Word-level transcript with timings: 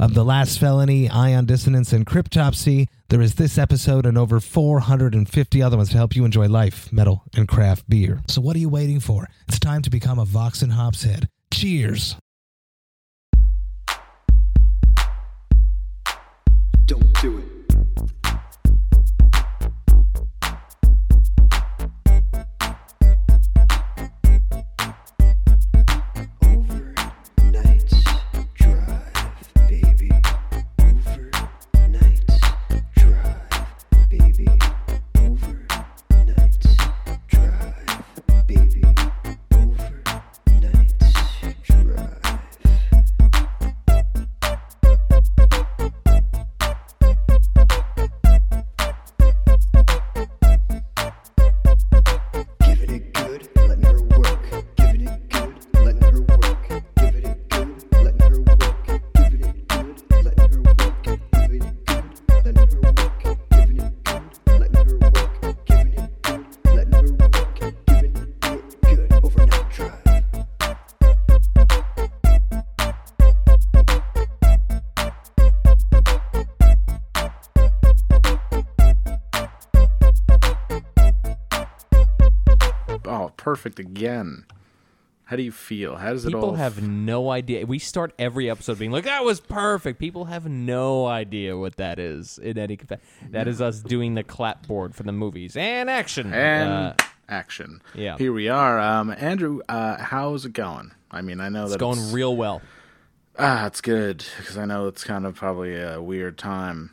of 0.00 0.14
The 0.14 0.24
Last 0.24 0.58
Felony, 0.58 1.10
Ion 1.10 1.44
Dissonance, 1.44 1.92
and 1.92 2.06
Cryptopsy. 2.06 2.88
There 3.10 3.20
is 3.20 3.34
this 3.34 3.58
episode 3.58 4.06
and 4.06 4.16
over 4.16 4.40
450 4.40 5.62
other 5.62 5.76
ones 5.76 5.90
to 5.90 5.98
help 5.98 6.16
you 6.16 6.24
enjoy 6.24 6.48
life, 6.48 6.90
metal, 6.90 7.22
and 7.36 7.46
craft 7.46 7.88
beer. 7.88 8.22
So 8.26 8.40
what 8.40 8.56
are 8.56 8.60
you 8.60 8.70
waiting 8.70 8.98
for? 8.98 9.28
It's 9.46 9.58
time 9.58 9.82
to 9.82 9.90
become 9.90 10.18
a 10.18 10.24
Vox 10.24 10.62
and 10.62 10.72
Hops 10.72 11.02
head. 11.02 11.28
Cheers! 11.52 12.16
Don't 16.86 17.20
do 17.20 17.38
it. 17.38 17.59
Again. 84.04 84.44
How 85.24 85.36
do 85.36 85.42
you 85.44 85.52
feel? 85.52 85.94
How 85.96 86.10
does 86.12 86.24
it 86.24 86.28
People 86.28 86.40
all? 86.40 86.46
People 86.48 86.56
have 86.56 86.82
no 86.82 87.30
idea. 87.30 87.64
We 87.64 87.78
start 87.78 88.12
every 88.18 88.50
episode 88.50 88.80
being 88.80 88.90
like, 88.90 89.04
"That 89.04 89.24
was 89.24 89.38
perfect." 89.38 90.00
People 90.00 90.24
have 90.24 90.48
no 90.48 91.06
idea 91.06 91.56
what 91.56 91.76
that 91.76 92.00
is 92.00 92.36
in 92.38 92.58
any. 92.58 92.76
That 93.30 93.46
is 93.46 93.60
us 93.60 93.78
doing 93.80 94.14
the 94.16 94.24
clapboard 94.24 94.96
for 94.96 95.04
the 95.04 95.12
movies 95.12 95.56
and 95.56 95.88
action. 95.88 96.32
and 96.32 96.68
Uh, 96.72 96.94
action. 97.28 97.80
yeah. 97.94 98.18
Here 98.18 98.32
we 98.32 98.48
are. 98.48 98.80
Um, 98.80 99.14
Andrew, 99.16 99.60
uh, 99.68 99.98
how's 99.98 100.44
it 100.46 100.52
going? 100.52 100.90
I 101.12 101.22
mean, 101.22 101.40
I 101.40 101.48
know 101.48 101.62
it's 101.64 101.72
that 101.72 101.78
going 101.78 101.98
it's, 102.00 102.12
real 102.12 102.34
well. 102.34 102.60
Ah, 103.38 103.66
it's 103.66 103.80
good 103.80 104.24
because 104.38 104.58
I 104.58 104.64
know 104.64 104.88
it's 104.88 105.04
kind 105.04 105.24
of 105.26 105.36
probably 105.36 105.80
a 105.80 106.02
weird 106.02 106.38
time. 106.38 106.90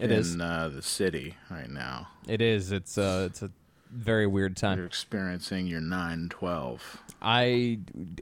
It 0.00 0.10
in 0.10 0.18
is. 0.18 0.40
uh, 0.40 0.70
the 0.74 0.82
city 0.82 1.36
right 1.48 1.70
now. 1.70 2.08
It 2.26 2.40
is. 2.42 2.72
It's 2.72 2.98
uh, 2.98 3.28
it's 3.30 3.42
a 3.42 3.50
very 3.94 4.26
weird 4.26 4.56
time. 4.56 4.78
You're 4.78 4.86
experiencing 4.86 5.66
your 5.66 5.80
nine 5.80 6.28
twelve. 6.30 6.98
I. 7.22 7.78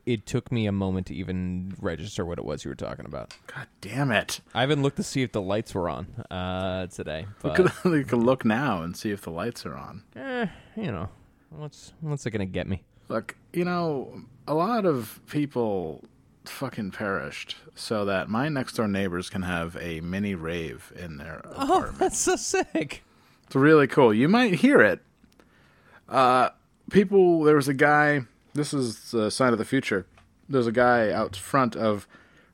It 0.06 0.26
took 0.26 0.52
me 0.52 0.66
a 0.66 0.72
moment 0.72 1.06
to 1.08 1.14
even 1.14 1.74
register 1.80 2.24
what 2.24 2.38
it 2.38 2.44
was 2.44 2.64
you 2.64 2.68
were 2.70 2.74
talking 2.76 3.04
about. 3.06 3.34
God 3.46 3.66
damn 3.80 4.10
it! 4.12 4.40
I 4.54 4.60
haven't 4.60 4.82
looked 4.82 4.96
to 4.96 5.02
see 5.02 5.22
if 5.22 5.32
the 5.32 5.40
lights 5.42 5.74
were 5.74 5.88
on 5.88 6.06
uh, 6.30 6.86
today, 6.88 7.26
We 7.42 7.50
but 7.50 7.54
could, 7.56 7.72
we 7.92 8.04
could 8.04 8.18
look 8.22 8.44
now 8.44 8.82
and 8.82 8.96
see 8.96 9.10
if 9.10 9.22
the 9.22 9.30
lights 9.30 9.64
are 9.66 9.74
on. 9.76 10.02
eh, 10.16 10.46
you 10.76 10.92
know, 10.92 11.08
what's 11.50 11.92
what's 12.00 12.26
it 12.26 12.30
gonna 12.30 12.46
get 12.46 12.66
me? 12.68 12.82
Look, 13.08 13.36
you 13.52 13.64
know, 13.64 14.22
a 14.46 14.54
lot 14.54 14.86
of 14.86 15.20
people 15.28 16.02
fucking 16.44 16.90
perished 16.90 17.56
so 17.74 18.04
that 18.04 18.28
my 18.28 18.48
next 18.48 18.74
door 18.74 18.88
neighbors 18.88 19.30
can 19.30 19.42
have 19.42 19.76
a 19.80 20.00
mini 20.00 20.34
rave 20.34 20.92
in 20.96 21.16
their 21.18 21.36
apartment. 21.38 21.56
Oh, 21.70 21.74
apartment. 21.76 21.98
that's 21.98 22.18
so 22.18 22.36
sick. 22.36 23.02
It's 23.46 23.54
really 23.54 23.86
cool. 23.86 24.14
You 24.14 24.28
might 24.28 24.54
hear 24.54 24.80
it. 24.80 25.00
Uh, 26.08 26.50
people, 26.90 27.42
there 27.44 27.56
was 27.56 27.68
a 27.68 27.74
guy. 27.74 28.22
This 28.54 28.74
is 28.74 29.10
the 29.12 29.30
sign 29.30 29.52
of 29.52 29.58
the 29.58 29.64
future. 29.64 30.06
There's 30.48 30.66
a 30.66 30.72
guy 30.72 31.10
out 31.10 31.36
front 31.36 31.74
of 31.76 32.06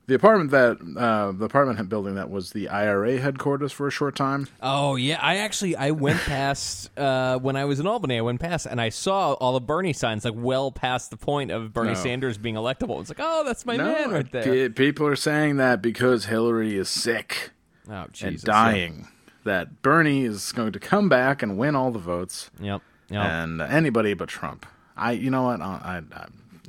the 0.07 0.15
apartment 0.15 0.49
that 0.51 0.77
uh, 0.97 1.31
the 1.33 1.45
apartment 1.45 1.87
building 1.89 2.15
that 2.15 2.29
was 2.31 2.51
the 2.51 2.67
IRA 2.69 3.19
headquarters 3.19 3.71
for 3.71 3.87
a 3.87 3.91
short 3.91 4.15
time. 4.15 4.47
Oh 4.61 4.95
yeah, 4.95 5.19
I 5.21 5.37
actually 5.37 5.75
I 5.75 5.91
went 5.91 6.19
past 6.21 6.89
uh, 6.97 7.37
when 7.39 7.55
I 7.55 7.65
was 7.65 7.79
in 7.79 7.85
Albany. 7.87 8.17
I 8.17 8.21
went 8.21 8.39
past 8.39 8.65
and 8.65 8.79
I 8.81 8.89
saw 8.89 9.33
all 9.33 9.53
the 9.53 9.59
Bernie 9.61 9.93
signs, 9.93 10.25
like 10.25 10.33
well 10.35 10.71
past 10.71 11.11
the 11.11 11.17
point 11.17 11.51
of 11.51 11.73
Bernie 11.73 11.89
No. 11.89 11.93
Sanders 11.95 12.37
being 12.37 12.55
electable. 12.55 12.99
It's 13.01 13.09
like, 13.09 13.19
oh, 13.21 13.43
that's 13.45 13.65
my 13.65 13.77
man 13.77 14.09
right 14.11 14.31
there. 14.31 14.43
pe- 14.43 14.69
people 14.69 15.05
are 15.05 15.15
saying 15.15 15.57
that 15.57 15.81
because 15.81 16.25
Hillary 16.25 16.75
is 16.77 16.89
sick 16.89 17.51
oh 17.89 17.93
and 18.03 18.13
Jesus, 18.13 18.41
dying, 18.43 19.07
that 19.43 19.81
Bernie 19.83 20.23
is 20.23 20.51
going 20.53 20.71
to 20.71 20.79
come 20.79 21.07
back 21.09 21.43
and 21.43 21.57
win 21.57 21.75
all 21.75 21.91
the 21.91 21.99
votes, 21.99 22.49
Yep. 22.59 22.81
Yep. 23.09 23.23
and 23.23 23.61
uh, 23.61 23.65
anybody 23.65 24.13
but 24.13 24.29
Trump. 24.29 24.65
I, 24.95 25.11
you 25.11 25.29
know 25.29 25.43
what? 25.43 25.61
I, 25.61 26.01
I, 26.13 26.15
I 26.15 26.25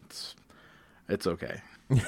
it's, 0.07 0.35
it's 1.09 1.27
okay. 1.27 1.61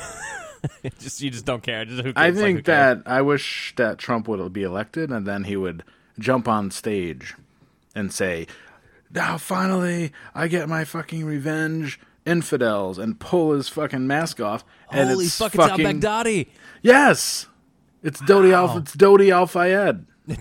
just 0.98 1.20
you 1.20 1.30
just 1.30 1.44
don't 1.44 1.62
care. 1.62 1.84
Just 1.84 2.02
who 2.02 2.12
I? 2.16 2.26
Like, 2.26 2.34
think 2.36 2.64
cares? 2.64 2.98
that 3.04 3.10
I 3.10 3.22
wish 3.22 3.74
that 3.76 3.98
Trump 3.98 4.28
would 4.28 4.52
be 4.52 4.62
elected 4.62 5.10
and 5.10 5.26
then 5.26 5.44
he 5.44 5.56
would 5.56 5.82
jump 6.18 6.48
on 6.48 6.70
stage 6.70 7.34
and 7.94 8.12
say, 8.12 8.46
"Now 9.10 9.36
finally, 9.38 10.12
I 10.34 10.48
get 10.48 10.68
my 10.68 10.84
fucking 10.84 11.24
revenge." 11.24 12.00
Infidels 12.24 12.98
and 12.98 13.18
pull 13.18 13.50
his 13.50 13.68
fucking 13.68 14.06
mask 14.06 14.40
off, 14.40 14.64
and 14.92 15.10
holy 15.10 15.24
it's 15.24 15.36
fuck, 15.36 15.56
it's 15.56 15.66
fucking 15.66 15.84
Al 15.84 15.92
Baghdadi. 15.94 16.46
yes, 16.80 17.46
it's 18.00 18.22
Dodi 18.22 18.52
Al, 18.52 18.78
it's 18.78 18.94
Dodi 18.94 19.32
Al 19.32 19.48
Fayed. 19.48 20.06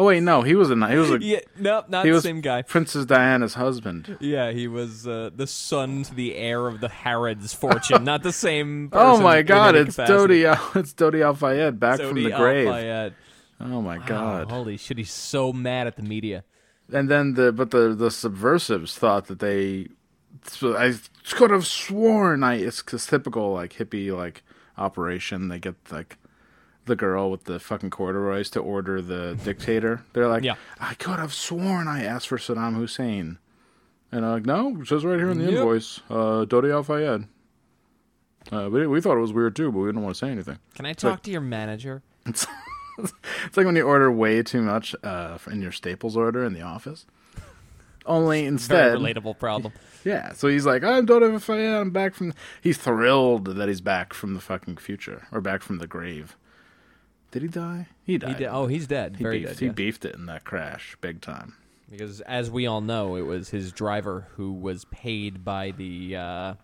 Oh 0.00 0.04
wait, 0.06 0.22
no, 0.22 0.40
he 0.40 0.54
was 0.54 0.70
a 0.70 0.88
he 0.88 0.96
was 0.96 1.10
a 1.10 1.18
yeah, 1.20 1.40
no, 1.58 1.84
not 1.86 2.06
he 2.06 2.10
the 2.10 2.22
same 2.22 2.40
guy. 2.40 2.62
Princess 2.62 3.04
Diana's 3.04 3.52
husband. 3.52 4.16
Yeah, 4.18 4.50
he 4.50 4.66
was 4.66 5.06
uh, 5.06 5.28
the 5.36 5.46
son 5.46 6.04
to 6.04 6.14
the 6.14 6.36
heir 6.36 6.66
of 6.68 6.80
the 6.80 6.88
Harrods' 6.88 7.52
fortune, 7.52 8.04
not 8.04 8.22
the 8.22 8.32
same. 8.32 8.88
Person 8.92 9.06
Oh 9.06 9.20
my 9.20 9.42
God, 9.42 9.74
it's. 9.76 9.98
Dodi 9.98 10.46
it's 10.74 10.94
Dodi 10.94 11.22
Al 11.22 11.34
Fayed 11.34 11.78
back 11.78 12.00
from 12.00 12.14
the 12.14 12.30
grave. 12.30 12.66
Al-Fayed. 12.68 13.14
Oh 13.60 13.82
my 13.82 13.98
Wow, 13.98 14.04
God. 14.06 14.50
holy 14.50 14.78
shit, 14.78 14.96
he's 14.96 15.12
so 15.12 15.52
mad 15.52 15.86
at 15.86 15.96
the 15.96 16.02
media. 16.02 16.44
and 16.90 17.10
then 17.10 17.34
the 17.34 17.52
but 17.52 17.70
the 17.70 17.94
the 17.94 18.10
subversives 18.10 18.96
thought 18.96 19.26
that 19.26 19.40
they 19.40 19.88
so 20.46 20.78
I 20.78 20.94
could 21.28 21.50
have 21.50 21.66
sworn 21.66 22.42
I 22.42 22.54
it's, 22.54 22.82
it's 22.90 23.06
typical 23.06 23.52
like 23.52 23.74
hippie 23.74 24.16
like 24.16 24.42
operation 24.78 25.48
they 25.48 25.58
get 25.58 25.74
like 25.90 26.16
the 26.86 26.96
girl 26.96 27.30
with 27.30 27.44
the 27.44 27.58
fucking 27.60 27.90
corduroys 27.90 28.50
to 28.50 28.60
order 28.60 29.00
the 29.02 29.38
dictator 29.44 30.02
they're 30.12 30.28
like 30.28 30.42
Yeah. 30.42 30.54
I 30.80 30.94
could 30.94 31.18
have 31.18 31.32
sworn 31.34 31.86
I 31.88 32.02
asked 32.04 32.28
for 32.28 32.38
Saddam 32.38 32.74
Hussein 32.76 33.38
and 34.10 34.24
I'm 34.24 34.32
like 34.32 34.46
no 34.46 34.80
it 34.80 34.88
says 34.88 35.04
right 35.04 35.18
here 35.18 35.30
in 35.30 35.38
the 35.38 35.44
Yep. 35.44 35.52
invoice 35.54 36.00
uh 36.10 36.44
Dodi 36.46 36.72
Al 36.72 36.82
Fayed 36.82 37.26
uh, 38.52 38.68
we, 38.70 38.86
we 38.86 39.00
thought 39.00 39.16
it 39.16 39.20
was 39.20 39.32
weird 39.32 39.54
too 39.54 39.70
but 39.70 39.78
we 39.80 39.88
didn't 39.88 40.02
want 40.02 40.14
to 40.16 40.18
say 40.18 40.30
anything 40.30 40.58
Can 40.74 40.86
I 40.86 40.92
talk 40.94 41.22
to 41.24 41.30
your 41.30 41.42
manager? 41.42 42.02
it's, 42.26 42.46
it's 42.98 43.56
like 43.56 43.66
when 43.66 43.76
you 43.76 43.82
order 43.82 44.10
way 44.10 44.42
too 44.42 44.62
much 44.62 44.94
uh, 45.04 45.38
in 45.50 45.60
your 45.62 45.72
Staples 45.72 46.16
order 46.16 46.44
in 46.44 46.52
the 46.54 46.60
office. 46.62 47.06
Only 48.06 48.38
Very 48.40 48.46
instead, 48.48 48.98
relatable 48.98 49.38
problem. 49.38 49.72
yeah. 50.04 50.32
So 50.32 50.48
he's 50.48 50.66
like, 50.66 50.82
I 50.84 51.00
don't 51.02 51.20
know 51.20 51.34
if 51.36 51.48
I 51.50 51.58
am 51.60 51.90
back 51.90 52.14
from. 52.14 52.32
He's 52.62 52.76
thrilled 52.78 53.44
that 53.56 53.68
he's 53.68 53.80
back 53.82 54.12
from 54.14 54.34
the 54.34 54.40
fucking 54.40 54.78
future 54.78 55.26
or 55.32 55.40
back 55.40 55.62
from 55.62 55.78
the 55.78 55.86
grave. 55.86 56.36
Did 57.30 57.42
he 57.42 57.48
die? 57.48 57.86
He 58.04 58.12
He 58.12 58.18
died. 58.18 58.36
did, 58.38 58.48
oh, 58.48 58.66
he's 58.66 58.86
dead. 58.86 59.16
he 59.16 59.22
Very 59.22 59.38
beefed, 59.40 59.50
dead. 59.52 59.58
He 59.60 59.66
yeah. 59.66 59.72
beefed 59.72 60.04
it 60.04 60.14
in 60.16 60.26
that 60.26 60.44
crash, 60.44 60.96
big 61.00 61.20
time. 61.20 61.54
Because 61.90 62.20
as 62.22 62.50
we 62.50 62.66
all 62.66 62.80
know, 62.80 63.16
it 63.16 63.22
was 63.22 63.50
his 63.50 63.72
driver 63.72 64.28
who 64.36 64.52
was 64.52 64.84
paid 64.86 65.44
by 65.44 65.72
the 65.72 66.16
uh, 66.16 66.54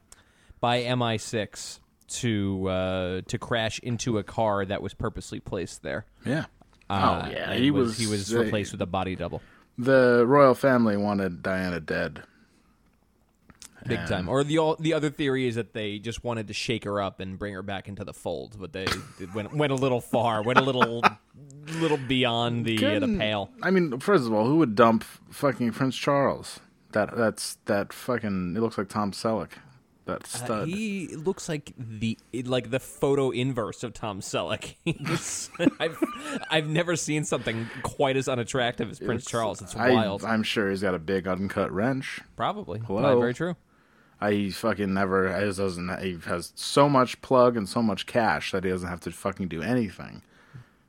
by 0.60 0.82
MI6 0.82 1.80
to 2.08 2.68
uh, 2.68 3.20
to 3.26 3.38
crash 3.38 3.78
into 3.80 4.18
a 4.18 4.22
car 4.22 4.64
that 4.64 4.82
was 4.82 4.94
purposely 4.94 5.40
placed 5.40 5.82
there. 5.82 6.06
Yeah. 6.24 6.44
Uh, 6.88 7.22
oh 7.26 7.30
yeah, 7.30 7.54
he 7.54 7.72
was, 7.72 7.88
was 7.88 7.98
he 7.98 8.06
was 8.06 8.32
replaced 8.32 8.70
with 8.70 8.80
a 8.82 8.86
body 8.86 9.16
double, 9.16 9.42
The 9.76 10.24
royal 10.26 10.54
family 10.54 10.96
wanted 10.96 11.42
Diana 11.42 11.80
dead. 11.80 12.22
Big 13.86 14.06
time. 14.06 14.28
Or 14.28 14.44
the 14.44 14.58
all, 14.58 14.76
the 14.78 14.92
other 14.94 15.10
theory 15.10 15.46
is 15.46 15.54
that 15.56 15.72
they 15.72 15.98
just 15.98 16.24
wanted 16.24 16.48
to 16.48 16.54
shake 16.54 16.84
her 16.84 17.00
up 17.00 17.20
and 17.20 17.38
bring 17.38 17.54
her 17.54 17.62
back 17.62 17.88
into 17.88 18.04
the 18.04 18.12
fold, 18.14 18.56
but 18.58 18.72
they, 18.72 18.86
they 19.18 19.26
went 19.34 19.54
went 19.54 19.72
a 19.72 19.76
little 19.76 20.00
far, 20.00 20.42
went 20.42 20.58
a 20.58 20.62
little 20.62 21.02
little 21.80 21.98
beyond 21.98 22.64
the 22.64 22.76
uh, 22.84 22.98
the 23.00 23.16
pale. 23.18 23.50
I 23.62 23.70
mean, 23.70 23.98
first 24.00 24.24
of 24.26 24.32
all, 24.32 24.46
who 24.46 24.56
would 24.58 24.74
dump 24.74 25.04
fucking 25.30 25.72
Prince 25.72 25.96
Charles? 25.96 26.60
That 26.92 27.16
that's 27.16 27.56
that 27.66 27.92
fucking. 27.92 28.54
It 28.56 28.60
looks 28.60 28.78
like 28.78 28.88
Tom 28.88 29.12
Selleck. 29.12 29.50
That 30.06 30.22
Uh, 30.22 30.26
stud. 30.26 30.68
he 30.68 31.08
looks 31.16 31.48
like 31.48 31.72
the 31.76 32.16
like 32.44 32.70
the 32.70 32.78
photo 32.78 33.30
inverse 33.32 33.82
of 33.82 33.92
Tom 33.92 34.20
Selleck. 34.20 34.76
I've 35.80 35.98
I've 36.48 36.68
never 36.68 36.94
seen 36.94 37.24
something 37.24 37.66
quite 37.82 38.16
as 38.16 38.28
unattractive 38.28 38.88
as 38.88 39.00
Prince 39.00 39.24
Charles. 39.24 39.60
It's 39.60 39.74
I, 39.74 39.90
wild. 39.90 40.24
I'm 40.24 40.44
sure 40.44 40.70
he's 40.70 40.80
got 40.80 40.94
a 40.94 41.00
big 41.00 41.26
uncut 41.26 41.72
wrench. 41.72 42.20
Probably. 42.36 42.78
Hello? 42.86 43.18
Very 43.18 43.34
true. 43.34 43.56
I 44.20 44.50
fucking 44.50 44.94
never. 44.94 45.28
He 45.38 45.44
doesn't. 45.52 46.02
He 46.02 46.18
has 46.26 46.52
so 46.54 46.88
much 46.88 47.20
plug 47.22 47.56
and 47.56 47.68
so 47.68 47.82
much 47.82 48.06
cash 48.06 48.52
that 48.52 48.64
he 48.64 48.70
doesn't 48.70 48.88
have 48.88 49.00
to 49.00 49.10
fucking 49.10 49.48
do 49.48 49.62
anything. 49.62 50.22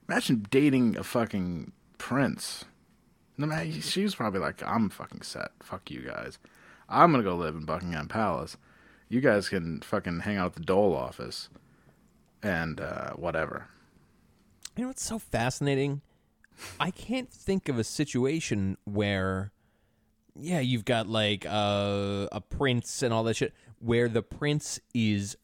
Imagine 0.07 0.45
dating 0.49 0.97
a 0.97 1.03
fucking 1.03 1.73
prince. 1.97 2.65
No 3.37 3.45
man, 3.45 3.71
she's 3.81 4.15
probably 4.15 4.39
like, 4.39 4.63
I'm 4.63 4.89
fucking 4.89 5.21
set. 5.21 5.51
Fuck 5.61 5.91
you 5.91 6.01
guys. 6.01 6.39
I'm 6.89 7.11
gonna 7.11 7.23
go 7.23 7.35
live 7.35 7.55
in 7.55 7.65
Buckingham 7.65 8.07
Palace. 8.07 8.57
You 9.09 9.21
guys 9.21 9.49
can 9.49 9.81
fucking 9.81 10.21
hang 10.21 10.37
out 10.37 10.47
at 10.47 10.53
the 10.53 10.59
Dole 10.61 10.95
office, 10.95 11.49
and 12.41 12.79
uh, 12.79 13.11
whatever. 13.11 13.67
You 14.75 14.83
know 14.83 14.87
what's 14.89 15.03
so 15.03 15.19
fascinating? 15.19 16.01
I 16.79 16.91
can't 16.91 17.29
think 17.29 17.69
of 17.69 17.77
a 17.77 17.83
situation 17.83 18.77
where, 18.85 19.51
yeah, 20.39 20.59
you've 20.59 20.85
got 20.85 21.07
like 21.07 21.45
uh, 21.45 22.27
a 22.31 22.41
prince 22.41 23.01
and 23.01 23.13
all 23.13 23.23
that 23.25 23.35
shit, 23.35 23.53
where 23.79 24.07
the 24.09 24.21
prince 24.21 24.79
is 24.93 25.37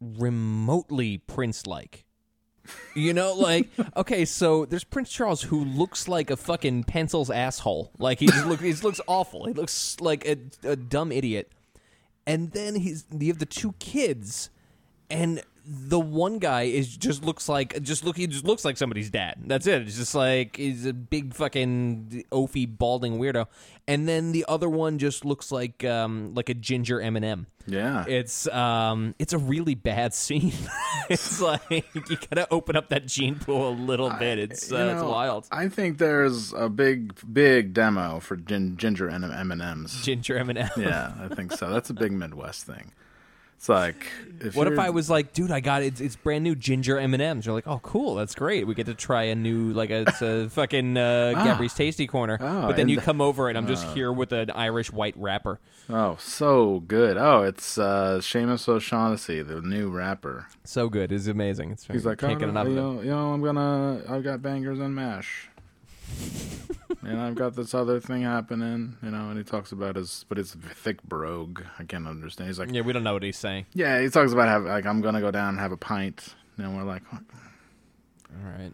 remotely 0.00 1.18
prince-like. 1.18 2.04
You 2.94 3.12
know, 3.14 3.34
like 3.34 3.68
okay, 3.96 4.24
so 4.24 4.64
there's 4.64 4.84
Prince 4.84 5.10
Charles 5.10 5.42
who 5.42 5.64
looks 5.64 6.08
like 6.08 6.30
a 6.30 6.36
fucking 6.36 6.84
pencil's 6.84 7.30
asshole. 7.30 7.90
Like 7.98 8.20
he 8.20 8.26
just 8.26 8.46
look, 8.46 8.60
he 8.60 8.70
just 8.70 8.84
looks 8.84 9.00
awful. 9.06 9.46
He 9.46 9.52
looks 9.52 9.96
like 10.00 10.26
a, 10.26 10.36
a 10.68 10.76
dumb 10.76 11.10
idiot. 11.12 11.50
And 12.26 12.52
then 12.52 12.76
he's 12.76 13.06
you 13.18 13.28
have 13.28 13.38
the 13.38 13.46
two 13.46 13.72
kids, 13.78 14.50
and 15.08 15.42
the 15.72 16.00
one 16.00 16.38
guy 16.40 16.62
is 16.62 16.96
just 16.96 17.24
looks 17.24 17.48
like 17.48 17.80
just 17.82 18.04
look 18.04 18.16
he 18.16 18.26
just 18.26 18.44
looks 18.44 18.64
like 18.64 18.76
somebody's 18.76 19.08
dad. 19.08 19.36
That's 19.46 19.66
it. 19.68 19.82
It's 19.82 19.96
just 19.96 20.16
like 20.16 20.56
he's 20.56 20.84
a 20.84 20.92
big 20.92 21.32
fucking 21.32 22.24
oafy 22.32 22.66
balding 22.66 23.18
weirdo. 23.20 23.46
And 23.86 24.08
then 24.08 24.32
the 24.32 24.44
other 24.48 24.68
one 24.68 24.98
just 24.98 25.24
looks 25.24 25.52
like 25.52 25.84
um 25.84 26.34
like 26.34 26.48
a 26.48 26.54
ginger 26.54 26.98
Eminem. 26.98 27.46
Yeah. 27.66 28.04
It's 28.08 28.48
um 28.48 29.14
it's 29.20 29.32
a 29.32 29.38
really 29.38 29.76
bad 29.76 30.12
scene. 30.22 30.52
it's 31.08 31.40
like 31.40 31.62
you 31.70 32.16
gotta 32.28 32.48
open 32.50 32.74
up 32.74 32.88
that 32.88 33.06
gene 33.06 33.36
pool 33.36 33.68
a 33.68 33.70
little 33.70 34.10
bit. 34.10 34.40
It's 34.40 34.72
uh, 34.72 34.76
You 34.76 34.82
it's 34.90 35.02
wild. 35.02 35.46
I 35.52 35.68
think 35.68 35.98
there's 35.98 36.52
a 36.52 36.68
big, 36.68 37.14
big 37.32 37.74
demo 37.74 38.18
for 38.18 38.34
gin- 38.36 38.76
ginger 38.76 39.08
M 39.08 39.22
and 39.22 39.62
M's. 39.62 40.02
Ginger 40.02 40.36
M 40.36 40.50
and 40.50 40.58
M's. 40.58 40.72
Yeah, 40.76 41.12
I 41.20 41.32
think 41.32 41.52
so. 41.52 41.70
That's 41.70 41.90
a 41.90 41.94
big 41.94 42.10
Midwest 42.10 42.66
thing. 42.66 42.92
It's 43.60 43.68
like, 43.68 44.06
if 44.40 44.56
What 44.56 44.68
if 44.68 44.70
you're- 44.72 44.82
I 44.86 44.88
was 44.88 45.10
like, 45.10 45.34
dude, 45.34 45.50
I 45.50 45.60
got. 45.60 45.82
It's, 45.82 46.00
it's 46.00 46.16
brand 46.16 46.42
new 46.44 46.54
ginger 46.54 46.98
M 46.98 47.12
and 47.12 47.22
M's. 47.22 47.44
You're 47.44 47.54
like, 47.54 47.66
oh, 47.66 47.78
cool, 47.82 48.14
that's 48.14 48.34
great. 48.34 48.66
We 48.66 48.74
get 48.74 48.86
to 48.86 48.94
try 48.94 49.24
a 49.24 49.34
new, 49.34 49.74
like, 49.74 49.90
a, 49.90 50.04
it's 50.08 50.22
a 50.22 50.48
fucking 50.52 50.96
uh, 50.96 51.32
Gabri's 51.44 51.74
Tasty 51.74 52.06
Corner. 52.06 52.38
Oh, 52.40 52.62
but 52.68 52.68
then 52.76 52.80
and 52.80 52.90
you 52.90 52.96
the- 52.96 53.02
come 53.02 53.20
over 53.20 53.50
and 53.50 53.58
I'm 53.58 53.66
just 53.66 53.86
here 53.88 54.10
with 54.14 54.32
an 54.32 54.50
Irish 54.52 54.90
white 54.90 55.14
wrapper. 55.18 55.60
Oh, 55.90 56.16
so 56.18 56.80
good. 56.88 57.18
Oh, 57.18 57.42
it's 57.42 57.76
uh, 57.76 58.20
Seamus 58.22 58.66
O'Shaughnessy, 58.66 59.42
the 59.42 59.60
new 59.60 59.90
rapper. 59.90 60.46
So 60.64 60.88
good, 60.88 61.12
it's 61.12 61.26
amazing. 61.26 61.72
It's 61.72 61.84
He's 61.86 62.06
like, 62.06 62.16
can't 62.16 62.36
oh, 62.36 62.38
get 62.38 62.48
enough 62.48 62.66
you 62.66 62.72
of 62.72 62.78
it. 62.78 62.80
know, 62.80 63.02
you 63.02 63.10
know, 63.10 63.32
I'm 63.34 63.42
gonna, 63.42 64.00
I've 64.08 64.24
got 64.24 64.40
bangers 64.40 64.78
and 64.78 64.94
mash, 64.94 65.50
and 67.02 67.20
I've 67.20 67.34
got 67.34 67.54
this 67.56 67.72
other 67.74 67.98
thing 68.00 68.22
happening, 68.22 68.96
you 69.02 69.10
know. 69.10 69.30
And 69.30 69.38
he 69.38 69.44
talks 69.44 69.72
about 69.72 69.96
his, 69.96 70.24
but 70.28 70.38
it's 70.38 70.54
thick 70.54 71.02
brogue. 71.02 71.62
I 71.78 71.84
can't 71.84 72.06
understand. 72.06 72.48
He's 72.48 72.58
like, 72.58 72.72
Yeah, 72.72 72.82
we 72.82 72.92
don't 72.92 73.02
know 73.04 73.14
what 73.14 73.22
he's 73.22 73.38
saying. 73.38 73.66
yeah, 73.72 74.00
he 74.00 74.08
talks 74.08 74.32
about 74.32 74.48
have 74.48 74.64
like 74.64 74.86
I'm 74.86 75.00
gonna 75.00 75.20
go 75.20 75.30
down 75.30 75.50
and 75.50 75.58
have 75.60 75.72
a 75.72 75.76
pint. 75.76 76.34
And 76.58 76.76
we're 76.76 76.82
like, 76.84 77.02
what? 77.10 77.22
All 78.30 78.50
right. 78.52 78.72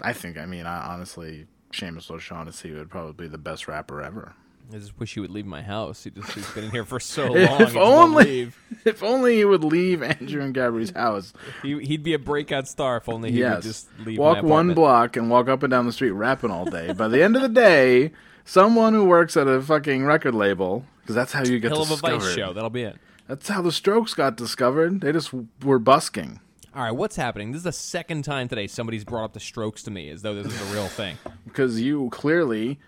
I 0.00 0.14
think, 0.14 0.38
I 0.38 0.46
mean, 0.46 0.64
I, 0.64 0.94
honestly, 0.94 1.46
Seamus 1.72 2.10
O'Shaughnessy 2.10 2.72
would 2.72 2.88
probably 2.88 3.12
be 3.26 3.28
the 3.28 3.36
best 3.36 3.68
rapper 3.68 4.00
ever. 4.00 4.34
I 4.72 4.78
just 4.78 4.98
wish 4.98 5.14
he 5.14 5.20
would 5.20 5.30
leave 5.30 5.46
my 5.46 5.62
house. 5.62 6.04
He 6.04 6.10
just 6.10 6.32
he's 6.32 6.48
been 6.50 6.64
in 6.64 6.70
here 6.70 6.84
for 6.84 7.00
so 7.00 7.26
long. 7.32 7.36
If 7.36 7.50
he 7.50 7.64
just 7.64 7.74
won't 7.74 8.16
only-. 8.16 8.52
If 8.84 9.02
only 9.02 9.36
he 9.36 9.44
would 9.44 9.62
leave 9.62 10.02
Andrew 10.02 10.40
and 10.40 10.54
Gabri's 10.54 10.90
house. 10.90 11.34
He, 11.62 11.78
he'd 11.80 12.02
be 12.02 12.14
a 12.14 12.18
breakout 12.18 12.66
star 12.66 12.96
if 12.96 13.10
only 13.10 13.30
he 13.30 13.40
yes. 13.40 13.56
would 13.56 13.62
just 13.62 13.88
leave. 14.06 14.18
walk 14.18 14.42
one 14.42 14.72
block 14.72 15.16
and 15.16 15.28
walk 15.28 15.48
up 15.48 15.62
and 15.62 15.70
down 15.70 15.84
the 15.84 15.92
street 15.92 16.12
rapping 16.12 16.50
all 16.50 16.64
day. 16.64 16.92
By 16.94 17.08
the 17.08 17.22
end 17.22 17.36
of 17.36 17.42
the 17.42 17.48
day, 17.48 18.12
someone 18.46 18.94
who 18.94 19.04
works 19.04 19.36
at 19.36 19.46
a 19.46 19.60
fucking 19.60 20.06
record 20.06 20.34
label, 20.34 20.86
because 21.02 21.14
that's 21.14 21.32
how 21.32 21.44
you 21.44 21.58
get 21.58 21.72
Hill 21.72 21.82
of 21.82 21.90
a 21.90 21.94
discovered. 21.94 22.20
Vice 22.20 22.34
show. 22.34 22.52
That'll 22.54 22.70
be 22.70 22.84
it. 22.84 22.96
That's 23.28 23.48
how 23.48 23.60
the 23.60 23.72
Strokes 23.72 24.14
got 24.14 24.36
discovered. 24.36 25.02
They 25.02 25.12
just 25.12 25.30
were 25.62 25.78
busking 25.78 26.40
All 26.74 26.82
right, 26.82 26.90
what's 26.90 27.16
happening? 27.16 27.52
This 27.52 27.58
is 27.58 27.64
the 27.64 27.72
second 27.72 28.24
time 28.24 28.48
today 28.48 28.66
somebody's 28.66 29.04
brought 29.04 29.24
up 29.24 29.32
the 29.34 29.40
Strokes 29.40 29.82
to 29.82 29.90
me 29.90 30.08
as 30.08 30.22
though 30.22 30.34
this 30.34 30.52
is 30.52 30.70
a 30.70 30.74
real 30.74 30.88
thing. 30.88 31.18
because 31.44 31.80
you 31.80 32.08
clearly 32.10 32.78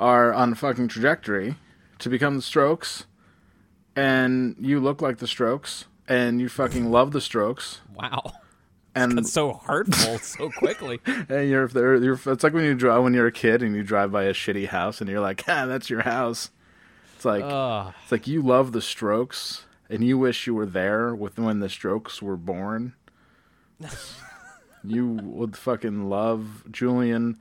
are 0.00 0.32
on 0.32 0.52
a 0.52 0.54
fucking 0.54 0.88
trajectory 0.88 1.56
to 1.98 2.08
become 2.08 2.36
the 2.36 2.42
Strokes, 2.42 3.06
and 3.96 4.56
you 4.60 4.80
look 4.80 5.02
like 5.02 5.18
the 5.18 5.26
Strokes, 5.26 5.86
and 6.08 6.40
you 6.40 6.48
fucking 6.48 6.90
love 6.90 7.10
the 7.12 7.20
Strokes, 7.20 7.80
Wow. 7.94 8.32
and 8.94 9.18
That's 9.18 9.32
so 9.32 9.54
hurtful 9.64 10.18
so 10.18 10.50
quickly. 10.50 11.00
And 11.28 11.48
you're 11.50 11.68
there. 11.68 11.96
You're, 11.96 12.18
it's 12.26 12.44
like 12.44 12.52
when 12.52 12.64
you 12.64 12.74
drive 12.74 13.02
when 13.02 13.14
you're 13.14 13.26
a 13.26 13.32
kid 13.32 13.62
and 13.62 13.74
you 13.74 13.82
drive 13.82 14.12
by 14.12 14.24
a 14.24 14.32
shitty 14.32 14.68
house 14.68 15.00
and 15.00 15.10
you're 15.10 15.20
like, 15.20 15.44
ah, 15.48 15.66
that's 15.66 15.90
your 15.90 16.02
house. 16.02 16.50
It's 17.16 17.24
like 17.24 17.42
Ugh. 17.44 17.92
it's 18.02 18.12
like 18.12 18.26
you 18.28 18.40
love 18.42 18.70
the 18.72 18.80
Strokes 18.80 19.64
and 19.90 20.04
you 20.04 20.16
wish 20.18 20.46
you 20.46 20.54
were 20.54 20.66
there 20.66 21.14
with 21.14 21.38
when 21.38 21.58
the 21.60 21.68
Strokes 21.68 22.22
were 22.22 22.36
born. 22.36 22.94
you 24.84 25.06
would 25.08 25.56
fucking 25.56 26.08
love 26.08 26.64
Julian 26.70 27.38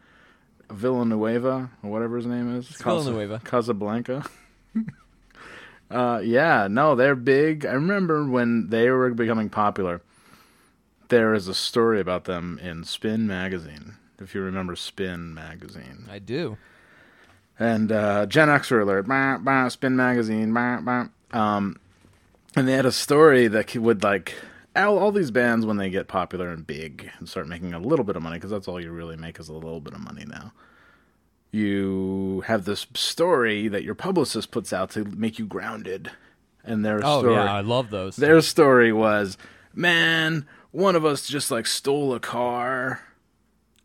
Villanueva 0.69 1.69
or 1.83 1.89
whatever 1.89 2.17
his 2.17 2.25
name 2.25 2.55
is. 2.55 2.67
Villanueva. 2.67 3.41
Casablanca. 3.43 4.25
uh, 5.91 6.21
yeah, 6.23 6.67
no, 6.69 6.95
they're 6.95 7.15
big. 7.15 7.65
I 7.65 7.73
remember 7.73 8.27
when 8.27 8.69
they 8.69 8.89
were 8.89 9.09
becoming 9.11 9.49
popular. 9.49 10.01
There 11.09 11.33
is 11.33 11.47
a 11.47 11.53
story 11.53 12.01
about 12.01 12.25
them 12.25 12.59
in 12.61 12.83
Spin 12.83 13.27
magazine. 13.27 13.95
If 14.19 14.35
you 14.35 14.41
remember 14.41 14.75
Spin 14.75 15.33
magazine, 15.33 16.05
I 16.09 16.19
do. 16.19 16.57
and 17.59 17.91
uh, 17.91 18.25
Gen 18.25 18.49
Xer 18.49 18.81
alert, 18.81 19.07
bah, 19.07 19.37
bah, 19.37 19.67
Spin 19.69 19.95
magazine, 19.95 20.53
bah, 20.53 20.81
bah. 20.81 21.05
um, 21.31 21.79
and 22.55 22.67
they 22.67 22.73
had 22.73 22.85
a 22.85 22.91
story 22.91 23.47
that 23.47 23.75
would 23.75 24.03
like 24.03 24.33
all, 24.83 24.97
all 24.99 25.11
these 25.11 25.31
bands 25.31 25.65
when 25.65 25.77
they 25.77 25.89
get 25.89 26.07
popular 26.07 26.49
and 26.49 26.65
big 26.65 27.09
and 27.19 27.27
start 27.27 27.47
making 27.47 27.73
a 27.73 27.79
little 27.79 28.05
bit 28.05 28.15
of 28.15 28.21
money 28.23 28.37
because 28.37 28.51
that's 28.51 28.67
all 28.67 28.81
you 28.81 28.91
really 28.91 29.15
make 29.17 29.39
is 29.39 29.49
a 29.49 29.53
little 29.53 29.79
bit 29.81 29.93
of 29.93 29.99
money 29.99 30.25
now. 30.27 30.51
You 31.51 32.43
have 32.47 32.65
this 32.65 32.85
story 32.93 33.67
that 33.69 33.83
your 33.83 33.95
publicist 33.95 34.51
puts 34.51 34.73
out 34.73 34.91
to 34.91 35.05
make 35.05 35.39
you 35.39 35.45
grounded, 35.45 36.11
and 36.63 36.83
their 36.83 36.99
Oh 37.03 37.19
story, 37.21 37.35
yeah, 37.35 37.53
I 37.53 37.61
love 37.61 37.89
those. 37.89 38.17
their 38.17 38.41
story 38.41 38.91
was, 38.91 39.37
man, 39.73 40.45
one 40.71 40.95
of 40.95 41.05
us 41.05 41.25
just 41.27 41.49
like 41.49 41.65
stole 41.65 42.13
a 42.13 42.19
car 42.19 43.01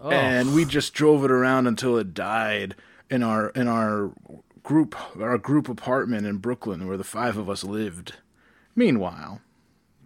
Oh. 0.05 0.11
and 0.11 0.53
we 0.53 0.65
just 0.65 0.95
drove 0.95 1.25
it 1.25 1.31
around 1.31 1.69
until 1.69 1.97
it 1.97 2.13
died 2.13 2.75
in 3.09 3.23
our 3.23 3.51
in 3.51 3.69
our 3.69 4.11
group 4.65 4.97
our 5.23 5.39
group 5.39 5.69
apartment 5.69 6.27
in 6.27 6.39
Brooklyn 6.39 6.89
where 6.89 6.97
the 6.97 7.05
five 7.05 7.37
of 7.37 7.49
us 7.49 7.63
lived. 7.63 8.15
Meanwhile, 8.75 9.41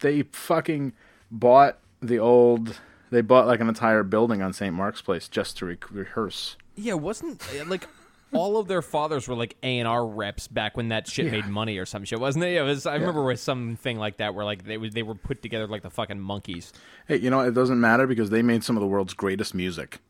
they 0.00 0.22
fucking 0.22 0.92
bought 1.30 1.78
the 2.00 2.18
old 2.18 2.80
they 3.10 3.20
bought 3.20 3.46
like 3.46 3.60
an 3.60 3.68
entire 3.68 4.02
building 4.02 4.42
on 4.42 4.52
St. 4.52 4.74
Mark's 4.74 5.00
Place 5.00 5.28
just 5.28 5.56
to 5.58 5.66
re- 5.66 5.78
rehearse. 5.90 6.56
yeah, 6.74 6.94
wasn't 6.94 7.42
uh, 7.58 7.64
like 7.66 7.88
all 8.32 8.58
of 8.58 8.66
their 8.68 8.82
fathers 8.82 9.28
were 9.28 9.36
like 9.36 9.56
A 9.62 9.78
and 9.78 9.88
R 9.88 10.04
reps 10.04 10.48
back 10.48 10.76
when 10.76 10.88
that 10.88 11.08
shit 11.08 11.30
made 11.30 11.46
money 11.46 11.78
or 11.78 11.86
some 11.86 12.04
shit, 12.04 12.20
wasn't 12.20 12.44
it? 12.44 12.54
Yeah, 12.54 12.62
it 12.62 12.64
was. 12.64 12.84
I 12.84 12.94
remember 12.96 13.24
with 13.24 13.40
something 13.40 13.98
like 13.98 14.18
that 14.18 14.34
where 14.34 14.44
like 14.44 14.64
they 14.64 14.76
was 14.76 14.92
they 14.92 15.02
were 15.02 15.14
put 15.14 15.42
together 15.42 15.66
like 15.66 15.82
the 15.82 15.90
fucking 15.90 16.18
Monkees. 16.18 16.72
Hey, 17.06 17.16
you 17.16 17.30
know 17.30 17.40
it 17.40 17.54
doesn't 17.54 17.80
matter 17.80 18.06
because 18.06 18.30
they 18.30 18.42
made 18.42 18.64
some 18.64 18.76
of 18.76 18.80
the 18.80 18.86
world's 18.86 19.14
greatest 19.14 19.54
music. 19.54 20.00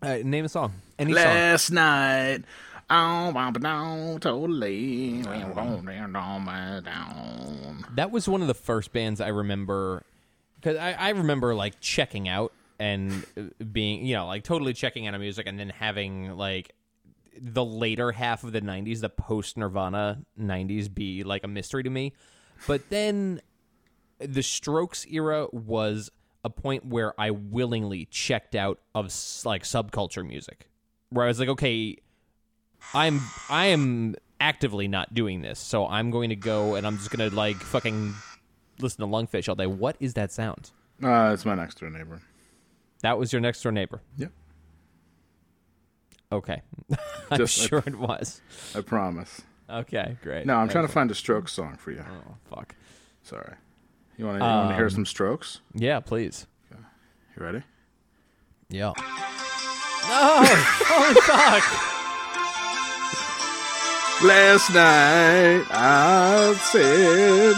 Uh, 0.00 0.18
name 0.24 0.44
a 0.44 0.48
song. 0.48 0.72
Any 0.98 1.12
song. 1.12 1.22
Last 1.22 1.70
night 1.70 2.44
Bump 2.92 3.56
it 3.56 3.62
down, 3.62 4.20
totally. 4.20 5.22
That 7.94 8.10
was 8.10 8.28
one 8.28 8.42
of 8.42 8.48
the 8.48 8.54
first 8.54 8.92
bands 8.92 9.18
I 9.18 9.28
remember 9.28 10.02
because 10.56 10.76
I, 10.76 10.92
I 10.92 11.08
remember 11.10 11.54
like 11.54 11.80
checking 11.80 12.28
out 12.28 12.52
and 12.78 13.24
uh, 13.38 13.64
being 13.64 14.04
you 14.04 14.14
know 14.14 14.26
like 14.26 14.44
totally 14.44 14.74
checking 14.74 15.06
out 15.06 15.14
of 15.14 15.20
music 15.22 15.46
and 15.46 15.58
then 15.58 15.70
having 15.70 16.36
like 16.36 16.74
the 17.40 17.64
later 17.64 18.12
half 18.12 18.44
of 18.44 18.52
the 18.52 18.60
90s 18.60 19.00
the 19.00 19.08
post 19.08 19.56
nirvana 19.56 20.20
90s 20.38 20.92
be 20.92 21.24
like 21.24 21.44
a 21.44 21.48
mystery 21.48 21.82
to 21.82 21.90
me. 21.90 22.12
But 22.66 22.90
then 22.90 23.40
the 24.18 24.42
strokes 24.42 25.06
era 25.06 25.46
was 25.50 26.10
a 26.44 26.50
point 26.50 26.84
where 26.84 27.18
i 27.18 27.30
willingly 27.30 28.04
checked 28.04 28.54
out 28.54 28.80
of 28.94 29.06
like 29.46 29.62
subculture 29.62 30.26
music. 30.26 30.68
Where 31.08 31.24
i 31.24 31.28
was 31.28 31.40
like 31.40 31.48
okay 31.48 31.96
i'm 32.94 33.20
i 33.48 33.66
am 33.66 34.14
actively 34.40 34.88
not 34.88 35.12
doing 35.14 35.40
this 35.42 35.58
so 35.58 35.86
i'm 35.86 36.10
going 36.10 36.28
to 36.30 36.36
go 36.36 36.74
and 36.74 36.86
i'm 36.86 36.96
just 36.98 37.10
going 37.10 37.28
to 37.30 37.34
like 37.34 37.56
fucking 37.56 38.14
listen 38.80 39.00
to 39.00 39.06
lungfish 39.06 39.48
all 39.48 39.54
day 39.54 39.66
what 39.66 39.96
is 40.00 40.14
that 40.14 40.32
sound 40.32 40.70
Uh, 41.02 41.30
it's 41.32 41.44
my 41.44 41.54
next 41.54 41.78
door 41.80 41.90
neighbor. 41.90 42.20
that 43.02 43.18
was 43.18 43.32
your 43.32 43.40
next 43.40 43.62
door 43.62 43.72
neighbor 43.72 44.00
Yep. 44.18 44.32
okay 46.32 46.62
i'm 47.30 47.38
Just- 47.38 47.68
sure 47.68 47.82
it 47.86 47.96
was 47.98 48.40
I 48.74 48.80
promise. 48.80 49.42
okay 49.70 50.16
great 50.22 50.46
No, 50.46 50.56
I'm 50.56 50.68
trying 50.68 50.86
to 50.86 50.92
find 50.92 51.10
a 51.10 51.14
Strokes 51.14 51.52
song 51.52 51.76
for 51.76 51.90
you. 51.92 52.04
oh 52.06 52.34
fuck 52.54 52.74
Sorry. 53.22 53.54
You 54.18 54.26
want 54.26 54.40
to 54.40 54.74
hear 54.74 54.84
Um, 54.86 54.90
some 54.90 55.06
Strokes? 55.06 55.60
yeah 55.74 56.00
please 56.00 56.46
You 56.70 57.42
ready? 57.44 57.62
yeah 58.68 58.92
no 60.08 60.42
holy 60.44 61.20
fuck 61.22 62.01
Last 64.22 64.70
night 64.70 65.66
I 65.70 66.54
said, 66.70 67.56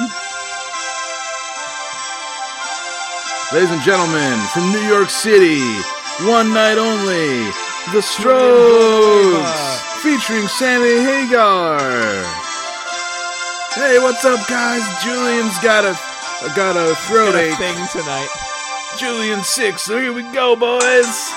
Ladies 3.53 3.71
and 3.71 3.83
gentlemen, 3.83 4.39
from 4.53 4.73
New 4.73 4.89
York 4.89 5.11
City, 5.11 5.61
one 6.27 6.55
night 6.55 6.79
only, 6.79 7.45
The 7.93 8.01
Strokes, 8.01 9.53
featuring 10.03 10.49
Sammy 10.49 11.05
Hagar. 11.05 11.79
Hey, 13.75 13.99
what's 14.01 14.25
up, 14.25 14.41
guys? 14.49 14.83
Julian's 15.05 15.59
got 15.61 15.85
a 15.85 15.93
got 16.57 16.77
a 16.77 16.95
throat 17.07 17.33
Got 17.33 17.43
a 17.45 17.51
ache. 17.51 17.59
thing 17.59 17.77
tonight 17.93 18.29
Julian 18.99 19.43
six. 19.45 19.83
So 19.83 20.01
here 20.01 20.13
we 20.15 20.23
go, 20.33 20.57
boys. 20.57 21.31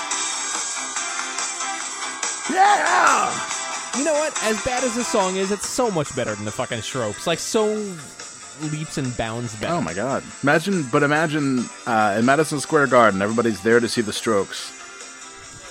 Yeah. 2.50 3.57
You 3.96 4.04
know 4.04 4.12
what? 4.14 4.32
As 4.44 4.62
bad 4.64 4.84
as 4.84 4.94
the 4.94 5.04
song 5.04 5.36
is, 5.36 5.50
it's 5.50 5.66
so 5.68 5.90
much 5.90 6.14
better 6.14 6.34
than 6.34 6.44
the 6.44 6.50
fucking 6.52 6.82
Strokes. 6.82 7.26
Like 7.26 7.38
so 7.38 7.66
leaps 8.60 8.98
and 8.98 9.16
bounds 9.16 9.54
better. 9.56 9.74
Oh 9.74 9.80
my 9.80 9.94
god! 9.94 10.22
Imagine, 10.42 10.84
but 10.90 11.02
imagine 11.02 11.64
uh, 11.86 12.16
in 12.18 12.24
Madison 12.24 12.60
Square 12.60 12.88
Garden, 12.88 13.22
everybody's 13.22 13.60
there 13.62 13.80
to 13.80 13.88
see 13.88 14.00
the 14.00 14.12
Strokes, 14.12 14.72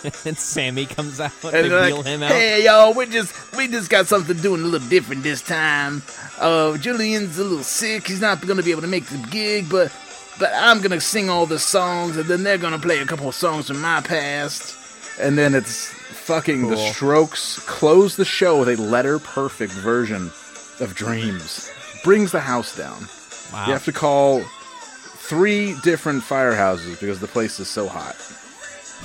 and 0.26 0.38
Sammy 0.38 0.86
comes 0.86 1.20
out. 1.20 1.32
and 1.44 1.54
they 1.54 1.68
they're 1.70 1.86
wheel 1.86 1.98
like, 1.98 2.06
him 2.06 2.24
out. 2.24 2.32
"Hey, 2.32 2.66
y'all, 2.66 2.94
we 2.94 3.06
just 3.06 3.56
we 3.56 3.68
just 3.68 3.90
got 3.90 4.08
something 4.08 4.38
doing 4.38 4.62
a 4.62 4.66
little 4.66 4.88
different 4.90 5.24
this 5.24 5.42
time. 5.42 6.02
Uh, 6.40 6.78
Julian's 6.78 7.38
a 7.40 7.44
little 7.44 7.64
sick; 7.64 8.08
he's 8.08 8.22
not 8.22 8.46
gonna 8.46 8.64
be 8.64 8.72
able 8.72 8.82
to 8.82 8.88
make 8.88 9.06
the 9.06 9.18
gig, 9.30 9.70
but 9.70 9.92
but 10.40 10.52
I'm 10.54 10.82
gonna 10.82 11.02
sing 11.02 11.30
all 11.30 11.46
the 11.46 11.60
songs, 11.60 12.18
and 12.18 12.26
then 12.26 12.44
they're 12.44 12.58
gonna 12.58 12.80
play 12.80 13.00
a 13.00 13.06
couple 13.06 13.28
of 13.30 13.36
songs 13.36 13.68
from 13.68 13.82
my 13.82 14.02
past, 14.02 14.76
and 15.20 15.38
then 15.38 15.56
it's 15.56 15.94
fucking 16.28 16.68
the 16.70 16.76
Strokes 16.78 17.58
close 17.60 18.18
the 18.18 18.26
show 18.26 18.60
with 18.60 18.68
a 18.70 18.76
letter 18.82 19.18
perfect 19.18 19.72
version 19.72 20.30
of 20.82 20.94
Dreams. 20.94 21.72
Brings 22.04 22.32
the 22.34 22.42
house 22.42 22.76
down. 22.76 23.08
Wow. 23.54 23.66
You 23.68 23.74
have 23.74 23.86
to 23.86 23.94
call 23.94 24.42
three 24.42 25.76
different 25.84 26.22
firehouses 26.24 27.00
because 27.00 27.20
the 27.20 27.28
place 27.28 27.60
is 27.62 27.70
so 27.70 27.88
hot. 27.88 28.16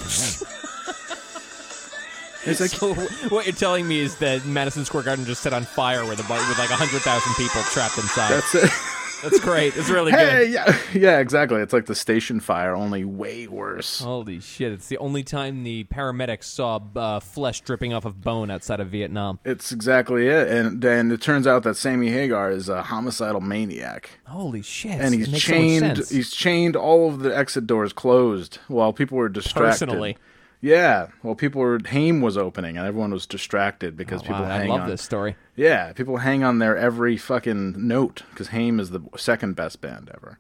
it's 2.44 2.60
like 2.60 2.70
So 2.70 2.94
what 3.28 3.46
you're 3.46 3.54
telling 3.54 3.86
me 3.86 4.00
is 4.00 4.16
that 4.16 4.44
Madison 4.44 4.84
Square 4.84 5.04
Garden 5.04 5.24
just 5.24 5.42
set 5.42 5.52
on 5.52 5.64
fire 5.64 6.04
with 6.04 6.18
a 6.18 6.24
bu- 6.24 6.34
with 6.48 6.58
like 6.58 6.70
hundred 6.70 7.02
thousand 7.02 7.32
people 7.34 7.62
trapped 7.70 7.98
inside. 7.98 8.30
That's, 8.30 8.54
that's 9.22 9.40
great. 9.40 9.76
It's 9.76 9.88
really 9.88 10.12
hey, 10.12 10.46
good. 10.46 10.52
yeah, 10.52 10.76
yeah, 10.94 11.18
exactly. 11.18 11.60
It's 11.60 11.72
like 11.72 11.86
the 11.86 11.94
station 11.94 12.40
fire, 12.40 12.74
only 12.74 13.04
way 13.04 13.46
worse. 13.46 14.00
Holy 14.00 14.40
shit! 14.40 14.72
It's 14.72 14.88
the 14.88 14.98
only 14.98 15.22
time 15.22 15.62
the 15.64 15.84
paramedics 15.84 16.44
saw 16.44 16.80
uh, 16.96 17.20
flesh 17.20 17.60
dripping 17.60 17.92
off 17.94 18.04
of 18.04 18.20
bone 18.20 18.50
outside 18.50 18.80
of 18.80 18.88
Vietnam. 18.88 19.38
It's 19.44 19.72
exactly 19.72 20.26
it, 20.28 20.48
and 20.48 20.82
then 20.82 21.10
it 21.10 21.20
turns 21.22 21.46
out 21.46 21.62
that 21.62 21.76
Sammy 21.76 22.10
Hagar 22.10 22.50
is 22.50 22.68
a 22.68 22.82
homicidal 22.82 23.40
maniac, 23.40 24.10
Holy 24.24 24.62
shit! 24.62 24.92
and 25.00 25.14
It 25.14 25.18
he's 25.18 25.30
makes 25.30 25.44
so 25.44 25.52
chained. 25.52 25.98
he's 26.10 26.30
chained 26.30 26.76
all 26.76 27.08
of 27.08 27.20
the 27.20 27.36
exit 27.36 27.66
doors 27.66 27.92
closed 27.92 28.58
while 28.68 28.92
people 28.92 29.16
were 29.18 29.28
distracted. 29.28 29.86
Personally. 29.86 30.16
Yeah, 30.64 31.09
well, 31.25 31.35
people 31.35 31.61
were. 31.61 31.81
Haim 31.88 32.21
was 32.21 32.38
opening, 32.38 32.78
and 32.78 32.87
everyone 32.87 33.11
was 33.12 33.26
distracted 33.26 33.97
because 33.97 34.21
Oh, 34.23 34.26
people 34.26 34.42
wow, 34.42 34.49
hang 34.49 34.71
I 34.71 34.73
love 34.75 34.83
on. 34.83 34.88
this 34.88 35.02
story. 35.02 35.35
Yeah, 35.57 35.92
people 35.92 36.19
hang 36.19 36.45
on 36.45 36.61
their 36.61 36.76
every 36.76 37.16
fucking 37.16 37.75
note 37.87 38.23
because 38.31 38.49
Haim 38.49 38.78
is 38.78 38.90
the 38.90 39.00
second 39.16 39.57
best 39.57 39.81
band 39.81 40.09
ever, 40.14 40.38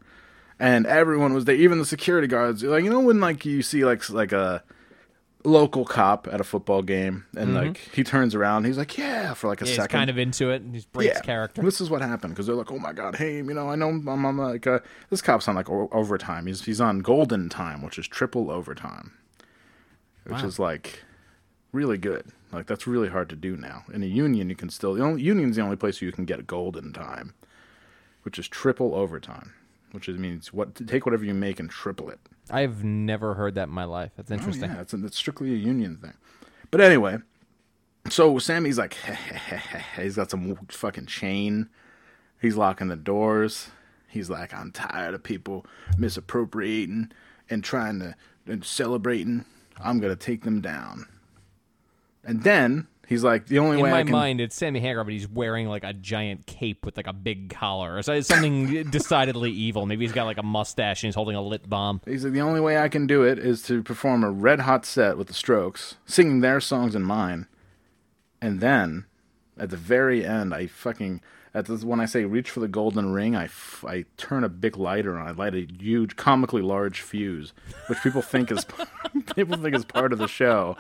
and 0.60 0.86
everyone 0.86 1.34
was 1.34 1.44
there. 1.46 1.56
Even 1.56 1.78
the 1.78 1.84
security 1.84 2.28
guards, 2.28 2.62
like 2.62 2.84
you 2.84 2.90
know 2.90 3.00
when 3.00 3.18
like 3.20 3.44
you 3.44 3.62
see 3.62 3.84
like 3.84 4.08
like 4.10 4.30
a 4.30 4.62
local 5.44 5.84
cop 5.84 6.28
at 6.30 6.40
a 6.40 6.44
football 6.44 6.82
game, 6.82 7.24
and 7.36 7.52
like 7.54 7.78
he 7.92 8.04
turns 8.04 8.32
around, 8.36 8.64
he's 8.64 8.78
like, 8.78 8.96
"Yeah," 8.96 9.34
for 9.34 9.48
like 9.48 9.60
a 9.60 9.64
Mm-hmm. 9.64 9.66
Yeah, 9.66 9.70
he's 9.72 9.76
second. 9.82 9.98
kind 9.98 10.10
of 10.10 10.18
into 10.18 10.50
it. 10.50 10.62
and 10.62 10.72
He 10.76 10.84
breaks 10.92 11.20
character. 11.22 11.62
This 11.62 11.80
is 11.80 11.90
what 11.90 12.00
happened 12.00 12.34
because 12.34 12.46
they're 12.46 12.54
like, 12.54 12.70
"Oh 12.70 12.78
my 12.78 12.92
god, 12.92 13.16
Haim, 13.16 13.48
you 13.48 13.54
know, 13.56 13.68
I 13.70 13.74
know 13.74 13.88
I'm, 13.88 14.08
I'm 14.24 14.38
like 14.38 14.68
uh, 14.68 14.78
this 15.10 15.20
cop's 15.20 15.48
on 15.48 15.56
like 15.56 15.68
o- 15.68 15.88
overtime. 15.90 16.46
He's 16.46 16.64
he's 16.64 16.80
on 16.80 17.00
golden 17.00 17.48
time, 17.48 17.82
which 17.82 17.98
is 17.98 18.06
triple 18.06 18.52
overtime, 18.52 19.14
which 20.24 20.42
Wow. 20.42 20.46
is 20.46 20.58
like 20.58 21.02
really 21.72 21.98
good. 21.98 22.26
Like 22.52 22.66
that's 22.66 22.86
really 22.86 23.08
hard 23.08 23.28
to 23.30 23.36
do 23.36 23.56
now. 23.56 23.84
In 23.92 24.02
a 24.02 24.06
union, 24.06 24.48
you 24.48 24.56
can 24.56 24.68
still 24.68 24.94
the 24.94 25.02
only 25.02 25.22
union's 25.22 25.56
the 25.56 25.62
only 25.62 25.76
place 25.76 26.00
where 26.00 26.06
you 26.06 26.12
can 26.12 26.24
get 26.24 26.38
a 26.38 26.42
golden 26.42 26.92
time, 26.92 27.34
which 28.22 28.38
is 28.38 28.48
triple 28.48 28.94
overtime, 28.94 29.54
which 29.92 30.08
is, 30.08 30.18
means 30.18 30.52
what 30.52 30.74
take 30.86 31.06
whatever 31.06 31.24
you 31.24 31.34
make 31.34 31.58
and 31.58 31.70
triple 31.70 32.10
it. 32.10 32.20
I've 32.50 32.84
never 32.84 33.34
heard 33.34 33.54
that 33.54 33.68
in 33.68 33.74
my 33.74 33.84
life. 33.84 34.12
That's 34.16 34.30
oh, 34.30 34.34
interesting. 34.34 34.70
Oh, 34.70 34.74
yeah, 34.74 34.80
it's, 34.82 34.94
it's 34.94 35.16
strictly 35.16 35.52
a 35.52 35.56
union 35.56 35.96
thing. 35.96 36.14
But 36.70 36.80
anyway, 36.80 37.18
so 38.08 38.38
Sammy's 38.38 38.78
like, 38.78 38.96
he's 39.96 40.16
got 40.16 40.30
some 40.30 40.58
fucking 40.68 41.06
chain. 41.06 41.68
He's 42.40 42.56
locking 42.56 42.88
the 42.88 42.96
doors. 42.96 43.68
He's 44.08 44.28
like, 44.28 44.52
I'm 44.52 44.72
tired 44.72 45.14
of 45.14 45.22
people 45.22 45.64
misappropriating 45.96 47.12
and 47.48 47.62
trying 47.62 48.00
to 48.00 48.14
and 48.46 48.64
celebrating. 48.64 49.44
I'm 49.82 50.00
gonna 50.00 50.16
take 50.16 50.42
them 50.42 50.60
down. 50.60 51.06
And 52.24 52.42
then 52.42 52.86
he's 53.08 53.24
like, 53.24 53.46
the 53.46 53.58
only 53.58 53.78
In 53.78 53.82
way 53.82 53.90
my 53.90 54.00
I 54.00 54.02
can 54.04 54.12
mind, 54.12 54.40
it's 54.40 54.54
Sammy 54.54 54.78
Hagar, 54.80 55.02
but 55.04 55.12
he's 55.12 55.28
wearing 55.28 55.68
like 55.68 55.82
a 55.84 55.92
giant 55.92 56.46
cape 56.46 56.84
with 56.86 56.96
like 56.96 57.06
a 57.08 57.12
big 57.12 57.50
collar, 57.50 57.96
or 57.96 58.02
so- 58.02 58.20
something 58.20 58.84
decidedly 58.90 59.50
evil. 59.50 59.86
Maybe 59.86 60.04
he's 60.04 60.12
got 60.12 60.24
like 60.24 60.38
a 60.38 60.42
mustache 60.42 61.02
and 61.02 61.08
he's 61.08 61.14
holding 61.16 61.34
a 61.36 61.42
lit 61.42 61.68
bomb. 61.68 62.00
He's 62.06 62.24
like, 62.24 62.32
the 62.32 62.40
only 62.40 62.60
way 62.60 62.78
I 62.78 62.88
can 62.88 63.06
do 63.06 63.22
it 63.24 63.38
is 63.38 63.62
to 63.64 63.82
perform 63.82 64.22
a 64.24 64.30
red 64.30 64.60
hot 64.60 64.86
set 64.86 65.18
with 65.18 65.26
the 65.26 65.34
Strokes, 65.34 65.96
singing 66.06 66.40
their 66.40 66.60
songs 66.60 66.94
and 66.94 67.04
mine, 67.04 67.46
and 68.40 68.60
then 68.60 69.06
at 69.58 69.70
the 69.70 69.76
very 69.76 70.24
end, 70.24 70.54
I 70.54 70.66
fucking 70.66 71.20
at 71.54 71.66
this, 71.66 71.84
when 71.84 72.00
I 72.00 72.06
say 72.06 72.24
reach 72.24 72.50
for 72.50 72.60
the 72.60 72.68
golden 72.68 73.12
ring, 73.12 73.36
I, 73.36 73.44
f- 73.44 73.84
I 73.86 74.04
turn 74.16 74.42
a 74.44 74.48
big 74.48 74.76
lighter 74.76 75.18
on. 75.18 75.26
I 75.28 75.32
light 75.32 75.54
a 75.54 75.66
huge, 75.78 76.16
comically 76.16 76.62
large 76.62 77.00
fuse, 77.00 77.52
which 77.88 78.00
people 78.02 78.22
think 78.22 78.50
is 78.50 78.66
people 79.36 79.56
think 79.58 79.74
is 79.74 79.84
part 79.84 80.12
of 80.12 80.18
the 80.18 80.28
show. 80.28 80.76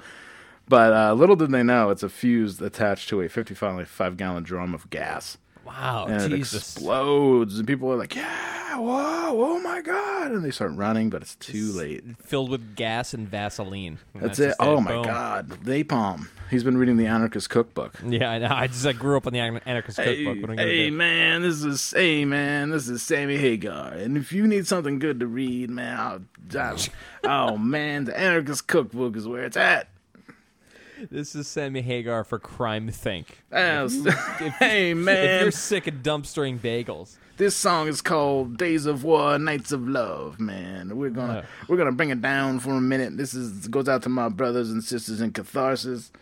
But 0.68 0.92
uh, 0.92 1.12
little 1.14 1.36
did 1.36 1.50
they 1.50 1.62
know, 1.62 1.90
it's 1.90 2.02
a 2.02 2.08
fuse 2.08 2.60
attached 2.60 3.08
to 3.10 3.20
a 3.20 3.28
55 3.28 4.16
gallon 4.16 4.44
drum 4.44 4.74
of 4.74 4.88
gas 4.90 5.36
Wow, 5.72 6.06
and 6.08 6.32
it 6.32 6.38
explodes, 6.38 7.58
and 7.58 7.66
people 7.66 7.90
are 7.90 7.96
like, 7.96 8.14
"Yeah, 8.14 8.76
whoa, 8.76 9.30
oh 9.42 9.58
my 9.60 9.80
god!" 9.80 10.30
And 10.32 10.44
they 10.44 10.50
start 10.50 10.72
running, 10.74 11.08
but 11.08 11.22
it's 11.22 11.34
too 11.36 11.72
late. 11.72 12.04
Filled 12.22 12.50
with 12.50 12.76
gas 12.76 13.14
and 13.14 13.26
Vaseline. 13.26 13.98
And 14.14 14.22
That's, 14.22 14.38
it. 14.38 14.54
Oh 14.60 14.80
my 14.80 14.92
Boom. 14.92 15.04
god, 15.04 15.48
napalm. 15.64 16.28
He's 16.50 16.62
been 16.62 16.76
reading 16.76 16.98
the 16.98 17.06
Anarchist 17.06 17.48
Cookbook. 17.48 17.94
Yeah, 18.06 18.30
I 18.30 18.38
know. 18.38 18.48
I 18.50 18.66
just 18.66 18.84
I 18.84 18.92
grew 18.92 19.16
up 19.16 19.26
on 19.26 19.32
the 19.32 19.40
Anarchist 19.40 19.98
Hey, 19.98 20.24
Cookbook. 20.24 20.42
What 20.42 20.50
am 20.50 20.58
I 20.58 20.62
gonna 20.62 20.68
hey 20.68 20.90
man, 20.90 21.40
this 21.40 21.64
is 21.64 21.90
hey 21.92 22.26
man, 22.26 22.68
this 22.70 22.88
is 22.88 23.02
Sammy 23.02 23.38
Hagar, 23.38 23.94
and 23.94 24.18
if 24.18 24.32
you 24.32 24.46
need 24.46 24.66
something 24.66 24.98
good 24.98 25.20
to 25.20 25.26
read, 25.26 25.70
man, 25.70 25.98
I'll, 25.98 26.20
I'll, 26.60 26.78
oh 27.24 27.56
man, 27.56 28.04
the 28.04 28.18
Anarchist 28.18 28.66
Cookbook 28.66 29.16
is 29.16 29.26
where 29.26 29.44
it's 29.44 29.56
at. 29.56 29.88
This 31.10 31.34
is 31.34 31.48
Sammy 31.48 31.82
Hagar 31.82 32.24
for 32.24 32.38
CrimethInc. 32.38 33.26
If- 33.50 34.14
hey 34.58 34.92
If 34.92 34.96
man, 34.98 35.42
you're 35.42 35.50
sick 35.50 35.86
of 35.86 35.94
dumpstering 35.96 36.58
bagels, 36.58 37.16
This 37.38 37.56
song 37.56 37.88
is 37.88 38.00
called 38.00 38.56
"Days 38.56 38.86
of 38.86 39.02
War, 39.04 39.38
Nights 39.38 39.72
of 39.72 39.88
Love." 39.88 40.38
Man, 40.38 40.96
we're 40.96 41.10
gonna 41.10 41.38
Uh. 41.40 41.44
we're 41.68 41.76
gonna 41.76 41.92
bring 41.92 42.10
it 42.10 42.20
down 42.22 42.60
for 42.60 42.70
a 42.72 42.80
minute. 42.80 43.16
This 43.16 43.34
is 43.34 43.68
goes 43.68 43.88
out 43.88 44.02
to 44.04 44.08
my 44.08 44.28
brothers 44.28 44.70
and 44.70 44.82
sisters 44.84 45.20
in 45.20 45.32
catharsis. 45.32 46.12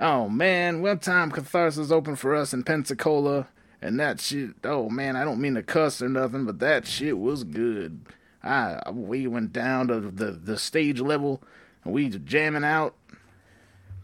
Oh 0.00 0.28
man, 0.28 0.82
one 0.82 0.98
time 0.98 1.30
Catharsis 1.30 1.90
opened 1.90 2.18
for 2.18 2.34
us 2.34 2.52
in 2.52 2.62
Pensacola, 2.64 3.46
and 3.82 3.98
that 4.00 4.20
shit. 4.20 4.50
Oh 4.64 4.88
man, 4.88 5.16
I 5.16 5.24
don't 5.24 5.40
mean 5.40 5.54
to 5.54 5.62
cuss 5.62 6.00
or 6.02 6.08
nothing, 6.08 6.44
but 6.44 6.58
that 6.60 6.86
shit 6.86 7.18
was 7.18 7.44
good. 7.44 8.00
I 8.42 8.80
we 8.90 9.26
went 9.26 9.52
down 9.52 9.88
to 9.88 10.00
the 10.00 10.32
the 10.32 10.56
stage 10.58 11.00
level, 11.00 11.42
and 11.84 11.92
we 11.94 12.08
jamming 12.08 12.64
out. 12.64 12.94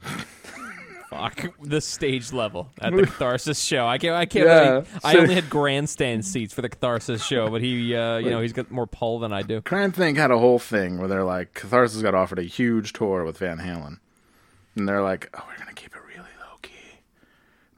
Fuck 1.10 1.54
the 1.62 1.80
stage 1.80 2.32
level 2.32 2.70
at 2.80 2.92
the 2.92 3.02
Catharsis 3.06 3.60
show. 3.62 3.86
I 3.86 3.98
can't. 3.98 4.16
I 4.16 4.26
can't. 4.26 4.46
Yeah, 4.46 4.70
really, 4.70 4.86
I 5.04 5.16
only 5.16 5.34
had 5.34 5.48
grandstand 5.48 6.24
seats 6.24 6.52
for 6.52 6.60
the 6.62 6.68
Catharsis 6.68 7.24
show, 7.24 7.48
but 7.50 7.62
he, 7.62 7.94
uh, 7.94 8.16
you 8.16 8.30
know, 8.30 8.40
he's 8.40 8.52
got 8.52 8.70
more 8.70 8.86
pull 8.86 9.20
than 9.20 9.32
I 9.32 9.42
do. 9.42 9.60
CrimethInc 9.60 10.16
had 10.16 10.32
a 10.32 10.38
whole 10.38 10.58
thing 10.58 10.98
where 10.98 11.06
they're 11.06 11.22
like, 11.22 11.54
Catharsis 11.54 12.02
got 12.02 12.14
offered 12.16 12.40
a 12.40 12.44
huge 12.44 12.92
tour 12.92 13.24
with 13.24 13.38
Van 13.38 13.58
Halen. 13.58 13.98
And 14.76 14.88
they're 14.88 15.02
like, 15.02 15.30
oh, 15.34 15.44
we're 15.48 15.56
going 15.56 15.68
to 15.68 15.80
keep 15.80 15.94
it 15.94 16.00
really 16.02 16.28
low 16.40 16.56
key. 16.62 16.98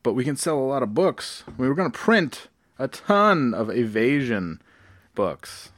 But 0.03 0.15
we 0.15 0.25
can 0.25 0.37
sell 0.37 0.59
a 0.59 0.61
lot 0.61 0.83
of 0.83 0.95
books. 0.95 1.45
We 1.59 1.69
were 1.69 1.75
going 1.75 1.91
to 1.91 1.99
print 1.99 2.49
a 2.79 2.89
ton 2.89 3.53
of 3.53 3.69
evasion 3.71 4.63
books 5.15 5.73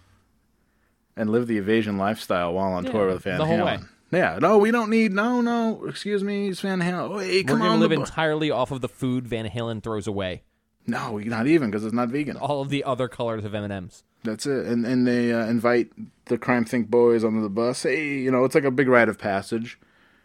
and 1.16 1.30
live 1.30 1.48
the 1.48 1.58
evasion 1.58 1.98
lifestyle 1.98 2.52
while 2.54 2.72
on 2.72 2.84
tour 2.84 3.08
with 3.08 3.24
Van 3.24 3.38
the 3.38 3.46
whole 3.46 3.58
Halen. 3.58 3.64
way. 3.64 3.78
Yeah, 4.10 4.38
no, 4.40 4.56
we 4.58 4.70
don't 4.70 4.88
need, 4.90 5.12
no, 5.12 5.40
no, 5.42 5.84
excuse 5.86 6.24
me, 6.24 6.48
it's 6.48 6.60
Van 6.60 6.80
Halen. 6.80 7.20
Hey, 7.22 7.42
We're 7.42 7.44
come 7.44 7.58
gonna 7.58 7.72
on. 7.72 7.80
live 7.80 7.90
the 7.90 7.96
bu- 7.96 8.02
entirely 8.02 8.50
off 8.50 8.70
of 8.70 8.80
the 8.80 8.88
food 8.88 9.26
Van 9.28 9.46
Halen 9.48 9.82
throws 9.82 10.06
away. 10.06 10.42
no, 10.86 11.12
we- 11.12 11.24
not 11.24 11.46
even 11.46 11.70
because 11.70 11.84
it's 11.84 11.92
not 11.94 12.08
vegan. 12.08 12.36
All 12.38 12.62
of 12.62 12.70
the 12.70 12.84
other 12.84 13.08
colors 13.08 13.44
of 13.44 13.54
M 13.54 13.64
and 13.64 13.72
M's. 13.72 14.04
That's 14.24 14.46
it. 14.46 14.66
And 14.66 14.84
and 14.86 15.06
they 15.06 15.32
uh, 15.32 15.46
invite 15.46 15.90
the 16.24 16.38
CrimethInc 16.38 16.88
boys 16.88 17.22
onto 17.22 17.40
the 17.42 17.48
bus. 17.50 17.82
Hey, 17.84 18.18
you 18.18 18.30
know, 18.30 18.44
it's 18.44 18.54
like 18.54 18.64
a 18.64 18.70
big 18.70 18.88
rite 18.88 19.08
of 19.08 19.18
passage. 19.18 19.78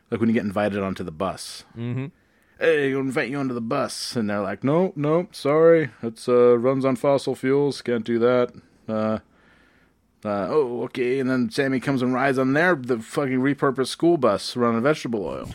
Like 0.09 0.19
when 0.19 0.29
you 0.29 0.33
get 0.33 0.45
invited 0.45 0.79
onto 0.79 1.03
the 1.03 1.11
bus. 1.11 1.63
Mm-hmm. 1.77 2.05
Hey, 2.59 2.91
we'll 2.91 3.01
invite 3.01 3.29
you 3.29 3.37
onto 3.37 3.53
the 3.53 3.61
bus. 3.61 4.15
And 4.15 4.29
they're 4.29 4.39
like, 4.41 4.63
no, 4.63 4.93
no, 4.95 5.27
sorry. 5.31 5.89
It's 6.01 6.27
uh, 6.29 6.57
runs 6.57 6.85
on 6.85 6.95
fossil 6.95 7.35
fuels. 7.35 7.81
Can't 7.81 8.05
do 8.05 8.17
that. 8.19 8.53
Uh, 8.87 9.19
uh, 10.25 10.47
oh, 10.49 10.83
okay. 10.83 11.19
And 11.19 11.29
then 11.29 11.49
Sammy 11.49 11.79
comes 11.79 12.01
and 12.01 12.13
rides 12.13 12.37
on 12.37 12.53
their 12.53 12.75
the 12.75 12.99
fucking 12.99 13.39
repurposed 13.39 13.87
school 13.87 14.17
bus 14.17 14.55
running 14.55 14.81
vegetable 14.81 15.25
oil. 15.25 15.49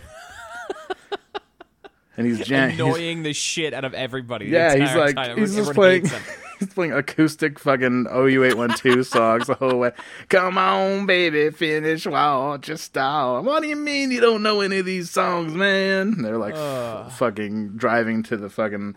and 2.17 2.27
he's 2.27 2.41
jam- 2.47 2.71
he's- 2.71 2.81
Annoying 2.81 3.23
the 3.23 3.33
shit 3.33 3.73
out 3.75 3.85
of 3.85 3.95
everybody. 3.95 4.47
yeah, 4.47 4.75
he's 4.77 4.95
like 4.95 5.17
time. 5.17 5.37
he's 5.39 5.55
just 5.55 5.73
playing 5.75 6.07
he's 6.59 6.73
playing 6.75 6.93
acoustic 6.93 7.59
fucking 7.59 8.07
OU 8.13 8.45
eight 8.45 8.57
one 8.57 8.71
two 8.75 9.03
songs 9.05 9.47
the 9.47 9.55
whole 9.55 9.79
way. 9.79 9.93
Come 10.29 10.59
on, 10.59 11.07
baby, 11.07 11.51
finish 11.51 12.07
what 12.07 12.67
you 12.69 12.77
start. 12.77 13.45
What 13.45 13.63
do 13.63 13.69
you 13.69 13.77
mean 13.77 14.11
you 14.11 14.21
don't 14.21 14.43
know 14.43 14.61
any 14.61 14.79
of 14.79 14.87
these 14.87 15.11
songs, 15.11 15.55
man? 15.55 16.15
And 16.17 16.25
they're 16.25 16.39
like 16.39 16.55
f- 16.55 17.17
fucking 17.19 17.77
driving 17.77 18.23
to 18.25 18.37
the 18.37 18.51
fucking 18.51 18.97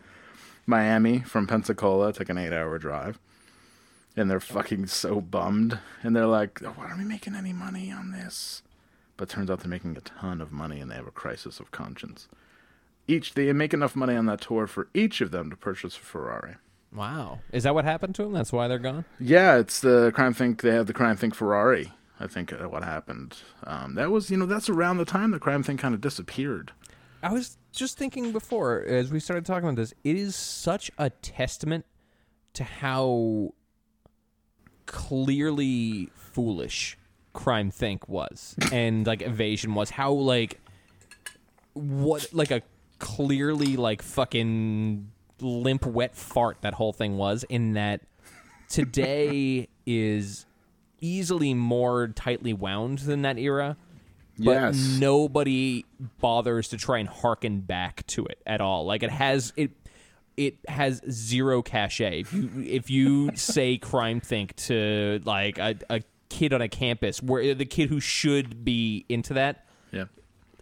Miami 0.65 1.19
from 1.19 1.45
Pensacola. 1.47 2.13
Like 2.17 2.29
an 2.29 2.37
eight 2.37 2.53
hour 2.53 2.77
drive. 2.79 3.19
And 4.15 4.29
they're 4.29 4.39
fucking 4.39 4.87
so 4.87 5.21
bummed. 5.21 5.79
And 6.03 6.15
they're 6.15 6.27
like, 6.27 6.59
why 6.59 6.85
aren't 6.85 6.99
we 6.99 7.05
making 7.05 7.35
any 7.35 7.53
money 7.53 7.91
on 7.91 8.11
this? 8.11 8.61
But 9.17 9.29
turns 9.29 9.49
out 9.49 9.59
they're 9.59 9.69
making 9.69 9.95
a 9.97 10.01
ton 10.01 10.41
of 10.41 10.51
money 10.51 10.79
and 10.79 10.89
they 10.89 10.95
have 10.95 11.07
a 11.07 11.11
crisis 11.11 11.59
of 11.59 11.71
conscience. 11.71 12.27
Each 13.07 13.33
they 13.33 13.51
make 13.53 13.73
enough 13.73 13.95
money 13.95 14.15
on 14.15 14.25
that 14.27 14.41
tour 14.41 14.67
for 14.67 14.89
each 14.93 15.21
of 15.21 15.31
them 15.31 15.49
to 15.49 15.55
purchase 15.55 15.95
a 15.95 15.99
Ferrari. 15.99 16.55
Wow, 16.93 17.39
is 17.51 17.63
that 17.63 17.73
what 17.73 17.85
happened 17.85 18.15
to 18.15 18.23
them 18.23 18.33
That's 18.33 18.51
why 18.51 18.67
they're 18.67 18.77
gone. 18.77 19.05
Yeah, 19.19 19.57
it's 19.57 19.79
the 19.79 20.11
CrimethInc 20.15 20.61
they 20.61 20.73
have 20.73 20.87
the 20.87 20.93
CrimethInc 20.93 21.33
Ferrari. 21.33 21.93
I 22.19 22.27
think 22.27 22.53
uh, 22.53 22.69
what 22.69 22.83
happened. 22.83 23.37
Um, 23.63 23.95
that 23.95 24.11
was 24.11 24.29
you 24.29 24.37
know 24.37 24.45
that's 24.45 24.69
around 24.69 24.97
the 24.97 25.05
time 25.05 25.31
the 25.31 25.39
CrimethInc 25.39 25.79
kind 25.79 25.95
of 25.95 26.01
disappeared. 26.01 26.71
I 27.23 27.31
was 27.31 27.57
just 27.71 27.97
thinking 27.97 28.31
before, 28.31 28.81
as 28.81 29.11
we 29.11 29.19
started 29.19 29.45
talking 29.45 29.69
about 29.69 29.75
this, 29.75 29.93
it 30.03 30.15
is 30.15 30.35
such 30.35 30.91
a 30.97 31.09
testament 31.09 31.85
to 32.53 32.63
how 32.63 33.53
clearly 35.11 36.09
foolish 36.15 36.97
CrimethInc 37.35 38.07
was 38.07 38.55
and 38.71 39.05
like 39.05 39.21
evasion 39.21 39.73
was 39.73 39.89
how 39.89 40.11
like 40.13 40.61
what 41.73 42.25
like 42.31 42.49
a 42.49 42.61
clearly 42.99 43.75
like 43.75 44.01
fucking 44.01 45.11
limp 45.41 45.85
wet 45.85 46.15
fart 46.15 46.57
that 46.61 46.73
whole 46.75 46.93
thing 46.93 47.17
was 47.17 47.43
in 47.49 47.73
that 47.73 47.99
today 48.69 49.67
is 49.85 50.45
easily 51.01 51.53
more 51.53 52.07
tightly 52.07 52.53
wound 52.53 52.99
than 52.99 53.21
that 53.23 53.37
era 53.37 53.75
but 54.37 54.51
Yes. 54.51 54.97
nobody 54.99 55.83
bothers 56.19 56.69
to 56.69 56.77
try 56.77 56.99
and 56.99 57.09
harken 57.09 57.59
back 57.59 58.07
to 58.07 58.25
it 58.25 58.41
at 58.47 58.59
all. 58.59 58.85
Like 58.85 59.03
it 59.03 59.11
has 59.11 59.53
it 59.55 59.80
it 60.37 60.57
has 60.67 61.01
zero 61.09 61.61
cachet. 61.61 62.19
If 62.21 62.33
you 62.33 62.49
if 62.65 62.89
you 62.89 63.31
say 63.35 63.77
CrimethInc 63.77 64.55
to 64.67 65.21
like 65.25 65.57
a, 65.57 65.75
a 65.89 66.01
kid 66.29 66.53
on 66.53 66.61
a 66.61 66.69
campus 66.69 67.21
where 67.21 67.53
the 67.53 67.65
kid 67.65 67.89
who 67.89 67.99
should 67.99 68.63
be 68.63 69.05
into 69.09 69.33
that, 69.33 69.65
Yeah. 69.91 70.05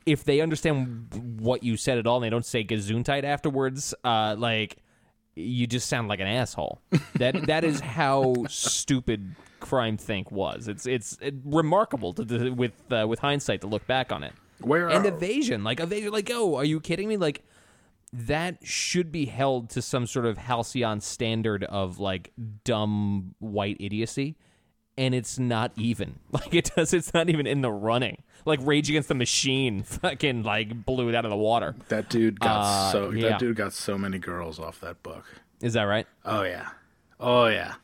if 0.06 0.24
they 0.24 0.42
understand 0.42 1.38
what 1.40 1.64
you 1.64 1.78
said 1.78 1.98
at 1.98 2.08
all 2.08 2.18
and 2.18 2.24
they 2.26 2.30
don't 2.30 2.46
say 2.46 2.64
gesundheit 2.64 3.24
afterwards, 3.24 3.94
uh, 4.04 4.36
like 4.38 4.78
you 5.36 5.68
just 5.68 5.88
sound 5.88 6.08
like 6.08 6.20
an 6.20 6.28
asshole. 6.28 6.82
That 7.16 7.46
that 7.48 7.64
is 7.64 7.80
how 7.80 8.46
stupid 8.50 9.36
CrimethInc 9.62 10.32
was. 10.32 10.68
It's 10.68 10.86
it's 10.86 11.18
it, 11.22 11.36
remarkable 11.46 12.14
to, 12.14 12.26
to 12.26 12.50
with 12.50 12.74
uh, 12.92 13.06
with 13.08 13.20
hindsight 13.20 13.62
to 13.62 13.68
look 13.68 13.86
back 13.88 14.12
on 14.12 14.24
it. 14.24 14.34
Where 14.62 14.90
and 14.90 15.06
evasion, 15.06 15.64
like 15.64 15.80
evasion, 15.80 16.12
like 16.12 16.30
oh, 16.34 16.56
are 16.56 16.66
you 16.66 16.82
kidding 16.82 17.08
me? 17.08 17.16
Like 17.16 17.44
that 18.12 18.58
should 18.64 19.12
be 19.12 19.26
held 19.26 19.70
to 19.72 19.82
some 19.82 20.08
sort 20.08 20.26
of 20.26 20.38
halcyon 20.38 21.00
standard 21.02 21.64
of 21.66 22.00
like 22.00 22.32
dumb 22.64 23.36
white 23.40 23.78
idiocy 23.80 24.36
and 24.98 25.14
it's 25.14 25.38
not 25.38 25.72
even 25.76 26.20
like 26.32 26.54
it 26.54 26.72
does 26.76 26.94
it's 26.94 27.14
not 27.14 27.30
even 27.30 27.46
in 27.46 27.62
the 27.62 27.72
running 27.72 28.24
like 28.46 28.60
rage 28.64 28.90
against 28.90 29.10
the 29.10 29.16
machine 29.16 29.84
fucking 29.84 30.44
like 30.44 30.86
blew 30.86 31.08
it 31.10 31.16
out 31.16 31.24
of 31.26 31.30
the 31.32 31.38
water 31.38 31.76
That 31.90 32.10
dude 32.10 32.40
got 32.40 32.62
Uh, 32.62 32.92
so 32.92 33.12
yeah. 33.12 33.30
that 33.30 33.40
dude 33.40 33.56
got 33.56 33.74
so 33.74 33.98
many 33.98 34.18
girls 34.18 34.60
off 34.60 34.80
that 34.82 35.02
book. 35.04 35.26
is 35.62 35.74
that 35.74 35.84
right 35.84 36.08
Oh 36.26 36.44
yeah. 36.44 36.70
Oh 37.20 37.48
yeah. 37.48 37.76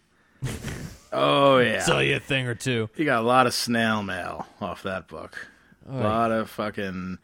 oh 1.11 1.57
yeah. 1.59 1.81
Sell 1.81 2.01
you 2.01 2.15
a 2.15 2.19
thing 2.19 2.47
or 2.47 2.55
two 2.55 2.89
He 2.95 3.05
got 3.05 3.21
a 3.21 3.27
lot 3.27 3.45
of 3.47 3.53
snail 3.53 4.01
mail 4.01 4.47
off 4.61 4.81
that 4.83 5.07
book. 5.07 5.47
A 5.87 5.97
lot 5.97 6.31
of 6.31 6.49
fucking 6.49 7.19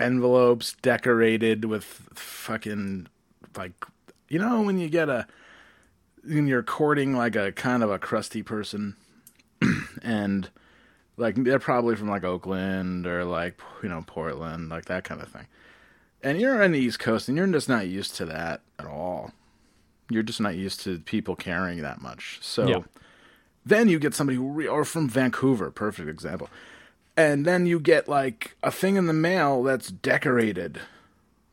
envelopes 0.00 0.74
decorated 0.82 1.64
with 1.66 1.84
fucking 2.14 3.06
like 3.56 3.72
you 4.28 4.38
know 4.38 4.62
when 4.62 4.78
you 4.78 4.88
get 4.88 5.08
a 5.08 5.26
when 6.24 6.46
you're 6.46 6.62
courting 6.62 7.14
like 7.16 7.36
a 7.36 7.52
kind 7.52 7.82
of 7.82 7.90
a 7.90 7.98
crusty 7.98 8.42
person 8.42 8.96
and 10.02 10.50
like 11.16 11.34
they're 11.36 11.58
probably 11.58 11.96
from 11.96 12.08
like 12.08 12.24
Oakland 12.24 13.06
or 13.06 13.24
like 13.24 13.60
you 13.82 13.88
know 13.88 14.02
Portland 14.06 14.68
like 14.70 14.86
that 14.86 15.04
kind 15.04 15.20
of 15.20 15.28
thing. 15.28 15.46
And 16.22 16.40
you're 16.40 16.62
on 16.62 16.72
the 16.72 16.78
East 16.78 16.98
Coast 16.98 17.28
and 17.28 17.36
you're 17.38 17.46
just 17.46 17.68
not 17.68 17.86
used 17.88 18.14
to 18.16 18.26
that 18.26 18.60
at 18.78 18.86
all. 18.86 19.32
You're 20.10 20.22
just 20.22 20.40
not 20.40 20.54
used 20.56 20.80
to 20.82 20.98
people 21.00 21.34
caring 21.36 21.80
that 21.82 22.02
much. 22.02 22.38
So 22.42 22.68
Yeah. 22.68 22.78
then 23.64 23.88
you 23.88 23.98
get 23.98 24.14
somebody 24.14 24.36
who 24.36 24.48
re- 24.50 24.66
or 24.68 24.84
from 24.84 25.08
Vancouver, 25.08 25.70
perfect 25.70 26.08
example. 26.08 26.50
And 27.20 27.44
then 27.44 27.66
you 27.66 27.78
get 27.78 28.08
like 28.08 28.56
a 28.62 28.70
thing 28.70 28.96
in 28.96 29.06
the 29.06 29.12
mail 29.12 29.62
that's 29.62 29.88
decorated. 29.90 30.80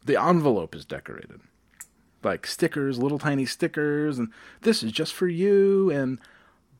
The 0.05 0.21
envelope 0.21 0.73
is 0.73 0.85
decorated. 0.85 1.41
Like 2.23 2.47
stickers, 2.47 2.97
little 2.97 3.19
tiny 3.19 3.45
stickers 3.45 4.17
and 4.17 4.31
this 4.61 4.81
is 4.81 4.91
just 4.91 5.13
for 5.13 5.27
you 5.27 5.89
and 5.91 6.19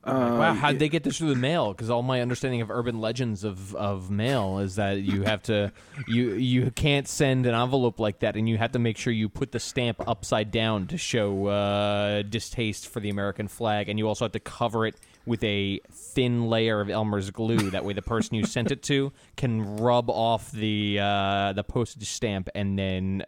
wow 0.08 0.54
how'd 0.54 0.78
they 0.78 0.88
get 0.88 1.02
this 1.02 1.18
through 1.18 1.28
the 1.28 1.40
mail 1.40 1.72
because 1.72 1.90
all 1.90 2.02
my 2.02 2.20
understanding 2.20 2.60
of 2.60 2.70
urban 2.70 3.00
legends 3.00 3.44
of, 3.44 3.74
of 3.74 4.10
mail 4.10 4.58
is 4.58 4.76
that 4.76 5.00
you 5.00 5.22
have 5.22 5.42
to 5.42 5.72
you 6.06 6.32
you 6.34 6.70
can't 6.70 7.08
send 7.08 7.46
an 7.46 7.54
envelope 7.54 7.98
like 7.98 8.20
that 8.20 8.36
and 8.36 8.48
you 8.48 8.56
have 8.56 8.72
to 8.72 8.78
make 8.78 8.96
sure 8.96 9.12
you 9.12 9.28
put 9.28 9.52
the 9.52 9.60
stamp 9.60 10.00
upside 10.08 10.50
down 10.50 10.86
to 10.86 10.96
show 10.96 11.46
uh, 11.46 12.22
distaste 12.22 12.88
for 12.88 13.00
the 13.00 13.10
american 13.10 13.48
flag 13.48 13.88
and 13.88 13.98
you 13.98 14.06
also 14.06 14.24
have 14.24 14.32
to 14.32 14.40
cover 14.40 14.86
it 14.86 14.96
with 15.28 15.44
a 15.44 15.80
thin 15.92 16.46
layer 16.48 16.80
of 16.80 16.90
elmer's 16.90 17.30
glue 17.30 17.70
that 17.70 17.84
way 17.84 17.92
the 17.92 18.02
person 18.02 18.34
you 18.34 18.44
sent 18.46 18.70
it 18.72 18.82
to 18.82 19.12
can 19.36 19.76
rub 19.76 20.10
off 20.10 20.50
the 20.50 20.98
uh, 21.00 21.52
the 21.52 21.62
postage 21.62 22.08
stamp 22.08 22.48
and 22.54 22.78
then 22.78 23.22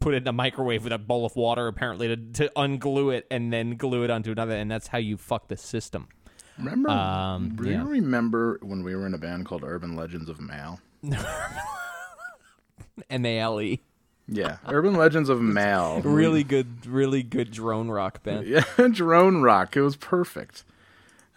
put 0.00 0.14
it 0.14 0.22
in 0.22 0.28
a 0.28 0.32
microwave 0.32 0.84
with 0.84 0.92
a 0.92 0.98
bowl 0.98 1.26
of 1.26 1.34
water 1.36 1.66
apparently 1.66 2.08
to, 2.08 2.16
to 2.16 2.50
unglue 2.56 3.14
it 3.14 3.26
and 3.30 3.52
then 3.52 3.76
glue 3.76 4.04
it 4.04 4.10
onto 4.10 4.30
another 4.32 4.54
and 4.54 4.70
that's 4.70 4.86
how 4.86 4.98
you 4.98 5.16
fuck 5.16 5.48
the 5.48 5.56
system 5.56 6.08
remember 6.58 6.88
Um, 6.90 7.56
do 7.56 7.68
yeah. 7.68 7.82
you 7.82 7.88
remember 7.88 8.58
when 8.62 8.82
we 8.84 8.94
were 8.94 9.06
in 9.06 9.14
a 9.14 9.18
band 9.18 9.46
called 9.46 9.64
Urban 9.64 9.96
Legends 9.96 10.28
of 10.28 10.40
Mail? 10.40 10.80
M-A-L-E. 13.08 13.80
Yeah, 14.32 14.58
Urban 14.68 14.94
Legends 14.94 15.28
of 15.28 15.40
Mail. 15.42 16.02
Really 16.04 16.44
good, 16.44 16.86
really 16.86 17.24
good 17.24 17.50
drone 17.50 17.88
rock 17.88 18.22
band. 18.22 18.46
Yeah, 18.46 18.62
drone 18.92 19.42
rock. 19.42 19.76
It 19.76 19.80
was 19.80 19.96
perfect. 19.96 20.62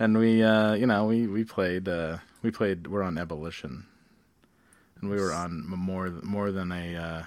And 0.03 0.17
we, 0.17 0.43
uh, 0.43 0.73
you 0.73 0.85
know, 0.85 1.05
we 1.05 1.27
we 1.27 1.45
played. 1.45 1.87
Uh, 1.87 2.17
we 2.41 2.51
played. 2.51 2.87
We're 2.87 3.03
on 3.03 3.17
Ebullition, 3.17 3.85
and 4.99 5.09
we 5.09 5.15
were 5.15 5.31
on 5.31 5.65
more 5.65 6.09
more 6.23 6.51
than 6.51 6.73
a 6.73 6.95
uh, 6.97 7.23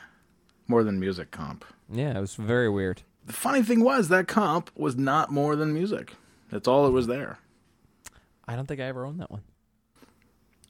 More 0.69 0.85
than 0.85 1.01
music 1.01 1.31
comp. 1.31 1.65
Yeah, 1.91 2.19
it 2.19 2.21
was 2.21 2.35
very 2.35 2.69
weird. 2.69 3.01
The 3.25 3.33
funny 3.33 3.63
thing 3.63 3.83
was 3.83 4.09
that 4.11 4.29
comp 4.29 4.71
was 4.77 4.95
not 4.95 5.31
more 5.33 5.57
than 5.57 5.73
music. 5.73 6.13
That's 6.51 6.69
all 6.69 6.87
it 6.87 6.91
was 6.91 7.07
there. 7.07 7.39
I 8.47 8.55
don't 8.57 8.67
think 8.67 8.81
I 8.81 8.85
ever 8.85 9.07
owned 9.07 9.21
that 9.21 9.31
one. 9.31 9.41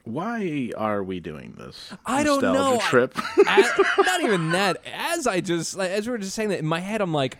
Why 0.04 0.70
are 0.76 1.02
we 1.02 1.18
doing 1.18 1.56
this? 1.58 1.92
I 2.06 2.22
don't 2.22 2.40
know. 2.40 2.78
Trip. 2.82 3.18
As- 3.48 3.72
not 3.98 4.22
even 4.22 4.52
that. 4.52 4.76
As 4.94 5.26
I 5.26 5.40
just 5.40 5.76
like, 5.76 5.90
as 5.90 6.06
we 6.06 6.12
were 6.12 6.18
just 6.18 6.36
saying 6.36 6.50
that 6.50 6.60
in 6.60 6.66
my 6.66 6.78
head, 6.78 7.00
I'm 7.00 7.12
like, 7.12 7.36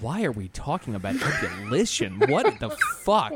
why 0.00 0.24
are 0.24 0.32
we 0.32 0.48
talking 0.48 0.94
about 0.94 1.16
ebullition? 1.16 2.18
what 2.28 2.58
the 2.60 2.70
fuck? 3.02 3.32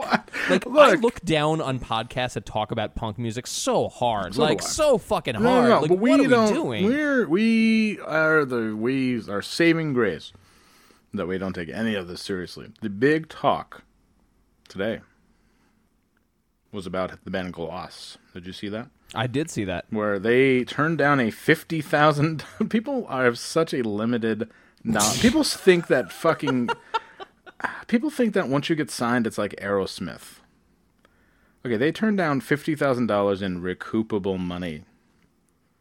Like 0.48 0.66
I 0.66 0.70
Look. 0.92 1.00
look 1.02 1.20
down 1.22 1.60
on 1.60 1.78
podcasts 1.78 2.34
that 2.34 2.46
talk 2.46 2.70
about 2.72 2.94
punk 2.94 3.18
music 3.18 3.46
so 3.46 3.88
hard, 3.88 4.34
So 4.34 4.42
like 4.42 4.62
so 4.62 4.98
fucking 4.98 5.34
hard. 5.36 5.44
no, 5.44 5.68
no, 5.68 5.80
like, 5.80 5.88
but 5.88 5.98
we 5.98 6.10
what 6.10 6.20
are 6.20 6.28
don't. 6.28 6.48
we 6.48 6.54
doing? 6.54 6.84
We're 6.86 7.28
we 7.28 7.98
are 8.00 8.44
the 8.44 8.74
we 8.76 9.22
are 9.28 9.42
saving 9.42 9.92
grace 9.92 10.32
that 11.12 11.26
we 11.26 11.38
don't 11.38 11.52
take 11.54 11.68
any 11.68 11.94
of 11.94 12.08
this 12.08 12.20
seriously. 12.22 12.68
The 12.82 12.90
big 12.90 13.28
talk 13.28 13.82
today 14.68 15.00
was 16.72 16.86
about 16.86 17.12
the 17.24 17.30
band 17.30 17.52
Gloss. 17.52 18.16
Did 18.32 18.46
you 18.46 18.52
see 18.52 18.68
that? 18.68 18.88
I 19.12 19.26
did 19.26 19.50
see 19.50 19.64
that. 19.64 19.86
Where 19.90 20.20
they 20.20 20.62
turned 20.64 20.98
down 20.98 21.18
a 21.18 21.30
fifty 21.32 21.80
thousand. 21.80 22.44
People 22.70 23.06
are 23.08 23.34
such 23.34 23.74
a 23.74 23.82
limited. 23.82 24.48
No, 24.84 25.00
people 25.20 25.44
think 25.44 25.88
that 25.88 26.12
fucking. 26.12 26.70
people 27.86 28.10
think 28.10 28.34
that 28.34 28.48
once 28.48 28.68
you 28.68 28.76
get 28.76 28.90
signed, 28.90 29.26
it's 29.26 29.38
like 29.38 29.54
Aerosmith. 29.56 30.40
Okay, 31.64 31.76
they 31.76 31.92
turned 31.92 32.16
down 32.16 32.40
fifty 32.40 32.74
thousand 32.74 33.06
dollars 33.06 33.42
in 33.42 33.60
recoupable 33.60 34.38
money. 34.38 34.84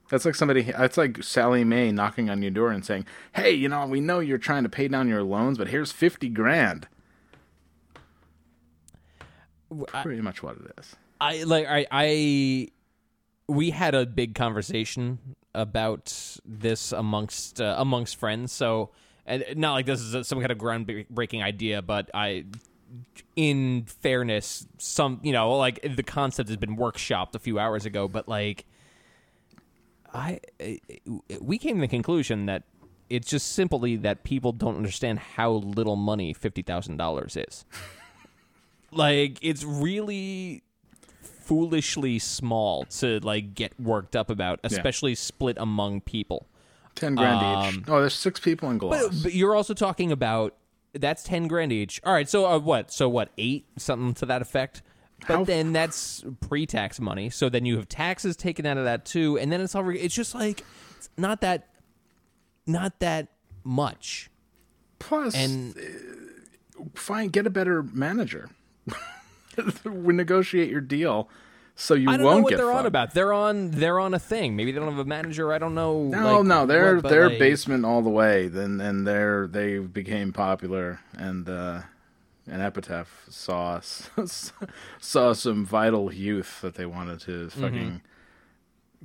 That's 0.09 0.25
like 0.25 0.35
somebody. 0.35 0.63
That's 0.63 0.97
like 0.97 1.23
Sallie 1.23 1.63
Mae 1.63 1.91
knocking 1.91 2.29
on 2.29 2.41
your 2.41 2.51
door 2.51 2.71
and 2.71 2.83
saying, 2.83 3.05
"Hey, 3.33 3.51
you 3.51 3.69
know, 3.69 3.85
we 3.85 4.01
know 4.01 4.19
you're 4.19 4.37
trying 4.37 4.63
to 4.63 4.69
pay 4.69 4.87
down 4.87 5.07
your 5.07 5.23
loans, 5.23 5.57
but 5.57 5.69
here's 5.69 5.91
fifty 5.91 6.29
grand." 6.29 6.87
Pretty 10.01 10.21
much 10.21 10.41
what 10.41 10.57
it 10.57 10.71
is. 10.79 10.95
I 11.21 11.43
like 11.43 11.67
I 11.67 11.85
I 11.91 12.69
we 13.49 13.71
had 13.71 13.95
a 13.95 14.05
big 14.05 14.35
conversation 14.35 15.19
about 15.55 16.37
this 16.45 16.91
amongst 16.91 17.59
uh, 17.59 17.75
amongst 17.77 18.15
friends. 18.15 18.51
So 18.51 18.91
and 19.25 19.43
not 19.55 19.73
like 19.73 19.85
this 19.85 20.01
is 20.01 20.27
some 20.27 20.39
kind 20.39 20.51
of 20.51 20.57
groundbreaking 20.57 21.43
idea, 21.43 21.81
but 21.81 22.09
I 22.13 22.45
in 23.35 23.85
fairness, 23.85 24.67
some 24.77 25.19
you 25.23 25.33
know 25.33 25.57
like 25.57 25.79
the 25.95 26.03
concept 26.03 26.49
has 26.49 26.57
been 26.57 26.77
workshopped 26.77 27.35
a 27.35 27.39
few 27.39 27.59
hours 27.59 27.85
ago, 27.85 28.07
but 28.07 28.27
like 28.27 28.65
I 30.13 30.39
we 31.41 31.57
came 31.57 31.75
to 31.75 31.81
the 31.81 31.87
conclusion 31.87 32.45
that 32.45 32.63
it's 33.09 33.27
just 33.27 33.53
simply 33.53 33.95
that 33.97 34.23
people 34.23 34.51
don't 34.51 34.77
understand 34.77 35.19
how 35.19 35.51
little 35.51 35.95
money 35.95 36.33
fifty 36.33 36.61
thousand 36.61 36.97
dollars 36.97 37.35
is. 37.35 37.65
like 38.91 39.39
it's 39.41 39.63
really 39.63 40.63
foolishly 41.49 42.19
small 42.19 42.83
to 42.85 43.19
like 43.21 43.55
get 43.55 43.77
worked 43.79 44.15
up 44.15 44.29
about, 44.29 44.59
especially 44.63 45.15
split 45.15 45.57
among 45.59 45.99
people. 46.01 46.45
Ten 46.93 47.15
grand 47.15 47.43
Um, 47.43 47.75
each. 47.75 47.83
Oh, 47.89 47.99
there's 48.01 48.13
six 48.13 48.39
people 48.39 48.69
in 48.69 48.77
Gloss. 48.77 49.01
But, 49.07 49.23
but 49.23 49.33
you're 49.33 49.55
also 49.55 49.73
talking 49.73 50.11
about 50.11 50.55
that's 50.93 51.23
ten 51.23 51.47
grand 51.47 51.71
each. 51.73 51.99
All 52.03 52.13
right, 52.13 52.29
so 52.29 52.45
uh, 52.45 52.59
what? 52.59 52.91
So 52.91 53.09
what? 53.09 53.31
Eight 53.39 53.65
something 53.77 54.13
to 54.15 54.27
that 54.27 54.43
effect. 54.43 54.83
But 55.27 55.37
How- 55.37 55.43
then 55.43 55.73
that's 55.73 56.23
pre-tax 56.39 56.99
money. 56.99 57.29
So 57.31 57.49
then 57.49 57.65
you 57.65 57.75
have 57.77 57.89
taxes 57.89 58.35
taken 58.37 58.65
out 58.67 58.77
of 58.77 58.83
that 58.85 59.05
too, 59.05 59.37
and 59.39 59.51
then 59.51 59.59
it's 59.59 59.73
all. 59.73 59.89
It's 59.89 60.13
just 60.15 60.35
like 60.35 60.63
it's 60.97 61.09
not 61.17 61.41
that, 61.41 61.67
not 62.67 62.99
that 62.99 63.27
much. 63.63 64.29
Plus, 64.99 65.33
And 65.33 65.75
fine, 66.93 67.29
get 67.29 67.47
a 67.47 67.49
better 67.49 67.81
manager. 67.81 68.49
we 69.85 70.13
negotiate 70.13 70.69
your 70.69 70.81
deal 70.81 71.29
so 71.75 71.93
you 71.93 72.09
I 72.09 72.17
don't 72.17 72.25
won't 72.25 72.37
know 72.39 72.43
what 72.43 72.49
get 72.49 72.57
they're 72.57 72.71
on 72.71 72.75
fucked. 72.79 72.87
about. 72.87 73.13
They're 73.13 73.31
on. 73.31 73.71
They're 73.71 73.99
on 74.01 74.13
a 74.13 74.19
thing. 74.19 74.55
Maybe 74.57 74.73
they 74.73 74.79
don't 74.79 74.89
have 74.89 74.99
a 74.99 75.05
manager. 75.05 75.53
I 75.53 75.59
don't 75.59 75.75
know. 75.75 76.03
No, 76.03 76.37
like, 76.39 76.45
no, 76.45 76.65
they're 76.65 76.95
what, 76.95 77.03
but, 77.03 77.09
they're 77.09 77.29
like, 77.29 77.39
basement 77.39 77.85
all 77.85 78.01
the 78.01 78.09
way. 78.09 78.49
Then 78.49 78.81
and 78.81 79.07
they're 79.07 79.47
they 79.47 79.77
became 79.79 80.33
popular 80.33 80.99
and 81.17 81.47
uh 81.47 81.81
and 82.51 82.61
Epitaph 82.61 83.25
saw 83.29 83.79
saw 84.99 85.33
some 85.33 85.65
vital 85.65 86.13
youth 86.13 86.59
that 86.61 86.75
they 86.75 86.85
wanted 86.85 87.19
to 87.21 87.47
Mm-hmm. 87.47 87.61
fucking 87.61 88.01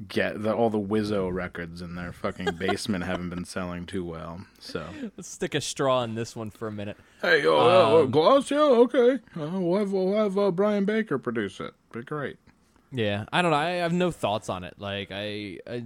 get 0.08 0.42
the, 0.42 0.52
all 0.54 0.70
the 0.70 0.78
Wizzo 0.80 1.32
records 1.32 1.80
in 1.80 1.94
their 1.94 2.12
fucking 2.12 2.56
basement 2.58 3.04
haven't 3.04 3.30
been 3.30 3.44
selling 3.44 3.86
too 3.86 4.04
well. 4.04 4.44
So 4.58 4.84
Let's 5.16 5.28
stick 5.28 5.54
a 5.54 5.60
straw 5.60 6.02
in 6.02 6.14
this 6.14 6.34
one 6.34 6.50
for 6.50 6.66
a 6.68 6.72
minute. 6.72 6.96
hey, 7.22 7.44
oh, 7.46 8.02
Um, 8.02 8.10
Gloss, 8.10 8.50
yeah, 8.50 8.60
okay, 8.60 9.20
uh, 9.38 9.50
we'll 9.60 9.78
have 9.78 9.92
we'll 9.92 10.14
have 10.14 10.36
uh, 10.38 10.50
Brian 10.50 10.84
Baker 10.84 11.18
produce 11.18 11.60
it. 11.60 11.74
Be 11.92 12.02
great. 12.02 12.36
Yeah, 12.90 13.24
I 13.32 13.42
don't 13.42 13.50
know. 13.50 13.56
I 13.56 13.70
have 13.72 13.92
no 13.92 14.10
thoughts 14.10 14.48
on 14.48 14.62
it. 14.64 14.74
Like 14.78 15.08
I, 15.10 15.58
I 15.66 15.84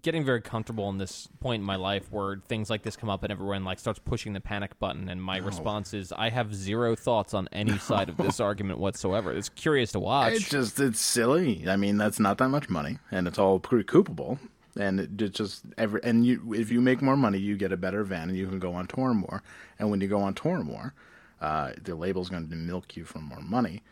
getting 0.00 0.24
very 0.24 0.40
comfortable 0.40 0.88
in 0.88 0.98
this 0.98 1.28
point 1.40 1.60
in 1.60 1.66
my 1.66 1.76
life 1.76 2.10
where 2.10 2.36
things 2.48 2.70
like 2.70 2.82
this 2.82 2.96
come 2.96 3.10
up 3.10 3.22
and 3.22 3.30
everyone 3.30 3.64
like 3.64 3.78
starts 3.78 3.98
pushing 3.98 4.32
the 4.32 4.40
panic 4.40 4.78
button 4.78 5.08
and 5.08 5.22
my 5.22 5.36
response 5.36 5.92
is 5.92 6.12
I 6.12 6.30
have 6.30 6.54
zero 6.54 6.96
thoughts 6.96 7.34
on 7.34 7.48
any 7.52 7.76
side 7.78 8.08
of 8.08 8.16
this 8.16 8.40
argument 8.40 8.78
whatsoever. 8.78 9.32
It's 9.32 9.48
curious 9.50 9.92
to 9.92 10.00
watch. 10.00 10.34
It's 10.34 10.48
just 10.48 10.80
it's 10.80 11.00
silly. 11.00 11.68
I 11.68 11.76
mean, 11.76 11.98
that's 11.98 12.18
not 12.18 12.38
that 12.38 12.48
much 12.48 12.68
money, 12.68 12.98
and 13.10 13.26
it's 13.26 13.38
all 13.38 13.60
recoupable. 13.60 14.38
And 14.78 15.00
it, 15.00 15.20
it 15.20 15.34
just 15.34 15.64
every 15.76 16.00
and 16.02 16.24
you 16.24 16.54
if 16.54 16.70
you 16.70 16.80
make 16.80 17.02
more 17.02 17.16
money, 17.16 17.38
you 17.38 17.56
get 17.56 17.72
a 17.72 17.76
better 17.76 18.04
van, 18.04 18.28
and 18.28 18.38
you 18.38 18.46
can 18.46 18.58
go 18.58 18.72
on 18.72 18.86
tour 18.86 19.12
more. 19.12 19.42
And 19.78 19.90
when 19.90 20.00
you 20.00 20.08
go 20.08 20.20
on 20.20 20.34
tour 20.34 20.62
more, 20.62 20.94
uh, 21.40 21.72
the 21.82 21.94
label's 21.94 22.30
going 22.30 22.48
to 22.48 22.56
milk 22.56 22.96
you 22.96 23.04
for 23.04 23.18
more 23.18 23.40
money, 23.40 23.82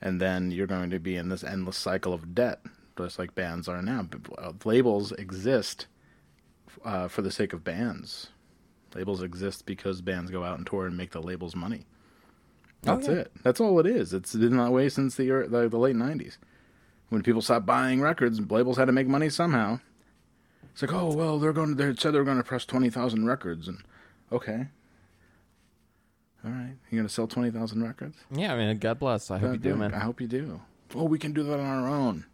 and 0.00 0.20
then 0.20 0.50
you're 0.50 0.66
going 0.66 0.90
to 0.90 0.98
be 0.98 1.16
in 1.16 1.28
this 1.28 1.44
endless 1.44 1.76
cycle 1.76 2.14
of 2.14 2.34
debt, 2.34 2.60
just 2.96 3.18
like 3.18 3.34
bands 3.34 3.68
are 3.68 3.82
now. 3.82 4.06
Uh, 4.38 4.52
Labels 4.64 5.12
exist 5.12 5.86
uh, 6.84 7.08
for 7.08 7.22
the 7.22 7.30
sake 7.30 7.52
of 7.52 7.64
bands. 7.64 8.28
Labels 8.94 9.22
exist 9.22 9.66
because 9.66 10.00
bands 10.00 10.30
go 10.30 10.44
out 10.44 10.58
and 10.58 10.66
tour 10.66 10.86
and 10.86 10.96
make 10.96 11.10
the 11.10 11.20
labels 11.22 11.56
money. 11.56 11.84
Oh, 12.86 12.94
That's 12.96 13.08
yeah. 13.08 13.14
it. 13.14 13.32
That's 13.42 13.60
all 13.60 13.80
it 13.80 13.86
is. 13.86 14.12
It's 14.12 14.34
been 14.34 14.56
that 14.56 14.70
way 14.70 14.88
since 14.88 15.16
the, 15.16 15.26
the 15.48 15.68
the 15.68 15.78
late 15.78 15.96
'90s. 15.96 16.36
When 17.08 17.22
people 17.22 17.42
stopped 17.42 17.66
buying 17.66 18.00
records, 18.00 18.40
labels 18.40 18.76
had 18.76 18.84
to 18.86 18.92
make 18.92 19.08
money 19.08 19.28
somehow. 19.30 19.80
It's 20.72 20.82
like, 20.82 20.92
oh 20.92 21.12
well, 21.14 21.38
they're 21.38 21.52
going. 21.52 21.70
to 21.70 21.74
They 21.74 21.94
said 21.96 22.12
they're 22.14 22.24
going 22.24 22.36
to 22.36 22.44
press 22.44 22.64
twenty 22.64 22.90
thousand 22.90 23.26
records, 23.26 23.66
and 23.68 23.78
okay, 24.30 24.66
all 26.44 26.50
right, 26.50 26.74
you're 26.90 26.98
going 27.00 27.08
to 27.08 27.12
sell 27.12 27.26
twenty 27.26 27.50
thousand 27.50 27.82
records. 27.82 28.16
yeah, 28.30 28.52
I 28.52 28.56
mean, 28.56 28.78
God 28.78 28.98
bless. 28.98 29.30
I 29.30 29.38
hope 29.38 29.52
you 29.52 29.58
do, 29.58 29.76
man. 29.76 29.94
I 29.94 30.00
hope 30.00 30.20
you 30.20 30.26
do. 30.26 30.60
Oh, 30.94 31.04
we 31.04 31.18
can 31.18 31.32
do 31.32 31.42
that 31.44 31.58
on 31.58 31.66
our 31.66 31.88
own, 31.88 32.26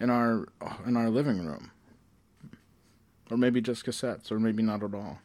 in 0.00 0.10
our 0.10 0.48
in 0.86 0.96
our 0.96 1.10
living 1.10 1.44
room, 1.44 1.70
or 3.30 3.36
maybe 3.36 3.60
just 3.60 3.84
cassettes, 3.84 4.32
or 4.32 4.40
maybe 4.40 4.62
not 4.62 4.82
at 4.82 4.94
all. 4.94 5.18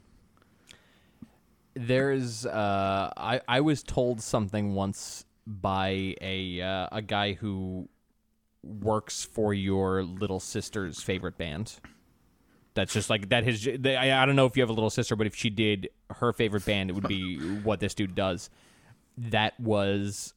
There's 1.74 2.46
uh 2.46 3.12
I 3.18 3.42
I 3.48 3.62
was 3.62 3.84
told 3.84 4.22
something 4.22 4.76
once 4.76 5.26
by 5.48 6.16
a 6.22 6.62
uh, 6.62 6.88
a 6.92 7.02
guy 7.02 7.34
who 7.34 7.88
works 8.64 9.24
for 9.24 9.54
your 9.54 10.04
little 10.04 10.40
sister's 10.40 11.02
favorite 11.02 11.38
band. 11.38 11.80
That's 12.74 12.92
just 12.94 13.10
like 13.10 13.30
that 13.30 13.44
his 13.46 13.68
they, 13.80 13.96
I, 13.96 14.24
I 14.24 14.26
don't 14.26 14.36
know 14.36 14.46
if 14.46 14.58
you 14.58 14.64
have 14.64 14.70
a 14.70 14.74
little 14.74 14.90
sister 14.90 15.16
but 15.16 15.28
if 15.28 15.36
she 15.36 15.50
did 15.50 15.90
her 16.10 16.34
favorite 16.34 16.66
band 16.66 16.90
it 16.90 16.94
would 16.94 17.08
be 17.08 17.38
what 17.64 17.80
this 17.80 17.94
dude 17.94 18.16
does. 18.16 18.50
That 19.18 19.58
was 19.60 20.34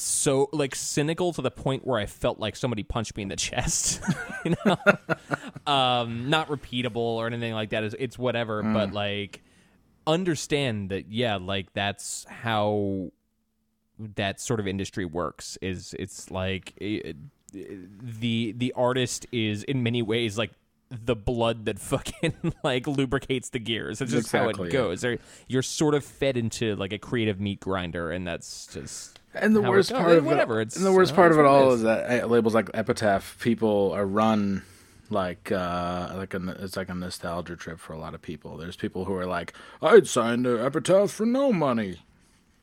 so 0.00 0.48
like 0.52 0.74
cynical 0.74 1.32
to 1.32 1.42
the 1.42 1.50
point 1.50 1.86
where 1.86 1.98
I 1.98 2.06
felt 2.06 2.38
like 2.38 2.56
somebody 2.56 2.82
punched 2.82 3.16
me 3.16 3.22
in 3.24 3.28
the 3.28 3.36
chest. 3.48 4.00
you 4.44 4.54
know, 4.64 4.76
um, 5.72 6.28
not 6.30 6.48
repeatable 6.48 6.96
or 6.96 7.26
anything 7.26 7.52
like 7.54 7.70
that. 7.70 7.84
It's, 7.84 7.94
it's 7.98 8.18
whatever, 8.18 8.62
but 8.62 8.92
like 8.92 9.42
understand 10.06 10.90
that 10.90 11.10
yeah, 11.10 11.36
like 11.36 11.72
that's 11.74 12.24
how 12.28 13.10
that 14.16 14.40
sort 14.40 14.60
of 14.60 14.66
industry 14.66 15.04
works. 15.04 15.58
Is 15.60 15.94
it's 15.98 16.30
like 16.30 16.72
it, 16.76 17.16
the 17.52 18.52
the 18.56 18.72
artist 18.76 19.26
is 19.32 19.62
in 19.64 19.82
many 19.82 20.02
ways 20.02 20.38
like 20.38 20.50
the 20.90 21.16
blood 21.16 21.66
that 21.66 21.78
fucking 21.80 22.54
like 22.64 22.86
lubricates 22.86 23.50
the 23.50 23.58
gears. 23.58 24.00
It's 24.00 24.12
just 24.12 24.32
how 24.32 24.48
Exactly 24.48 24.68
it 24.68 24.70
it. 24.70 24.72
goes. 24.72 25.04
You're 25.48 25.62
sort 25.62 25.94
of 25.94 26.04
fed 26.04 26.36
into 26.36 26.76
like 26.76 26.92
a 26.92 26.98
creative 26.98 27.40
meat 27.40 27.60
grinder, 27.60 28.10
and 28.10 28.26
that's 28.26 28.66
just 28.72 29.17
And 29.34 29.54
the 29.54 29.62
worst 29.62 29.92
part 29.92 30.10
of 30.16 30.24
whatever. 30.24 30.60
it, 30.60 30.68
It's 30.68 30.76
and 30.76 30.84
the 30.86 30.92
worst 30.92 31.14
part 31.14 31.32
of 31.32 31.38
it 31.38 31.44
all 31.44 31.70
is. 31.72 31.76
is 31.76 31.82
that 31.82 32.24
uh, 32.24 32.26
labels 32.26 32.54
like 32.54 32.70
Epitaph, 32.74 33.38
people 33.40 33.92
are 33.92 34.06
run 34.06 34.62
like 35.10 35.50
uh 35.52 36.12
like 36.16 36.34
a, 36.34 36.56
it's 36.60 36.76
like 36.76 36.88
a 36.90 36.94
nostalgia 36.94 37.56
trip 37.56 37.78
for 37.78 37.92
a 37.92 37.98
lot 37.98 38.14
of 38.14 38.22
people. 38.22 38.56
There's 38.56 38.76
people 38.76 39.04
who 39.06 39.14
are 39.14 39.26
like, 39.26 39.52
I'd 39.80 40.06
sign 40.08 40.42
to 40.44 40.58
Epitaph 40.64 41.10
for 41.10 41.24
no 41.26 41.52
money. 41.52 42.00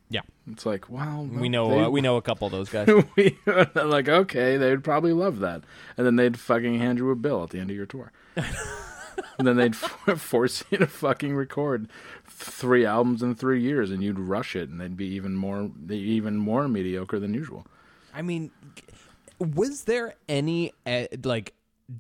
Yeah, 0.08 0.22
It's 0.52 0.68
like, 0.68 0.88
well, 0.88 1.28
we 1.32 1.50
know 1.50 1.70
they- 1.70 1.80
uh, 1.82 1.90
we 1.90 2.00
know 2.02 2.16
a 2.18 2.22
couple 2.22 2.46
of 2.46 2.52
those 2.52 2.70
guys. 2.70 2.88
we 3.16 3.38
like 3.76 4.08
okay, 4.08 4.56
they'd 4.58 4.84
probably 4.84 5.14
love 5.14 5.40
that, 5.40 5.64
and 5.98 6.06
then 6.06 6.16
they'd 6.16 6.38
fucking 6.40 6.78
hand 6.80 7.00
you 7.00 7.10
a 7.10 7.16
bill 7.16 7.42
at 7.44 7.50
the 7.50 7.60
end 7.60 7.72
of 7.72 7.76
your 7.76 7.88
tour, 7.88 8.12
and 9.38 9.48
then 9.48 9.58
they'd 9.58 9.76
force 10.18 10.64
you 10.70 10.78
to 10.78 10.88
fucking 10.88 11.36
record 11.36 11.90
three 12.28 12.86
albums 12.86 13.22
in 13.22 13.36
three 13.36 13.62
years, 13.62 13.92
and 13.92 14.04
you'd 14.04 14.20
rush 14.20 14.56
it, 14.56 14.70
and 14.70 14.80
they'd 14.80 14.98
be 14.98 15.08
even 15.08 15.36
more 15.36 15.72
even 15.90 16.38
more 16.38 16.68
mediocre 16.68 17.20
than 17.20 17.34
usual. 17.34 17.66
I 18.14 18.22
mean, 18.22 18.52
was 19.40 19.84
there 19.84 20.16
any 20.30 20.72
uh, 20.86 21.06
like 21.24 21.54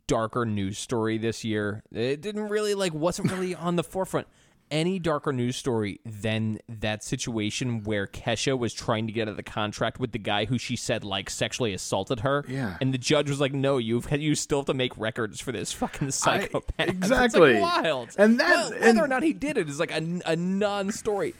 darker 0.07 0.45
news 0.45 0.77
story 0.77 1.17
this 1.17 1.43
year? 1.43 1.83
It 1.91 2.21
didn't 2.21 2.49
really 2.49 2.73
like 2.73 2.93
wasn't 2.93 3.31
really 3.31 3.55
on 3.55 3.75
the 3.75 3.83
forefront. 3.83 4.27
Any 4.71 4.97
darker 4.97 5.31
news 5.31 5.55
story 5.55 5.99
than 6.05 6.59
that 6.67 7.03
situation 7.03 7.83
where 7.83 8.07
Kesha 8.07 8.57
was 8.57 8.73
trying 8.73 9.05
to 9.07 9.13
get 9.13 9.23
out 9.23 9.27
of 9.29 9.37
the 9.37 9.43
contract 9.43 9.99
with 9.99 10.11
the 10.11 10.17
guy 10.19 10.45
who 10.45 10.57
she 10.57 10.75
said 10.75 11.03
like 11.03 11.29
sexually 11.29 11.73
assaulted 11.73 12.21
her? 12.21 12.43
Yeah. 12.47 12.77
and 12.81 12.93
the 12.93 12.97
judge 12.97 13.29
was 13.29 13.39
like, 13.39 13.53
"No, 13.53 13.77
you've 13.77 14.11
you 14.11 14.33
still 14.33 14.59
have 14.59 14.65
to 14.65 14.73
make 14.73 14.97
records 14.97 15.39
for 15.39 15.51
this 15.51 15.71
fucking 15.71 16.11
psychopath." 16.11 16.63
It's, 16.79 16.87
like, 16.87 16.89
exactly. 16.89 17.59
wild. 17.59 18.09
And 18.17 18.39
that- 18.39 18.49
Well, 18.49 18.71
whether 18.71 18.85
and- 18.85 18.99
or 18.99 19.07
not 19.07 19.21
he 19.23 19.33
did 19.33 19.57
it 19.57 19.69
is 19.69 19.79
like 19.79 19.91
a, 19.91 20.21
a 20.25 20.35
non-story. 20.35 21.35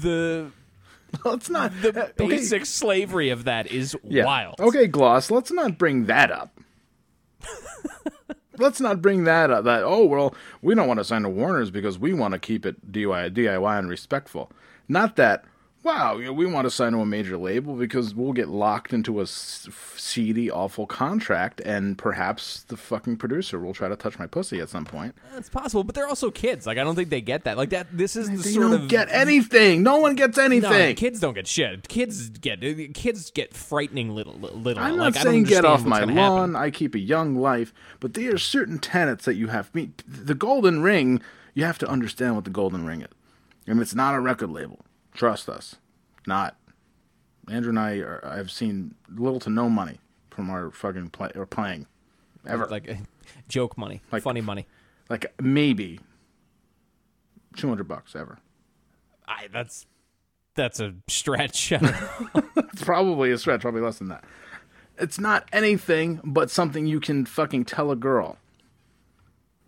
The 0.00 0.50
Well, 1.24 1.34
it's 1.34 1.50
not 1.50 1.72
the 1.82 1.88
uh, 1.88 2.04
okay, 2.06 2.26
basic 2.28 2.64
slavery 2.64 3.30
of 3.30 3.44
that 3.44 3.66
is 3.66 3.96
yeah. 4.04 4.24
wild. 4.24 4.60
Okay, 4.60 4.86
Gloss, 4.86 5.30
let's 5.30 5.50
not 5.52 5.76
bring 5.78 6.06
that 6.06 6.30
up. 6.30 6.58
let's 8.62 8.80
not 8.80 9.02
bring 9.02 9.24
that 9.24 9.50
up. 9.50 9.64
That 9.64 9.82
oh 9.82 10.04
well, 10.06 10.34
we 10.62 10.74
don't 10.74 10.88
want 10.88 11.00
to 11.00 11.04
sign 11.04 11.22
to 11.22 11.28
Warner's 11.28 11.70
because 11.70 11.98
we 11.98 12.12
want 12.14 12.32
to 12.32 12.38
keep 12.38 12.64
it 12.64 12.90
DIY, 12.90 13.34
DIY 13.34 13.78
and 13.78 13.90
respectful. 13.90 14.50
Not 14.88 15.16
that. 15.16 15.44
Wow, 15.84 16.18
you 16.18 16.26
know, 16.26 16.32
we 16.32 16.46
want 16.46 16.64
to 16.66 16.70
sign 16.70 16.92
to 16.92 16.98
a 16.98 17.06
major 17.06 17.36
label 17.36 17.74
because 17.74 18.14
we'll 18.14 18.32
get 18.32 18.46
locked 18.48 18.92
into 18.92 19.20
a 19.20 19.26
seedy, 19.26 20.48
awful 20.48 20.86
contract, 20.86 21.60
and 21.64 21.98
perhaps 21.98 22.62
the 22.62 22.76
fucking 22.76 23.16
producer 23.16 23.58
will 23.58 23.74
try 23.74 23.88
to 23.88 23.96
touch 23.96 24.16
my 24.16 24.28
pussy 24.28 24.60
at 24.60 24.68
some 24.68 24.84
point. 24.84 25.16
Uh, 25.34 25.38
it's 25.38 25.48
possible, 25.48 25.82
but 25.82 25.96
they're 25.96 26.06
also 26.06 26.30
kids. 26.30 26.68
Like 26.68 26.78
I 26.78 26.84
don't 26.84 26.94
think 26.94 27.08
they 27.10 27.20
get 27.20 27.42
that. 27.44 27.56
Like 27.56 27.70
that. 27.70 27.88
This 27.90 28.14
is 28.14 28.30
the 28.30 28.36
They 28.36 28.50
sort 28.52 28.70
don't 28.70 28.82
of 28.82 28.88
get 28.88 29.08
anything. 29.10 29.82
No 29.82 29.96
one 29.96 30.14
gets 30.14 30.36
No, 30.36 30.44
anything. 30.44 30.94
kids 30.94 31.18
don't 31.18 31.34
get 31.34 31.48
shit. 31.48 31.88
Kids 31.88 32.28
get 32.28 32.62
uh, 32.62 32.74
kids 32.94 33.32
get 33.32 33.52
frightening 33.52 34.14
little 34.14 34.34
little. 34.34 34.80
I'm 34.82 34.96
like, 34.96 35.14
not 35.14 35.20
I 35.20 35.24
don't 35.24 35.32
saying 35.32 35.44
get 35.44 35.64
off 35.64 35.84
my 35.84 35.98
gonna 36.00 36.12
happen. 36.12 36.34
lawn. 36.36 36.54
I 36.56 36.70
keep 36.70 36.94
a 36.94 37.00
young 37.00 37.34
life, 37.34 37.74
but 37.98 38.14
there 38.14 38.32
are 38.32 38.38
certain 38.38 38.78
tenets 38.78 39.24
that 39.24 39.34
you 39.34 39.48
have. 39.48 39.70
The 39.72 40.34
golden 40.36 40.80
ring. 40.82 41.20
You 41.54 41.64
have 41.64 41.78
to 41.78 41.88
understand 41.88 42.36
what 42.36 42.44
the 42.44 42.50
golden 42.50 42.86
ring 42.86 43.02
is, 43.02 43.08
and 43.66 43.80
it's 43.80 43.96
not 43.96 44.14
a 44.14 44.20
record 44.20 44.50
label. 44.50 44.78
Trust 45.14 45.48
us, 45.48 45.76
not. 46.26 46.56
Andrew 47.50 47.70
and 47.70 47.78
I 47.78 47.96
are, 47.96 48.20
I've 48.24 48.50
seen 48.50 48.94
little 49.14 49.40
to 49.40 49.50
no 49.50 49.68
money 49.68 49.98
from 50.30 50.48
our 50.48 50.70
fucking 50.70 51.10
play 51.10 51.30
or 51.34 51.44
playing, 51.44 51.86
ever. 52.46 52.66
Like, 52.66 52.96
joke 53.48 53.76
money, 53.76 54.00
Like- 54.10 54.22
funny 54.22 54.40
money. 54.40 54.66
Like 55.10 55.34
maybe 55.40 56.00
two 57.56 57.68
hundred 57.68 57.88
bucks 57.88 58.16
ever. 58.16 58.38
I 59.26 59.48
that's 59.52 59.84
that's 60.54 60.80
a 60.80 60.94
stretch. 61.08 61.72
It's 62.72 62.84
probably 62.84 63.30
a 63.32 63.36
stretch, 63.38 63.60
probably 63.60 63.82
less 63.82 63.98
than 63.98 64.08
that. 64.08 64.24
It's 64.98 65.18
not 65.20 65.46
anything 65.52 66.20
but 66.24 66.50
something 66.50 66.86
you 66.86 67.00
can 67.00 67.26
fucking 67.26 67.66
tell 67.66 67.90
a 67.90 67.96
girl. 67.96 68.38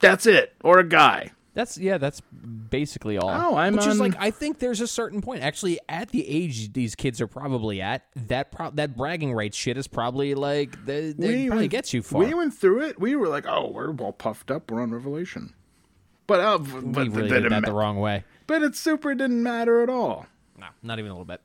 That's 0.01 0.25
it, 0.27 0.55
or 0.63 0.79
a 0.79 0.89
guy. 0.89 1.33
That's 1.55 1.79
yeah. 1.79 1.99
That's 1.99 2.21
basically 2.21 3.17
all. 3.17 3.31
Oh, 3.31 3.57
I'm 3.57 3.75
Which 3.77 3.87
is 3.87 4.01
on- 4.01 4.11
like 4.11 4.17
I 4.19 4.31
think 4.31 4.59
there's 4.59 4.81
a 4.81 4.89
certain 4.89 5.21
point. 5.23 5.43
Actually, 5.43 5.79
at 5.89 6.11
the 6.11 6.29
age 6.29 6.73
these 6.73 6.95
kids 6.95 7.21
are 7.21 7.29
probably 7.29 7.81
at, 7.81 8.03
that 8.17 8.51
pro- 8.51 8.71
that 8.73 8.97
bragging 8.97 9.33
rights 9.33 9.57
shit 9.57 9.79
is 9.79 9.87
probably 9.87 10.35
like 10.35 10.73
that 10.87 11.15
probably 11.17 11.51
went- 11.51 11.71
gets 11.71 11.95
you 11.95 12.03
far. 12.03 12.25
We 12.25 12.35
went 12.35 12.55
through 12.55 12.83
it. 12.83 13.01
We 13.01 13.15
were 13.17 13.29
like, 13.29 13.47
oh, 13.49 13.71
we're 13.71 13.95
all 13.95 14.13
puffed 14.13 14.51
up. 14.51 14.71
We're 14.71 14.83
on 14.83 14.91
Revelation. 14.91 15.55
But 16.27 16.41
uh, 16.41 16.59
but, 16.59 16.83
we 16.83 17.09
really 17.09 17.29
did 17.29 17.45
that 17.45 17.51
ma- 17.51 17.61
the 17.61 17.73
wrong 17.73 18.01
way. 18.01 18.25
but 18.47 18.63
it 18.63 18.75
super 18.75 19.15
didn't 19.15 19.43
matter 19.43 19.83
at 19.83 19.89
all. 19.89 20.27
No, 20.59 20.67
not 20.83 20.99
even 20.99 21.11
a 21.11 21.15
little 21.15 21.25
bit. 21.25 21.41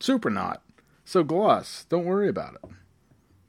Super 0.00 0.30
not. 0.30 0.62
So 1.04 1.22
gloss. 1.22 1.86
Don't 1.88 2.04
worry 2.04 2.28
about 2.28 2.54
it. 2.54 2.70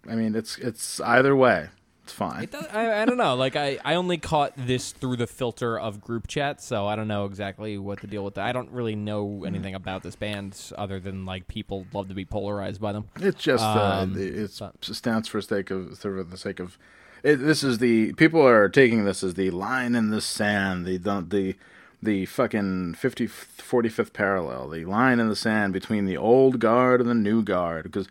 I 0.09 0.15
mean, 0.15 0.35
it's 0.35 0.57
it's 0.57 0.99
either 1.01 1.35
way. 1.35 1.69
It's 2.10 2.17
fine. 2.17 2.41
It 2.41 2.52
does, 2.52 2.65
I, 2.74 3.04
I 3.04 3.06
don't 3.06 3.17
know. 3.17 3.36
Like 3.36 3.56
I, 3.56 3.78
I 3.86 3.93
only 3.93 4.17
caught 4.17 4.54
this 4.58 4.91
through 4.91 5.17
the 5.17 5.28
filter 5.28 5.78
of 5.78 6.02
group 6.02 6.28
chat, 6.28 6.60
so 6.60 6.88
I 6.88 6.95
don't 6.95 7.08
know 7.08 7.26
exactly 7.26 7.78
what 7.78 8.02
the 8.02 8.08
deal 8.08 8.26
with 8.26 8.34
that. 8.34 8.45
I 8.45 8.52
don't 8.52 8.72
really 8.72 8.95
know 8.95 9.43
anything 9.45 9.76
about 9.76 10.02
this 10.02 10.15
band 10.15 10.60
other 10.76 11.00
than 11.00 11.28
like 11.28 11.48
people 11.48 11.86
love 11.93 12.08
to 12.08 12.15
be 12.15 12.26
polarized 12.26 12.82
by 12.82 12.93
them. 12.93 13.10
It's 13.17 13.43
just 13.43 13.63
uh, 13.63 14.00
Um, 14.02 14.15
it's 14.17 14.60
stands 14.82 15.28
for 15.28 15.39
sake 15.39 15.69
of 15.69 16.00
for 16.00 16.24
the 16.24 16.38
sake 16.38 16.60
of. 16.60 16.80
It, 17.22 17.36
this 17.36 17.63
is 17.63 17.78
the 17.78 18.13
people 18.13 18.41
are 18.43 18.69
taking 18.69 19.06
this 19.06 19.24
as 19.24 19.36
the 19.36 19.52
line 19.52 19.93
in 19.93 20.10
the 20.10 20.22
sand. 20.22 20.88
The 20.88 20.98
the 20.98 21.22
the, 21.22 21.56
the 22.02 22.26
fucking 22.26 22.95
50, 22.95 23.28
45th 23.28 24.13
parallel. 24.13 24.69
The 24.69 24.86
line 24.86 25.19
in 25.19 25.30
the 25.30 25.36
sand 25.36 25.74
between 25.74 26.06
the 26.06 26.17
old 26.17 26.60
guard 26.60 27.02
and 27.02 27.10
the 27.10 27.13
new 27.13 27.43
guard. 27.43 27.84
Because 27.84 28.08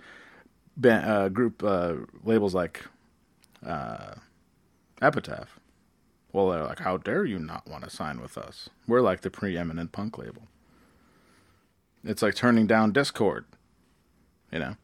uh, 0.84 1.30
group 1.30 1.64
uh, 1.64 1.94
labels 2.22 2.54
like 2.54 2.84
uh, 3.64 4.14
Epitaph. 5.00 5.58
Well, 6.32 6.50
they're 6.50 6.64
like, 6.64 6.80
how 6.80 6.98
dare 6.98 7.24
you 7.24 7.38
not 7.38 7.66
want 7.66 7.84
to 7.84 7.90
sign 7.90 8.20
with 8.20 8.36
us? 8.36 8.68
We're 8.86 9.00
like 9.00 9.22
the 9.22 9.30
preeminent 9.30 9.92
punk 9.92 10.18
label. 10.18 10.42
It's 12.04 12.22
like 12.22 12.34
turning 12.34 12.66
down 12.66 12.92
Dischord. 12.92 13.44
You 14.52 14.58
know. 14.58 14.76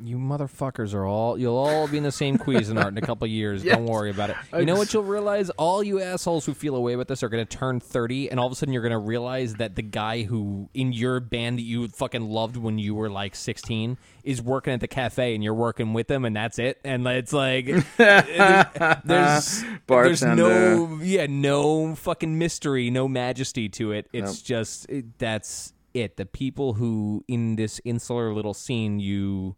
You 0.00 0.18
motherfuckers 0.18 0.92
are 0.92 1.06
all 1.06 1.38
you'll 1.38 1.56
all 1.56 1.86
be 1.86 1.98
in 1.98 2.02
the 2.02 2.10
same 2.10 2.36
Cuisinart 2.36 2.88
in 2.88 2.98
a 2.98 3.00
couple 3.00 3.26
years. 3.28 3.62
Don't 3.64 3.86
worry 3.86 4.10
about 4.10 4.30
it. 4.30 4.36
You 4.52 4.66
know 4.66 4.74
what 4.74 4.92
you'll 4.92 5.04
realize? 5.04 5.50
All 5.50 5.84
you 5.84 6.00
assholes 6.00 6.44
who 6.44 6.52
feel 6.52 6.74
away 6.74 6.94
about 6.94 7.06
this 7.06 7.22
are 7.22 7.28
going 7.28 7.46
to 7.46 7.56
turn 7.56 7.78
30 7.78 8.30
and 8.30 8.40
all 8.40 8.46
of 8.46 8.52
a 8.52 8.56
sudden 8.56 8.72
you're 8.72 8.82
going 8.82 8.92
to 8.92 8.98
realize 8.98 9.54
that 9.54 9.76
the 9.76 9.82
guy 9.82 10.24
who 10.24 10.68
in 10.74 10.92
your 10.92 11.20
band 11.20 11.58
that 11.58 11.62
you 11.62 11.86
fucking 11.88 12.28
loved 12.28 12.56
when 12.56 12.78
you 12.78 12.94
were 12.94 13.08
like 13.08 13.36
16 13.36 13.96
is 14.24 14.42
working 14.42 14.72
at 14.72 14.80
the 14.80 14.88
cafe 14.88 15.34
and 15.34 15.44
you're 15.44 15.54
working 15.54 15.92
with 15.92 16.08
them 16.08 16.24
and 16.24 16.34
that's 16.34 16.58
it. 16.58 16.80
And 16.82 17.06
it's 17.06 17.32
like 17.32 17.66
there's 17.96 19.04
there's 19.04 19.64
Bartender. 19.86 20.36
no 20.36 20.98
yeah, 21.02 21.26
no 21.28 21.94
fucking 21.94 22.36
mystery, 22.36 22.90
no 22.90 23.06
majesty 23.06 23.68
to 23.70 23.92
it. 23.92 24.08
It's 24.12 24.42
just 24.42 24.90
it, 24.90 25.18
that's 25.18 25.72
it. 25.92 26.16
The 26.16 26.26
people 26.26 26.74
who 26.74 27.24
in 27.28 27.54
this 27.54 27.80
insular 27.84 28.34
little 28.34 28.54
scene 28.54 28.98
you 28.98 29.54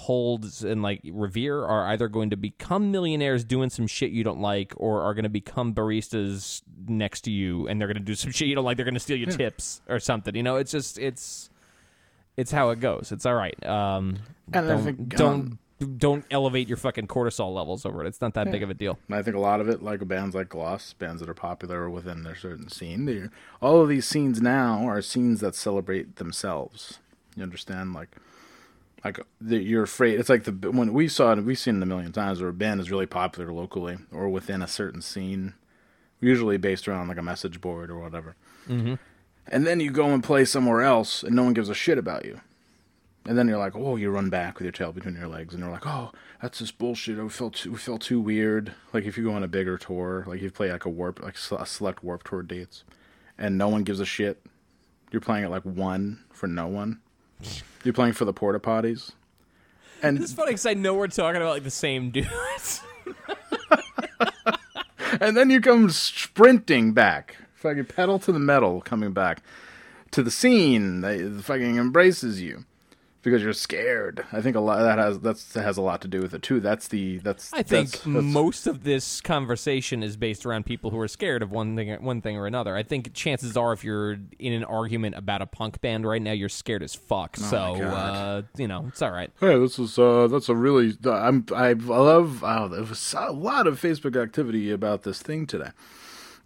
holds 0.00 0.64
and 0.64 0.82
like 0.82 1.00
revere 1.04 1.64
are 1.64 1.88
either 1.88 2.08
going 2.08 2.30
to 2.30 2.36
become 2.36 2.90
millionaires 2.90 3.44
doing 3.44 3.70
some 3.70 3.86
shit 3.86 4.10
you 4.10 4.24
don't 4.24 4.40
like 4.40 4.72
or 4.76 5.02
are 5.02 5.14
going 5.14 5.24
to 5.24 5.28
become 5.28 5.74
baristas 5.74 6.62
next 6.88 7.22
to 7.22 7.30
you 7.30 7.68
and 7.68 7.80
they're 7.80 7.88
going 7.88 7.96
to 7.96 8.02
do 8.02 8.14
some 8.14 8.30
shit 8.36 8.48
you 8.48 8.54
don't 8.54 8.64
like 8.64 8.76
they're 8.76 8.84
going 8.84 8.94
to 8.94 9.00
steal 9.00 9.16
your 9.18 9.30
tips 9.30 9.80
or 9.88 9.98
something 9.98 10.34
you 10.34 10.42
know? 10.42 10.56
It's 10.56 10.72
just 10.72 10.98
it's 10.98 11.50
it's 12.36 12.50
how 12.50 12.70
it 12.70 12.80
goes. 12.80 13.12
It's 13.12 13.26
all 13.26 13.34
right. 13.34 13.66
Um 13.66 14.18
And 14.52 14.66
don't 14.66 14.82
think, 14.82 15.08
don't 15.08 15.58
don't 15.96 16.24
elevate 16.30 16.68
your 16.68 16.76
fucking 16.76 17.06
cortisol 17.06 17.54
levels 17.54 17.86
over 17.86 18.04
it. 18.04 18.08
It's 18.08 18.20
not 18.20 18.34
that 18.34 18.50
big 18.52 18.62
of 18.62 18.68
a 18.68 18.74
deal. 18.74 18.98
I 19.10 19.22
think 19.22 19.34
a 19.34 19.40
lot 19.40 19.60
of 19.60 19.68
it, 19.68 19.82
like 19.82 20.06
bands 20.06 20.34
like 20.34 20.50
Gloss, 20.50 20.92
bands 20.92 21.20
that 21.20 21.28
are 21.28 21.34
popular 21.34 21.88
within 21.88 22.22
their 22.22 22.34
certain 22.34 22.68
scene, 22.68 23.30
all 23.62 23.80
of 23.80 23.88
these 23.88 24.06
scenes 24.06 24.42
now 24.42 24.86
are 24.86 25.00
scenes 25.00 25.40
that 25.40 25.54
celebrate 25.54 26.16
themselves. 26.16 26.98
You 27.34 27.42
understand? 27.42 27.94
Like, 27.94 28.16
like 29.04 29.20
you're 29.40 29.82
afraid. 29.82 30.18
It's 30.18 30.28
like 30.28 30.44
the 30.44 30.70
when 30.70 30.92
we 30.92 31.08
saw 31.08 31.32
it, 31.32 31.44
we've 31.44 31.58
seen 31.58 31.76
it 31.76 31.82
a 31.82 31.86
million 31.86 32.12
times 32.12 32.40
where 32.40 32.50
a 32.50 32.54
band 32.54 32.80
is 32.80 32.90
really 32.90 33.06
popular 33.06 33.52
locally 33.52 33.98
or 34.12 34.28
within 34.28 34.62
a 34.62 34.68
certain 34.68 35.00
scene, 35.00 35.54
usually 36.20 36.56
based 36.56 36.86
around 36.86 37.08
like 37.08 37.18
a 37.18 37.22
message 37.22 37.60
board 37.60 37.90
or 37.90 37.98
whatever. 37.98 38.36
Mm-hmm. 38.68 38.94
And 39.48 39.66
then 39.66 39.80
you 39.80 39.90
go 39.90 40.06
and 40.06 40.22
play 40.22 40.44
somewhere 40.44 40.82
else, 40.82 41.22
and 41.22 41.34
no 41.34 41.44
one 41.44 41.54
gives 41.54 41.68
a 41.68 41.74
shit 41.74 41.98
about 41.98 42.24
you. 42.24 42.40
And 43.26 43.36
then 43.36 43.48
you're 43.48 43.58
like, 43.58 43.76
oh, 43.76 43.96
you 43.96 44.10
run 44.10 44.30
back 44.30 44.54
with 44.54 44.64
your 44.64 44.72
tail 44.72 44.92
between 44.92 45.16
your 45.16 45.28
legs, 45.28 45.54
and 45.54 45.62
you're 45.62 45.72
like, 45.72 45.86
oh, 45.86 46.12
that's 46.40 46.58
just 46.58 46.78
bullshit. 46.78 47.18
We 47.18 47.28
felt 47.28 47.54
too, 47.54 47.72
we 47.72 47.78
felt 47.78 48.02
too 48.02 48.20
weird. 48.20 48.74
Like 48.92 49.04
if 49.04 49.18
you 49.18 49.24
go 49.24 49.32
on 49.32 49.42
a 49.42 49.48
bigger 49.48 49.76
tour, 49.76 50.24
like 50.26 50.40
you 50.40 50.50
play 50.50 50.70
like 50.70 50.84
a 50.84 50.90
warp, 50.90 51.22
like 51.22 51.36
a 51.52 51.66
select 51.66 52.04
warp 52.04 52.22
tour 52.22 52.42
dates, 52.42 52.84
and 53.38 53.58
no 53.58 53.68
one 53.68 53.82
gives 53.82 54.00
a 54.00 54.06
shit. 54.06 54.42
You're 55.10 55.20
playing 55.20 55.44
at 55.44 55.50
like 55.50 55.64
one 55.64 56.24
for 56.32 56.46
no 56.46 56.66
one. 56.66 57.00
You're 57.84 57.94
playing 57.94 58.12
for 58.12 58.24
the 58.24 58.32
porta 58.32 58.58
potties, 58.58 59.12
and 60.02 60.20
it's 60.20 60.32
funny 60.32 60.50
because 60.50 60.66
i 60.66 60.74
know 60.74 60.94
we're 60.94 61.08
talking 61.08 61.40
about 61.40 61.54
like 61.54 61.64
the 61.64 61.70
same 61.70 62.10
dudes. 62.10 62.82
And 65.20 65.36
then 65.36 65.50
you 65.50 65.60
come 65.60 65.90
sprinting 65.90 66.92
back, 66.92 67.36
fucking 67.54 67.86
pedal 67.86 68.18
to 68.20 68.32
the 68.32 68.38
metal, 68.38 68.80
coming 68.80 69.12
back 69.12 69.42
to 70.12 70.22
the 70.22 70.30
scene 70.30 71.00
that 71.00 71.42
fucking 71.44 71.76
embraces 71.76 72.40
you. 72.40 72.64
Because 73.22 73.42
you're 73.42 73.52
scared. 73.52 74.24
I 74.32 74.40
think 74.40 74.56
a 74.56 74.60
lot 74.60 74.78
that 74.80 74.98
has 74.98 75.18
that's 75.20 75.44
that 75.52 75.62
has 75.62 75.76
a 75.76 75.82
lot 75.82 76.00
to 76.02 76.08
do 76.08 76.20
with 76.20 76.32
it 76.34 76.42
too. 76.42 76.60
That's 76.60 76.88
the 76.88 77.18
that's 77.18 77.52
I 77.52 77.62
think 77.62 77.90
that's, 77.90 78.04
that's- 78.04 78.24
most 78.24 78.66
of 78.66 78.84
this 78.84 79.20
conversation 79.20 80.02
is 80.02 80.16
based 80.16 80.46
around 80.46 80.66
people 80.66 80.90
who 80.90 80.98
are 80.98 81.08
scared 81.08 81.42
of 81.42 81.50
one 81.50 81.76
thing, 81.76 82.02
one 82.02 82.20
thing 82.20 82.36
or 82.36 82.46
another. 82.46 82.74
I 82.76 82.82
think 82.82 83.12
chances 83.14 83.56
are, 83.56 83.72
if 83.72 83.84
you're 83.84 84.18
in 84.38 84.52
an 84.52 84.64
argument 84.64 85.16
about 85.16 85.42
a 85.42 85.46
punk 85.46 85.80
band 85.80 86.06
right 86.06 86.22
now, 86.22 86.32
you're 86.32 86.48
scared 86.48 86.82
as 86.82 86.94
fuck. 86.94 87.36
so, 87.36 87.74
Oh 87.76 87.78
God. 87.78 87.84
uh, 88.16 88.42
you 88.56 88.66
know, 88.68 88.86
it's 88.88 89.02
all 89.02 89.10
right. 89.10 89.30
Hey, 89.40 89.58
this 89.58 89.78
is 89.78 89.98
uh, 89.98 90.26
that's 90.28 90.48
a 90.48 90.54
really 90.54 90.96
I'm 91.04 91.44
I 91.54 91.72
love 91.74 92.42
oh 92.44 92.68
there 92.68 92.82
was 92.84 93.14
a 93.18 93.32
lot 93.32 93.66
of 93.66 93.80
Facebook 93.80 94.20
activity 94.20 94.70
about 94.70 95.02
this 95.02 95.20
thing 95.22 95.46
today. 95.46 95.70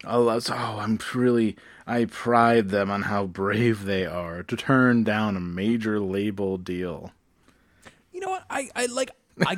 I 0.05 0.17
love, 0.17 0.47
oh 0.49 0.77
I'm 0.79 0.99
really 1.13 1.55
I 1.87 2.05
pride 2.05 2.69
them 2.69 2.89
on 2.89 3.03
how 3.03 3.25
brave 3.25 3.85
they 3.85 4.05
are 4.05 4.43
to 4.43 4.55
turn 4.55 5.03
down 5.03 5.35
a 5.35 5.39
major 5.39 5.99
label 5.99 6.57
deal. 6.57 7.11
You 8.11 8.21
know 8.21 8.29
what? 8.29 8.45
I, 8.49 8.69
I 8.75 8.85
like 8.87 9.11
I 9.45 9.57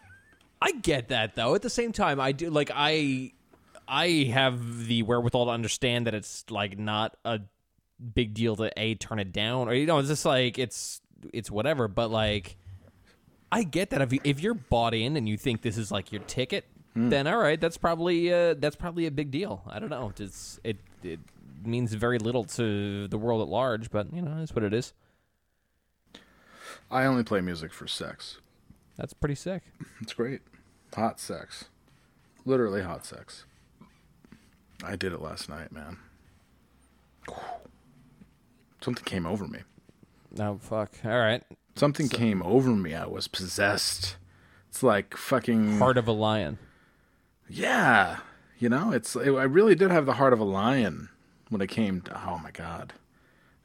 I 0.62 0.72
get 0.72 1.08
that 1.08 1.34
though. 1.34 1.54
At 1.54 1.62
the 1.62 1.70
same 1.70 1.92
time, 1.92 2.20
I 2.20 2.32
do 2.32 2.50
like 2.50 2.70
I 2.74 3.32
I 3.86 4.30
have 4.32 4.86
the 4.86 5.02
wherewithal 5.02 5.46
to 5.46 5.50
understand 5.50 6.06
that 6.06 6.14
it's 6.14 6.44
like 6.50 6.78
not 6.78 7.16
a 7.24 7.40
big 8.14 8.32
deal 8.34 8.56
to 8.56 8.72
a 8.76 8.94
turn 8.94 9.18
it 9.18 9.32
down 9.32 9.68
or 9.68 9.74
you 9.74 9.86
know 9.86 9.98
it's 9.98 10.08
just 10.08 10.24
like 10.24 10.58
it's 10.58 11.00
it's 11.32 11.50
whatever. 11.50 11.88
But 11.88 12.10
like 12.10 12.56
I 13.52 13.64
get 13.64 13.90
that 13.90 14.00
if 14.00 14.12
you, 14.12 14.20
if 14.24 14.40
you're 14.40 14.54
bought 14.54 14.94
in 14.94 15.16
and 15.16 15.28
you 15.28 15.36
think 15.36 15.62
this 15.62 15.76
is 15.76 15.90
like 15.90 16.12
your 16.12 16.22
ticket, 16.22 16.64
then 16.94 17.26
all 17.26 17.38
right, 17.38 17.60
that's 17.60 17.76
probably 17.78 18.32
uh, 18.32 18.54
that's 18.54 18.76
probably 18.76 19.06
a 19.06 19.10
big 19.10 19.30
deal. 19.30 19.62
I 19.66 19.78
don't 19.78 19.90
know. 19.90 20.12
It's 20.18 20.58
it 20.64 20.78
it 21.02 21.20
means 21.64 21.92
very 21.94 22.18
little 22.18 22.44
to 22.44 23.08
the 23.08 23.18
world 23.18 23.42
at 23.42 23.48
large, 23.48 23.90
but 23.90 24.12
you 24.12 24.22
know, 24.22 24.38
it's 24.42 24.54
what 24.54 24.64
it 24.64 24.72
is. 24.74 24.92
I 26.90 27.04
only 27.04 27.22
play 27.22 27.40
music 27.40 27.72
for 27.72 27.86
sex. 27.86 28.38
That's 28.96 29.12
pretty 29.12 29.36
sick. 29.36 29.62
It's 30.00 30.12
great. 30.12 30.40
Hot 30.94 31.20
sex. 31.20 31.66
Literally 32.44 32.82
hot 32.82 33.06
sex. 33.06 33.44
I 34.82 34.96
did 34.96 35.12
it 35.12 35.22
last 35.22 35.48
night, 35.48 35.72
man. 35.72 35.98
Something 38.80 39.04
came 39.04 39.26
over 39.26 39.46
me. 39.46 39.60
Oh 40.38 40.58
fuck. 40.60 40.92
All 41.04 41.18
right. 41.18 41.42
Something 41.76 42.08
came 42.08 42.42
over 42.42 42.70
me. 42.70 42.94
I 42.94 43.06
was 43.06 43.28
possessed. 43.28 44.16
It's 44.68 44.82
like 44.82 45.16
fucking 45.16 45.78
Heart 45.78 45.98
of 45.98 46.08
a 46.08 46.12
lion. 46.12 46.58
Yeah, 47.50 48.18
you 48.58 48.68
know, 48.68 48.92
it's 48.92 49.16
it, 49.16 49.30
I 49.32 49.42
really 49.44 49.74
did 49.74 49.90
have 49.90 50.06
the 50.06 50.14
heart 50.14 50.32
of 50.32 50.40
a 50.40 50.44
lion 50.44 51.08
when 51.48 51.60
it 51.60 51.66
came 51.68 52.00
to 52.02 52.20
oh 52.28 52.38
my 52.38 52.50
god. 52.50 52.92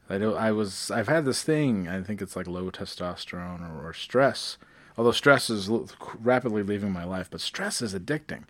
I 0.08 0.18
do 0.18 0.34
I 0.34 0.52
was 0.52 0.90
I've 0.90 1.08
had 1.08 1.24
this 1.24 1.42
thing. 1.42 1.88
I 1.88 2.02
think 2.02 2.20
it's 2.22 2.36
like 2.36 2.46
low 2.46 2.70
testosterone 2.70 3.60
or, 3.68 3.88
or 3.88 3.92
stress. 3.94 4.58
Although 4.98 5.12
stress 5.12 5.50
is 5.50 5.68
l- 5.68 5.88
rapidly 6.20 6.62
leaving 6.62 6.90
my 6.92 7.04
life, 7.04 7.28
but 7.30 7.40
stress 7.40 7.82
is 7.82 7.94
addicting. 7.94 8.44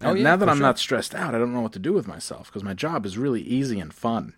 And 0.00 0.10
Oh, 0.10 0.14
yeah, 0.14 0.24
now 0.24 0.36
that 0.36 0.48
I'm 0.48 0.56
sure. 0.58 0.62
not 0.62 0.78
stressed 0.78 1.14
out, 1.14 1.34
I 1.34 1.38
don't 1.38 1.52
know 1.52 1.60
what 1.60 1.72
to 1.74 1.78
do 1.78 1.92
with 1.92 2.08
myself 2.08 2.46
because 2.48 2.64
my 2.64 2.74
job 2.74 3.04
is 3.06 3.18
really 3.18 3.42
easy 3.42 3.80
and 3.80 3.92
fun 3.92 4.34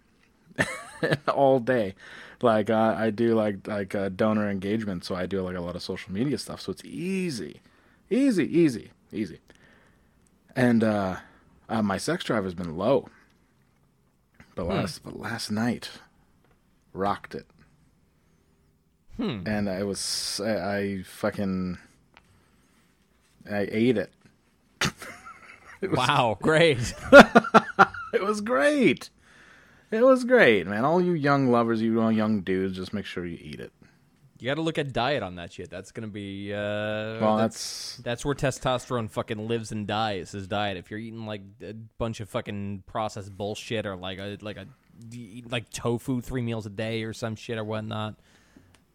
all 1.28 1.60
day. 1.60 1.94
Like 2.42 2.70
uh, 2.70 2.94
I 2.98 3.10
do 3.10 3.34
like 3.34 3.66
like 3.66 3.94
uh, 3.94 4.08
donor 4.10 4.48
engagement, 4.50 5.04
so 5.04 5.14
I 5.14 5.26
do 5.26 5.40
like 5.42 5.56
a 5.56 5.60
lot 5.60 5.76
of 5.76 5.82
social 5.82 6.12
media 6.12 6.38
stuff. 6.38 6.60
So 6.60 6.72
it's 6.72 6.84
easy, 6.84 7.60
easy, 8.10 8.44
easy, 8.58 8.90
easy. 9.12 9.38
And 10.56 10.84
uh, 10.84 11.16
uh, 11.68 11.82
my 11.82 11.98
sex 11.98 12.24
drive 12.24 12.44
has 12.44 12.54
been 12.54 12.76
low, 12.76 13.08
but 14.54 14.66
last 14.66 15.02
but 15.02 15.18
last 15.18 15.50
night 15.50 15.90
rocked 16.92 17.34
it. 17.34 17.46
And 19.46 19.68
I 19.68 19.82
was 19.84 20.40
I, 20.44 20.76
I 20.76 21.02
fucking 21.02 21.78
I 23.50 23.68
ate 23.70 23.98
it. 23.98 24.12
Wow, 25.82 26.38
great. 26.42 26.94
It 28.14 28.22
was 28.22 28.40
great. 28.40 29.10
It 29.90 30.02
was 30.02 30.24
great, 30.24 30.66
man. 30.66 30.82
All 30.84 31.02
you 31.02 31.12
young 31.12 31.50
lovers, 31.50 31.82
you 31.82 32.08
young 32.08 32.40
dudes, 32.40 32.76
just 32.76 32.94
make 32.94 33.04
sure 33.04 33.26
you 33.26 33.38
eat 33.40 33.60
it. 33.60 33.70
You 34.40 34.46
got 34.50 34.54
to 34.56 34.62
look 34.62 34.78
at 34.78 34.92
diet 34.92 35.22
on 35.22 35.36
that 35.36 35.52
shit. 35.52 35.70
That's 35.70 35.92
gonna 35.92 36.08
be. 36.08 36.52
Uh, 36.52 36.58
Well, 37.20 37.36
that's 37.36 37.96
that's 37.96 38.02
that's 38.02 38.24
where 38.24 38.34
testosterone 38.34 39.08
fucking 39.08 39.46
lives 39.48 39.70
and 39.72 39.86
dies. 39.86 40.34
Is 40.34 40.48
diet. 40.48 40.76
If 40.76 40.90
you're 40.90 41.00
eating 41.00 41.26
like 41.26 41.42
a 41.62 41.74
bunch 41.98 42.20
of 42.20 42.28
fucking 42.28 42.82
processed 42.86 43.36
bullshit 43.36 43.86
or 43.86 43.96
like 43.96 44.18
a 44.18 44.36
like 44.40 44.56
a 44.56 44.66
like 45.48 45.70
tofu 45.70 46.20
three 46.20 46.42
meals 46.42 46.66
a 46.66 46.70
day 46.70 47.04
or 47.04 47.12
some 47.12 47.36
shit 47.36 47.58
or 47.58 47.64
whatnot. 47.64 48.16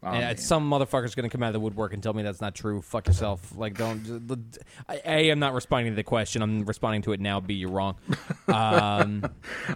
Oh, 0.03 0.07
and 0.07 0.19
man. 0.19 0.37
some 0.37 0.69
motherfucker's 0.69 1.15
gonna 1.15 1.29
come 1.29 1.43
out 1.43 1.47
of 1.47 1.53
the 1.53 1.59
woodwork 1.59 1.93
and 1.93 2.01
tell 2.03 2.13
me 2.13 2.23
that's 2.23 2.41
not 2.41 2.55
true. 2.55 2.81
Fuck 2.81 3.07
yourself. 3.07 3.53
Like, 3.55 3.77
don't. 3.77 4.57
A, 5.05 5.29
I'm 5.29 5.39
not 5.39 5.53
responding 5.53 5.91
to 5.93 5.95
the 5.95 6.03
question. 6.03 6.41
I'm 6.41 6.65
responding 6.65 7.01
to 7.03 7.11
it 7.13 7.19
now. 7.19 7.39
B, 7.39 7.53
you're 7.55 7.69
wrong. 7.71 7.95
Um, 8.49 9.23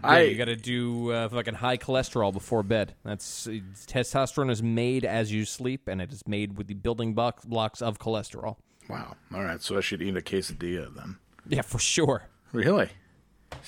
I- 0.03 0.21
yeah, 0.21 0.29
you 0.31 0.35
got 0.37 0.45
to 0.45 0.55
do 0.55 1.11
uh, 1.11 1.29
fucking 1.29 1.53
high 1.53 1.77
cholesterol 1.77 2.33
before 2.33 2.63
bed. 2.63 2.95
That's 3.03 3.47
testosterone 3.47 4.49
is 4.49 4.63
made 4.63 5.05
as 5.05 5.31
you 5.31 5.45
sleep, 5.45 5.87
and 5.87 6.01
it 6.01 6.11
is 6.11 6.27
made 6.27 6.57
with 6.57 6.65
the 6.67 6.73
building 6.73 7.13
block, 7.13 7.43
blocks 7.43 7.81
of 7.83 7.99
cholesterol. 7.99 8.55
wow. 8.89 9.15
All 9.33 9.43
right, 9.43 9.61
so 9.61 9.77
I 9.77 9.81
should 9.81 10.01
eat 10.01 10.17
a 10.17 10.21
quesadilla 10.21 10.93
then. 10.95 11.17
Yeah, 11.47 11.61
for 11.61 11.77
sure. 11.77 12.23
Really? 12.51 12.89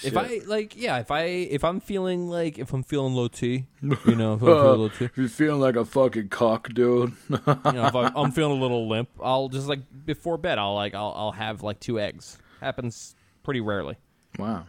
If 0.03 0.15
I 0.17 0.41
like, 0.45 0.75
yeah, 0.75 0.99
if 0.99 1.11
I 1.11 1.23
if 1.23 1.63
I'm 1.63 1.79
feeling 1.79 2.27
like 2.29 2.57
if 2.59 2.73
I'm 2.73 2.83
feeling 2.83 3.13
low 3.13 3.27
T, 3.27 3.65
you 3.81 4.15
know, 4.15 4.33
if 4.35 4.41
I'm 4.41 4.47
feeling 4.47 4.79
low 4.79 4.89
T, 4.89 5.05
If 5.05 5.17
you're 5.17 5.27
feeling 5.29 5.61
like 5.61 5.75
a 5.75 5.85
fucking 5.85 6.29
cock, 6.29 6.69
dude. 6.73 7.13
you 7.29 7.37
know, 7.47 7.85
if 7.87 7.95
I, 7.95 8.11
I'm 8.15 8.31
feeling 8.31 8.57
a 8.57 8.61
little 8.61 8.87
limp, 8.87 9.09
I'll 9.21 9.49
just 9.49 9.67
like 9.67 9.79
before 10.05 10.37
bed, 10.37 10.57
I'll 10.59 10.75
like 10.75 10.93
I'll 10.93 11.13
I'll 11.15 11.31
have 11.31 11.63
like 11.63 11.79
two 11.79 11.99
eggs. 11.99 12.37
Happens 12.61 13.15
pretty 13.43 13.61
rarely. 13.61 13.97
wow. 14.39 14.65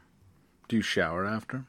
Do 0.69 0.77
you 0.77 0.83
shower 0.83 1.25
after? 1.25 1.65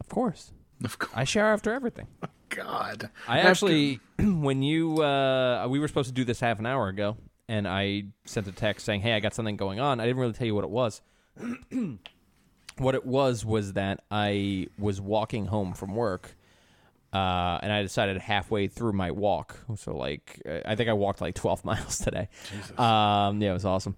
Of 0.00 0.08
course, 0.08 0.52
Of 0.84 0.98
course. 0.98 1.12
I 1.14 1.24
shower 1.24 1.52
after 1.52 1.72
everything. 1.72 2.06
God. 2.50 3.10
I 3.26 3.38
After- 3.38 3.48
actually, 3.50 4.00
when 4.18 4.62
you, 4.62 5.02
uh, 5.02 5.66
we 5.70 5.78
were 5.80 5.88
supposed 5.88 6.08
to 6.08 6.14
do 6.14 6.22
this 6.24 6.38
half 6.38 6.58
an 6.58 6.66
hour 6.66 6.88
ago, 6.88 7.16
and 7.48 7.66
I 7.66 8.04
sent 8.26 8.46
a 8.46 8.52
text 8.52 8.84
saying, 8.84 9.00
"Hey, 9.00 9.14
I 9.14 9.20
got 9.20 9.32
something 9.34 9.56
going 9.56 9.80
on." 9.80 10.00
I 10.00 10.04
didn't 10.06 10.20
really 10.20 10.32
tell 10.34 10.46
you 10.46 10.54
what 10.54 10.64
it 10.64 10.70
was. 10.70 11.00
what 12.78 12.94
it 12.94 13.04
was 13.06 13.44
was 13.44 13.74
that 13.74 14.00
I 14.10 14.68
was 14.78 15.00
walking 15.00 15.46
home 15.46 15.72
from 15.74 15.94
work, 15.94 16.36
uh, 17.12 17.58
and 17.62 17.72
I 17.72 17.82
decided 17.82 18.18
halfway 18.18 18.68
through 18.68 18.92
my 18.92 19.10
walk, 19.10 19.58
so 19.76 19.96
like 19.96 20.40
I 20.64 20.74
think 20.76 20.88
I 20.88 20.92
walked 20.94 21.20
like 21.20 21.34
twelve 21.34 21.64
miles 21.66 21.98
today. 21.98 22.28
Um, 22.78 23.40
yeah, 23.42 23.50
it 23.50 23.54
was 23.54 23.64
awesome. 23.64 23.96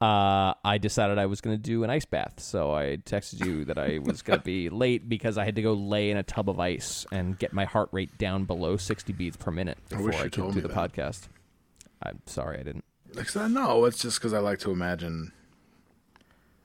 Uh, 0.00 0.54
I 0.64 0.78
decided 0.78 1.18
I 1.18 1.26
was 1.26 1.40
going 1.40 1.56
to 1.56 1.62
do 1.62 1.84
an 1.84 1.90
ice 1.90 2.04
bath, 2.04 2.40
so 2.40 2.74
I 2.74 2.96
texted 3.04 3.44
you 3.46 3.64
that 3.66 3.78
I 3.78 3.98
was 3.98 4.20
going 4.22 4.36
to 4.40 4.44
be 4.44 4.68
late 4.84 5.08
because 5.08 5.38
I 5.38 5.44
had 5.44 5.54
to 5.54 5.62
go 5.62 5.74
lay 5.74 6.10
in 6.10 6.16
a 6.16 6.24
tub 6.24 6.50
of 6.50 6.58
ice 6.58 7.06
and 7.12 7.38
get 7.38 7.52
my 7.52 7.64
heart 7.66 7.88
rate 7.92 8.18
down 8.18 8.44
below 8.44 8.76
sixty 8.76 9.12
beats 9.12 9.36
per 9.36 9.50
minute 9.52 9.78
I 9.92 9.96
before 9.96 10.06
wish 10.06 10.16
I, 10.16 10.22
could 10.24 10.32
told 10.32 10.50
do 10.50 10.56
me 10.56 10.62
the 10.62 10.68
that. 10.68 10.92
podcast. 10.92 11.28
I'm 12.02 12.20
sorry 12.26 12.58
I 12.58 12.62
didn't. 12.64 12.84
I 13.36 13.48
no, 13.48 13.84
it's 13.84 14.00
just 14.00 14.18
because 14.18 14.32
I 14.32 14.38
like 14.38 14.58
to 14.60 14.70
imagine 14.70 15.32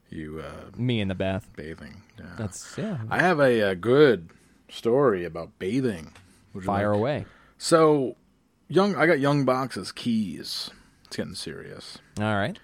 you 0.10 0.40
uh, 0.46 0.72
Me 0.78 1.00
in 1.02 1.08
the 1.08 1.16
bath. 1.16 1.50
bathing. 1.56 2.02
Yeah. 2.20 2.26
That's 2.38 2.78
yeah. 2.78 2.98
I 3.10 3.20
have 3.22 3.40
a, 3.40 3.72
uh 3.72 3.74
good 3.76 4.30
story 4.70 5.26
about 5.26 5.58
bathing. 5.60 6.14
Would 6.54 6.64
Fire 6.64 6.90
like- 6.92 6.98
away. 6.98 7.26
So, 7.58 8.16
young, 8.68 8.96
I 8.96 9.06
got 9.08 9.20
young 9.20 9.44
boxes 9.46 9.92
keys. 9.92 10.70
It's 11.06 11.16
getting 11.18 11.36
serious. 11.36 11.98
All 12.20 12.36
right. 12.36 12.60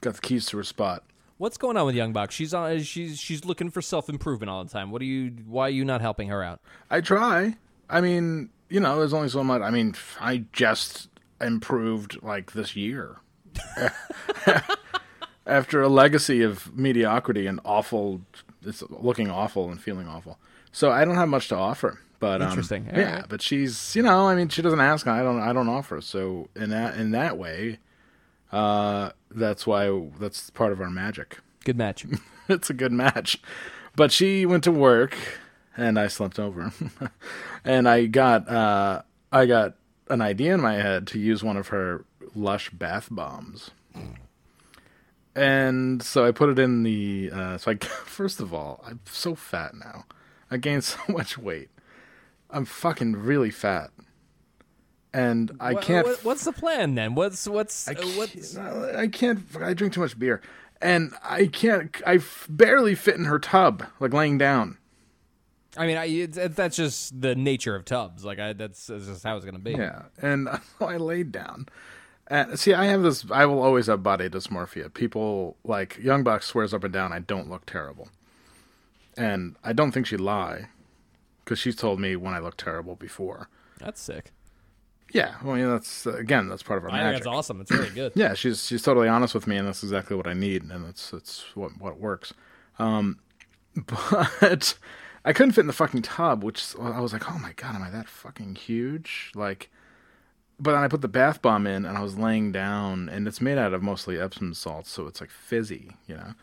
Got 0.00 0.14
the 0.14 0.20
keys 0.20 0.46
to 0.46 0.56
her 0.58 0.64
spot. 0.64 1.04
What's 1.38 1.56
going 1.56 1.76
on 1.76 1.86
with 1.86 1.94
Young 1.94 2.12
Box? 2.12 2.34
She's 2.34 2.52
on. 2.54 2.80
She's 2.82 3.18
she's 3.18 3.44
looking 3.46 3.70
for 3.70 3.80
self 3.82 4.08
improvement 4.10 4.50
all 4.50 4.62
the 4.62 4.70
time. 4.70 4.90
What 4.90 5.00
are 5.02 5.06
you? 5.06 5.30
Why 5.46 5.66
are 5.66 5.70
you 5.70 5.84
not 5.86 6.00
helping 6.02 6.28
her 6.28 6.42
out? 6.42 6.60
I 6.90 7.00
try. 7.00 7.56
I 7.88 8.00
mean, 8.02 8.50
you 8.68 8.78
know, 8.80 8.98
there's 8.98 9.14
only 9.14 9.28
so 9.30 9.42
much. 9.42 9.62
I 9.62 9.70
mean, 9.70 9.94
I 10.20 10.44
just 10.52 11.08
improved 11.40 12.22
like 12.22 12.52
this 12.52 12.76
year. 12.76 13.20
After 15.50 15.82
a 15.82 15.88
legacy 15.88 16.42
of 16.42 16.76
mediocrity 16.76 17.46
and 17.46 17.60
awful, 17.64 18.22
it's 18.64 18.82
looking 18.88 19.30
awful 19.30 19.70
and 19.70 19.80
feeling 19.80 20.06
awful. 20.06 20.38
So 20.72 20.90
I 20.90 21.04
don't 21.04 21.16
have 21.16 21.28
much 21.28 21.48
to 21.48 21.56
offer. 21.56 21.98
But 22.20 22.42
um, 22.42 22.48
Interesting. 22.50 22.88
All 22.92 22.98
yeah, 22.98 23.14
right. 23.16 23.24
but 23.28 23.40
she's 23.42 23.96
you 23.96 24.02
know, 24.02 24.28
I 24.28 24.34
mean, 24.34 24.48
she 24.48 24.62
doesn't 24.62 24.80
ask. 24.80 25.06
I 25.06 25.22
don't. 25.22 25.40
I 25.40 25.52
don't 25.52 25.68
offer. 25.68 26.00
So 26.00 26.48
in 26.54 26.70
that 26.70 26.96
in 26.96 27.10
that 27.12 27.38
way, 27.38 27.78
uh, 28.52 29.10
that's 29.30 29.66
why 29.66 30.08
that's 30.18 30.50
part 30.50 30.72
of 30.72 30.80
our 30.80 30.90
magic. 30.90 31.38
Good 31.64 31.76
match. 31.76 32.06
it's 32.48 32.70
a 32.70 32.74
good 32.74 32.92
match. 32.92 33.40
But 33.96 34.12
she 34.12 34.46
went 34.46 34.64
to 34.64 34.72
work 34.72 35.16
and 35.76 35.98
I 35.98 36.08
slept 36.08 36.38
over. 36.38 36.72
and 37.64 37.88
I 37.88 38.06
got 38.06 38.48
uh 38.48 39.02
I 39.32 39.46
got 39.46 39.74
an 40.08 40.20
idea 40.20 40.54
in 40.54 40.60
my 40.60 40.74
head 40.74 41.06
to 41.08 41.18
use 41.18 41.42
one 41.42 41.56
of 41.56 41.68
her 41.68 42.04
lush 42.34 42.70
bath 42.70 43.08
bombs. 43.10 43.70
And 45.34 46.02
so 46.02 46.26
I 46.26 46.32
put 46.32 46.48
it 46.50 46.58
in 46.58 46.82
the 46.82 47.30
uh 47.32 47.58
so 47.58 47.70
I 47.72 47.74
first 48.04 48.40
of 48.40 48.52
all, 48.52 48.82
I'm 48.86 49.00
so 49.06 49.34
fat 49.34 49.74
now. 49.74 50.04
I 50.50 50.56
gained 50.56 50.84
so 50.94 50.98
much 51.08 51.38
weight. 51.38 51.68
I'm 52.50 52.64
fucking 52.64 53.12
really 53.16 53.50
fat. 53.50 53.90
and 55.12 55.52
I 55.60 55.74
Wha- 55.74 55.80
can't. 55.80 56.06
what- 56.06 56.24
what's 56.24 56.44
the 56.44 56.52
plan 56.52 56.94
then? 56.94 57.14
What's 57.14 57.46
what's 57.46 57.88
I 57.88 57.92
uh, 57.92 57.94
can't, 57.94 58.16
what's 58.16 58.56
I 58.56 59.06
can't. 59.08 59.40
I 59.60 59.72
drink 59.74 59.94
too 59.94 60.00
much 60.00 60.18
beer, 60.18 60.40
and 60.82 61.12
I 61.22 61.46
can't. 61.46 61.94
I 62.06 62.14
f- 62.16 62.46
barely 62.50 62.94
fit 62.96 63.14
in 63.16 63.24
her 63.26 63.38
tub, 63.38 63.84
like 64.00 64.12
laying 64.12 64.38
down. 64.38 64.78
I 65.76 65.86
mean, 65.86 65.96
I, 65.96 66.06
it's, 66.06 66.36
that's 66.56 66.74
just 66.76 67.20
the 67.20 67.36
nature 67.36 67.76
of 67.76 67.84
tubs. 67.84 68.24
Like, 68.24 68.40
I, 68.40 68.54
that's, 68.54 68.88
that's 68.88 69.06
just 69.06 69.22
how 69.22 69.36
it's 69.36 69.44
gonna 69.44 69.60
be. 69.60 69.70
Yeah, 69.72 70.02
and 70.20 70.48
I 70.80 70.96
laid 70.96 71.30
down. 71.30 71.66
And 72.30 72.56
see, 72.58 72.72
I 72.72 72.84
have 72.86 73.02
this. 73.02 73.26
I 73.30 73.44
will 73.44 73.60
always 73.60 73.88
have 73.88 74.04
body 74.04 74.28
dysmorphia. 74.28 74.94
People 74.94 75.56
like 75.64 75.98
Young 75.98 76.22
Buck 76.22 76.44
swears 76.44 76.72
up 76.72 76.84
and 76.84 76.92
down 76.92 77.12
I 77.12 77.18
don't 77.18 77.50
look 77.50 77.66
terrible, 77.66 78.08
and 79.16 79.56
I 79.64 79.72
don't 79.72 79.90
think 79.90 80.06
she'd 80.06 80.20
lie, 80.20 80.68
because 81.44 81.58
she's 81.58 81.74
told 81.74 81.98
me 81.98 82.14
when 82.14 82.32
I 82.32 82.38
look 82.38 82.56
terrible 82.56 82.94
before. 82.94 83.48
That's 83.78 84.00
sick. 84.00 84.30
Yeah, 85.12 85.34
well, 85.42 85.58
yeah, 85.58 85.66
that's 85.66 86.06
again, 86.06 86.48
that's 86.48 86.62
part 86.62 86.78
of 86.78 86.84
our 86.84 86.90
I 86.90 86.92
think 86.98 87.04
magic. 87.04 87.24
that's 87.24 87.26
awesome. 87.36 87.60
It's 87.60 87.70
really 87.72 87.90
good. 87.90 88.12
Yeah, 88.14 88.34
she's 88.34 88.64
she's 88.64 88.82
totally 88.82 89.08
honest 89.08 89.34
with 89.34 89.48
me, 89.48 89.56
and 89.56 89.66
that's 89.66 89.82
exactly 89.82 90.16
what 90.16 90.28
I 90.28 90.34
need, 90.34 90.62
and 90.62 90.84
that's 90.84 91.12
it's 91.12 91.44
what 91.56 91.72
what 91.80 91.98
works. 91.98 92.32
Um, 92.78 93.18
but 93.74 94.78
I 95.24 95.32
couldn't 95.32 95.52
fit 95.52 95.62
in 95.62 95.66
the 95.66 95.72
fucking 95.72 96.02
tub, 96.02 96.44
which 96.44 96.76
I 96.80 97.00
was 97.00 97.12
like, 97.12 97.28
oh 97.28 97.38
my 97.38 97.52
god, 97.54 97.74
am 97.74 97.82
I 97.82 97.90
that 97.90 98.08
fucking 98.08 98.54
huge? 98.54 99.32
Like, 99.34 99.68
but 100.60 100.72
then 100.72 100.82
I 100.82 100.88
put 100.88 101.00
the 101.00 101.08
bath 101.08 101.40
bomb 101.42 101.66
in, 101.66 101.84
and 101.86 101.96
I 101.96 102.02
was 102.02 102.18
laying 102.18 102.52
down, 102.52 103.08
and 103.08 103.26
it's 103.26 103.40
made 103.40 103.58
out 103.58 103.72
of 103.74 103.82
mostly 103.82 104.20
Epsom 104.20 104.54
salts, 104.54 104.90
so 104.90 105.06
it's 105.06 105.20
like 105.20 105.30
fizzy, 105.30 105.96
you 106.06 106.14
know, 106.16 106.34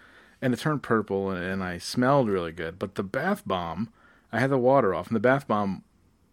and 0.41 0.53
it 0.53 0.59
turned 0.59 0.83
purple, 0.83 1.29
and, 1.29 1.43
and 1.43 1.63
I 1.63 1.77
smelled 1.77 2.27
really 2.29 2.51
good. 2.51 2.77
But 2.79 2.95
the 2.95 3.03
bath 3.03 3.43
bomb, 3.45 3.89
I 4.31 4.39
had 4.39 4.49
the 4.49 4.57
water 4.57 4.93
off, 4.95 5.07
and 5.07 5.15
the 5.15 5.19
bath 5.21 5.47
bomb 5.47 5.83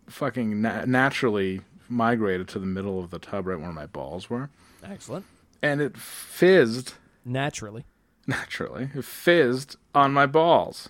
fucking 0.08 0.60
na- 0.60 0.84
naturally 0.86 1.60
migrated 1.88 2.48
to 2.48 2.58
the 2.58 2.66
middle 2.66 2.98
of 3.00 3.10
the 3.10 3.18
tub, 3.18 3.46
right 3.46 3.60
where 3.60 3.72
my 3.72 3.86
balls 3.86 4.28
were 4.30 4.50
Excellent. 4.82 5.24
and 5.62 5.80
it 5.80 5.96
fizzed 5.96 6.94
Naturally. 7.24 7.84
naturally. 8.26 8.90
It 8.94 9.04
fizzed 9.04 9.76
on 9.94 10.12
my 10.12 10.26
balls. 10.26 10.88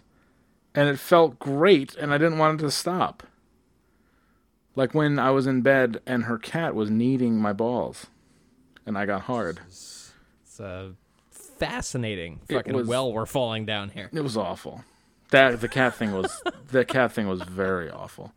And 0.74 0.88
it 0.88 0.99
felt 0.99 1.38
great 1.38 1.95
and 1.95 2.12
I 2.12 2.18
didn't 2.18 2.38
want 2.38 2.61
it 2.61 2.64
to 2.64 2.70
stop. 2.72 3.22
Like 4.77 4.95
when 4.95 5.18
I 5.18 5.31
was 5.31 5.47
in 5.47 5.62
bed 5.62 6.01
and 6.07 6.25
her 6.25 6.39
cat 6.39 6.75
was 6.75 6.91
kneading 6.91 7.37
my 7.39 7.53
balls 7.53 8.07
and 8.87 8.99
I 8.99 9.07
got 9.07 9.22
hard. 9.22 9.61
It's 9.66 10.12
uh, 10.59 10.91
fascinating. 11.31 12.41
It 12.49 12.55
Fucking 12.55 12.75
was- 12.75 12.87
well, 12.89 13.12
we're 13.12 13.27
falling 13.27 13.66
down 13.66 13.91
here. 13.91 14.11
It 14.12 14.20
was 14.20 14.37
awful. 14.37 14.85
That 15.31 15.61
the 15.61 15.68
cat 15.68 15.95
thing 15.95 16.12
was 16.12 16.43
the 16.70 16.85
cat 16.85 17.12
thing 17.12 17.29
was 17.29 17.43
very 17.43 17.91
awful. 17.91 18.33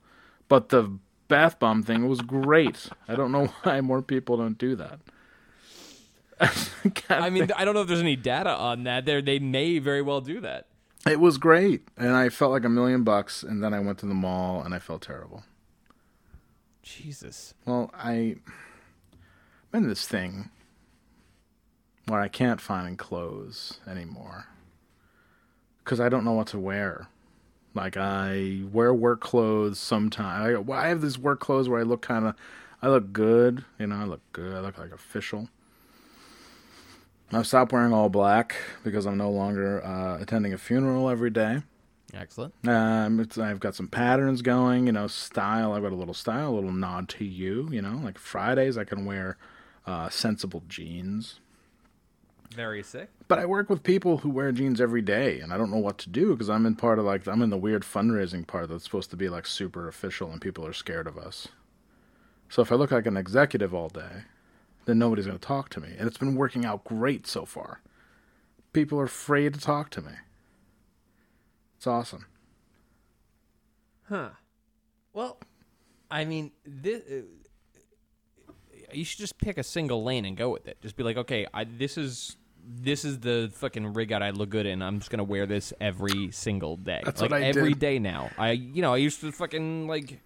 But 0.47 0.69
the 0.69 0.97
bath 1.27 1.59
bomb 1.59 1.83
thing 1.83 2.07
was 2.07 2.21
great. 2.21 2.89
I 3.07 3.15
don't 3.15 3.31
know 3.31 3.47
why 3.63 3.81
more 3.81 4.01
people 4.01 4.37
don't 4.37 4.57
do 4.57 4.75
that. 4.75 4.99
I 7.09 7.29
mean, 7.31 7.51
I 7.55 7.65
don't 7.65 7.73
know 7.73 7.81
if 7.81 7.87
there's 7.87 7.99
any 7.99 8.15
data 8.15 8.51
on 8.51 8.83
that. 8.83 9.05
There, 9.05 9.21
they 9.21 9.39
may 9.39 9.79
very 9.79 10.03
well 10.03 10.21
do 10.21 10.39
that. 10.41 10.67
It 11.09 11.19
was 11.19 11.37
great, 11.37 11.87
and 11.97 12.11
I 12.15 12.29
felt 12.29 12.51
like 12.51 12.63
a 12.63 12.69
million 12.69 13.03
bucks. 13.03 13.41
And 13.41 13.63
then 13.63 13.73
I 13.73 13.79
went 13.79 13.97
to 13.99 14.05
the 14.05 14.13
mall, 14.13 14.61
and 14.61 14.73
I 14.73 14.79
felt 14.79 15.01
terrible. 15.01 15.43
Jesus. 16.87 17.53
Well, 17.65 17.91
I 17.93 18.37
I'm 19.73 19.83
in 19.83 19.89
this 19.89 20.07
thing 20.07 20.49
where 22.07 22.21
I 22.21 22.29
can't 22.29 22.61
find 22.61 22.97
clothes 22.97 23.81
anymore 23.85 24.45
because 25.83 25.99
I 25.99 26.07
don't 26.07 26.23
know 26.23 26.31
what 26.31 26.47
to 26.47 26.59
wear. 26.59 27.09
Like 27.73 27.97
I 27.97 28.61
wear 28.71 28.93
work 28.93 29.19
clothes 29.19 29.79
sometimes. 29.79 30.65
I, 30.69 30.73
I 30.73 30.87
have 30.87 31.01
these 31.01 31.19
work 31.19 31.41
clothes 31.41 31.67
where 31.67 31.81
I 31.81 31.83
look 31.83 32.01
kind 32.01 32.25
of, 32.25 32.35
I 32.81 32.87
look 32.87 33.11
good. 33.11 33.65
You 33.77 33.87
know, 33.87 33.97
I 33.97 34.05
look 34.05 34.21
good. 34.31 34.55
I 34.55 34.61
look 34.61 34.77
like 34.77 34.91
official. 34.91 35.49
I've 37.33 37.45
stopped 37.45 37.73
wearing 37.73 37.91
all 37.91 38.07
black 38.07 38.55
because 38.85 39.05
I'm 39.05 39.17
no 39.17 39.29
longer 39.29 39.83
uh, 39.83 40.19
attending 40.21 40.53
a 40.53 40.57
funeral 40.57 41.09
every 41.09 41.29
day. 41.29 41.63
Excellent. 42.13 42.53
Um, 42.67 43.19
it's, 43.19 43.37
I've 43.37 43.59
got 43.59 43.75
some 43.75 43.87
patterns 43.87 44.41
going, 44.41 44.87
you 44.87 44.93
know, 44.93 45.07
style. 45.07 45.73
I've 45.73 45.83
got 45.83 45.91
a 45.91 45.95
little 45.95 46.13
style, 46.13 46.51
a 46.51 46.55
little 46.55 46.71
nod 46.71 47.09
to 47.09 47.25
you, 47.25 47.67
you 47.71 47.81
know. 47.81 47.99
Like 48.03 48.17
Fridays, 48.17 48.77
I 48.77 48.85
can 48.85 49.05
wear 49.05 49.37
uh, 49.85 50.09
sensible 50.09 50.63
jeans. 50.67 51.39
Very 52.53 52.81
sick. 52.81 53.09
But 53.27 53.39
I 53.39 53.45
work 53.45 53.69
with 53.69 53.83
people 53.83 54.19
who 54.19 54.29
wear 54.29 54.53
jeans 54.53 54.79
every 54.79 55.01
day, 55.01 55.41
and 55.41 55.51
I 55.51 55.57
don't 55.57 55.69
know 55.69 55.77
what 55.77 55.97
to 55.99 56.09
do 56.09 56.31
because 56.31 56.49
I'm 56.49 56.65
in 56.65 56.75
part 56.75 56.97
of 56.97 57.05
like 57.05 57.27
I'm 57.27 57.41
in 57.41 57.49
the 57.49 57.57
weird 57.57 57.83
fundraising 57.83 58.47
part 58.47 58.69
that's 58.69 58.85
supposed 58.85 59.09
to 59.09 59.17
be 59.17 59.27
like 59.27 59.45
super 59.45 59.87
official, 59.87 60.31
and 60.31 60.41
people 60.41 60.65
are 60.65 60.73
scared 60.73 61.07
of 61.07 61.17
us. 61.17 61.49
So 62.49 62.61
if 62.61 62.71
I 62.71 62.75
look 62.75 62.91
like 62.91 63.05
an 63.05 63.17
executive 63.17 63.73
all 63.73 63.89
day, 63.89 64.23
then 64.85 64.97
nobody's 64.97 65.25
going 65.25 65.37
to 65.37 65.45
talk 65.45 65.67
to 65.69 65.81
me, 65.81 65.89
and 65.97 66.07
it's 66.07 66.17
been 66.17 66.35
working 66.35 66.65
out 66.65 66.85
great 66.85 67.27
so 67.27 67.43
far. 67.43 67.81
People 68.71 68.97
are 68.99 69.05
afraid 69.05 69.53
to 69.53 69.59
talk 69.59 69.89
to 69.91 70.01
me. 70.01 70.13
It's 71.77 71.87
awesome. 71.87 72.25
Huh. 74.09 74.29
Well, 75.13 75.37
I 76.09 76.25
mean, 76.25 76.51
this, 76.65 77.01
uh, 77.09 78.51
you 78.93 79.03
should 79.05 79.19
just 79.19 79.37
pick 79.37 79.57
a 79.57 79.63
single 79.63 80.03
lane 80.03 80.25
and 80.25 80.35
go 80.35 80.49
with 80.49 80.67
it. 80.67 80.81
Just 80.81 80.95
be 80.95 81.03
like, 81.03 81.17
okay, 81.17 81.45
I, 81.53 81.65
this 81.65 81.97
is 81.97 82.37
this 82.69 83.05
is 83.05 83.19
the 83.19 83.49
fucking 83.53 83.93
rig 83.93 84.11
out 84.11 84.21
I 84.21 84.31
look 84.31 84.49
good 84.49 84.65
in. 84.65 84.81
I'm 84.81 84.99
just 84.99 85.09
gonna 85.09 85.23
wear 85.23 85.45
this 85.45 85.71
every 85.79 86.31
single 86.31 86.77
day. 86.77 87.01
That's 87.03 87.21
like 87.21 87.31
what 87.31 87.41
I 87.41 87.45
every 87.45 87.69
did. 87.69 87.79
day 87.79 87.99
now. 87.99 88.29
I 88.37 88.51
you 88.51 88.81
know 88.81 88.93
I 88.93 88.97
used 88.97 89.21
to 89.21 89.31
fucking 89.31 89.87
like 89.87 90.19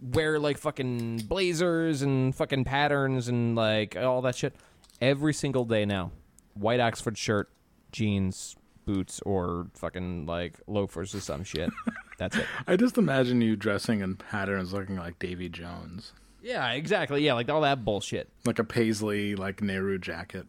wear 0.00 0.38
like 0.38 0.58
fucking 0.58 1.18
blazers 1.28 2.02
and 2.02 2.34
fucking 2.34 2.64
patterns 2.64 3.28
and 3.28 3.56
like 3.56 3.96
all 3.96 4.22
that 4.22 4.36
shit 4.36 4.54
every 5.00 5.34
single 5.34 5.64
day 5.64 5.84
now. 5.84 6.12
White 6.54 6.78
Oxford 6.80 7.18
shirt, 7.18 7.50
jeans, 7.90 8.54
boots, 8.84 9.20
or 9.24 9.68
fucking 9.74 10.26
like 10.26 10.54
loafers 10.66 11.14
or 11.14 11.20
some 11.20 11.44
shit. 11.44 11.70
That's 12.18 12.36
it. 12.36 12.46
I 12.66 12.76
just 12.76 12.98
imagine 12.98 13.40
you 13.40 13.56
dressing 13.56 14.00
in 14.00 14.16
patterns 14.16 14.72
looking 14.72 14.96
like 14.96 15.18
Davy 15.18 15.48
Jones. 15.48 16.12
Yeah, 16.42 16.70
exactly. 16.72 17.24
Yeah, 17.24 17.34
like 17.34 17.48
all 17.48 17.62
that 17.62 17.84
bullshit. 17.84 18.28
Like 18.44 18.58
a 18.58 18.64
paisley, 18.64 19.34
like 19.34 19.62
Nehru 19.62 19.98
jacket. 19.98 20.46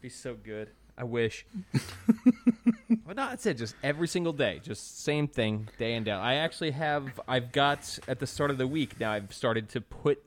Be 0.00 0.08
so 0.08 0.34
good. 0.34 0.70
I 0.98 1.04
wish. 1.04 1.46
but 1.72 3.16
no, 3.16 3.28
that's 3.28 3.46
it. 3.46 3.56
Just 3.56 3.74
every 3.82 4.06
single 4.06 4.34
day, 4.34 4.60
just 4.62 5.02
same 5.02 5.26
thing, 5.26 5.68
day 5.78 5.94
in 5.94 6.04
day. 6.04 6.10
out. 6.10 6.20
I 6.20 6.34
actually 6.34 6.72
have. 6.72 7.18
I've 7.26 7.52
got 7.52 7.98
at 8.06 8.18
the 8.18 8.26
start 8.26 8.50
of 8.50 8.58
the 8.58 8.66
week 8.66 9.00
now. 9.00 9.12
I've 9.12 9.32
started 9.32 9.70
to 9.70 9.80
put 9.80 10.22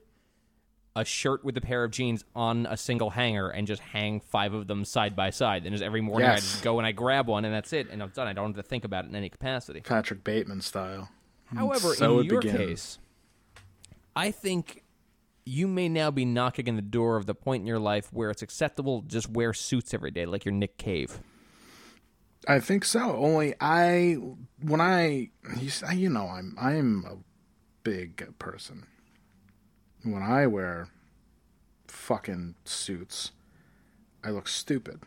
a 0.96 1.04
shirt 1.04 1.44
with 1.44 1.58
a 1.58 1.62
pair 1.62 1.84
of 1.84 1.92
jeans 1.92 2.24
on 2.36 2.68
a 2.68 2.78
single 2.78 3.10
hanger 3.10 3.50
and 3.50 3.66
just 3.66 3.82
hang 3.82 4.20
five 4.20 4.54
of 4.54 4.68
them 4.68 4.86
side 4.86 5.16
by 5.16 5.32
side. 5.32 5.66
And 5.66 5.74
just 5.74 5.84
every 5.84 6.02
morning 6.02 6.30
I 6.30 6.36
just 6.36 6.64
go 6.64 6.78
and 6.78 6.86
I 6.86 6.92
grab 6.92 7.28
one, 7.28 7.46
and 7.46 7.54
that's 7.54 7.74
it. 7.74 7.90
And 7.90 8.02
I'm 8.02 8.10
done. 8.10 8.28
I 8.28 8.34
don't 8.34 8.56
have 8.56 8.64
to 8.64 8.70
think 8.70 8.86
about 8.86 9.06
it 9.06 9.10
in 9.10 9.16
any 9.16 9.30
capacity. 9.30 9.82
Patrick 9.82 10.24
Bateman 10.24 10.62
style. 10.62 11.10
Hmm. 11.50 11.58
However, 11.58 11.96
So 11.96 12.20
in 12.20 12.26
your 12.28 12.42
begins. 12.42 12.58
case, 12.58 13.00
I 14.16 14.30
think 14.32 14.84
you 15.46 15.68
may 15.68 15.90
now 15.90 16.12
be 16.12 16.26
knocking 16.26 16.68
in 16.68 16.76
the 16.76 16.82
door 16.82 17.18
of 17.18 17.26
the 17.26 17.36
point 17.36 17.62
in 17.62 17.68
your 17.68 17.80
life 17.80 18.14
where 18.14 18.30
it's 18.30 18.42
acceptable 18.42 19.02
to 19.02 19.08
just 19.08 19.30
wear 19.30 19.54
suits 19.54 19.94
every 19.94 20.12
day, 20.12 20.26
like 20.26 20.46
you're 20.46 20.54
Nick 20.54 20.78
Cave. 20.78 21.20
I 22.48 22.60
think 22.60 22.86
so. 22.86 23.16
Only 23.16 23.56
I, 23.60 24.18
when 24.62 24.80
I, 24.80 25.30
you, 25.60 25.72
you 25.94 26.10
know, 26.10 26.28
I'm 26.28 26.56
I'm 26.60 27.06
a 27.06 27.18
big 27.84 28.38
person. 28.38 28.86
When 30.04 30.22
I 30.22 30.48
wear 30.48 30.88
fucking 31.88 32.56
suits, 32.66 33.32
I 34.24 34.30
look 34.30 34.48
stupid. 34.48 35.00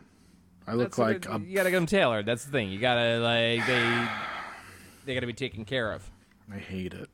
I 0.67 0.73
look 0.73 0.95
That's 0.95 0.97
like 0.97 1.25
a, 1.29 1.39
you 1.39 1.55
gotta 1.55 1.71
get 1.71 1.77
them 1.77 1.85
tailored. 1.85 2.25
That's 2.25 2.43
the 2.43 2.51
thing. 2.51 2.69
You 2.69 2.79
gotta 2.79 3.19
like 3.19 3.65
they 3.65 4.07
they 5.05 5.13
gotta 5.13 5.27
be 5.27 5.33
taken 5.33 5.63
care 5.65 5.91
of. 5.91 6.09
I 6.51 6.57
hate 6.57 6.93
it. 6.93 7.09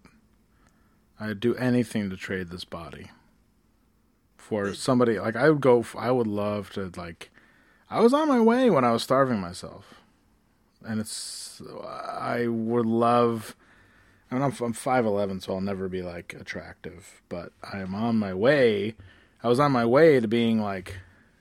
I'd 1.19 1.39
do 1.39 1.55
anything 1.55 2.09
to 2.09 2.17
trade 2.17 2.49
this 2.49 2.65
body 2.65 3.11
for 4.37 4.73
somebody. 4.73 5.19
Like 5.19 5.35
I 5.35 5.49
would 5.49 5.61
go. 5.61 5.85
I 5.97 6.11
would 6.11 6.27
love 6.27 6.71
to. 6.71 6.91
Like 6.95 7.31
I 7.89 8.01
was 8.01 8.13
on 8.13 8.27
my 8.27 8.39
way 8.39 8.69
when 8.69 8.83
I 8.83 8.91
was 8.91 9.03
starving 9.03 9.39
myself, 9.39 10.01
and 10.85 10.99
it's. 10.99 11.61
I 11.85 12.47
would 12.47 12.85
love. 12.85 13.55
I 14.33 14.35
mean, 14.37 14.43
I'm 14.45 14.65
I'm 14.65 14.73
five 14.73 15.05
eleven, 15.05 15.39
so 15.39 15.53
I'll 15.53 15.61
never 15.61 15.87
be 15.87 16.01
like 16.01 16.33
attractive. 16.33 17.21
But 17.29 17.51
I'm 17.71 17.93
on 17.93 18.17
my 18.17 18.33
way. 18.33 18.95
I 19.43 19.47
was 19.47 19.59
on 19.59 19.71
my 19.71 19.85
way 19.85 20.19
to 20.19 20.27
being 20.27 20.59
like 20.59 20.95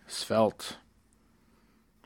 svelte. 0.06 0.76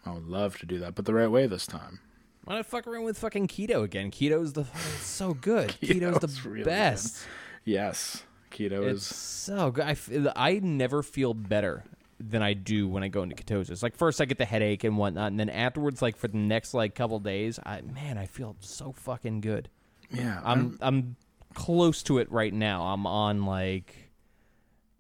I 0.05 0.13
would 0.13 0.29
love 0.29 0.59
to 0.59 0.67
do 0.67 0.79
that, 0.79 0.95
but 0.95 1.05
the 1.05 1.15
right 1.15 1.31
way 1.31 1.49
this 1.49 1.67
time. 1.67 1.99
Why 2.45 2.55
not 2.55 2.67
fuck 2.67 2.87
around 2.87 3.03
with 3.03 3.19
fucking 3.19 3.49
keto 3.49 3.83
again? 3.83 4.13
Keto's 4.13 4.53
the 4.53 4.61
it's 4.61 5.05
so 5.07 5.35
good. 5.35 5.71
Keto's, 5.83 6.19
Keto's 6.19 6.43
the 6.43 6.49
really 6.49 6.63
best. 6.63 7.27
Yes, 7.65 8.23
keto 8.53 8.89
It's 8.89 9.11
is. 9.11 9.17
so 9.17 9.73
good. 9.73 9.85
I, 9.85 9.97
I 10.37 10.61
never 10.61 11.03
feel 11.03 11.35
better 11.35 11.83
than 12.21 12.43
I 12.43 12.55
do 12.55 12.87
when 12.87 13.03
I 13.03 13.09
go 13.09 13.25
into 13.25 13.35
ketosis. 13.35 13.83
Like 13.83 13.97
first 13.97 14.21
I 14.21 14.27
get 14.27 14.39
the 14.39 14.45
headache 14.45 14.85
and 14.85 14.97
whatnot, 14.97 15.33
and 15.33 15.41
then 15.41 15.51
afterwards, 15.51 16.01
like 16.01 16.17
for 16.17 16.29
the 16.29 16.39
next 16.39 16.75
like 16.75 16.95
couple 16.95 17.19
days, 17.19 17.59
I 17.67 17.81
man, 17.81 18.17
I 18.19 18.27
feel 18.27 18.55
so 18.61 18.93
fucking 18.93 19.41
good. 19.41 19.69
Yeah, 20.13 20.41
I'm 20.45 20.79
I'm 20.81 21.17
close 21.55 22.03
to 22.05 22.19
it 22.19 22.31
right 22.31 22.53
now. 22.55 22.83
I'm 22.85 23.07
on 23.07 23.45
like 23.47 23.95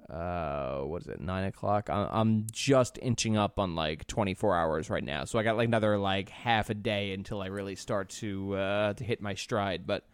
uh, 0.09 0.79
what 0.83 1.03
is 1.03 1.09
it? 1.09 1.21
Nine 1.21 1.45
o'clock. 1.45 1.91
I- 1.91 2.09
I'm 2.13 2.47
just 2.53 2.99
inching 3.03 3.37
up 3.37 3.59
on 3.59 3.75
like 3.75 4.07
24 4.07 4.57
hours 4.57 4.89
right 4.91 5.03
now, 5.03 5.25
so 5.25 5.39
I 5.39 5.43
got 5.43 5.57
like 5.57 5.67
another 5.69 5.99
like 5.99 6.29
half 6.29 6.71
a 6.71 6.75
day 6.75 7.13
until 7.13 7.43
I 7.43 7.47
really 7.47 7.75
start 7.75 8.09
to 8.21 8.55
uh, 8.55 8.93
to 8.95 9.05
hit 9.05 9.21
my 9.21 9.35
stride. 9.35 9.87
But 9.87 10.05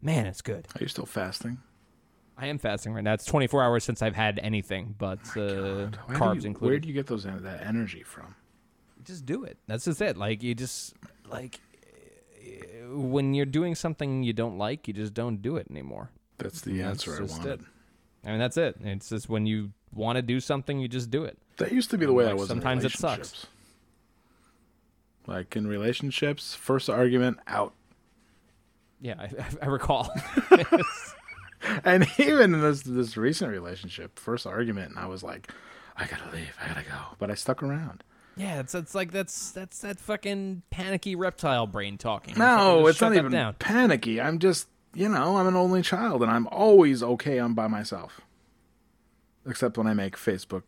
man, 0.00 0.26
it's 0.26 0.42
good. 0.42 0.68
Are 0.76 0.80
you 0.80 0.88
still 0.88 1.06
fasting? 1.06 1.58
I 2.38 2.46
am 2.46 2.58
fasting 2.58 2.92
right 2.94 3.04
now. 3.04 3.12
It's 3.14 3.24
24 3.26 3.62
hours 3.62 3.84
since 3.84 4.00
I've 4.00 4.16
had 4.16 4.40
anything 4.42 4.94
but 4.98 5.18
uh, 5.36 5.36
Where 5.36 5.86
do 5.88 5.98
carbs 6.14 6.42
you- 6.42 6.46
included. 6.48 6.72
Where 6.72 6.78
do 6.80 6.88
you 6.88 6.94
get 6.94 7.06
those 7.06 7.24
that 7.24 7.60
energy 7.66 8.02
from? 8.02 8.34
just 9.04 9.26
do 9.26 9.42
it. 9.42 9.58
That's 9.66 9.84
just 9.84 10.00
it. 10.00 10.16
Like 10.16 10.44
you 10.44 10.54
just 10.54 10.94
like 11.28 11.58
when 12.92 13.34
you're 13.34 13.46
doing 13.46 13.74
something 13.74 14.22
you 14.22 14.32
don't 14.32 14.58
like, 14.58 14.86
you 14.88 14.94
just 14.94 15.14
don't 15.14 15.42
do 15.42 15.56
it 15.56 15.66
anymore. 15.70 16.10
That's 16.38 16.60
the 16.60 16.78
That's 16.78 17.06
answer 17.06 17.22
I 17.22 17.26
wanted. 17.26 17.60
it. 17.60 17.66
I 18.24 18.30
mean, 18.30 18.38
that's 18.38 18.56
it. 18.56 18.76
It's 18.82 19.08
just 19.08 19.28
when 19.28 19.46
you 19.46 19.72
want 19.92 20.16
to 20.16 20.22
do 20.22 20.40
something, 20.40 20.78
you 20.78 20.88
just 20.88 21.10
do 21.10 21.24
it. 21.24 21.38
That 21.58 21.72
used 21.72 21.90
to 21.90 21.98
be 21.98 22.06
the 22.06 22.12
way 22.12 22.26
I 22.28 22.32
was. 22.34 22.48
sometimes 22.48 22.84
it 22.84 22.92
sucks. 22.92 23.46
Like 25.26 25.54
in 25.56 25.66
relationships, 25.66 26.54
first 26.54 26.90
argument 26.90 27.38
out, 27.46 27.74
Yeah, 29.00 29.14
I, 29.18 29.30
I 29.62 29.66
recall. 29.66 30.12
and 31.84 32.06
even 32.18 32.54
in 32.54 32.60
this 32.60 32.82
this 32.82 33.16
recent 33.16 33.50
relationship, 33.50 34.18
first 34.18 34.46
argument, 34.46 34.90
and 34.90 34.98
I 34.98 35.06
was 35.06 35.22
like, 35.22 35.50
I 35.96 36.06
gotta 36.06 36.28
leave, 36.32 36.56
I 36.62 36.68
gotta 36.68 36.82
go, 36.82 37.16
but 37.18 37.30
I 37.30 37.34
stuck 37.34 37.62
around. 37.62 38.02
Yeah, 38.36 38.60
it's 38.60 38.74
it's 38.74 38.94
like 38.94 39.10
that's 39.12 39.50
that's 39.52 39.78
that 39.80 40.00
fucking 40.00 40.62
panicky 40.70 41.14
reptile 41.14 41.66
brain 41.66 41.98
talking. 41.98 42.38
No, 42.38 42.86
it's 42.86 43.00
not 43.00 43.14
even 43.14 43.32
down. 43.32 43.54
panicky. 43.58 44.20
I'm 44.20 44.38
just, 44.38 44.68
you 44.94 45.08
know, 45.08 45.36
I'm 45.36 45.46
an 45.46 45.56
only 45.56 45.82
child, 45.82 46.22
and 46.22 46.30
I'm 46.30 46.46
always 46.48 47.02
okay. 47.02 47.38
I'm 47.38 47.54
by 47.54 47.66
myself, 47.68 48.20
except 49.46 49.76
when 49.78 49.86
I 49.86 49.94
make 49.94 50.16
Facebook 50.16 50.62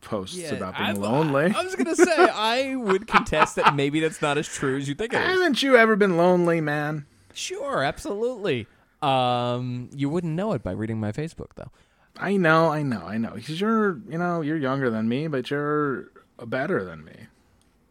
posts 0.00 0.36
Yeah, 0.36 0.52
about 0.54 0.76
being 0.76 0.90
I've- 0.90 0.98
lonely. 0.98 1.52
I 1.54 1.62
was 1.62 1.74
gonna 1.74 1.96
say 1.96 2.04
I 2.16 2.76
would 2.76 3.06
contest 3.06 3.56
that 3.56 3.74
maybe 3.74 4.00
that's 4.00 4.22
not 4.22 4.38
as 4.38 4.46
true 4.46 4.76
as 4.76 4.88
you 4.88 4.94
think 4.94 5.12
it 5.12 5.16
is. 5.20 5.26
Haven't 5.26 5.62
you 5.62 5.76
ever 5.76 5.96
been 5.96 6.16
lonely, 6.16 6.60
man? 6.60 7.06
Sure, 7.34 7.82
absolutely. 7.82 8.66
Um, 9.02 9.90
you 9.94 10.08
wouldn't 10.08 10.32
know 10.34 10.52
it 10.52 10.62
by 10.62 10.70
reading 10.72 10.98
my 11.00 11.12
Facebook 11.12 11.48
though. 11.56 11.70
I 12.18 12.36
know, 12.38 12.70
I 12.70 12.82
know, 12.82 13.02
I 13.04 13.18
know. 13.18 13.32
Because 13.34 13.60
you're, 13.60 13.98
you 14.08 14.16
know, 14.16 14.40
you're 14.40 14.56
younger 14.56 14.88
than 14.88 15.06
me, 15.08 15.28
but 15.28 15.50
you're 15.50 16.08
better 16.44 16.84
than 16.84 17.04
me. 17.04 17.12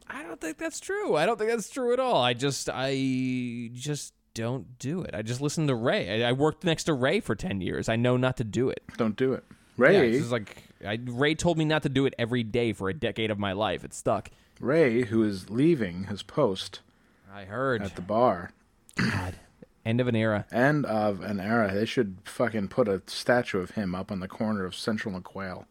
I 0.07 0.21
don't 0.23 0.39
think 0.39 0.57
that's 0.57 0.79
true. 0.79 1.15
I 1.15 1.25
don't 1.25 1.37
think 1.37 1.49
that's 1.49 1.69
true 1.69 1.91
at 1.93 1.99
all. 1.99 2.21
I 2.21 2.33
just 2.33 2.69
I 2.71 3.69
just 3.73 4.13
don't 4.35 4.77
do 4.79 5.01
it. 5.01 5.15
I 5.15 5.21
just 5.23 5.41
listen 5.41 5.67
to 5.67 5.75
Ray. 5.75 6.23
I, 6.23 6.29
I 6.29 6.31
worked 6.33 6.63
next 6.63 6.83
to 6.85 6.93
Ray 6.93 7.19
for 7.21 7.35
ten 7.35 7.61
years. 7.61 7.89
I 7.89 7.95
know 7.95 8.17
not 8.17 8.37
to 8.37 8.43
do 8.43 8.69
it. 8.69 8.83
Don't 8.97 9.15
do 9.15 9.33
it, 9.33 9.43
Yeah, 9.77 9.85
Ray. 9.87 10.09
it's 10.11 10.19
just 10.19 10.31
like 10.31 10.57
I, 10.85 10.99
Ray 11.03 11.33
told 11.35 11.57
me 11.57 11.65
not 11.65 11.83
to 11.83 11.89
do 11.89 12.05
it 12.05 12.13
every 12.19 12.43
day 12.43 12.71
for 12.73 12.89
a 12.89 12.93
decade 12.93 13.31
of 13.31 13.39
my 13.39 13.53
life. 13.53 13.83
It 13.83 13.93
stuck. 13.93 14.29
Ray, 14.59 15.03
who 15.05 15.23
is 15.23 15.49
leaving 15.49 16.05
his 16.05 16.21
post 16.21 16.81
I 17.33 17.45
heard. 17.45 17.81
at 17.81 17.95
the 17.95 18.01
bar, 18.01 18.51
God, 18.95 19.35
end 19.85 19.99
of 19.99 20.07
an 20.07 20.15
era. 20.15 20.45
end 20.51 20.85
of 20.85 21.21
an 21.21 21.39
era. 21.39 21.73
They 21.73 21.85
should 21.85 22.17
fucking 22.25 22.67
put 22.69 22.87
a 22.87 23.01
statue 23.07 23.59
of 23.59 23.71
him 23.71 23.95
up 23.95 24.11
on 24.11 24.19
the 24.21 24.27
corner 24.27 24.63
of 24.65 24.75
Central 24.75 25.15
and 25.15 25.23
Quail. 25.23 25.65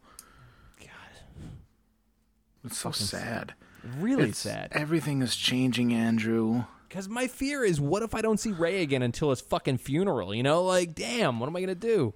It's 2.65 2.77
so 2.77 2.91
sad. 2.91 3.53
really 3.99 4.23
It's- 4.23 4.37
sad. 4.39 4.69
Everything 4.71 5.21
is 5.21 5.35
changing, 5.35 5.93
Andrew. 5.93 6.63
Because 6.89 7.07
my 7.09 7.27
fear 7.27 7.63
is, 7.63 7.79
what 7.81 8.03
if 8.03 8.15
I 8.15 8.21
don't 8.21 8.39
see 8.39 8.51
Ray 8.51 8.81
again 8.81 9.01
until 9.01 9.29
his 9.29 9.41
fucking 9.41 9.77
funeral? 9.79 10.33
You 10.33 10.43
know, 10.43 10.63
like, 10.63 10.95
damn, 10.95 11.39
what 11.39 11.47
am 11.47 11.55
I 11.55 11.59
gonna 11.61 11.75
do? 11.75 12.13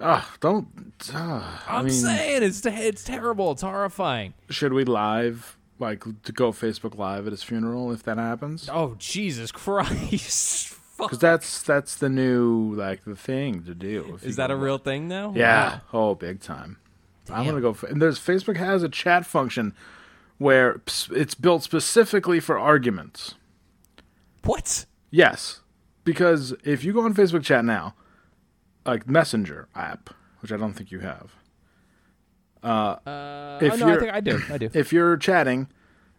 Ugh, 0.00 0.24
don't. 0.40 0.68
ugh. 1.14 1.42
I 1.66 1.76
I'm 1.78 1.84
mean, 1.86 1.94
saying 1.94 2.42
it's 2.42 2.64
it's 2.64 3.04
terrible. 3.04 3.52
It's 3.52 3.62
horrifying. 3.62 4.32
should 4.48 4.72
we 4.72 4.84
live, 4.84 5.58
like, 5.78 6.04
to 6.22 6.32
go 6.32 6.52
Facebook 6.52 6.96
Live 6.96 7.26
at 7.26 7.32
his 7.32 7.42
funeral 7.42 7.92
if 7.92 8.02
that 8.04 8.16
happens? 8.18 8.68
Oh 8.72 8.96
Jesus 8.98 9.52
Christ! 9.52 10.68
Fuck. 11.00 11.08
Because 11.10 11.18
that's 11.18 11.62
that's 11.62 11.96
the 11.96 12.08
new 12.10 12.74
like 12.74 13.04
the 13.04 13.16
thing 13.16 13.62
to 13.64 13.74
do. 13.74 14.12
if 14.16 14.22
you 14.22 14.28
Is 14.30 14.36
that 14.36 14.48
go 14.48 14.54
a 14.54 14.56
real 14.56 14.78
thing 14.78 15.08
now? 15.08 15.32
Yeah. 15.36 15.80
Oh, 15.92 16.14
big 16.14 16.40
time. 16.40 16.76
I'm 17.28 17.44
gonna 17.46 17.60
go. 17.60 17.70
f- 17.70 17.82
And 17.84 18.00
there's 18.00 18.18
Facebook 18.18 18.56
has 18.56 18.82
a 18.82 18.88
chat 18.88 19.26
function 19.26 19.74
where 20.38 20.80
it's 21.10 21.34
built 21.34 21.62
specifically 21.62 22.40
for 22.40 22.58
arguments. 22.58 23.34
What? 24.44 24.86
Yes, 25.10 25.60
because 26.04 26.54
if 26.64 26.82
you 26.84 26.92
go 26.92 27.02
on 27.02 27.14
Facebook 27.14 27.42
chat 27.44 27.64
now, 27.64 27.94
like 28.86 29.06
Messenger 29.08 29.68
app, 29.74 30.10
which 30.40 30.50
I 30.52 30.56
don't 30.56 30.72
think 30.72 30.90
you 30.90 31.00
have, 31.00 31.32
Uh, 32.62 33.58
If 33.62 33.72
oh, 33.72 33.76
no, 33.76 33.86
you're- 33.88 34.00
think 34.00 34.12
I 34.12 34.20
do. 34.20 34.40
I 34.50 34.58
do. 34.58 34.70
if 34.74 34.92
you're 34.92 35.16
chatting 35.16 35.68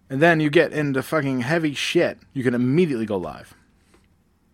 and 0.10 0.22
then 0.22 0.40
you 0.40 0.50
get 0.50 0.72
into 0.74 1.02
fucking 1.04 1.42
heavy 1.42 1.74
shit, 1.74 2.18
you 2.34 2.44
can 2.44 2.54
immediately 2.56 3.06
go 3.06 3.18
live. 3.18 3.54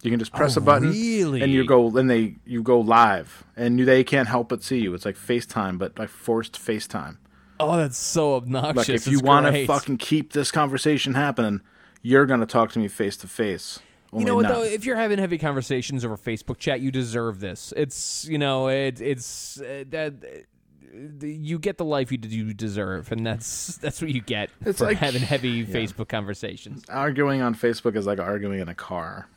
You 0.04 0.12
can 0.12 0.20
just 0.20 0.32
press 0.32 0.56
Oh, 0.58 0.62
a 0.62 0.64
button 0.64 0.90
really? 0.92 1.42
and 1.42 1.52
you 1.52 1.66
go 1.66 1.96
and 1.98 2.10
they 2.10 2.36
you 2.46 2.62
go 2.64 2.80
live 2.80 3.44
and 3.56 3.80
they 3.80 4.04
can't 4.04 4.28
help 4.28 4.50
but 4.50 4.64
see 4.64 4.80
you. 4.80 4.94
It's 4.94 5.06
like 5.06 5.16
FaceTime, 5.16 5.78
but 5.80 5.98
like 5.98 6.10
forced 6.10 6.54
FaceTime. 6.54 7.18
oh, 7.60 7.78
that's 7.78 7.98
so 7.98 8.36
obnoxious. 8.36 8.78
Like 8.78 8.90
if 8.90 9.08
you 9.08 9.20
want 9.20 9.48
to 9.48 9.66
fucking 9.66 9.98
keep 9.98 10.34
this 10.34 10.52
conversation 10.52 11.16
happening, 11.16 11.62
you're 12.04 12.26
gonna 12.28 12.46
talk 12.46 12.72
to 12.74 12.80
me 12.80 12.88
face 12.88 13.18
to 13.18 13.28
face. 13.28 13.80
You 14.16 14.24
know 14.24 14.36
what 14.36 14.48
though? 14.48 14.64
If 14.64 14.86
you're 14.86 14.96
having 14.96 15.18
heavy 15.20 15.38
conversations 15.38 16.06
over 16.06 16.16
Facebook 16.16 16.60
chat, 16.60 16.80
you 16.80 16.92
deserve 16.92 17.40
this. 17.40 17.74
It's 17.76 18.26
you 18.26 18.38
know 18.38 18.68
it, 18.70 19.02
it's 19.02 19.60
uh, 19.60 19.84
that 19.90 20.14
uh, 20.24 21.26
you 21.26 21.60
get 21.60 21.78
the 21.78 21.84
life 21.86 22.12
you, 22.12 22.18
you 22.22 22.54
deserve, 22.54 23.12
and 23.12 23.26
that's 23.26 23.76
that's 23.78 24.02
what 24.02 24.12
you 24.12 24.22
get 24.22 24.50
It's 24.66 24.78
for 24.80 24.86
like- 24.86 24.98
having 24.98 25.22
heavy 25.24 25.66
Facebook 25.78 26.08
conversations. 26.08 26.84
Arguing 26.88 27.42
on 27.42 27.54
Facebook 27.56 27.96
is 27.98 28.06
like 28.06 28.20
arguing 28.20 28.60
in 28.60 28.70
a 28.70 28.76
car. 28.76 29.28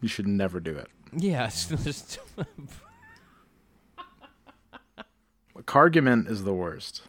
You 0.00 0.08
should 0.08 0.26
never 0.26 0.60
do 0.60 0.76
it. 0.76 0.88
Yeah, 1.16 1.46
it's 1.46 1.66
just 1.66 2.18
Cargument 5.66 6.28
is 6.28 6.44
the 6.44 6.52
worst. 6.52 7.02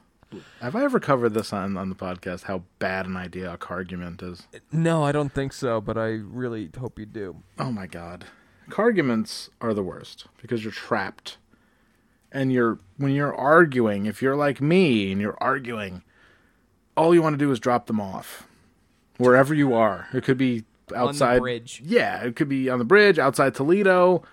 Have 0.61 0.75
I 0.75 0.83
ever 0.83 0.99
covered 0.99 1.33
this 1.33 1.53
on, 1.53 1.77
on 1.77 1.89
the 1.89 1.95
podcast? 1.95 2.43
How 2.43 2.63
bad 2.79 3.05
an 3.05 3.15
idea 3.15 3.53
a 3.53 3.57
cargument 3.57 4.21
is? 4.21 4.47
no, 4.71 5.03
I 5.03 5.11
don't 5.11 5.33
think 5.33 5.53
so. 5.53 5.79
But 5.79 5.97
I 5.97 6.07
really 6.07 6.69
hope 6.77 6.99
you 6.99 7.05
do. 7.05 7.37
Oh 7.59 7.71
my 7.71 7.87
god. 7.87 8.25
Carguments 8.69 9.49
are 9.61 9.73
the 9.73 9.83
worst 9.83 10.25
because 10.41 10.63
you're 10.63 10.73
trapped. 10.73 11.37
And 12.31 12.51
you're 12.51 12.79
when 12.97 13.13
you're 13.13 13.33
arguing, 13.33 14.05
if 14.05 14.21
you're 14.21 14.35
like 14.35 14.59
me 14.59 15.11
and 15.11 15.21
you're 15.21 15.37
arguing, 15.39 16.03
all 16.97 17.13
you 17.13 17.21
want 17.21 17.33
to 17.35 17.37
do 17.37 17.51
is 17.51 17.59
drop 17.59 17.87
them 17.87 18.01
off. 18.01 18.47
Wherever 19.17 19.53
you 19.53 19.73
are. 19.73 20.07
It 20.13 20.23
could 20.23 20.37
be 20.37 20.65
outside 20.95 21.39
bridge. 21.39 21.81
Yeah, 21.83 22.23
it 22.23 22.35
could 22.35 22.49
be 22.49 22.69
on 22.69 22.79
the 22.79 22.85
bridge 22.85 23.19
outside 23.19 23.55
Toledo 23.55 24.23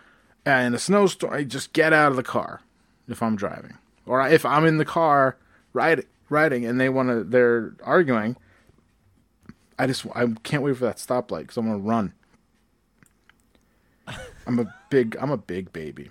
uh, 0.46 0.50
in 0.50 0.74
a 0.74 0.78
snowstorm. 0.78 1.32
I 1.32 1.44
just 1.44 1.72
get 1.72 1.92
out 1.92 2.10
of 2.10 2.16
the 2.16 2.22
car 2.22 2.60
if 3.08 3.22
I'm 3.22 3.36
driving. 3.36 3.78
Or 4.06 4.26
if 4.26 4.44
I'm 4.44 4.66
in 4.66 4.78
the 4.78 4.84
car 4.84 5.36
riding 5.72 6.06
riding 6.28 6.64
and 6.64 6.80
they 6.80 6.88
want 6.88 7.08
to 7.08 7.24
they're 7.24 7.74
arguing, 7.82 8.36
I 9.78 9.86
just 9.86 10.06
I 10.14 10.26
can't 10.42 10.62
wait 10.62 10.76
for 10.76 10.84
that 10.84 10.96
stoplight 10.96 11.42
because 11.42 11.56
I'm 11.56 11.66
gonna 11.66 11.78
run. 11.78 12.12
I'm 14.46 14.58
a 14.58 14.74
big 14.90 15.16
I'm 15.20 15.30
a 15.30 15.36
big 15.36 15.72
baby. 15.72 16.10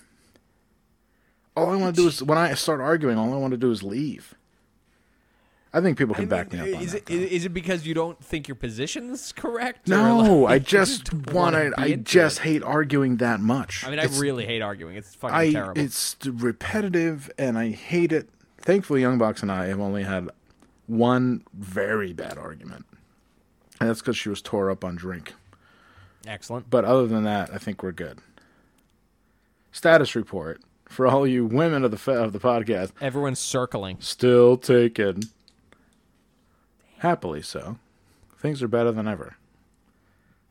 All 1.55 1.69
I 1.69 1.75
want 1.75 1.95
to 1.95 2.01
do 2.01 2.07
is 2.07 2.23
when 2.23 2.37
I 2.37 2.55
start 2.55 2.81
arguing, 2.81 3.17
all 3.17 3.31
I 3.31 3.37
want 3.37 3.51
to 3.51 3.57
do 3.57 3.69
is 3.69 3.83
leave. 3.83 4.33
I 5.75 5.81
think 5.81 5.97
people 5.97 6.13
can 6.13 6.27
back 6.27 6.53
me 6.53 6.59
up 6.59 6.67
on 6.77 6.83
is 6.83 6.91
that. 6.91 6.97
it 6.99 7.05
though. 7.07 7.13
is 7.15 7.45
it 7.45 7.49
because 7.53 7.87
you 7.87 7.93
don't 7.95 8.23
think 8.23 8.47
your 8.47 8.53
position's 8.55 9.31
correct? 9.31 9.89
or, 9.89 9.95
no, 9.95 10.17
like, 10.41 10.51
I 10.51 10.59
just 10.63 11.11
want 11.13 11.55
wanna 11.55 11.71
I 11.77 11.93
just 11.95 12.39
it? 12.39 12.43
hate 12.43 12.63
arguing 12.63 13.17
that 13.17 13.39
much. 13.39 13.83
I 13.85 13.89
mean, 13.89 13.97
I 13.99 14.03
It's- 14.03 14.19
really 14.19 14.45
hate 14.45 14.61
arguing. 14.61 14.95
It's 14.95 15.15
fucking 15.15 15.35
I 15.35 15.51
terrible. 15.51 15.81
it's 15.81 16.15
repetitive 16.25 17.31
and 17.39 17.57
I 17.57 17.71
hate 17.71 18.11
it. 18.11 18.29
Thankfully, 18.59 19.01
Young 19.01 19.17
Box 19.17 19.41
and 19.41 19.51
I 19.51 19.65
have 19.65 19.79
only 19.79 20.03
had 20.03 20.29
one 20.85 21.43
very 21.53 22.13
bad 22.13 22.37
argument, 22.37 22.85
and 23.79 23.89
that's 23.89 23.99
because 24.01 24.15
she 24.17 24.29
was 24.29 24.41
tore 24.41 24.69
up 24.69 24.83
on 24.85 24.95
drink. 24.95 25.33
Excellent. 26.27 26.69
But 26.69 26.85
other 26.85 27.07
than 27.07 27.23
that, 27.23 27.49
I 27.53 27.57
think 27.57 27.81
we're 27.83 27.91
good. 27.93 28.19
Status 29.71 30.15
report 30.15 30.61
for 30.85 31.07
all 31.07 31.25
you 31.25 31.45
women 31.45 31.83
of 31.83 31.91
the 31.91 32.11
of 32.11 32.31
the 32.31 32.39
podcast. 32.39 32.91
Everyone's 33.01 33.39
circling. 33.39 33.97
Still 33.99 34.55
taken. 34.57 35.21
Happily 37.03 37.41
so. 37.41 37.77
Things 38.37 38.63
are 38.63 38.69
better 38.69 38.93
than 38.93 39.09
ever. 39.09 39.35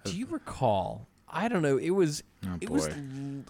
Do 0.04 0.14
you 0.14 0.26
recall? 0.26 1.06
I 1.26 1.48
don't 1.48 1.62
know. 1.62 1.78
It 1.78 1.92
was. 1.92 2.22
Oh, 2.46 2.58
it 2.60 2.68
was. 2.68 2.88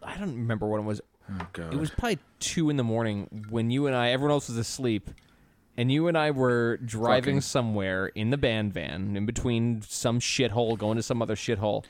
I 0.05 0.16
don't 0.18 0.36
remember 0.36 0.68
when 0.68 0.82
it 0.82 0.84
was. 0.84 1.00
Oh 1.28 1.46
god. 1.53 1.74
It 1.74 1.80
was 1.80 1.90
probably 1.90 2.20
two 2.38 2.70
in 2.70 2.76
the 2.76 2.84
morning 2.84 3.46
when 3.50 3.72
you 3.72 3.88
and 3.88 3.96
I, 3.96 4.11
everyone 4.11 4.30
else 4.30 4.48
was 4.48 4.57
asleep, 4.57 5.11
and 5.76 5.90
you 5.90 6.07
and 6.07 6.16
I 6.16 6.30
were 6.30 6.76
driving 6.76 7.34
Fucking- 7.36 7.40
somewhere 7.40 8.07
in 8.07 8.30
the 8.30 8.38
band 8.38 8.72
van, 8.72 9.16
in 9.16 9.26
between 9.26 9.82
some 9.82 10.20
shithole 10.20 10.78
going 10.78 10.96
to 10.96 11.03
some 11.03 11.20
other 11.20 11.34
shithole, 11.34 11.84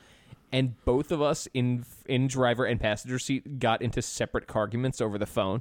and 0.50 0.82
both 0.86 1.12
of 1.12 1.20
us 1.20 1.46
in 1.52 1.84
in 2.06 2.26
driver 2.26 2.64
and 2.64 2.80
passenger 2.80 3.18
seat 3.18 3.58
got 3.58 3.82
into 3.82 4.00
separate 4.00 4.44
arguments 4.56 4.98
over 5.02 5.18
the 5.18 5.26
phone. 5.26 5.60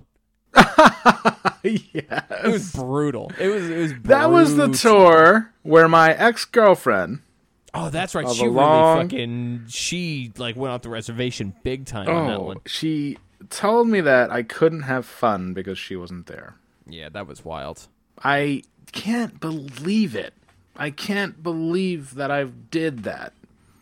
yeah. 1.93 2.21
It 2.43 2.51
was 2.51 2.71
brutal. 2.73 3.31
It 3.39 3.47
was. 3.47 3.69
It 3.69 3.77
was. 3.77 3.93
That 4.03 4.29
was 4.29 4.55
the 4.55 4.69
tour 4.69 5.51
where 5.63 5.87
my 5.87 6.13
ex 6.13 6.45
girlfriend. 6.45 7.21
Oh, 7.73 7.89
that's 7.89 8.13
right. 8.15 8.29
She 8.29 8.43
really 8.43 8.55
long- 8.55 9.01
fucking. 9.09 9.65
She 9.69 10.31
like 10.37 10.55
went 10.55 10.73
off 10.73 10.81
the 10.81 10.89
reservation 10.89 11.53
big 11.63 11.85
time 11.85 12.09
on 12.09 12.27
that 12.27 12.37
Oh, 12.37 12.43
one. 12.43 12.57
she 12.65 13.17
told 13.49 13.87
me 13.87 14.01
that 14.01 14.31
I 14.31 14.43
couldn't 14.43 14.83
have 14.83 15.05
fun 15.05 15.53
because 15.53 15.77
she 15.77 15.95
wasn't 15.95 16.27
there. 16.27 16.55
Yeah, 16.87 17.09
that 17.09 17.27
was 17.27 17.45
wild. 17.45 17.87
I 18.23 18.63
can't 18.91 19.39
believe 19.39 20.15
it. 20.15 20.33
I 20.75 20.89
can't 20.89 21.41
believe 21.43 22.15
that 22.15 22.31
I 22.31 22.43
did 22.45 23.03
that. 23.03 23.33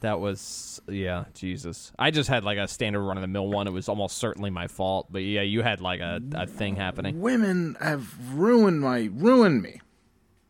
That 0.02 0.20
was 0.20 0.82
yeah, 0.88 1.26
Jesus. 1.34 1.92
I 2.00 2.12
just 2.12 2.30
had 2.30 2.44
like 2.44 2.58
a 2.58 2.68
standard 2.68 3.02
run 3.02 3.18
of 3.18 3.22
the 3.22 3.28
mill 3.28 3.48
one. 3.48 3.68
It 3.68 3.74
was 3.74 3.90
almost 3.90 4.18
certainly 4.18 4.50
my 4.50 4.68
fault, 4.68 5.08
but 5.12 5.20
yeah, 5.24 5.42
you 5.42 5.62
had 5.62 5.82
like 5.82 6.00
a, 6.00 6.22
a 6.34 6.48
thing 6.48 6.76
happening. 6.78 7.20
Women 7.20 7.76
have 7.82 8.14
ruined 8.34 8.82
my 8.82 9.10
ruined 9.14 9.62
me. 9.62 9.82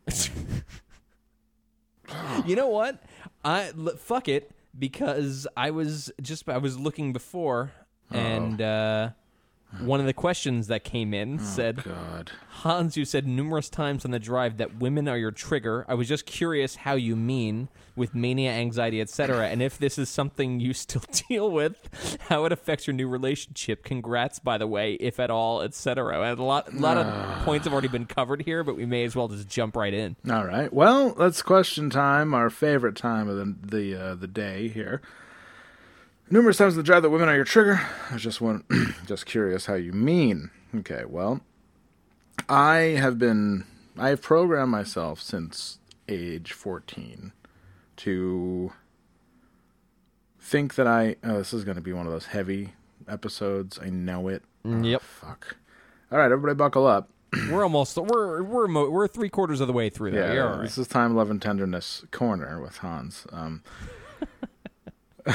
You 2.46 2.56
know 2.56 2.70
what? 2.70 3.04
I 3.46 3.72
l- 3.78 3.96
fuck 3.98 4.28
it 4.28 4.52
because 4.78 5.46
I 5.56 5.70
was 5.72 6.12
just 6.22 6.50
I 6.50 6.58
was 6.58 6.80
looking 6.80 7.14
before 7.14 7.72
and 8.12 8.60
uh 8.60 9.10
one 9.78 10.00
of 10.00 10.06
the 10.08 10.14
questions 10.14 10.68
that 10.68 10.84
came 10.84 11.14
in 11.14 11.38
said 11.40 11.84
God. 11.84 12.32
Hans, 12.50 12.98
you 12.98 13.06
said 13.06 13.28
numerous 13.28 13.70
times 13.70 14.04
on 14.04 14.12
the 14.12 14.20
drive 14.20 14.58
that 14.58 14.78
women 14.78 15.08
are 15.08 15.18
your 15.18 15.32
trigger. 15.32 15.86
I 15.88 15.94
was 15.94 16.08
just 16.08 16.26
curious 16.26 16.78
how 16.78 16.96
you 16.96 17.16
mean 17.16 17.70
with 17.96 18.16
mania, 18.16 18.52
anxiety, 18.52 19.00
etc., 19.00 19.48
and 19.48 19.62
if 19.62 19.78
this 19.78 19.98
is 19.98 20.10
something 20.10 20.60
you 20.60 20.74
still 20.74 21.04
deal 21.30 21.52
with, 21.52 22.18
how 22.30 22.46
it 22.46 22.52
affects 22.52 22.88
your 22.88 22.96
new 22.96 23.08
relationship. 23.08 23.84
Congrats, 23.84 24.40
by 24.40 24.58
the 24.58 24.68
way, 24.68 24.94
if 24.94 25.20
at 25.20 25.30
all, 25.30 25.62
etc. 25.62 26.22
And 26.22 26.40
a 26.40 26.44
lot, 26.44 26.74
a 26.74 26.78
lot 26.78 26.98
of 26.98 27.44
points 27.46 27.66
have 27.66 27.74
already 27.74 27.90
been 27.90 28.06
covered 28.06 28.42
here, 28.42 28.64
but 28.64 28.76
we 28.76 28.86
may 28.86 29.04
as 29.04 29.16
well 29.16 29.28
just 29.28 29.48
jump 29.48 29.76
right 29.76 29.94
in. 29.94 30.16
All 30.30 30.46
right. 30.46 30.72
Well, 30.74 31.12
that's 31.12 31.42
question 31.42 31.90
time, 31.90 32.34
our 32.34 32.50
favorite 32.50 32.96
time 32.96 33.30
of 33.30 33.38
the 33.38 33.78
the 33.78 34.02
uh, 34.02 34.16
the 34.16 34.28
day 34.28 34.68
here. 34.70 35.02
Numerous 36.32 36.58
times 36.58 36.74
in 36.76 36.78
the 36.78 36.84
drive 36.84 37.02
that 37.04 37.10
women 37.10 37.28
are 37.28 37.36
your 37.36 37.44
trigger. 37.46 37.82
I 38.10 38.14
was 38.14 38.22
just 38.24 38.40
one, 38.40 38.64
just 39.08 39.26
curious 39.26 39.66
how 39.66 39.74
you 39.74 39.92
mean. 39.92 40.52
Okay. 40.76 41.04
Well, 41.08 41.42
I 42.48 42.76
have 43.00 43.18
been 43.18 43.66
I 43.98 44.10
have 44.10 44.22
programmed 44.22 44.72
myself 44.72 45.22
since 45.22 45.80
age 46.08 46.54
fourteen 46.54 47.32
to 47.98 48.72
think 50.40 50.76
that 50.76 50.86
I. 50.88 51.16
Oh, 51.24 51.40
this 51.40 51.54
is 51.54 51.64
going 51.64 51.76
to 51.76 51.82
be 51.82 51.94
one 51.94 52.06
of 52.06 52.12
those 52.12 52.28
heavy 52.28 52.74
episodes. 53.08 53.80
I 53.82 53.90
know 53.90 54.28
it. 54.28 54.44
Oh, 54.66 54.82
Yep. 54.84 55.02
Fuck. 55.02 55.56
All 56.12 56.18
right, 56.20 56.32
everybody, 56.32 56.54
buckle 56.56 56.86
up. 56.86 57.10
We're 57.52 57.64
almost 57.64 57.96
we're 57.98 58.42
we're 58.44 58.68
mo- 58.68 58.90
we're 58.90 59.08
three 59.08 59.30
quarters 59.30 59.62
of 59.62 59.68
the 59.68 59.74
way 59.74 59.90
through. 59.90 60.12
There, 60.12 60.28
Yeah, 60.28 60.34
You're 60.34 60.48
all 60.50 60.54
right. 60.58 60.62
this 60.64 60.78
is 60.78 60.88
time, 60.88 61.16
love, 61.16 61.30
and 61.32 61.40
tenderness 61.42 62.04
corner 62.12 62.60
with 62.62 62.78
Hans, 62.78 63.28
um, 63.32 63.62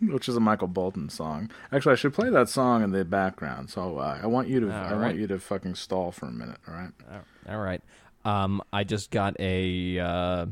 which 0.12 0.28
is 0.28 0.36
a 0.36 0.40
Michael 0.40 0.68
Bolton 0.68 1.08
song. 1.08 1.50
Actually, 1.72 1.92
I 1.92 1.96
should 1.96 2.14
play 2.14 2.30
that 2.30 2.48
song 2.48 2.82
in 2.82 2.90
the 2.90 3.04
background. 3.04 3.70
So 3.70 3.98
uh, 3.98 4.18
I 4.22 4.26
want 4.26 4.48
you 4.48 4.60
to, 4.60 4.72
I 4.72 4.92
right. 4.92 5.00
want 5.00 5.18
you 5.18 5.26
to 5.26 5.38
fucking 5.38 5.74
stall 5.74 6.12
for 6.12 6.26
a 6.26 6.32
minute. 6.32 6.58
All 6.66 6.74
right. 6.74 6.92
All 7.48 7.60
right. 7.60 7.82
Um, 8.24 8.62
I 8.72 8.84
just 8.84 9.10
got 9.10 9.38
a 9.40 9.98
uh, 9.98 10.46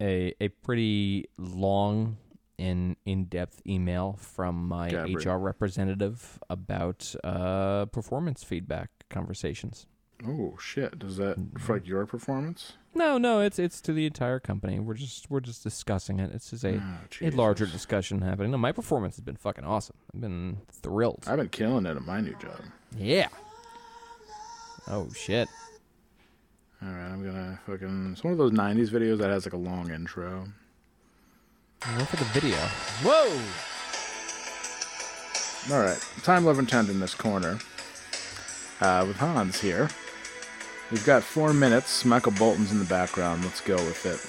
a 0.00 0.34
a 0.40 0.48
pretty 0.48 1.28
long 1.38 2.18
and 2.58 2.96
in 3.06 3.24
depth 3.24 3.62
email 3.66 4.18
from 4.20 4.68
my. 4.68 4.88
HR 4.88 5.38
representative 5.38 6.38
about 6.50 7.14
uh, 7.24 7.86
performance 7.86 8.42
feedback 8.42 8.90
conversations. 9.08 9.86
Oh 10.26 10.56
shit! 10.60 10.98
Does 10.98 11.16
that 11.18 11.38
affect 11.54 11.86
your 11.86 12.04
performance? 12.04 12.72
No, 12.94 13.16
no, 13.18 13.40
it's 13.40 13.58
it's 13.58 13.80
to 13.82 13.92
the 13.92 14.06
entire 14.06 14.40
company. 14.40 14.78
We're 14.80 14.94
just 14.94 15.30
we're 15.30 15.40
just 15.40 15.62
discussing 15.62 16.18
it. 16.18 16.32
It's 16.34 16.50
just 16.50 16.64
a, 16.64 16.80
Oh, 16.82 17.26
a 17.26 17.30
larger 17.30 17.66
discussion 17.66 18.22
happening. 18.22 18.50
No, 18.50 18.58
my 18.58 18.72
performance 18.72 19.16
has 19.16 19.24
been 19.24 19.36
fucking 19.36 19.64
awesome. 19.64 19.96
I've 20.14 20.20
been 20.20 20.58
thrilled. 20.72 21.24
I've 21.26 21.36
been 21.36 21.48
killing 21.48 21.86
it 21.86 21.96
at 21.96 22.02
my 22.04 22.20
new 22.20 22.34
job. 22.40 22.60
yeah. 22.96 23.28
Oh 24.88 25.08
shit. 25.14 25.48
All 26.82 26.88
right, 26.88 27.08
I'm 27.10 27.22
gonna 27.24 27.60
fucking. 27.66 28.10
It's 28.12 28.24
one 28.24 28.32
of 28.32 28.38
those 28.38 28.52
'90s 28.52 28.88
videos 28.90 29.18
that 29.18 29.30
has 29.30 29.44
like 29.46 29.52
a 29.52 29.56
long 29.58 29.90
intro. 29.90 30.46
Look 31.98 32.08
for 32.08 32.16
the 32.16 32.24
video. 32.26 32.56
Whoa. 33.04 33.40
All 35.74 35.82
right, 35.82 36.00
time, 36.22 36.44
love, 36.46 36.58
and 36.58 36.66
this 37.02 37.14
corner 37.14 37.58
uh, 38.80 39.04
with 39.06 39.16
Hans 39.18 39.60
here. 39.60 39.88
We've 40.90 41.04
got 41.04 41.22
four 41.22 41.52
minutes. 41.52 42.04
Michael 42.04 42.32
Bolton's 42.32 42.72
in 42.72 42.78
the 42.78 42.84
background. 42.84 43.44
Let's 43.44 43.60
go 43.60 43.76
with 43.76 44.06
it. 44.06 44.20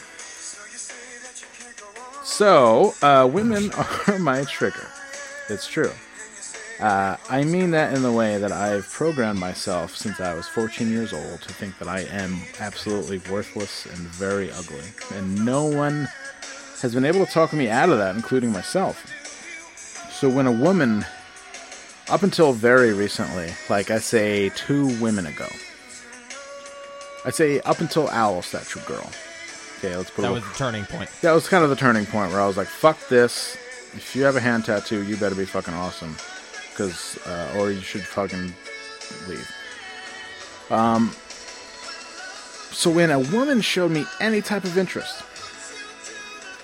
So, 2.26 2.93
uh, 3.01 3.28
women 3.28 3.72
are 4.07 4.20
my 4.20 4.43
trigger. 4.43 4.88
It's 5.49 5.68
true. 5.68 5.91
Uh, 6.80 7.18
I 7.30 7.43
mean 7.43 7.72
that 7.72 7.93
in 7.93 8.03
the 8.03 8.12
way 8.12 8.38
that 8.38 8.53
I've 8.53 8.88
programmed 8.89 9.39
myself 9.39 9.95
since 9.95 10.22
I 10.22 10.34
was 10.34 10.47
14 10.47 10.89
years 10.89 11.12
old 11.12 11.41
to 11.41 11.53
think 11.53 11.78
that 11.80 11.89
I 11.89 12.01
am 12.01 12.39
absolutely 12.60 13.18
worthless 13.30 13.86
and 13.86 13.97
very 13.97 14.49
ugly. 14.51 14.86
And 15.14 15.43
no 15.43 15.66
one 15.66 16.07
has 16.82 16.93
been 16.93 17.03
able 17.03 17.26
to 17.26 17.32
talk 17.32 17.51
me 17.51 17.70
out 17.70 17.89
of 17.89 17.97
that, 17.97 18.16
including 18.16 18.53
myself. 18.53 19.05
So 20.12 20.30
when 20.30 20.47
a 20.47 20.51
woman 20.51 21.05
up 22.10 22.24
until 22.24 22.53
very 22.53 22.93
recently, 22.93 23.49
like 23.70 23.91
I 23.91 23.99
say 23.99 24.49
two 24.49 24.88
women 25.01 25.26
ago. 25.26 25.47
I 27.26 27.32
say 27.32 27.60
up 27.62 27.80
until 27.80 28.08
Owl 28.10 28.42
Statue 28.42 28.80
Girl. 28.82 29.10
Okay, 29.80 29.96
let's 29.96 30.10
put 30.12 30.24
That 30.24 30.32
was 30.32 30.44
the 30.44 30.54
turning 30.56 30.86
point. 30.86 31.10
that 31.22 31.32
was 31.32 31.48
kind 31.48 31.64
of 31.64 31.70
the 31.70 31.76
turning 31.76 32.06
point 32.06 32.32
where 32.32 32.42
I 32.42 32.48
was 32.48 32.58
like, 32.58 32.68
"Fuck 32.68 33.08
this! 33.08 33.56
If 33.94 34.16
you 34.16 34.24
have 34.24 34.36
a 34.36 34.40
hand 34.40 34.66
tattoo, 34.66 35.04
you 35.04 35.18
better 35.18 35.36
be 35.36 35.46
fucking 35.46 35.74
awesome, 35.74 36.16
because 36.70 37.18
uh, 37.26 37.56
or 37.58 37.72
you 37.72 37.82
should 37.82 38.02
fucking 38.02 38.54
leave." 39.28 39.52
Um. 40.70 41.12
So 42.72 42.90
when 42.92 43.10
a 43.12 43.20
woman 43.20 43.62
showed 43.62 43.92
me 43.92 44.06
any 44.22 44.42
type 44.42 44.64
of 44.64 44.78
interest, 44.78 45.24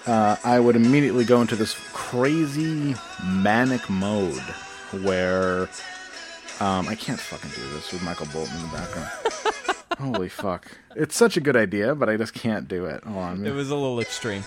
uh, 0.08 0.38
I 0.44 0.60
would 0.60 0.76
immediately 0.76 1.26
go 1.26 1.42
into 1.42 1.56
this 1.56 1.74
crazy 1.94 2.96
manic 3.24 3.90
mode 3.90 4.40
where 5.02 5.64
um, 6.60 6.88
I 6.88 6.96
can't 6.96 7.20
fucking 7.20 7.50
do 7.52 7.70
this 7.74 7.92
with 7.92 8.04
Michael 8.04 8.28
Bolton 8.28 8.56
in 8.56 8.62
the 8.62 8.68
background. 8.78 9.76
Holy 9.98 10.30
fuck! 10.30 10.72
It's 10.96 11.16
such 11.16 11.38
a 11.38 11.42
good 11.42 11.56
idea, 11.56 11.96
but 11.96 12.10
I 12.10 12.18
just 12.18 12.34
can't 12.34 12.68
do 12.68 12.86
it. 12.86 13.04
Hold 13.04 13.18
on. 13.18 13.46
It 13.46 13.54
was 13.54 13.70
a 13.70 13.76
little 13.76 14.00
extreme. 14.00 14.44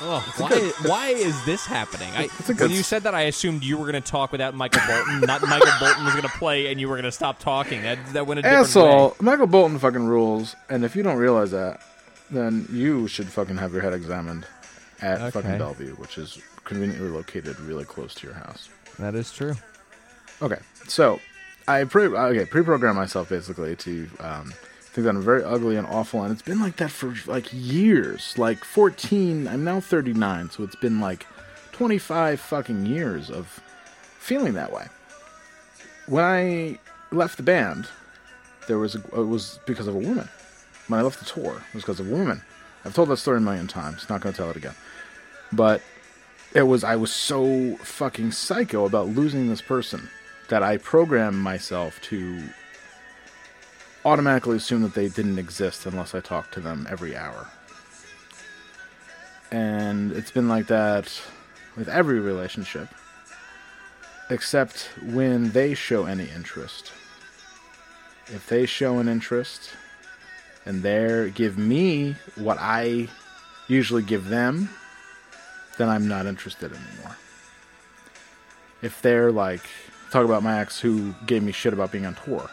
Oh, 0.00 0.20
why, 0.36 0.60
why 0.88 1.08
is 1.08 1.44
this 1.44 1.66
happening? 1.66 2.08
I, 2.14 2.24
a 2.48 2.54
good 2.54 2.60
when 2.60 2.70
you 2.70 2.84
said 2.84 3.02
that, 3.02 3.16
I 3.16 3.22
assumed 3.22 3.64
you 3.64 3.76
were 3.76 3.90
going 3.90 4.00
to 4.00 4.08
talk 4.10 4.30
without 4.30 4.54
Michael 4.54 4.80
Bolton. 4.86 5.20
not 5.22 5.42
Michael 5.42 5.72
Bolton 5.80 6.04
was 6.04 6.14
going 6.14 6.22
to 6.22 6.38
play, 6.38 6.70
and 6.70 6.80
you 6.80 6.88
were 6.88 6.94
going 6.94 7.04
to 7.04 7.10
stop 7.10 7.40
talking. 7.40 7.82
That, 7.82 7.98
that 8.12 8.24
went 8.26 8.38
a 8.38 8.42
different 8.42 8.60
asshole. 8.68 9.08
way. 9.08 9.14
Michael 9.20 9.48
Bolton 9.48 9.76
fucking 9.80 10.04
rules, 10.06 10.54
and 10.68 10.84
if 10.84 10.94
you 10.94 11.02
don't 11.02 11.16
realize 11.18 11.50
that, 11.50 11.80
then 12.30 12.68
you 12.70 13.08
should 13.08 13.26
fucking 13.26 13.56
have 13.56 13.72
your 13.72 13.82
head 13.82 13.92
examined 13.92 14.46
at 15.02 15.20
Okay. 15.20 15.30
fucking 15.32 15.58
Bellevue, 15.58 15.94
which 15.96 16.16
is 16.16 16.40
conveniently 16.62 17.08
located 17.08 17.58
really 17.58 17.84
close 17.84 18.14
to 18.16 18.26
your 18.26 18.36
house. 18.36 18.68
That 19.00 19.16
is 19.16 19.32
true. 19.32 19.56
Okay, 20.40 20.58
so 20.86 21.20
I 21.66 21.84
pre 21.84 22.06
okay 22.06 22.44
pre-programmed 22.44 22.96
myself 22.96 23.28
basically 23.28 23.74
to 23.76 24.08
um, 24.20 24.52
think 24.92 25.04
that 25.04 25.10
I'm 25.10 25.22
very 25.22 25.42
ugly 25.42 25.76
and 25.76 25.86
awful, 25.86 26.22
and 26.22 26.32
it's 26.32 26.42
been 26.42 26.60
like 26.60 26.76
that 26.76 26.90
for 26.90 27.14
like 27.26 27.48
years. 27.52 28.38
Like 28.38 28.62
14, 28.64 29.48
I'm 29.48 29.64
now 29.64 29.80
39, 29.80 30.50
so 30.50 30.62
it's 30.62 30.76
been 30.76 31.00
like 31.00 31.26
25 31.72 32.40
fucking 32.40 32.86
years 32.86 33.30
of 33.30 33.60
feeling 34.18 34.54
that 34.54 34.72
way. 34.72 34.86
When 36.06 36.24
I 36.24 36.78
left 37.10 37.36
the 37.36 37.42
band, 37.42 37.88
there 38.68 38.78
was 38.78 38.94
a, 38.94 38.98
it 38.98 39.26
was 39.26 39.58
because 39.66 39.88
of 39.88 39.94
a 39.94 39.98
woman. 39.98 40.28
When 40.86 41.00
I 41.00 41.02
left 41.02 41.18
the 41.18 41.24
tour, 41.24 41.62
it 41.68 41.74
was 41.74 41.82
because 41.82 42.00
of 42.00 42.10
a 42.10 42.14
woman. 42.14 42.42
I've 42.84 42.94
told 42.94 43.08
that 43.08 43.16
story 43.16 43.38
a 43.38 43.40
million 43.40 43.66
times. 43.66 44.08
Not 44.08 44.20
going 44.20 44.32
to 44.32 44.36
tell 44.36 44.50
it 44.50 44.56
again. 44.56 44.74
But 45.52 45.82
it 46.54 46.62
was 46.62 46.84
I 46.84 46.96
was 46.96 47.12
so 47.12 47.76
fucking 47.78 48.32
psycho 48.32 48.86
about 48.86 49.08
losing 49.08 49.48
this 49.48 49.60
person 49.60 50.08
that 50.48 50.62
I 50.62 50.76
programmed 50.78 51.36
myself 51.38 52.00
to 52.02 52.42
automatically 54.04 54.56
assume 54.56 54.82
that 54.82 54.94
they 54.94 55.08
didn't 55.08 55.38
exist 55.38 55.86
unless 55.86 56.14
I 56.14 56.20
talked 56.20 56.54
to 56.54 56.60
them 56.60 56.86
every 56.88 57.16
hour. 57.16 57.48
And 59.50 60.12
it's 60.12 60.30
been 60.30 60.48
like 60.48 60.66
that 60.68 61.20
with 61.76 61.88
every 61.88 62.20
relationship, 62.20 62.88
except 64.30 64.90
when 65.02 65.52
they 65.52 65.74
show 65.74 66.04
any 66.06 66.28
interest. 66.28 66.92
If 68.26 68.46
they 68.48 68.66
show 68.66 68.98
an 68.98 69.08
interest 69.08 69.70
and 70.66 70.82
they 70.82 71.32
give 71.34 71.56
me 71.56 72.16
what 72.36 72.58
I 72.60 73.08
usually 73.68 74.02
give 74.02 74.28
them, 74.28 74.68
then 75.78 75.88
I'm 75.88 76.08
not 76.08 76.26
interested 76.26 76.72
anymore. 76.72 77.16
if 78.82 79.02
they're 79.02 79.32
like 79.32 79.62
talk 80.10 80.24
about 80.24 80.42
my 80.42 80.60
ex 80.60 80.80
who 80.80 81.14
gave 81.26 81.42
me 81.42 81.52
shit 81.52 81.72
about 81.72 81.92
being 81.92 82.06
on 82.06 82.14
tour. 82.14 82.48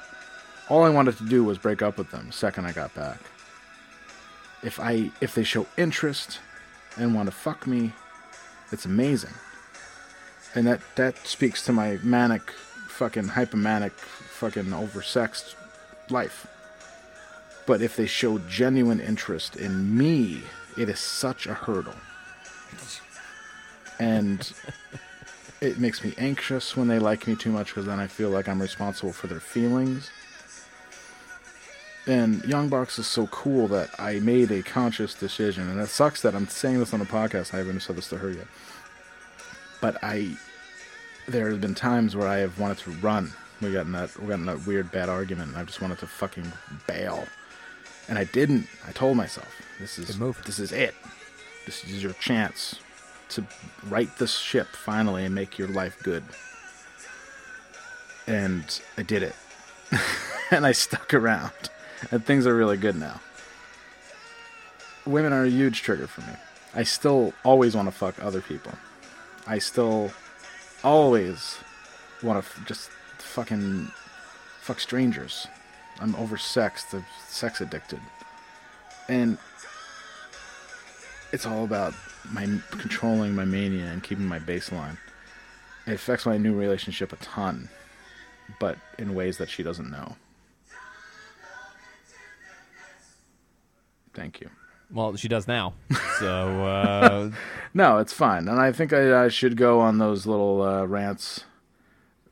All 0.70 0.84
I 0.84 0.90
wanted 0.90 1.18
to 1.18 1.26
do 1.26 1.44
was 1.44 1.58
break 1.58 1.82
up 1.82 1.98
with 1.98 2.12
them 2.12 2.28
the 2.28 2.34
second 2.34 2.66
I 2.66 2.72
got 2.72 2.94
back. 2.94 3.20
If 4.64 4.80
I 4.80 5.12
if 5.22 5.36
they 5.36 5.44
show 5.44 5.68
interest 5.78 6.40
and 6.98 7.14
want 7.14 7.28
to 7.28 7.32
fuck 7.36 7.68
me, 7.68 7.94
it's 8.72 8.86
amazing. 8.86 9.34
And 10.56 10.66
that 10.68 10.82
that 10.96 11.28
speaks 11.28 11.64
to 11.66 11.74
my 11.74 12.00
manic 12.02 12.52
fucking 12.88 13.30
hypomanic 13.30 13.92
fucking 13.92 14.66
oversexed 14.66 15.56
life. 16.10 16.48
But 17.66 17.82
if 17.82 17.96
they 17.96 18.06
show 18.06 18.38
genuine 18.40 19.00
interest 19.00 19.56
in 19.56 19.98
me, 19.98 20.44
it 20.78 20.88
is 20.90 21.00
such 21.00 21.48
a 21.48 21.54
hurdle. 21.54 21.96
And 24.00 24.52
it 25.62 25.80
makes 25.80 26.04
me 26.04 26.14
anxious 26.18 26.76
when 26.76 26.88
they 26.88 27.00
like 27.00 27.28
me 27.28 27.36
too 27.36 27.52
much 27.52 27.68
because 27.68 27.86
then 27.86 28.00
I 28.00 28.08
feel 28.08 28.30
like 28.30 28.48
I'm 28.48 28.62
responsible 28.62 29.14
for 29.14 29.28
their 29.28 29.40
feelings. 29.40 30.10
And 32.08 32.44
Young 32.46 32.70
Box 32.70 33.00
is 33.00 33.08
so 33.08 33.26
cool 33.28 33.68
that 33.70 33.90
I 33.98 34.20
made 34.20 34.52
a 34.52 34.62
conscious 34.62 35.16
decision, 35.16 35.68
and 35.68 35.80
it 35.80 35.88
sucks 35.88 36.22
that 36.22 36.36
I'm 36.36 36.48
saying 36.48 36.80
this 36.80 36.94
on 36.94 37.00
the 37.00 37.06
podcast. 37.06 37.54
I 37.54 37.58
haven't 37.58 37.80
said 37.80 37.96
this 37.96 38.10
to 38.10 38.18
her 38.18 38.30
yet, 38.30 38.46
but 39.82 39.98
I, 40.04 40.38
there 41.28 41.50
have 41.50 41.62
been 41.62 41.74
times 41.74 42.16
where 42.16 42.28
I 42.28 42.38
have 42.38 42.60
wanted 42.60 42.78
to 42.80 42.92
run. 42.92 43.34
We 43.60 43.72
got 43.72 43.88
in 43.88 43.94
that 43.94 44.16
we 44.20 44.28
got 44.28 44.36
in 44.36 44.46
that 44.46 44.68
weird 44.68 44.92
bad 44.92 45.10
argument, 45.10 45.50
and 45.50 45.58
I 45.58 45.64
just 45.64 45.82
wanted 45.82 45.98
to 46.00 46.06
fucking 46.06 46.52
bail, 46.86 47.26
and 48.08 48.20
I 48.20 48.26
didn't. 48.26 48.68
I 48.88 48.92
told 48.92 49.18
myself, 49.18 49.50
this 49.80 49.98
is 49.98 50.20
this 50.46 50.60
is 50.60 50.72
it. 50.72 50.94
This 51.66 51.84
is 51.86 52.04
your 52.04 52.14
chance 52.14 52.76
to 53.30 53.44
right 53.88 54.10
this 54.18 54.38
ship 54.38 54.68
finally 54.68 55.26
and 55.26 55.34
make 55.34 55.58
your 55.58 55.68
life 55.68 55.98
good. 56.04 56.24
And 58.28 58.82
I 58.98 59.04
did 59.04 59.24
it. 59.24 59.36
and 60.52 60.66
I 60.66 60.72
stuck 60.72 61.14
around. 61.14 61.52
And 62.12 62.26
things 62.26 62.46
are 62.46 62.56
really 62.56 62.78
good 62.78 62.96
now. 62.96 63.22
Women 65.06 65.34
are 65.34 65.44
a 65.44 65.50
huge 65.50 65.82
trigger 65.82 66.08
for 66.08 66.22
me. 66.22 66.36
I 66.74 66.84
still 66.84 67.34
always 67.44 67.76
want 67.76 67.88
to 67.88 67.92
fuck 67.92 68.22
other 68.22 68.42
people. 68.42 68.74
I 69.48 69.60
still 69.60 70.12
always 70.84 71.58
want 72.22 72.44
to 72.44 72.50
f- 72.50 72.68
just 72.68 72.90
fucking 73.20 73.92
fuck 74.60 74.80
strangers. 74.80 75.48
I'm 76.00 76.14
oversexed, 76.16 76.94
I'm 76.94 77.06
sex 77.28 77.62
addicted. 77.62 78.02
And 79.08 79.38
it's 81.32 81.46
all 81.46 81.64
about 81.64 81.94
my 82.32 82.46
controlling 82.72 83.36
my 83.36 83.46
mania 83.46 83.86
and 83.86 84.04
keeping 84.04 84.26
my 84.26 84.40
baseline. 84.40 84.98
It 85.88 85.94
affects 85.94 86.26
my 86.26 86.38
new 86.38 86.54
relationship 86.54 87.14
a 87.14 87.18
ton, 87.18 87.70
but 88.60 88.78
in 88.98 89.14
ways 89.14 89.38
that 89.38 89.50
she 89.50 89.62
doesn't 89.64 89.90
know. 89.90 90.16
Thank 94.14 94.40
you. 94.40 94.50
Well, 94.92 95.16
she 95.16 95.28
does 95.28 95.48
now. 95.48 95.74
So 96.20 96.64
uh, 96.66 97.32
No, 97.74 97.98
it's 97.98 98.14
fine, 98.14 98.48
and 98.48 98.58
I 98.58 98.72
think 98.72 98.94
I, 98.94 99.26
I 99.26 99.28
should 99.28 99.58
go 99.58 99.82
on 99.82 99.98
those 99.98 100.26
little 100.26 100.62
uh, 100.62 100.86
rants 100.86 101.44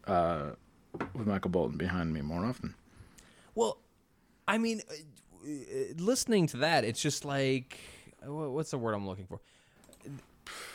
uh, 0.08 0.52
with 1.14 1.28
Michael 1.28 1.52
Bolton 1.52 1.78
behind 1.78 2.14
me 2.14 2.22
more 2.22 2.46
often. 2.46 2.76
Well, 3.56 3.78
I 4.48 4.58
mean, 4.58 4.82
uh, 4.90 5.50
listening 5.98 6.48
to 6.48 6.58
that, 6.58 6.86
it's 6.86 7.02
just 7.02 7.26
like, 7.26 7.78
what's 8.24 8.72
the 8.72 8.78
word 8.78 8.94
I'm 8.94 9.06
looking 9.06 9.26
for? 9.26 9.42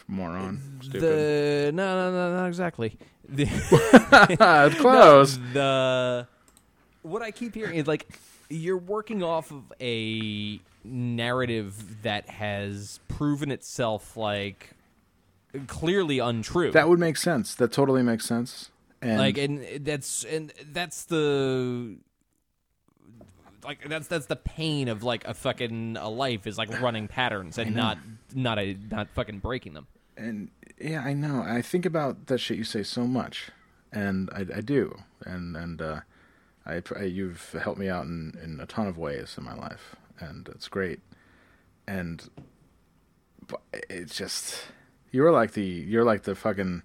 Moron, 0.06 0.80
stupid. 0.80 1.00
The 1.02 1.72
no, 1.74 2.10
no, 2.10 2.12
no, 2.12 2.36
not 2.36 2.46
exactly. 2.46 2.96
The, 3.28 3.44
close. 4.80 5.38
the 5.52 6.26
what 7.02 7.22
I 7.22 7.30
keep 7.30 7.54
hearing 7.54 7.76
is 7.76 7.86
like 7.86 8.06
you're 8.48 8.78
working 8.78 9.22
off 9.22 9.50
of 9.50 9.72
a 9.80 10.60
narrative 10.84 12.02
that 12.02 12.28
has 12.30 13.00
proven 13.08 13.50
itself 13.50 14.16
like 14.16 14.70
clearly 15.66 16.18
untrue. 16.18 16.70
That 16.70 16.88
would 16.88 16.98
make 16.98 17.16
sense. 17.16 17.54
That 17.54 17.72
totally 17.72 18.02
makes 18.02 18.24
sense. 18.24 18.70
And 19.00 19.18
like 19.18 19.38
and 19.38 19.84
that's 19.84 20.24
and 20.24 20.52
that's 20.72 21.04
the 21.04 21.96
like 23.68 23.86
that's 23.86 24.08
that's 24.08 24.26
the 24.26 24.36
pain 24.36 24.88
of 24.88 25.02
like 25.02 25.26
a 25.28 25.34
fucking 25.34 25.98
a 25.98 26.08
life 26.08 26.46
is 26.46 26.56
like 26.56 26.80
running 26.80 27.06
patterns 27.06 27.58
and 27.58 27.76
not 27.76 27.98
not 28.34 28.58
a 28.58 28.74
not 28.90 29.10
fucking 29.10 29.38
breaking 29.40 29.74
them. 29.74 29.86
and 30.16 30.50
yeah, 30.80 31.02
I 31.02 31.12
know. 31.12 31.42
I 31.46 31.60
think 31.60 31.84
about 31.84 32.26
that 32.26 32.38
shit 32.38 32.56
you 32.56 32.64
say 32.64 32.82
so 32.82 33.06
much, 33.06 33.50
and 33.92 34.30
I, 34.32 34.46
I 34.56 34.60
do, 34.62 34.96
and 35.24 35.54
and 35.56 35.82
uh, 35.82 36.00
I, 36.64 36.82
I 36.96 37.02
you've 37.02 37.52
helped 37.62 37.78
me 37.78 37.88
out 37.88 38.06
in 38.06 38.38
in 38.42 38.58
a 38.58 38.66
ton 38.66 38.86
of 38.86 38.96
ways 38.96 39.34
in 39.36 39.44
my 39.44 39.54
life, 39.54 39.96
and 40.18 40.48
it's 40.48 40.68
great, 40.68 41.00
and 41.86 42.26
but 43.46 43.60
it's 43.90 44.16
just 44.16 44.62
you're 45.10 45.30
like 45.30 45.52
the 45.52 45.62
you're 45.62 46.04
like 46.04 46.22
the 46.22 46.34
fucking 46.34 46.82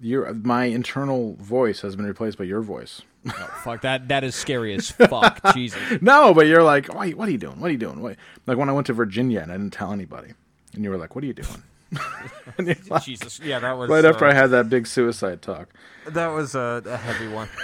you're 0.00 0.32
my 0.32 0.64
internal 0.64 1.34
voice 1.36 1.82
has 1.82 1.96
been 1.96 2.06
replaced 2.06 2.38
by 2.38 2.44
your 2.44 2.62
voice. 2.62 3.02
Oh, 3.30 3.60
fuck 3.62 3.82
that 3.82 4.08
that 4.08 4.24
is 4.24 4.34
scary 4.34 4.74
as 4.74 4.90
fuck. 4.90 5.40
Jesus. 5.54 5.80
no, 6.00 6.34
but 6.34 6.46
you're 6.46 6.62
like, 6.62 6.92
wait, 6.94 7.16
what 7.16 7.28
are 7.28 7.32
you 7.32 7.38
doing? 7.38 7.60
What 7.60 7.68
are 7.68 7.72
you 7.72 7.78
doing? 7.78 8.02
Like 8.02 8.58
when 8.58 8.68
I 8.68 8.72
went 8.72 8.86
to 8.88 8.92
Virginia 8.92 9.40
and 9.40 9.52
I 9.52 9.56
didn't 9.56 9.72
tell 9.72 9.92
anybody, 9.92 10.32
and 10.74 10.84
you 10.84 10.90
were 10.90 10.96
like, 10.98 11.14
what 11.14 11.24
are 11.24 11.26
you 11.26 11.34
doing? 11.34 11.62
Like- 12.58 13.02
Jesus. 13.04 13.40
Yeah, 13.40 13.58
that 13.60 13.76
was 13.78 13.88
right 13.90 14.04
after 14.04 14.26
uh, 14.26 14.30
I 14.30 14.34
had 14.34 14.50
that 14.50 14.68
big 14.68 14.86
suicide 14.86 15.42
talk. 15.42 15.68
that 16.06 16.28
was 16.28 16.54
a, 16.54 16.82
a 16.84 16.96
heavy 16.96 17.28
one. 17.28 17.48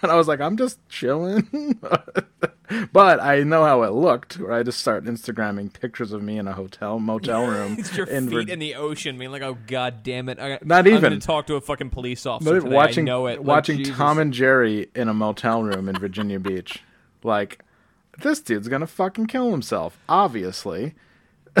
And 0.00 0.12
I 0.12 0.14
was 0.14 0.28
like, 0.28 0.40
I'm 0.40 0.56
just 0.56 0.78
chilling. 0.88 1.80
but 2.92 3.20
I 3.20 3.42
know 3.42 3.64
how 3.64 3.82
it 3.82 3.90
looked, 3.92 4.38
where 4.38 4.52
I 4.52 4.62
just 4.62 4.78
start 4.78 5.04
Instagramming 5.04 5.72
pictures 5.72 6.12
of 6.12 6.22
me 6.22 6.38
in 6.38 6.46
a 6.46 6.52
hotel, 6.52 7.00
motel 7.00 7.46
room. 7.46 7.76
It's 7.78 7.96
your 7.96 8.06
in 8.06 8.28
feet 8.28 8.46
Vir- 8.46 8.52
in 8.52 8.60
the 8.60 8.76
ocean, 8.76 9.18
being 9.18 9.32
like, 9.32 9.42
"Oh 9.42 9.58
God 9.66 10.04
damn 10.04 10.28
it!" 10.28 10.38
I, 10.38 10.60
Not 10.62 10.86
I'm 10.86 10.94
even. 10.94 11.18
talk 11.18 11.48
to 11.48 11.56
a 11.56 11.60
fucking 11.60 11.90
police 11.90 12.26
officer. 12.26 12.54
Not 12.54 12.60
today. 12.62 12.76
watching, 12.76 13.08
I 13.08 13.10
know 13.10 13.26
it. 13.26 13.42
Watching 13.42 13.78
Jesus. 13.78 13.96
Tom 13.96 14.20
and 14.20 14.32
Jerry 14.32 14.88
in 14.94 15.08
a 15.08 15.14
motel 15.14 15.64
room 15.64 15.88
in 15.88 15.98
Virginia 15.98 16.38
Beach. 16.38 16.82
Like, 17.24 17.64
this 18.18 18.40
dude's 18.40 18.68
gonna 18.68 18.86
fucking 18.86 19.26
kill 19.26 19.50
himself, 19.50 19.98
obviously. 20.08 20.94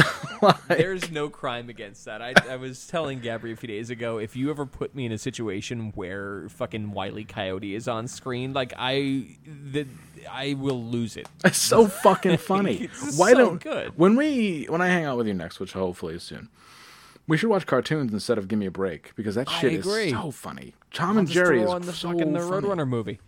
There's 0.68 1.10
no 1.10 1.28
crime 1.28 1.68
against 1.68 2.04
that. 2.04 2.22
I, 2.22 2.34
I 2.48 2.56
was 2.56 2.86
telling 2.86 3.20
Gabri 3.20 3.52
a 3.52 3.56
few 3.56 3.66
days 3.66 3.90
ago, 3.90 4.18
if 4.18 4.36
you 4.36 4.50
ever 4.50 4.66
put 4.66 4.94
me 4.94 5.06
in 5.06 5.12
a 5.12 5.18
situation 5.18 5.92
where 5.94 6.48
fucking 6.50 6.92
Wiley 6.92 7.24
Coyote 7.24 7.74
is 7.74 7.88
on 7.88 8.08
screen, 8.08 8.52
like 8.52 8.72
I, 8.78 9.36
the, 9.46 9.86
I 10.30 10.54
will 10.54 10.82
lose 10.82 11.16
it. 11.16 11.28
It's 11.44 11.58
so 11.58 11.86
fucking 11.86 12.36
funny. 12.38 12.88
Why 13.16 13.32
so 13.32 13.38
don't 13.38 13.62
good. 13.62 13.96
when 13.96 14.16
we 14.16 14.66
when 14.68 14.80
I 14.80 14.88
hang 14.88 15.04
out 15.04 15.16
with 15.16 15.26
you 15.26 15.34
next, 15.34 15.60
which 15.60 15.72
hopefully 15.72 16.14
is 16.14 16.22
soon, 16.22 16.48
we 17.26 17.36
should 17.36 17.48
watch 17.48 17.66
cartoons 17.66 18.12
instead 18.12 18.38
of 18.38 18.48
Give 18.48 18.58
Me 18.58 18.66
a 18.66 18.70
Break 18.70 19.14
because 19.16 19.34
that 19.34 19.48
shit 19.48 19.72
is 19.72 20.10
so 20.10 20.30
funny. 20.30 20.74
Tom 20.92 21.18
and 21.18 21.28
Jerry 21.28 21.62
is 21.62 21.70
on 21.70 21.82
the 21.82 21.92
so 21.92 22.10
fucking 22.12 22.32
the. 22.32 22.40
Roadrunner 22.40 22.86
movie. 22.88 23.20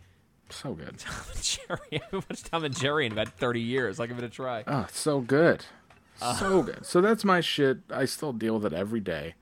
So 0.51 0.75
good. 0.75 0.99
Tom 0.99 1.15
and 1.33 1.43
Jerry. 1.43 1.79
I 1.93 2.01
haven't 2.05 2.29
watched 2.29 2.47
Tom 2.47 2.65
and 2.65 2.77
Jerry 2.77 3.07
in 3.07 3.13
about 3.13 3.29
thirty 3.39 3.61
years. 3.61 4.01
I'll 4.01 4.07
give 4.07 4.19
it 4.19 4.25
a 4.25 4.29
try. 4.29 4.65
Oh, 4.67 4.81
it's 4.89 4.99
so 4.99 5.21
good. 5.21 5.65
Uh. 6.21 6.35
So 6.35 6.63
good. 6.63 6.85
So 6.85 7.01
that's 7.01 7.25
my 7.25 7.41
shit. 7.41 7.79
I 7.91 8.05
still 8.05 8.33
deal 8.33 8.59
with 8.59 8.73
it 8.73 8.77
every 8.77 9.01
day. 9.01 9.35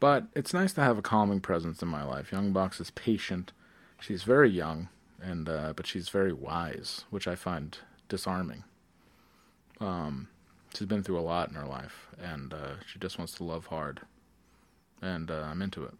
But 0.00 0.24
it's 0.34 0.54
nice 0.54 0.72
to 0.72 0.80
have 0.80 0.96
a 0.96 1.02
calming 1.02 1.40
presence 1.40 1.82
in 1.82 1.88
my 1.88 2.02
life. 2.02 2.32
Young 2.32 2.52
Box 2.52 2.80
is 2.80 2.90
patient. 2.90 3.52
She's 4.00 4.22
very 4.22 4.48
young, 4.48 4.88
and 5.20 5.46
uh, 5.46 5.74
but 5.76 5.86
she's 5.86 6.08
very 6.08 6.32
wise, 6.32 7.04
which 7.10 7.28
I 7.28 7.34
find 7.34 7.76
disarming. 8.08 8.64
Um, 9.78 10.28
she's 10.74 10.86
been 10.86 11.02
through 11.02 11.18
a 11.18 11.20
lot 11.20 11.50
in 11.50 11.54
her 11.54 11.66
life, 11.66 12.08
and 12.18 12.54
uh, 12.54 12.74
she 12.86 12.98
just 12.98 13.18
wants 13.18 13.34
to 13.34 13.44
love 13.44 13.66
hard, 13.66 14.00
and 15.02 15.30
uh, 15.30 15.42
I'm 15.50 15.60
into 15.60 15.84
it. 15.84 15.94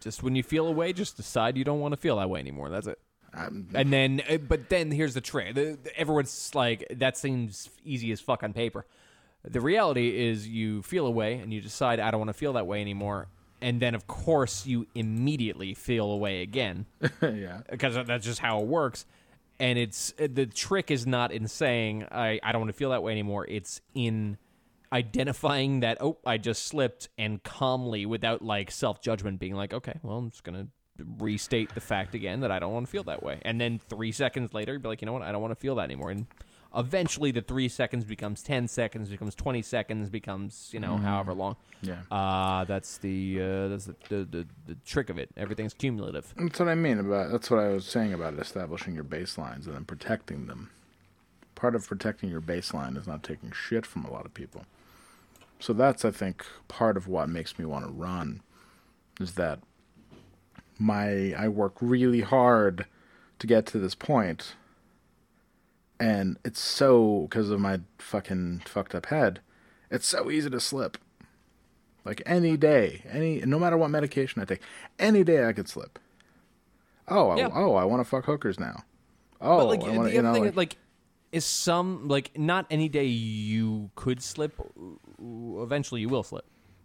Just 0.00 0.22
when 0.22 0.36
you 0.36 0.44
feel 0.44 0.68
a 0.68 0.72
way, 0.72 0.92
just 0.92 1.16
decide 1.16 1.56
you 1.56 1.64
don't 1.64 1.80
want 1.80 1.92
to 1.92 1.96
feel 1.96 2.16
that 2.18 2.30
way 2.30 2.38
anymore. 2.38 2.68
That's 2.68 2.86
it. 2.86 3.00
I'm, 3.38 3.68
And 3.74 3.92
then, 3.92 4.22
uh, 4.28 4.38
but 4.38 4.68
then 4.68 4.90
here's 4.90 5.14
the 5.14 5.20
trick. 5.20 5.56
Everyone's 5.96 6.54
like, 6.54 6.86
that 6.96 7.16
seems 7.16 7.70
easy 7.84 8.12
as 8.12 8.20
fuck 8.20 8.42
on 8.42 8.52
paper. 8.52 8.86
The 9.44 9.60
reality 9.60 10.28
is, 10.28 10.48
you 10.48 10.82
feel 10.82 11.06
a 11.06 11.10
way 11.10 11.34
and 11.34 11.52
you 11.52 11.60
decide, 11.60 12.00
I 12.00 12.10
don't 12.10 12.20
want 12.20 12.28
to 12.28 12.34
feel 12.34 12.54
that 12.54 12.66
way 12.66 12.80
anymore. 12.80 13.28
And 13.60 13.80
then, 13.80 13.94
of 13.94 14.06
course, 14.06 14.66
you 14.66 14.86
immediately 14.94 15.74
feel 15.74 16.10
a 16.10 16.16
way 16.16 16.42
again 16.42 16.86
yeah. 17.22 17.62
because 17.70 17.94
that's 18.06 18.24
just 18.24 18.40
how 18.40 18.60
it 18.60 18.66
works. 18.66 19.04
And 19.60 19.78
it's 19.78 20.14
uh, 20.20 20.28
the 20.32 20.46
trick 20.46 20.90
is 20.90 21.06
not 21.06 21.32
in 21.32 21.48
saying, 21.48 22.04
I, 22.10 22.38
I 22.42 22.52
don't 22.52 22.60
want 22.60 22.70
to 22.70 22.76
feel 22.76 22.90
that 22.90 23.02
way 23.02 23.12
anymore. 23.12 23.46
It's 23.48 23.80
in 23.94 24.38
identifying 24.92 25.80
that, 25.80 25.98
oh, 26.00 26.18
I 26.24 26.38
just 26.38 26.66
slipped 26.66 27.08
and 27.18 27.42
calmly, 27.42 28.06
without 28.06 28.42
like 28.42 28.70
self 28.70 29.00
judgment, 29.00 29.40
being 29.40 29.54
like, 29.54 29.74
okay, 29.74 29.98
well, 30.02 30.18
I'm 30.18 30.30
just 30.30 30.44
going 30.44 30.66
to 30.66 30.68
restate 31.18 31.74
the 31.74 31.80
fact 31.80 32.14
again 32.14 32.40
that 32.40 32.50
I 32.50 32.58
don't 32.58 32.72
want 32.72 32.86
to 32.86 32.90
feel 32.90 33.04
that 33.04 33.22
way. 33.22 33.40
And 33.42 33.60
then 33.60 33.80
three 33.88 34.12
seconds 34.12 34.54
later, 34.54 34.72
you'd 34.72 34.82
be 34.82 34.88
like, 34.88 35.02
you 35.02 35.06
know 35.06 35.12
what? 35.12 35.22
I 35.22 35.32
don't 35.32 35.42
want 35.42 35.52
to 35.52 35.60
feel 35.60 35.76
that 35.76 35.84
anymore. 35.84 36.10
And 36.10 36.26
eventually 36.76 37.30
the 37.30 37.40
three 37.40 37.68
seconds 37.68 38.04
becomes 38.04 38.42
ten 38.42 38.68
seconds, 38.68 39.08
becomes 39.08 39.34
twenty 39.34 39.62
seconds, 39.62 40.10
becomes 40.10 40.70
you 40.72 40.80
know 40.80 40.96
however 40.96 41.32
long. 41.32 41.56
Yeah. 41.80 42.00
Uh, 42.10 42.64
that's 42.64 42.98
the 42.98 43.40
uh, 43.40 43.68
that's 43.68 43.84
the, 43.86 43.96
the, 44.08 44.24
the 44.24 44.46
the 44.66 44.74
trick 44.84 45.10
of 45.10 45.18
it. 45.18 45.30
Everything's 45.36 45.74
cumulative. 45.74 46.34
That's 46.36 46.58
what 46.58 46.68
I 46.68 46.74
mean 46.74 46.98
about. 46.98 47.30
That's 47.30 47.50
what 47.50 47.60
I 47.60 47.68
was 47.68 47.86
saying 47.86 48.12
about 48.12 48.34
establishing 48.34 48.94
your 48.94 49.04
baselines 49.04 49.66
and 49.66 49.74
then 49.74 49.84
protecting 49.84 50.46
them. 50.46 50.70
Part 51.54 51.74
of 51.74 51.86
protecting 51.88 52.30
your 52.30 52.40
baseline 52.40 52.96
is 52.96 53.06
not 53.06 53.22
taking 53.22 53.50
shit 53.50 53.84
from 53.84 54.04
a 54.04 54.12
lot 54.12 54.26
of 54.26 54.34
people. 54.34 54.64
So 55.60 55.72
that's, 55.72 56.04
I 56.04 56.12
think, 56.12 56.46
part 56.68 56.96
of 56.96 57.08
what 57.08 57.28
makes 57.28 57.58
me 57.58 57.64
want 57.64 57.84
to 57.84 57.90
run, 57.90 58.42
is 59.20 59.32
that 59.32 59.58
my 60.78 61.34
I 61.34 61.48
work 61.48 61.74
really 61.80 62.20
hard 62.20 62.86
to 63.38 63.46
get 63.46 63.66
to 63.66 63.78
this 63.78 63.94
point, 63.94 64.54
and 66.00 66.36
it's 66.44 66.60
so 66.60 67.22
because 67.28 67.50
of 67.50 67.60
my 67.60 67.80
fucking 67.98 68.62
fucked 68.66 68.94
up 68.94 69.06
head. 69.06 69.40
It's 69.90 70.06
so 70.06 70.30
easy 70.30 70.50
to 70.50 70.60
slip. 70.60 70.98
Like 72.04 72.22
any 72.24 72.56
day, 72.56 73.02
any 73.10 73.40
no 73.40 73.58
matter 73.58 73.76
what 73.76 73.90
medication 73.90 74.40
I 74.40 74.44
take, 74.44 74.62
any 74.98 75.24
day 75.24 75.46
I 75.46 75.52
could 75.52 75.68
slip. 75.68 75.98
Oh, 77.08 77.36
Yeah. 77.36 77.48
I, 77.48 77.60
oh, 77.60 77.74
I 77.74 77.84
want 77.84 78.00
to 78.00 78.04
fuck 78.08 78.26
hookers 78.26 78.60
now. 78.60 78.84
Oh, 79.40 79.58
But 79.58 79.66
like 79.66 79.82
I 79.84 79.96
wanna, 79.96 80.08
the 80.08 80.12
you 80.14 80.18
other 80.20 80.28
know, 80.28 80.34
thing, 80.34 80.44
like, 80.44 80.56
like, 80.56 80.76
is 81.32 81.44
some 81.44 82.08
like 82.08 82.38
not 82.38 82.66
any 82.70 82.88
day 82.88 83.04
you 83.06 83.90
could 83.94 84.22
slip. 84.22 84.60
Eventually, 85.20 86.00
you 86.00 86.08
will 86.08 86.22
slip. 86.22 86.44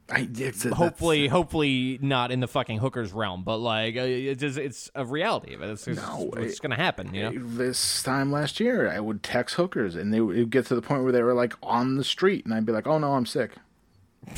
I, 0.10 0.28
it's, 0.38 0.66
it's, 0.66 0.76
hopefully, 0.76 1.28
hopefully 1.28 1.98
not 2.02 2.32
in 2.32 2.42
the 2.42 2.48
fucking 2.48 2.80
hookers 2.80 3.14
realm, 3.14 3.44
but 3.44 3.58
like 3.58 3.96
uh, 3.96 4.02
it's 4.02 4.42
just, 4.42 4.58
it's 4.58 4.92
a 4.96 5.06
reality 5.06 5.54
of 5.54 5.62
it. 5.62 5.70
It's, 5.70 5.88
it's, 5.88 6.02
No, 6.02 6.30
it's 6.38 6.60
going 6.60 6.72
to 6.72 6.76
happen. 6.76 7.14
You 7.14 7.30
know, 7.32 7.48
this 7.48 8.04
time 8.04 8.32
last 8.32 8.60
year, 8.60 8.90
I 8.90 9.00
would 9.00 9.24
text 9.24 9.56
hookers, 9.56 9.96
and 9.96 10.14
they 10.14 10.20
would 10.20 10.50
get 10.50 10.66
to 10.68 10.76
the 10.76 10.82
point 10.82 11.04
where 11.04 11.14
they 11.14 11.24
were 11.24 11.34
like 11.34 11.54
on 11.64 11.96
the 11.96 12.04
street, 12.04 12.44
and 12.44 12.54
I'd 12.54 12.66
be 12.66 12.74
like, 12.74 12.86
"Oh 12.86 12.98
no, 12.98 13.14
I'm 13.14 13.26
sick." 13.26 13.52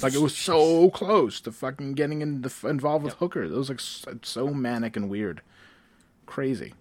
Like 0.02 0.14
it 0.14 0.22
was 0.22 0.36
so 0.38 0.90
close 0.92 1.42
to 1.42 1.52
fucking 1.52 1.94
getting 1.94 2.22
in 2.22 2.42
the, 2.42 2.54
involved 2.68 3.04
with 3.04 3.16
hookers. 3.16 3.52
It 3.52 3.58
was 3.58 3.70
like 3.70 3.80
so, 3.80 4.20
so 4.22 4.48
manic 4.48 4.96
and 4.96 5.10
weird, 5.10 5.42
crazy. 6.26 6.74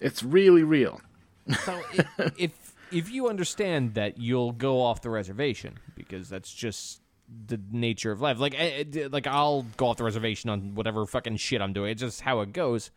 It's 0.00 0.22
really 0.22 0.62
real. 0.62 1.00
so 1.64 1.82
if 2.38 2.74
if 2.90 3.10
you 3.10 3.28
understand 3.28 3.94
that 3.94 4.18
you'll 4.18 4.52
go 4.52 4.80
off 4.80 5.02
the 5.02 5.10
reservation 5.10 5.78
because 5.96 6.28
that's 6.28 6.52
just 6.52 7.00
the 7.46 7.60
nature 7.70 8.12
of 8.12 8.20
life. 8.20 8.38
Like, 8.38 8.54
I, 8.58 8.86
like 9.10 9.26
I'll 9.26 9.62
go 9.76 9.88
off 9.88 9.96
the 9.96 10.04
reservation 10.04 10.50
on 10.50 10.74
whatever 10.74 11.06
fucking 11.06 11.36
shit 11.36 11.60
I'm 11.60 11.72
doing. 11.72 11.90
It's 11.90 12.00
just 12.00 12.20
how 12.20 12.40
it 12.40 12.52
goes. 12.52 12.90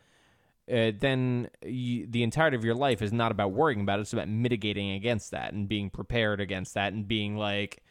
Uh, 0.69 0.91
then 0.99 1.49
you, 1.65 2.07
the 2.09 2.23
entirety 2.23 2.57
of 2.57 2.65
your 2.65 2.75
life 2.75 3.01
is 3.01 3.13
not 3.13 3.31
about 3.31 3.51
worrying 3.51 3.81
about 3.81 3.99
it. 3.99 4.01
It's 4.01 4.13
about 4.13 4.27
mitigating 4.27 4.91
against 4.91 5.31
that 5.31 5.53
and 5.53 5.67
being 5.67 5.89
prepared 5.89 6.41
against 6.41 6.73
that 6.73 6.91
and 6.91 7.07
being 7.07 7.37
like 7.37 7.81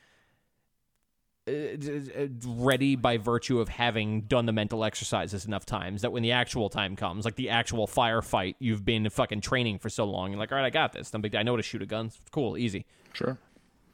uh, 1.49 1.53
uh, 1.53 2.27
ready 2.45 2.97
by 2.97 3.17
virtue 3.17 3.61
of 3.61 3.69
having 3.69 4.23
done 4.23 4.45
the 4.45 4.53
mental 4.53 4.85
exercises 4.85 5.47
enough 5.47 5.65
times 5.65 6.03
that 6.03 6.13
when 6.13 6.23
the 6.23 6.33
actual 6.33 6.69
time 6.69 6.97
comes, 6.97 7.25
like 7.25 7.37
the 7.37 7.49
actual 7.49 7.87
firefight, 7.87 8.57
you've 8.59 8.85
been 8.85 9.09
fucking 9.09 9.41
training 9.41 9.79
for 9.79 9.89
so 9.89 10.05
long. 10.05 10.33
You're 10.33 10.41
like, 10.41 10.53
all 10.53 10.59
right, 10.59 10.67
I 10.67 10.71
got 10.71 10.93
this. 10.93 11.13
I 11.15 11.43
know 11.45 11.53
how 11.53 11.57
to 11.57 11.63
shoot 11.63 11.81
a 11.83 11.87
gun. 11.87 12.07
It's 12.07 12.21
cool, 12.31 12.59
easy. 12.59 12.85
Sure. 13.13 13.39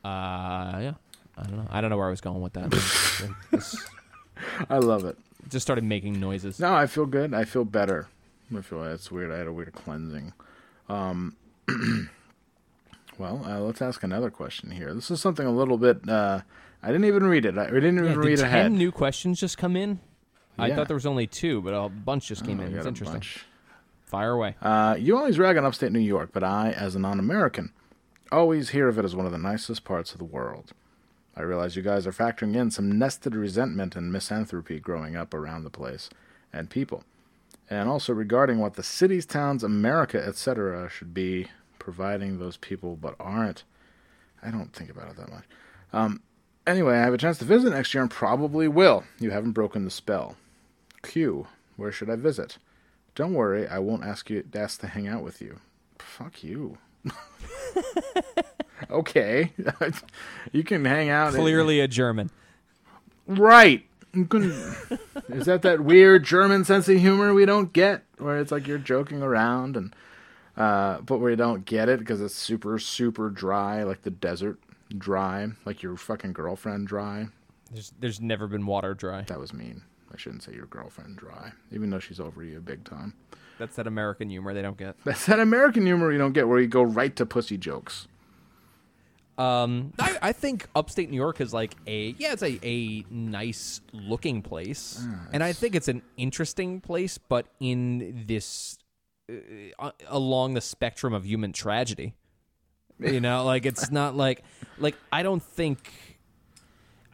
Uh, 0.02 0.78
yeah. 0.80 0.92
I 1.36 1.42
don't 1.44 1.56
know. 1.56 1.66
I 1.70 1.80
don't 1.80 1.90
know 1.90 1.96
where 1.96 2.06
I 2.08 2.10
was 2.10 2.20
going 2.20 2.40
with 2.42 2.52
that. 2.54 2.70
Just- 2.70 3.88
I 4.70 4.78
love 4.78 5.04
it. 5.04 5.16
just 5.48 5.64
started 5.64 5.84
making 5.84 6.18
noises. 6.20 6.58
No, 6.58 6.74
I 6.74 6.86
feel 6.86 7.06
good. 7.06 7.32
I 7.34 7.44
feel 7.44 7.64
better. 7.64 8.08
I 8.56 8.60
feel 8.60 8.82
that's 8.82 9.10
weird. 9.10 9.30
I 9.32 9.38
had 9.38 9.46
a 9.46 9.52
weird 9.52 9.72
cleansing. 9.72 10.32
Um, 10.88 11.36
well, 13.18 13.42
uh, 13.46 13.60
let's 13.60 13.80
ask 13.82 14.02
another 14.02 14.30
question 14.30 14.70
here. 14.70 14.94
This 14.94 15.10
is 15.10 15.20
something 15.20 15.46
a 15.46 15.50
little 15.52 15.78
bit. 15.78 16.08
Uh, 16.08 16.40
I 16.82 16.86
didn't 16.88 17.04
even 17.04 17.24
read 17.24 17.44
it. 17.44 17.56
I 17.56 17.66
we 17.70 17.80
didn't 17.80 17.98
even 17.98 18.04
Yeah, 18.06 18.10
did 18.14 18.24
read 18.24 18.36
ten 18.38 18.46
ahead. 18.46 18.72
new 18.72 18.90
questions 18.92 19.38
just 19.40 19.58
come 19.58 19.76
in? 19.76 20.00
I 20.58 20.70
thought 20.74 20.86
there 20.86 20.96
was 20.96 21.06
only 21.06 21.26
two, 21.26 21.62
but 21.62 21.72
a 21.72 21.88
bunch 21.88 22.28
just 22.28 22.44
came 22.44 22.60
Oh, 22.60 22.64
in. 22.64 22.76
It's 22.76 22.86
interesting. 22.86 23.14
bunch. 23.14 23.44
Fire 24.04 24.32
away. 24.32 24.54
Uh, 24.60 24.96
you 24.98 25.16
always 25.16 25.38
rag 25.38 25.56
on 25.56 25.64
upstate 25.64 25.92
New 25.92 25.98
York, 25.98 26.30
but 26.32 26.44
I, 26.44 26.72
as 26.72 26.94
a 26.94 26.98
non-American, 26.98 27.72
always 28.30 28.68
hear 28.70 28.86
of 28.88 28.98
it 28.98 29.04
as 29.06 29.16
one 29.16 29.24
of 29.24 29.32
the 29.32 29.38
nicest 29.38 29.84
parts 29.84 30.12
of 30.12 30.18
the 30.18 30.24
world. 30.26 30.72
I 31.36 31.42
realize 31.42 31.76
you 31.76 31.82
guys 31.82 32.06
are 32.06 32.12
factoring 32.12 32.54
in 32.54 32.70
some 32.70 32.98
nested 32.98 33.34
resentment 33.34 33.96
and 33.96 34.12
misanthropy 34.12 34.78
growing 34.80 35.16
up 35.16 35.32
around 35.32 35.64
the 35.64 35.70
place 35.70 36.10
and 36.52 36.68
people, 36.68 37.04
and 37.70 37.88
also 37.88 38.12
regarding 38.12 38.58
what 38.58 38.74
the 38.74 38.82
cities, 38.82 39.24
towns, 39.24 39.64
America, 39.64 40.22
etc., 40.22 40.90
should 40.90 41.14
be 41.14 41.48
providing 41.78 42.38
those 42.38 42.56
people, 42.58 42.96
but 42.96 43.16
aren't. 43.18 43.64
I 44.42 44.50
don't 44.50 44.72
think 44.72 44.90
about 44.90 45.10
it 45.10 45.16
that 45.16 45.30
much. 45.30 45.44
Um, 45.92 46.20
anyway, 46.66 46.96
I 46.96 47.02
have 47.02 47.14
a 47.14 47.18
chance 47.18 47.38
to 47.38 47.44
visit 47.44 47.70
next 47.70 47.94
year 47.94 48.02
and 48.02 48.10
probably 48.10 48.68
will. 48.68 49.04
You 49.18 49.30
haven't 49.30 49.52
broken 49.52 49.84
the 49.84 49.90
spell. 49.90 50.36
Q. 51.02 51.46
Where 51.76 51.92
should 51.92 52.10
I 52.10 52.16
visit? 52.16 52.58
Don't 53.14 53.34
worry, 53.34 53.66
I 53.66 53.78
won't 53.78 54.04
ask 54.04 54.30
you 54.30 54.44
ask 54.54 54.80
to 54.80 54.86
hang 54.86 55.08
out 55.08 55.22
with 55.22 55.40
you. 55.40 55.60
Fuck 55.98 56.42
you. 56.42 56.78
okay, 58.90 59.52
you 60.52 60.64
can 60.64 60.84
hang 60.84 61.10
out. 61.10 61.34
Clearly 61.34 61.80
a 61.80 61.88
German. 61.88 62.30
right. 63.26 63.84
Is 64.14 65.46
that 65.46 65.60
that 65.62 65.80
weird 65.80 66.24
German 66.24 66.66
sense 66.66 66.86
of 66.86 66.98
humor 66.98 67.32
we 67.32 67.46
don't 67.46 67.72
get, 67.72 68.04
where 68.18 68.38
it's 68.38 68.52
like 68.52 68.66
you're 68.66 68.76
joking 68.76 69.22
around 69.22 69.74
and, 69.74 69.96
uh, 70.54 71.00
but 71.00 71.16
we 71.16 71.34
don't 71.34 71.64
get 71.64 71.88
it 71.88 71.98
because 71.98 72.20
it's 72.20 72.34
super 72.34 72.78
super 72.78 73.30
dry, 73.30 73.84
like 73.84 74.02
the 74.02 74.10
desert 74.10 74.58
dry, 74.98 75.48
like 75.64 75.82
your 75.82 75.96
fucking 75.96 76.34
girlfriend 76.34 76.88
dry. 76.88 77.28
There's 77.70 77.92
there's 78.00 78.20
never 78.20 78.46
been 78.46 78.66
water 78.66 78.92
dry. 78.92 79.22
That 79.22 79.40
was 79.40 79.54
mean. 79.54 79.82
I 80.12 80.18
shouldn't 80.18 80.42
say 80.42 80.52
your 80.52 80.66
girlfriend 80.66 81.16
dry, 81.16 81.52
even 81.70 81.88
though 81.88 81.98
she's 81.98 82.20
over 82.20 82.44
you 82.44 82.60
big 82.60 82.84
time. 82.84 83.14
That's 83.58 83.76
that 83.76 83.86
American 83.86 84.28
humor 84.28 84.52
they 84.52 84.62
don't 84.62 84.76
get. 84.76 84.96
That's 85.04 85.26
that 85.26 85.40
American 85.40 85.86
humor 85.86 86.12
you 86.12 86.18
don't 86.18 86.32
get, 86.32 86.48
where 86.48 86.60
you 86.60 86.66
go 86.66 86.82
right 86.82 87.14
to 87.16 87.24
pussy 87.24 87.56
jokes. 87.56 88.08
Um, 89.42 89.92
I, 89.98 90.18
I 90.22 90.32
think 90.32 90.68
upstate 90.74 91.10
New 91.10 91.16
York 91.16 91.40
is 91.40 91.52
like 91.52 91.74
a 91.86 92.14
yeah, 92.18 92.32
it's 92.32 92.42
a, 92.42 92.60
a 92.62 93.04
nice 93.10 93.80
looking 93.92 94.40
place, 94.42 95.04
and 95.32 95.42
I 95.42 95.52
think 95.52 95.74
it's 95.74 95.88
an 95.88 96.02
interesting 96.16 96.80
place, 96.80 97.18
but 97.18 97.46
in 97.58 98.24
this 98.26 98.78
uh, 99.28 99.34
uh, 99.78 99.90
along 100.06 100.54
the 100.54 100.60
spectrum 100.60 101.12
of 101.12 101.26
human 101.26 101.52
tragedy, 101.52 102.14
you 103.00 103.20
know, 103.20 103.44
like 103.52 103.66
it's 103.66 103.90
not 103.90 104.14
like 104.14 104.44
like 104.78 104.96
I 105.12 105.22
don't 105.22 105.42
think. 105.42 105.92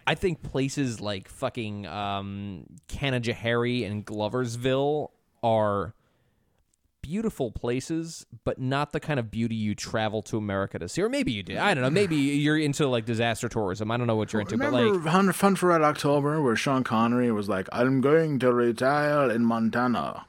I 0.07 0.14
think 0.14 0.43
places 0.43 1.03
like 1.03 1.29
fucking 1.29 1.87
um, 1.87 2.64
Canajoharie 2.89 3.87
and 3.87 4.07
Gloversville 4.07 5.11
are 5.43 5.93
beautiful 7.09 7.51
places, 7.51 8.27
but 8.45 8.61
not 8.61 8.93
the 8.93 9.01
kind 9.01 9.19
of 9.19 9.31
beauty 9.31 9.55
you 9.55 9.75
travel 9.75 10.21
to 10.21 10.37
America 10.37 10.79
to 10.79 10.89
see. 10.91 11.01
Or 11.01 11.09
maybe 11.09 11.33
you 11.33 11.43
did. 11.43 11.57
I 11.57 11.73
don't 11.73 11.83
know. 11.83 11.89
Maybe 11.91 12.17
you're 12.45 12.59
into 12.59 12.87
like 12.87 13.07
disaster 13.07 13.49
tourism. 13.49 13.91
I 13.91 13.97
don't 13.97 14.07
know 14.07 14.17
what 14.17 14.33
you're 14.33 14.41
into, 14.41 14.59
but 14.59 14.73
Remember 14.73 14.99
like 14.99 15.35
Hunt, 15.35 15.59
for 15.59 15.69
Red 15.69 15.81
October, 15.81 16.43
where 16.43 16.55
Sean 16.55 16.85
Connery 16.85 17.33
was 17.33 17.49
like, 17.49 17.67
"I'm 17.73 18.03
going 18.03 18.39
to 18.41 18.53
retire 18.53 19.31
in 19.31 19.45
Montana." 19.45 20.27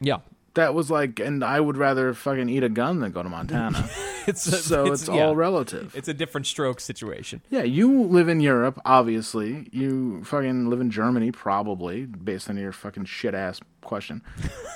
yeah, 0.00 0.18
That 0.54 0.72
was 0.74 0.90
like, 0.90 1.20
and 1.20 1.44
I 1.44 1.60
would 1.60 1.76
rather 1.76 2.14
fucking 2.14 2.48
eat 2.48 2.64
a 2.64 2.70
gun 2.70 3.00
than 3.00 3.12
go 3.12 3.22
to 3.22 3.28
Montana. 3.28 3.88
it's 4.26 4.46
a, 4.46 4.56
so 4.56 4.86
it's, 4.90 5.08
yeah. 5.08 5.26
all 5.26 5.36
relative. 5.36 5.94
It's 5.94 6.08
a 6.08 6.14
different 6.14 6.46
stroke 6.46 6.80
situation. 6.80 7.42
yeah, 7.50 7.62
you 7.62 8.04
live 8.04 8.28
in 8.28 8.40
Europe, 8.40 8.80
obviously. 8.86 9.68
You 9.70 10.24
fucking 10.24 10.70
live 10.70 10.80
in 10.80 10.90
Germany, 10.90 11.30
probably, 11.30 12.06
based 12.06 12.48
on 12.48 12.56
your 12.56 12.72
fucking 12.72 13.04
shit 13.04 13.34
ass 13.34 13.60
question. 13.82 14.22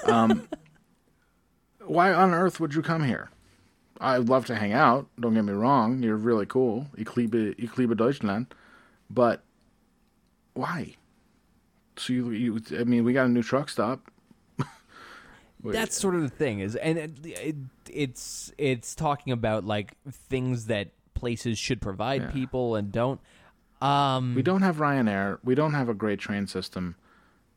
Um, 0.04 0.46
why 1.86 2.12
on 2.12 2.34
earth 2.34 2.60
would 2.60 2.74
you 2.74 2.82
come 2.82 3.04
here? 3.04 3.30
I'd 4.00 4.28
love 4.28 4.44
to 4.46 4.54
hang 4.56 4.72
out. 4.72 5.06
Don't 5.18 5.34
get 5.34 5.44
me 5.44 5.52
wrong. 5.54 6.02
You're 6.02 6.16
really 6.16 6.44
cool. 6.46 6.86
Ich 6.98 7.16
liebe, 7.16 7.54
ich 7.56 7.78
liebe 7.78 7.94
Deutschland. 7.96 8.46
But 9.08 9.42
why? 10.54 10.96
So 11.96 12.12
you, 12.12 12.30
you, 12.30 12.60
I 12.78 12.84
mean, 12.84 13.04
we 13.04 13.12
got 13.14 13.26
a 13.26 13.28
new 13.30 13.42
truck 13.42 13.70
stop. 13.70 14.00
That's 15.64 15.96
sort 15.98 16.14
of 16.14 16.22
the 16.22 16.28
thing 16.28 16.60
is, 16.60 16.76
and 16.76 16.98
it, 16.98 17.12
it, 17.24 17.56
it's 17.90 18.52
it's 18.58 18.94
talking 18.94 19.32
about 19.32 19.64
like 19.64 19.94
things 20.10 20.66
that 20.66 20.88
places 21.14 21.58
should 21.58 21.80
provide 21.80 22.22
Yeah. 22.22 22.30
people 22.30 22.76
and 22.76 22.92
don't. 22.92 23.20
Um, 23.80 24.34
We 24.34 24.42
don't 24.42 24.62
have 24.62 24.76
Ryanair. 24.76 25.38
We 25.42 25.54
don't 25.54 25.72
have 25.74 25.88
a 25.88 25.94
great 25.94 26.18
train 26.18 26.46
system. 26.46 26.94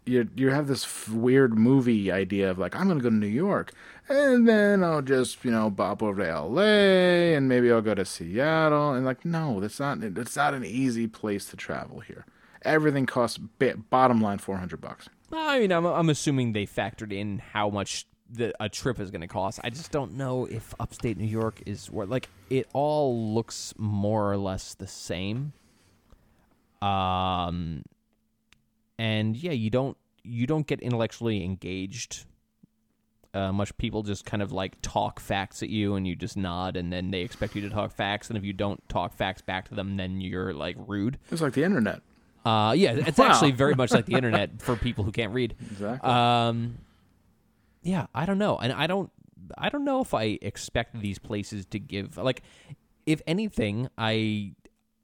You 0.06 0.28
you 0.36 0.50
have 0.50 0.68
this 0.68 0.86
f- 0.86 1.10
weird 1.10 1.58
movie 1.58 2.12
idea 2.12 2.50
of 2.50 2.58
like 2.58 2.76
I'm 2.76 2.88
gonna 2.88 3.02
go 3.02 3.10
to 3.10 3.16
New 3.16 3.28
York 3.28 3.74
and 4.10 4.48
then 4.48 4.84
I'll 4.84 5.02
just 5.02 5.44
you 5.46 5.52
know 5.52 5.70
bop 5.70 6.02
over 6.04 6.24
to 6.24 6.30
L.A. 6.30 7.36
and 7.36 7.48
maybe 7.48 7.72
I'll 7.72 7.82
go 7.82 7.94
to 7.94 8.06
Seattle 8.06 8.94
and 8.94 9.06
like 9.06 9.24
no 9.24 9.60
that's 9.60 9.80
not 9.80 10.04
it's 10.04 10.36
not 10.36 10.54
an 10.54 10.66
easy 10.66 11.08
place 11.08 11.46
to 11.46 11.56
travel 11.56 12.00
here. 12.00 12.26
Everything 12.64 13.06
costs 13.06 13.38
bottom 13.38 14.22
line 14.22 14.40
four 14.40 14.58
hundred 14.58 14.82
bucks. 14.82 15.08
I 15.32 15.60
mean, 15.60 15.72
I'm 15.72 15.86
I'm 15.86 16.10
assuming 16.10 16.54
they 16.54 16.66
factored 16.66 17.14
in 17.14 17.40
how 17.40 17.70
much 17.70 18.06
the, 18.30 18.54
a 18.60 18.70
trip 18.70 19.00
is 19.00 19.12
going 19.12 19.22
to 19.22 19.28
cost. 19.28 19.60
I 19.64 19.70
just 19.70 19.92
don't 19.92 20.14
know 20.14 20.46
if 20.46 20.74
upstate 20.80 21.18
New 21.18 21.26
York 21.26 21.62
is 21.66 21.90
where 21.90 22.06
like 22.06 22.30
it 22.50 22.68
all 22.74 23.34
looks 23.34 23.74
more 23.78 24.32
or 24.32 24.38
less 24.38 24.74
the 24.74 24.88
same. 24.88 25.54
Um, 26.82 27.84
and 28.98 29.36
yeah, 29.36 29.52
you 29.52 29.70
don't 29.70 29.98
you 30.24 30.48
don't 30.48 30.68
get 30.68 30.82
intellectually 30.82 31.44
engaged. 31.44 32.26
Uh, 33.32 33.52
much 33.52 33.78
people 33.78 34.02
just 34.02 34.26
kind 34.26 34.42
of 34.42 34.52
like 34.52 34.82
talk 34.82 35.20
facts 35.20 35.62
at 35.62 35.70
you, 35.70 35.94
and 35.96 36.08
you 36.08 36.16
just 36.16 36.36
nod, 36.36 36.76
and 36.76 36.92
then 36.92 37.12
they 37.12 37.22
expect 37.22 37.56
you 37.56 37.62
to 37.62 37.70
talk 37.70 37.92
facts, 37.92 38.30
and 38.30 38.38
if 38.38 38.44
you 38.44 38.54
don't 38.54 38.82
talk 38.90 39.14
facts 39.14 39.42
back 39.44 39.68
to 39.70 39.76
them, 39.76 39.98
then 39.98 40.20
you're 40.20 40.52
like 40.54 40.76
rude. 40.88 41.20
It's 41.32 41.42
like 41.42 41.54
the 41.54 41.64
internet. 41.64 42.02
Uh, 42.44 42.74
yeah, 42.76 42.94
it's 42.94 43.20
Wow. 43.20 43.28
actually 43.28 43.52
very 43.52 43.76
much 43.76 43.92
like 43.92 44.08
the 44.08 44.14
internet 44.18 44.62
for 44.62 44.76
people 44.76 45.04
who 45.04 45.12
can't 45.12 45.32
read. 45.34 45.56
Exactly. 45.72 46.10
Um, 46.10 46.80
yeah, 47.84 48.08
I 48.16 48.26
don't 48.26 48.40
know, 48.40 48.58
and 48.58 48.74
I 48.74 48.88
don't, 48.88 49.12
I 49.58 49.70
don't 49.70 49.86
know 49.86 50.02
if 50.02 50.14
I 50.16 50.40
expect 50.42 51.00
these 51.00 51.20
places 51.20 51.66
to 51.68 51.78
give 51.80 52.18
like, 52.18 52.42
if 53.06 53.22
anything, 53.28 53.90
I, 53.98 54.54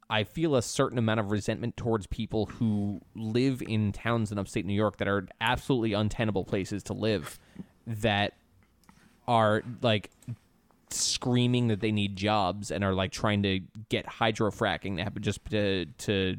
I 0.09 0.23
feel 0.23 0.55
a 0.55 0.61
certain 0.63 0.97
amount 0.97 1.19
of 1.19 1.29
resentment 1.31 1.77
towards 1.77 2.07
people 2.07 2.47
who 2.47 3.01
live 3.15 3.61
in 3.61 3.91
towns 3.91 4.31
in 4.31 4.39
upstate 4.39 4.65
New 4.65 4.73
York 4.73 4.97
that 4.97 5.07
are 5.07 5.27
absolutely 5.41 5.93
untenable 5.93 6.43
places 6.43 6.81
to 6.83 6.93
live, 6.93 7.39
that 7.87 8.33
are 9.27 9.63
like 9.81 10.09
screaming 10.89 11.67
that 11.67 11.79
they 11.81 11.91
need 11.91 12.15
jobs 12.15 12.71
and 12.71 12.83
are 12.83 12.93
like 12.93 13.11
trying 13.11 13.43
to 13.43 13.59
get 13.89 14.05
hydrofracking 14.05 14.97
to 14.97 15.03
happen 15.03 15.21
just 15.21 15.43
to 15.49 15.85
to 15.97 16.37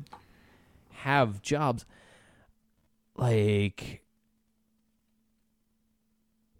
have 0.90 1.42
jobs 1.42 1.84
like 3.16 4.02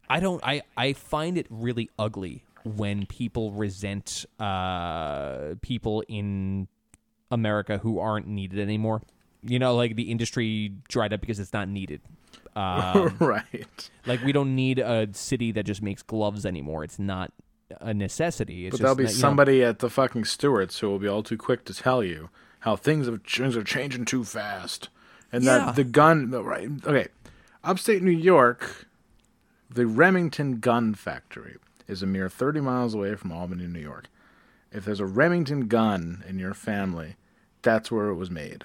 I 0.08 0.20
don't 0.20 0.42
I 0.44 0.62
I 0.76 0.92
find 0.92 1.38
it 1.38 1.46
really 1.50 1.90
ugly 1.98 2.44
when 2.64 3.06
people 3.06 3.52
resent 3.52 4.24
uh 4.40 5.54
people 5.62 6.02
in 6.08 6.68
America 7.30 7.78
who 7.78 7.98
aren't 7.98 8.26
needed 8.26 8.58
anymore. 8.58 9.02
You 9.42 9.58
know, 9.58 9.74
like 9.76 9.96
the 9.96 10.10
industry 10.10 10.72
dried 10.88 11.12
up 11.12 11.20
because 11.20 11.38
it's 11.38 11.52
not 11.52 11.68
needed. 11.68 12.00
Um, 12.56 13.16
right. 13.20 13.90
like 14.06 14.22
we 14.24 14.32
don't 14.32 14.54
need 14.54 14.78
a 14.78 15.08
city 15.12 15.52
that 15.52 15.64
just 15.64 15.82
makes 15.82 16.02
gloves 16.02 16.44
anymore. 16.46 16.82
It's 16.84 16.98
not 16.98 17.32
a 17.80 17.92
necessity. 17.92 18.66
It's 18.66 18.72
But 18.72 18.76
just 18.78 18.82
there'll 18.82 18.96
be 18.96 19.02
not- 19.04 19.10
you 19.10 19.16
know- 19.16 19.20
somebody 19.20 19.62
at 19.64 19.78
the 19.80 19.90
fucking 19.90 20.24
Stewart's 20.24 20.78
who 20.78 20.88
will 20.88 20.98
be 20.98 21.08
all 21.08 21.22
too 21.22 21.36
quick 21.36 21.64
to 21.66 21.74
tell 21.74 22.02
you 22.02 22.30
how 22.60 22.74
things 22.76 23.06
have 23.06 23.22
things 23.22 23.56
are 23.56 23.62
changing 23.62 24.04
too 24.06 24.24
fast, 24.24 24.88
and 25.30 25.44
Yeah. 25.44 25.58
that 25.66 25.76
the 25.76 25.84
gun. 25.84 26.30
Right. 26.30 26.70
Okay. 26.84 27.08
Upstate 27.62 28.02
New 28.02 28.10
York, 28.10 28.86
the 29.68 29.86
Remington 29.86 30.58
Gun 30.60 30.94
Factory 30.94 31.56
is 31.88 32.02
a 32.02 32.06
mere 32.06 32.28
30 32.28 32.60
miles 32.60 32.94
away 32.94 33.14
from 33.16 33.32
Albany, 33.32 33.66
New 33.66 33.80
York. 33.80 34.06
If 34.72 34.84
there's 34.84 35.00
a 35.00 35.06
Remington 35.06 35.68
gun 35.68 36.24
in 36.28 36.38
your 36.38 36.54
family, 36.54 37.16
that's 37.62 37.90
where 37.90 38.08
it 38.08 38.14
was 38.14 38.30
made. 38.30 38.64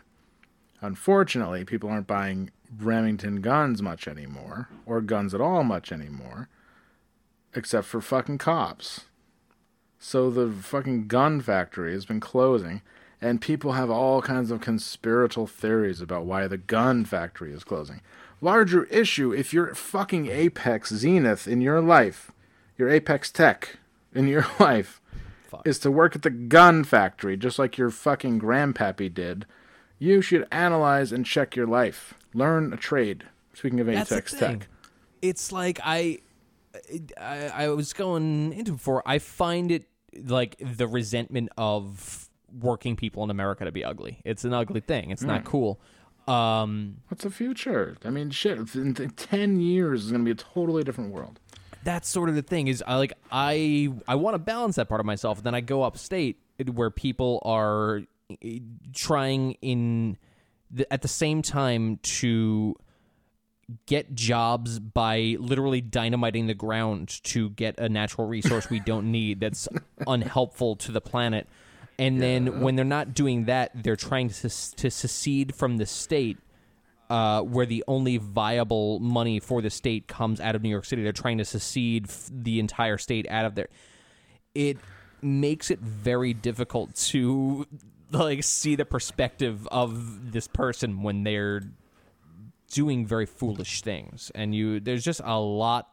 Unfortunately, 0.81 1.63
people 1.65 1.89
aren't 1.89 2.07
buying 2.07 2.49
Remington 2.79 3.41
guns 3.41 3.81
much 3.81 4.07
anymore, 4.07 4.69
or 4.85 5.01
guns 5.01 5.33
at 5.33 5.41
all 5.41 5.63
much 5.63 5.91
anymore, 5.91 6.47
except 7.53 7.87
for 7.87 8.01
fucking 8.01 8.37
cops. 8.37 9.05
So 9.99 10.29
the 10.31 10.51
fucking 10.51 11.07
gun 11.07 11.41
factory 11.41 11.93
has 11.93 12.05
been 12.05 12.19
closing, 12.19 12.81
and 13.21 13.41
people 13.41 13.73
have 13.73 13.91
all 13.91 14.21
kinds 14.21 14.49
of 14.49 14.61
conspiratorial 14.61 15.47
theories 15.47 16.01
about 16.01 16.25
why 16.25 16.47
the 16.47 16.57
gun 16.57 17.05
factory 17.05 17.53
is 17.53 17.63
closing. 17.63 18.01
Larger 18.41 18.85
issue 18.85 19.31
if 19.31 19.53
you're 19.53 19.75
fucking 19.75 20.27
Apex 20.27 20.89
Zenith 20.89 21.47
in 21.47 21.61
your 21.61 21.81
life, 21.81 22.31
your 22.77 22.89
Apex 22.89 23.31
Tech 23.31 23.77
in 24.15 24.27
your 24.27 24.47
life, 24.59 24.99
is 25.65 25.77
to 25.79 25.91
work 25.91 26.15
at 26.15 26.23
the 26.23 26.29
gun 26.29 26.83
factory, 26.83 27.37
just 27.37 27.59
like 27.59 27.77
your 27.77 27.91
fucking 27.91 28.39
grandpappy 28.39 29.13
did. 29.13 29.45
You 29.99 30.21
should 30.21 30.47
analyze 30.51 31.11
and 31.11 31.25
check 31.25 31.55
your 31.55 31.67
life. 31.67 32.15
Learn 32.33 32.73
a 32.73 32.77
trade. 32.77 33.23
Speaking 33.53 33.79
of 33.81 33.87
the 33.87 33.93
Tech. 34.39 34.67
It's 35.21 35.51
like 35.51 35.79
I, 35.83 36.19
I, 37.19 37.37
I 37.53 37.67
was 37.69 37.93
going 37.93 38.53
into 38.53 38.71
before. 38.73 39.03
I 39.05 39.19
find 39.19 39.71
it 39.71 39.85
like 40.25 40.55
the 40.59 40.87
resentment 40.87 41.49
of 41.57 42.29
working 42.59 42.95
people 42.95 43.23
in 43.23 43.29
America 43.29 43.65
to 43.65 43.71
be 43.71 43.83
ugly. 43.83 44.19
It's 44.25 44.43
an 44.45 44.53
ugly 44.53 44.79
thing. 44.81 45.11
It's 45.11 45.21
Hmm. 45.21 45.27
not 45.27 45.43
cool. 45.43 45.79
Um, 46.27 46.97
What's 47.09 47.23
the 47.23 47.29
future? 47.31 47.97
I 48.05 48.09
mean, 48.09 48.29
shit. 48.29 48.57
In 48.75 48.93
ten 49.15 49.59
years, 49.59 50.05
is 50.05 50.11
going 50.11 50.21
to 50.23 50.25
be 50.25 50.31
a 50.31 50.35
totally 50.35 50.83
different 50.83 51.11
world. 51.11 51.39
that's 51.83 52.07
sort 52.07 52.29
of 52.29 52.35
the 52.35 52.41
thing. 52.43 52.67
Is 52.67 52.83
I 52.87 52.95
like 52.97 53.13
I 53.31 53.89
I 54.07 54.15
want 54.15 54.35
to 54.35 54.39
balance 54.39 54.75
that 54.77 54.87
part 54.87 54.99
of 55.01 55.05
myself. 55.05 55.39
And 55.39 55.45
then 55.45 55.55
I 55.55 55.61
go 55.61 55.83
upstate 55.83 56.37
where 56.73 56.91
people 56.91 57.41
are 57.43 58.01
trying 58.93 59.53
in 59.61 60.17
at 60.89 61.01
the 61.01 61.07
same 61.07 61.41
time 61.41 61.97
to 62.03 62.75
get 63.85 64.13
jobs 64.13 64.79
by 64.79 65.37
literally 65.39 65.81
dynamiting 65.81 66.47
the 66.47 66.53
ground 66.53 67.23
to 67.23 67.49
get 67.51 67.79
a 67.79 67.87
natural 67.87 68.27
resource 68.27 68.69
we 68.69 68.79
don't 68.81 69.09
need 69.09 69.39
that's 69.39 69.67
unhelpful 70.07 70.75
to 70.75 70.91
the 70.91 71.01
planet. 71.01 71.47
And 71.97 72.19
then 72.19 72.61
when 72.61 72.75
they're 72.75 72.83
not 72.83 73.13
doing 73.13 73.45
that, 73.45 73.71
they're 73.83 73.95
trying 73.95 74.29
to, 74.29 74.49
to 74.49 74.89
secede 74.89 75.53
from 75.53 75.77
the 75.77 75.85
state 75.85 76.37
uh, 77.11 77.41
where 77.41 77.65
the 77.65 77.83
only 77.87 78.17
viable 78.17 78.99
money 78.99 79.39
for 79.39 79.61
the 79.61 79.69
state 79.69 80.07
comes 80.07 80.39
out 80.39 80.55
of 80.55 80.63
New 80.63 80.69
York 80.69 80.85
City. 80.85 81.03
They're 81.03 81.11
trying 81.11 81.37
to 81.39 81.45
secede 81.45 82.05
f- 82.07 82.29
the 82.31 82.59
entire 82.59 82.97
state 82.97 83.29
out 83.29 83.45
of 83.45 83.53
there. 83.53 83.67
It 84.55 84.77
makes 85.21 85.69
it 85.69 85.79
very 85.79 86.33
difficult 86.33 86.95
to 86.95 87.67
like 88.11 88.43
see 88.43 88.75
the 88.75 88.85
perspective 88.85 89.67
of 89.71 90.31
this 90.31 90.47
person 90.47 91.03
when 91.03 91.23
they're 91.23 91.61
doing 92.71 93.05
very 93.05 93.25
foolish 93.25 93.81
things. 93.81 94.31
And 94.33 94.55
you 94.55 94.79
there's 94.79 95.03
just 95.03 95.21
a 95.23 95.39
lot 95.39 95.89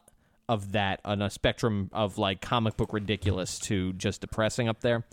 of 0.47 0.71
that 0.71 0.99
on 1.05 1.21
a 1.21 1.29
spectrum 1.29 1.89
of 1.93 2.17
like 2.17 2.41
comic 2.41 2.77
book 2.77 2.93
ridiculous 2.93 3.59
to 3.59 3.93
just 3.93 4.21
depressing 4.21 4.67
up 4.67 4.81
there. 4.81 5.05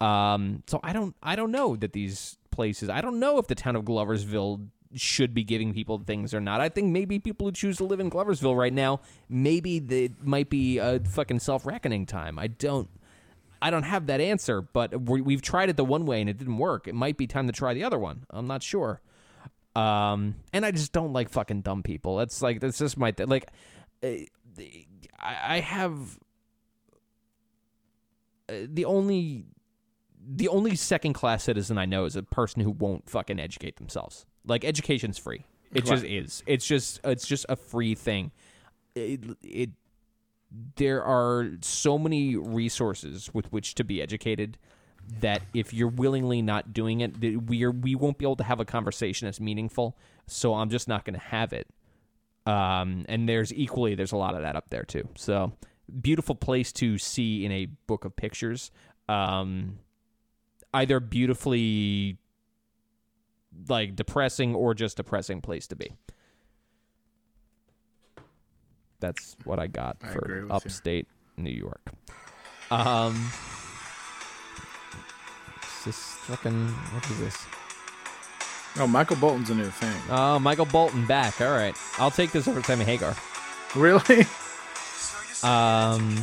Um 0.00 0.62
so 0.66 0.80
i 0.82 0.92
don't 0.92 1.14
i 1.22 1.36
don't 1.36 1.52
know 1.52 1.76
that 1.76 1.92
these 1.92 2.36
places 2.50 2.90
i 2.90 3.00
don't 3.00 3.20
know 3.20 3.38
if 3.38 3.46
the 3.46 3.54
town 3.54 3.76
of 3.76 3.84
gloversville 3.84 4.66
should 4.94 5.32
be 5.32 5.42
giving 5.44 5.72
people 5.72 5.98
things 5.98 6.34
or 6.34 6.40
not. 6.40 6.60
I 6.60 6.68
think 6.68 6.90
maybe 6.90 7.18
people 7.18 7.46
who 7.46 7.52
choose 7.52 7.78
to 7.78 7.84
live 7.84 8.00
in 8.00 8.10
gloversville 8.10 8.56
right 8.56 8.72
now 8.72 9.00
maybe 9.28 9.76
it 9.76 10.22
might 10.22 10.50
be 10.50 10.78
a 10.78 11.00
fucking 11.00 11.40
self-reckoning 11.40 12.06
time. 12.06 12.38
I 12.38 12.48
don't 12.48 12.88
I 13.62 13.70
don't 13.70 13.84
have 13.84 14.06
that 14.06 14.20
answer, 14.20 14.60
but 14.60 15.08
we, 15.08 15.20
we've 15.20 15.40
tried 15.40 15.70
it 15.70 15.76
the 15.76 15.84
one 15.84 16.04
way 16.04 16.20
and 16.20 16.28
it 16.28 16.36
didn't 16.36 16.58
work. 16.58 16.88
It 16.88 16.94
might 16.94 17.16
be 17.16 17.26
time 17.26 17.46
to 17.46 17.52
try 17.52 17.72
the 17.74 17.84
other 17.84 17.98
one. 17.98 18.26
I'm 18.30 18.48
not 18.48 18.62
sure. 18.62 19.00
Um, 19.76 20.34
and 20.52 20.66
I 20.66 20.72
just 20.72 20.92
don't 20.92 21.12
like 21.12 21.30
fucking 21.30 21.62
dumb 21.62 21.82
people. 21.82 22.16
That's 22.16 22.42
like 22.42 22.60
that's 22.60 22.78
just 22.78 22.98
my 22.98 23.12
th- 23.12 23.28
like. 23.28 23.48
Uh, 24.02 24.26
I, 25.18 25.56
I 25.56 25.60
have 25.60 26.18
uh, 28.48 28.54
the 28.66 28.84
only 28.84 29.44
the 30.24 30.48
only 30.48 30.76
second 30.76 31.14
class 31.14 31.44
citizen 31.44 31.78
I 31.78 31.86
know 31.86 32.04
is 32.04 32.16
a 32.16 32.22
person 32.22 32.62
who 32.62 32.70
won't 32.70 33.08
fucking 33.08 33.40
educate 33.40 33.76
themselves. 33.76 34.26
Like 34.46 34.64
education's 34.64 35.18
free. 35.18 35.46
It 35.72 35.86
just 35.86 36.04
is. 36.04 36.42
It's 36.46 36.66
just 36.66 37.00
it's 37.04 37.26
just 37.26 37.46
a 37.48 37.56
free 37.56 37.94
thing. 37.94 38.32
It, 38.94 39.20
it 39.42 39.70
there 40.76 41.02
are 41.02 41.50
so 41.60 41.98
many 41.98 42.36
resources 42.36 43.30
with 43.32 43.50
which 43.52 43.74
to 43.76 43.84
be 43.84 44.02
educated 44.02 44.58
that 45.20 45.42
if 45.52 45.72
you're 45.72 45.88
willingly 45.88 46.42
not 46.42 46.72
doing 46.72 47.00
it, 47.00 47.18
we 47.48 47.64
are 47.64 47.70
we 47.70 47.94
won't 47.94 48.18
be 48.18 48.24
able 48.24 48.36
to 48.36 48.44
have 48.44 48.60
a 48.60 48.64
conversation 48.64 49.26
that's 49.26 49.40
meaningful. 49.40 49.96
So 50.26 50.54
I'm 50.54 50.70
just 50.70 50.88
not 50.88 51.04
going 51.04 51.14
to 51.14 51.26
have 51.26 51.52
it. 51.52 51.66
Um, 52.46 53.04
and 53.08 53.28
there's 53.28 53.52
equally 53.52 53.94
there's 53.94 54.12
a 54.12 54.16
lot 54.16 54.34
of 54.34 54.42
that 54.42 54.56
up 54.56 54.70
there 54.70 54.84
too. 54.84 55.08
So 55.16 55.52
beautiful 56.00 56.34
place 56.34 56.72
to 56.72 56.98
see 56.98 57.44
in 57.44 57.52
a 57.52 57.66
book 57.86 58.04
of 58.04 58.14
pictures. 58.16 58.70
Um, 59.08 59.78
either 60.74 61.00
beautifully 61.00 62.18
like 63.68 63.94
depressing 63.94 64.54
or 64.54 64.74
just 64.74 64.96
depressing 64.96 65.40
place 65.40 65.66
to 65.68 65.76
be. 65.76 65.92
That's 69.02 69.36
what 69.44 69.58
I 69.58 69.66
got 69.66 69.96
I 70.02 70.08
for 70.12 70.20
with 70.22 70.30
you. 70.30 70.48
upstate 70.50 71.06
New 71.36 71.50
York. 71.50 71.80
Um, 72.70 73.14
this 75.84 75.98
fucking 76.22 76.68
what 76.68 77.04
is 77.10 77.18
this? 77.18 77.36
Oh, 78.78 78.86
Michael 78.86 79.16
Bolton's 79.16 79.50
a 79.50 79.54
new 79.54 79.68
thing. 79.68 79.94
Oh, 80.08 80.38
Michael 80.38 80.64
Bolton 80.64 81.04
back. 81.06 81.40
All 81.42 81.50
right, 81.50 81.74
I'll 81.98 82.10
take 82.10 82.32
this 82.32 82.48
over 82.48 82.62
Sammy 82.62 82.84
Hagar. 82.86 83.14
Really? 83.76 84.24
Um, 85.44 86.22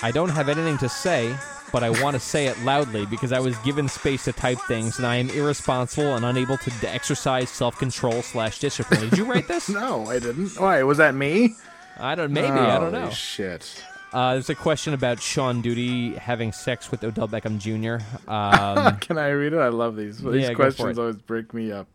I 0.00 0.12
don't 0.12 0.28
have 0.28 0.48
anything 0.48 0.78
to 0.78 0.88
say 0.88 1.34
but 1.72 1.82
I 1.84 1.90
want 2.02 2.14
to 2.14 2.20
say 2.20 2.46
it 2.46 2.58
loudly 2.64 3.06
because 3.06 3.32
I 3.32 3.40
was 3.40 3.56
given 3.58 3.88
space 3.88 4.24
to 4.24 4.32
type 4.32 4.58
things, 4.66 4.98
and 4.98 5.06
I 5.06 5.16
am 5.16 5.30
irresponsible 5.30 6.14
and 6.14 6.24
unable 6.24 6.56
to 6.58 6.70
d- 6.80 6.86
exercise 6.86 7.50
self-control 7.50 8.22
slash 8.22 8.58
discipline. 8.58 9.08
Did 9.10 9.18
you 9.18 9.24
write 9.24 9.48
this? 9.48 9.68
No, 9.78 10.06
I 10.06 10.18
didn't. 10.18 10.58
Why? 10.58 10.82
Was 10.82 10.98
that 10.98 11.14
me? 11.14 11.54
I 11.98 12.14
don't. 12.14 12.32
Maybe 12.32 12.48
I 12.48 12.78
don't 12.78 12.92
know. 12.92 13.10
Shit. 13.10 13.84
Uh, 14.12 14.32
there's 14.32 14.48
a 14.48 14.54
question 14.54 14.94
about 14.94 15.20
Sean 15.20 15.60
Duty 15.60 16.14
having 16.14 16.50
sex 16.52 16.90
with 16.90 17.04
Odell 17.04 17.28
Beckham 17.28 17.58
Jr. 17.58 18.02
Um, 18.30 18.96
Can 19.00 19.18
I 19.18 19.28
read 19.28 19.52
it? 19.52 19.58
I 19.58 19.68
love 19.68 19.96
these. 19.96 20.18
These 20.22 20.48
for 20.48 20.54
questions 20.54 20.98
always 20.98 21.16
break 21.16 21.52
me 21.52 21.70
up. 21.72 21.86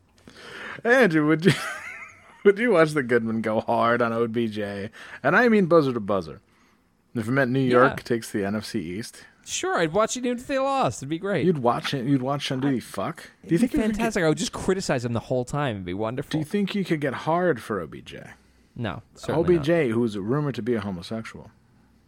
Andrew, 0.84 1.26
would 1.28 1.46
you 1.46 1.54
would 2.44 2.58
you 2.60 2.72
watch 2.72 2.92
the 2.92 3.04
Goodman 3.04 3.42
go 3.42 3.62
hard 3.62 4.02
on 4.02 4.12
OBJ? 4.14 4.60
And 4.60 5.36
I 5.36 5.50
mean 5.50 5.66
buzzer 5.66 5.94
to 5.94 6.00
buzzer. 6.00 6.42
If 7.16 7.28
it 7.28 7.32
meant 7.32 7.52
New 7.52 7.60
York 7.60 7.94
Yeah. 7.98 8.04
takes 8.04 8.32
the 8.32 8.40
NFC 8.40 8.76
East, 8.76 9.26
sure, 9.46 9.78
I'd 9.78 9.94
watch 9.94 10.16
it 10.18 10.26
even 10.26 10.38
if 10.38 10.48
they 10.48 10.60
lost. 10.60 11.00
It'd 11.00 11.10
be 11.10 11.20
great. 11.20 11.46
you'd 11.46 11.58
watch 11.60 11.94
it. 11.94 12.06
You'd 12.06 12.22
watch 12.22 12.44
Sean 12.44 12.60
Duty 12.60 12.80
fuck. 12.80 13.30
Do 13.48 13.54
you 13.54 13.58
think 13.60 13.72
be 13.74 13.78
you 13.78 13.84
could 13.84 13.88
get, 13.92 13.96
fantastic? 13.98 14.24
I 14.24 14.30
would 14.30 14.38
just 14.38 14.52
criticize 14.54 15.04
him 15.06 15.14
the 15.14 15.20
whole 15.20 15.46
time. 15.46 15.78
It'd 15.78 15.86
be 15.86 15.94
wonderful. 15.94 16.32
Do 16.32 16.38
you 16.40 16.46
think 16.46 16.76
you 16.76 16.84
could 16.86 17.02
get 17.02 17.14
hard 17.14 17.62
for 17.62 17.82
OBJ? 17.82 18.16
no, 18.76 19.02
certainly 19.16 19.58
OBJ, 19.58 19.68
not. 19.70 19.88
who's 19.92 20.18
rumored 20.18 20.56
to 20.56 20.62
be 20.62 20.74
a 20.76 20.82
homosexual. 20.82 21.52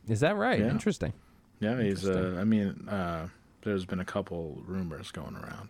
Is 0.07 0.19
that 0.21 0.35
right? 0.35 0.59
Yeah. 0.59 0.69
Interesting. 0.69 1.13
Yeah, 1.59 1.81
he's. 1.81 2.07
Uh, 2.07 2.37
I 2.39 2.43
mean, 2.43 2.87
uh, 2.89 3.27
there's 3.63 3.85
been 3.85 3.99
a 3.99 4.05
couple 4.05 4.61
rumors 4.65 5.11
going 5.11 5.35
around. 5.35 5.69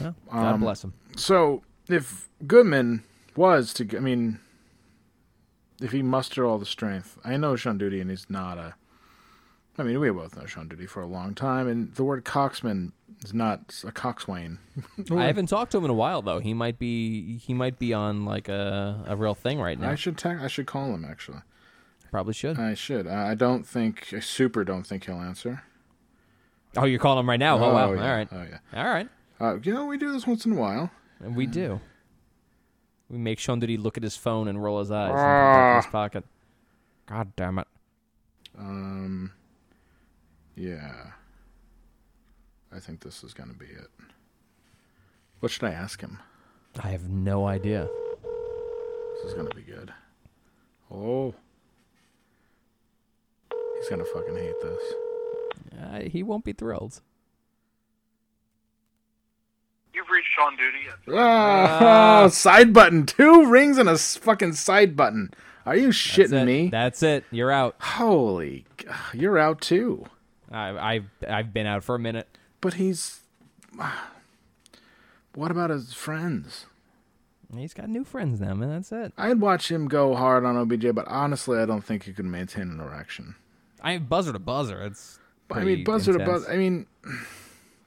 Well, 0.00 0.14
God 0.30 0.54
Um, 0.54 0.60
bless 0.60 0.82
him. 0.82 0.92
So 1.16 1.62
if 1.88 2.28
Goodman 2.46 3.04
was 3.36 3.72
to, 3.74 3.96
I 3.96 4.00
mean, 4.00 4.40
if 5.80 5.92
he 5.92 6.02
mustered 6.02 6.44
all 6.44 6.58
the 6.58 6.66
strength, 6.66 7.18
I 7.24 7.36
know 7.36 7.56
Sean 7.56 7.78
Duty, 7.78 8.00
and 8.00 8.10
he's 8.10 8.28
not 8.28 8.58
a. 8.58 8.74
I 9.76 9.82
mean, 9.82 9.98
we 9.98 10.10
both 10.10 10.36
know 10.36 10.46
Sean 10.46 10.68
Duty 10.68 10.86
for 10.86 11.02
a 11.02 11.06
long 11.06 11.34
time, 11.34 11.66
and 11.66 11.92
the 11.94 12.04
word 12.04 12.24
coxman 12.24 12.92
is 13.24 13.34
not 13.34 13.82
a 13.84 13.90
coxswain. 13.90 14.58
I 15.10 15.24
haven't 15.24 15.46
talked 15.48 15.72
to 15.72 15.78
him 15.78 15.84
in 15.84 15.90
a 15.90 15.94
while 15.94 16.22
though. 16.22 16.38
He 16.38 16.54
might 16.54 16.78
be 16.78 17.38
he 17.38 17.54
might 17.54 17.78
be 17.78 17.92
on 17.92 18.24
like 18.24 18.48
a, 18.48 19.04
a 19.08 19.16
real 19.16 19.34
thing 19.34 19.60
right 19.60 19.78
now. 19.78 19.90
I 19.90 19.94
should 19.96 20.16
ta- 20.16 20.38
I 20.40 20.46
should 20.46 20.66
call 20.66 20.94
him 20.94 21.04
actually. 21.04 21.40
Probably 22.10 22.34
should. 22.34 22.58
I 22.58 22.74
should. 22.74 23.08
I 23.08 23.32
I 23.32 23.34
don't 23.34 23.66
think. 23.66 24.12
I 24.14 24.20
super 24.20 24.62
don't 24.62 24.86
think 24.86 25.06
he'll 25.06 25.20
answer. 25.20 25.64
oh, 26.76 26.84
you're 26.84 27.00
calling 27.00 27.18
him 27.20 27.28
right 27.28 27.40
now. 27.40 27.56
Oh, 27.56 27.72
wow. 27.72 27.92
yeah. 27.92 28.02
All 28.02 28.16
right. 28.16 28.28
Oh 28.30 28.42
yeah. 28.48 28.58
All 28.84 28.88
right. 28.90 29.08
Uh, 29.40 29.58
you 29.60 29.74
know, 29.74 29.86
we 29.86 29.98
do 29.98 30.12
this 30.12 30.26
once 30.26 30.46
in 30.46 30.52
a 30.52 30.56
while. 30.56 30.90
And 31.20 31.34
we 31.34 31.46
do. 31.46 31.80
We 33.08 33.18
make 33.18 33.40
Sean 33.40 33.58
Duty 33.58 33.76
look 33.76 33.96
at 33.96 34.02
his 34.04 34.16
phone 34.16 34.46
and 34.46 34.62
roll 34.62 34.78
his 34.78 34.90
eyes 34.92 35.10
and 35.10 35.16
put 35.16 35.20
it 35.20 35.54
back 35.54 35.70
in 35.70 35.82
his 35.82 35.92
pocket. 35.92 36.24
God 37.06 37.32
damn 37.36 37.58
it. 37.58 37.66
Um. 38.56 39.32
Yeah. 40.56 41.06
I 42.74 42.80
think 42.80 43.00
this 43.00 43.22
is 43.24 43.34
going 43.34 43.50
to 43.50 43.56
be 43.58 43.66
it. 43.66 43.88
What 45.40 45.52
should 45.52 45.64
I 45.64 45.72
ask 45.72 46.00
him? 46.00 46.18
I 46.82 46.88
have 46.88 47.08
no 47.08 47.46
idea. 47.46 47.88
This 49.16 49.26
is 49.26 49.34
gonna 49.34 49.54
be 49.54 49.62
good. 49.62 49.92
Oh. 50.90 51.34
He's 53.78 53.88
gonna 53.88 54.04
fucking 54.04 54.36
hate 54.36 54.60
this. 54.62 54.82
Uh, 55.80 56.00
he 56.10 56.22
won't 56.22 56.44
be 56.44 56.52
thrilled. 56.52 57.00
You've 59.94 60.08
reached 60.10 60.28
Sean 60.34 60.56
Duty. 60.56 60.78
At 60.90 62.24
Oh, 62.26 62.28
side 62.28 62.72
button. 62.72 63.06
Two 63.06 63.46
rings 63.46 63.78
and 63.78 63.88
a 63.88 63.96
fucking 63.96 64.54
side 64.54 64.96
button. 64.96 65.32
Are 65.64 65.76
you 65.76 65.88
shitting 65.88 66.42
it. 66.42 66.44
me? 66.46 66.68
That's 66.68 67.02
it. 67.02 67.24
You're 67.30 67.52
out. 67.52 67.76
Holy. 67.80 68.66
You're 69.12 69.38
out 69.38 69.60
too. 69.60 70.06
I, 70.54 70.94
I've 70.94 71.10
I've 71.28 71.52
been 71.52 71.66
out 71.66 71.84
for 71.84 71.94
a 71.94 71.98
minute. 71.98 72.28
But 72.60 72.74
he's. 72.74 73.20
What 75.36 75.50
about 75.50 75.70
his 75.70 75.92
friends? 75.92 76.66
He's 77.52 77.74
got 77.74 77.88
new 77.88 78.04
friends 78.04 78.40
now, 78.40 78.54
man. 78.54 78.68
That's 78.68 78.92
it. 78.92 79.12
I'd 79.18 79.40
watch 79.40 79.70
him 79.70 79.88
go 79.88 80.14
hard 80.14 80.44
on 80.44 80.56
OBJ, 80.56 80.94
but 80.94 81.08
honestly, 81.08 81.58
I 81.58 81.66
don't 81.66 81.82
think 81.82 82.04
he 82.04 82.12
could 82.12 82.24
maintain 82.24 82.70
an 82.70 82.80
erection. 82.80 83.34
I 83.82 83.98
buzzer 83.98 84.32
to 84.32 84.38
buzzer. 84.38 84.82
It's 84.84 85.18
I 85.50 85.64
mean, 85.64 85.82
buzzer 85.82 86.12
to 86.12 86.24
buzzer. 86.24 86.50
I 86.50 86.56
mean, 86.56 86.86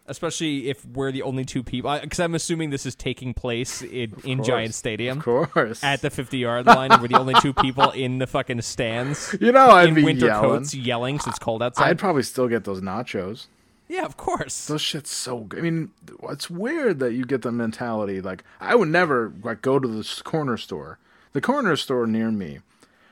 especially 0.08 0.70
if 0.70 0.86
we're 0.86 1.12
the 1.12 1.22
only 1.22 1.46
two 1.46 1.64
people. 1.64 1.98
Because 2.00 2.20
I'm 2.20 2.36
assuming 2.36 2.70
this 2.70 2.86
is 2.86 2.96
taking 2.96 3.34
place 3.34 3.82
in, 3.82 4.14
in 4.24 4.44
Giant 4.44 4.74
Stadium 4.74 5.20
of 5.20 5.24
course. 5.24 5.84
at 5.84 6.02
the 6.02 6.10
50 6.10 6.38
yard 6.38 6.66
line, 6.66 6.92
and 6.92 7.02
we're 7.02 7.08
the 7.10 7.20
only 7.20 7.36
two 7.42 7.54
people 7.54 7.92
in 7.92 8.18
the 8.20 8.28
fucking 8.28 8.62
stands 8.62 9.36
you 9.42 9.52
know, 9.52 9.70
I'd 9.70 9.90
in 9.90 9.96
be 9.96 10.04
winter 10.04 10.28
yelling. 10.28 10.50
coats 10.60 10.74
yelling 10.74 11.20
since 11.20 11.36
it's 11.36 11.40
cold 11.44 11.62
outside. 11.62 11.90
I'd 11.90 12.00
probably 12.00 12.24
still 12.24 12.48
get 12.48 12.64
those 12.64 12.82
nachos. 12.82 13.48
yeah, 13.88 14.06
of 14.06 14.18
course. 14.18 14.68
Those 14.68 14.82
shit's 14.82 15.12
so 15.12 15.40
good. 15.42 15.60
I 15.60 15.62
mean, 15.62 15.92
it's 16.30 16.50
weird 16.50 17.00
that 17.00 17.14
you 17.14 17.26
get 17.26 17.42
the 17.42 17.52
mentality. 17.52 18.22
Like, 18.22 18.44
I 18.60 18.76
would 18.76 18.90
never 18.90 19.34
like 19.44 19.62
go 19.62 19.80
to 19.80 19.88
the 19.88 20.22
corner 20.24 20.58
store. 20.58 21.00
The 21.34 21.42
corner 21.42 21.76
store 21.76 22.08
near 22.08 22.32
me 22.32 22.60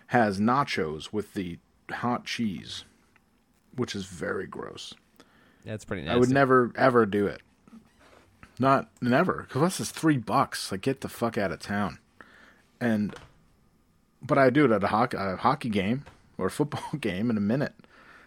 has 0.07 0.39
nachos 0.39 1.11
with 1.13 1.33
the 1.33 1.59
hot 1.91 2.25
cheese, 2.25 2.85
which 3.75 3.95
is 3.95 4.05
very 4.05 4.47
gross. 4.47 4.93
That's 5.65 5.83
pretty. 5.83 6.07
I 6.07 6.15
would 6.15 6.29
never 6.29 6.71
ever 6.75 7.05
do 7.05 7.27
it. 7.27 7.41
Not 8.59 8.89
never, 9.01 9.45
because 9.47 9.61
this 9.61 9.79
is 9.79 9.91
three 9.91 10.17
bucks. 10.17 10.71
Like, 10.71 10.81
get 10.81 11.01
the 11.01 11.09
fuck 11.09 11.37
out 11.37 11.51
of 11.51 11.59
town. 11.59 11.99
And, 12.79 13.15
but 14.21 14.37
I 14.37 14.49
do 14.49 14.65
it 14.65 14.71
at 14.71 14.83
a 14.83 14.87
hockey, 14.87 15.17
a 15.19 15.35
hockey 15.35 15.69
game 15.69 16.05
or 16.37 16.47
a 16.47 16.51
football 16.51 16.83
game 16.99 17.29
in 17.29 17.37
a 17.37 17.41
minute. 17.41 17.73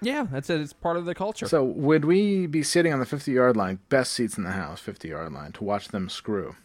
Yeah, 0.00 0.26
that's 0.30 0.48
it. 0.50 0.60
It's 0.60 0.72
part 0.72 0.96
of 0.96 1.06
the 1.06 1.14
culture. 1.14 1.48
So 1.48 1.64
would 1.64 2.04
we 2.04 2.46
be 2.46 2.62
sitting 2.62 2.92
on 2.92 3.00
the 3.00 3.06
50 3.06 3.32
yard 3.32 3.56
line, 3.56 3.80
best 3.88 4.12
seats 4.12 4.36
in 4.36 4.44
the 4.44 4.52
house, 4.52 4.80
50 4.80 5.08
yard 5.08 5.32
line, 5.32 5.52
to 5.52 5.64
watch 5.64 5.88
them 5.88 6.08
screw? 6.08 6.56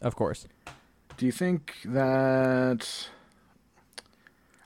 of 0.00 0.16
course. 0.16 0.46
Do 1.18 1.26
you 1.26 1.32
think 1.32 1.74
that? 1.84 3.08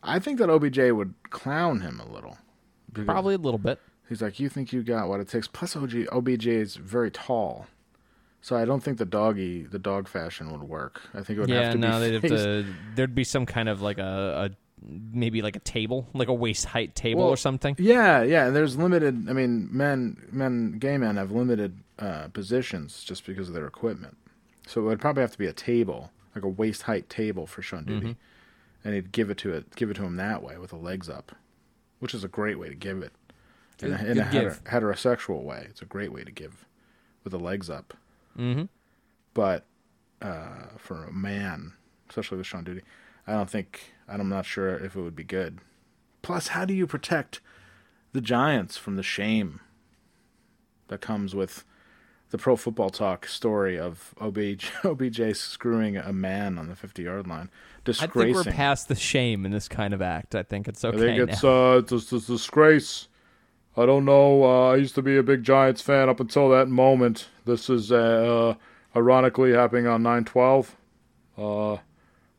I 0.00 0.20
think 0.20 0.38
that 0.38 0.48
OBJ 0.48 0.92
would 0.92 1.14
clown 1.30 1.80
him 1.80 1.98
a 1.98 2.06
little. 2.06 2.38
Probably 2.92 3.34
a 3.34 3.38
little 3.38 3.58
bit. 3.58 3.80
He's 4.08 4.20
like, 4.22 4.38
you 4.38 4.48
think 4.48 4.72
you 4.72 4.82
got 4.82 5.08
what 5.08 5.20
it 5.20 5.28
takes. 5.28 5.48
Plus, 5.48 5.74
OG, 5.76 6.06
OBJ 6.12 6.46
is 6.46 6.76
very 6.76 7.10
tall, 7.10 7.66
so 8.42 8.54
I 8.56 8.64
don't 8.64 8.82
think 8.82 8.98
the 8.98 9.04
doggy, 9.06 9.62
the 9.62 9.78
dog 9.78 10.08
fashion 10.08 10.50
would 10.52 10.62
work. 10.64 11.00
I 11.14 11.22
think 11.22 11.38
it 11.38 11.40
would 11.40 11.48
Yeah, 11.48 11.62
have 11.64 11.72
to 11.72 11.78
no, 11.78 11.92
be 11.92 11.98
they'd 12.10 12.12
have 12.14 12.22
to. 12.22 12.66
There'd 12.94 13.14
be 13.14 13.24
some 13.24 13.46
kind 13.46 13.68
of 13.68 13.80
like 13.80 13.98
a, 13.98 14.50
a 14.50 14.56
maybe 14.86 15.40
like 15.40 15.56
a 15.56 15.60
table, 15.60 16.06
like 16.12 16.28
a 16.28 16.34
waist 16.34 16.66
height 16.66 16.94
table 16.94 17.22
Well, 17.22 17.30
or 17.30 17.38
something. 17.38 17.74
Yeah, 17.78 18.22
yeah. 18.22 18.46
and 18.48 18.54
There's 18.56 18.76
limited. 18.76 19.26
I 19.30 19.32
mean, 19.32 19.68
men, 19.72 20.18
men, 20.30 20.72
gay 20.78 20.98
men 20.98 21.16
have 21.16 21.30
limited 21.30 21.78
uh, 21.98 22.28
positions 22.28 23.02
just 23.04 23.24
because 23.24 23.48
of 23.48 23.54
their 23.54 23.66
equipment. 23.66 24.18
So 24.66 24.82
it 24.82 24.84
would 24.84 25.00
probably 25.00 25.22
have 25.22 25.32
to 25.32 25.38
be 25.38 25.46
a 25.46 25.52
table, 25.54 26.10
like 26.34 26.44
a 26.44 26.48
waist 26.48 26.82
height 26.82 27.08
table 27.08 27.46
for 27.46 27.62
Sean 27.62 27.84
Duty, 27.84 28.08
Mm-hmm. 28.08 28.86
and 28.86 28.94
he'd 28.94 29.12
give 29.12 29.30
it 29.30 29.38
to 29.38 29.52
it, 29.54 29.74
give 29.76 29.90
it 29.90 29.94
to 29.94 30.04
him 30.04 30.16
that 30.16 30.42
way 30.42 30.58
with 30.58 30.70
the 30.70 30.76
legs 30.76 31.08
up, 31.08 31.32
which 32.00 32.12
is 32.12 32.22
a 32.24 32.28
great 32.28 32.58
way 32.58 32.68
to 32.68 32.74
give 32.74 33.02
it. 33.02 33.12
In 33.82 33.92
a, 33.92 34.04
in 34.04 34.18
a 34.18 34.24
heter- 34.24 34.62
heterosexual 34.62 35.42
way, 35.42 35.66
it's 35.68 35.82
a 35.82 35.86
great 35.86 36.12
way 36.12 36.24
to 36.24 36.32
give 36.32 36.64
with 37.22 37.32
the 37.32 37.38
legs 37.38 37.68
up. 37.68 37.94
Mm-hmm. 38.38 38.64
But 39.32 39.64
uh, 40.22 40.68
for 40.78 41.04
a 41.04 41.12
man, 41.12 41.72
especially 42.08 42.38
with 42.38 42.46
Sean 42.46 42.64
Duty, 42.64 42.82
I 43.26 43.32
don't 43.32 43.50
think 43.50 43.94
I'm 44.08 44.28
not 44.28 44.46
sure 44.46 44.76
if 44.76 44.94
it 44.94 45.00
would 45.00 45.16
be 45.16 45.24
good. 45.24 45.58
Plus, 46.22 46.48
how 46.48 46.64
do 46.64 46.72
you 46.72 46.86
protect 46.86 47.40
the 48.12 48.20
Giants 48.20 48.76
from 48.76 48.96
the 48.96 49.02
shame 49.02 49.60
that 50.88 51.00
comes 51.00 51.34
with 51.34 51.64
the 52.30 52.38
Pro 52.38 52.56
Football 52.56 52.90
Talk 52.90 53.26
story 53.26 53.78
of 53.78 54.14
OBJ, 54.20 54.72
OBJ 54.84 55.36
screwing 55.36 55.96
a 55.96 56.12
man 56.12 56.58
on 56.58 56.68
the 56.68 56.76
50 56.76 57.02
yard 57.02 57.26
line, 57.26 57.50
I 57.86 57.92
think 57.92 58.14
we're 58.14 58.44
past 58.44 58.88
the 58.88 58.94
shame 58.94 59.44
in 59.44 59.52
this 59.52 59.68
kind 59.68 59.92
of 59.92 60.00
act. 60.00 60.34
I 60.34 60.42
think 60.42 60.66
it's 60.68 60.84
okay 60.84 60.96
I 60.96 61.00
think 61.00 61.30
it's 61.30 61.44
uh, 61.44 61.82
it's, 61.82 61.92
it's 61.92 62.12
a 62.12 62.20
disgrace. 62.20 63.08
I 63.76 63.86
don't 63.86 64.04
know. 64.04 64.44
Uh, 64.44 64.70
I 64.72 64.76
used 64.76 64.94
to 64.94 65.02
be 65.02 65.16
a 65.16 65.22
big 65.22 65.42
Giants 65.42 65.82
fan 65.82 66.08
up 66.08 66.20
until 66.20 66.48
that 66.50 66.68
moment. 66.68 67.28
This 67.44 67.68
is 67.68 67.90
uh, 67.90 68.54
ironically 68.94 69.52
happening 69.52 69.86
on 69.86 70.02
nine 70.02 70.24
twelve. 70.24 70.76
Uh, 71.36 71.78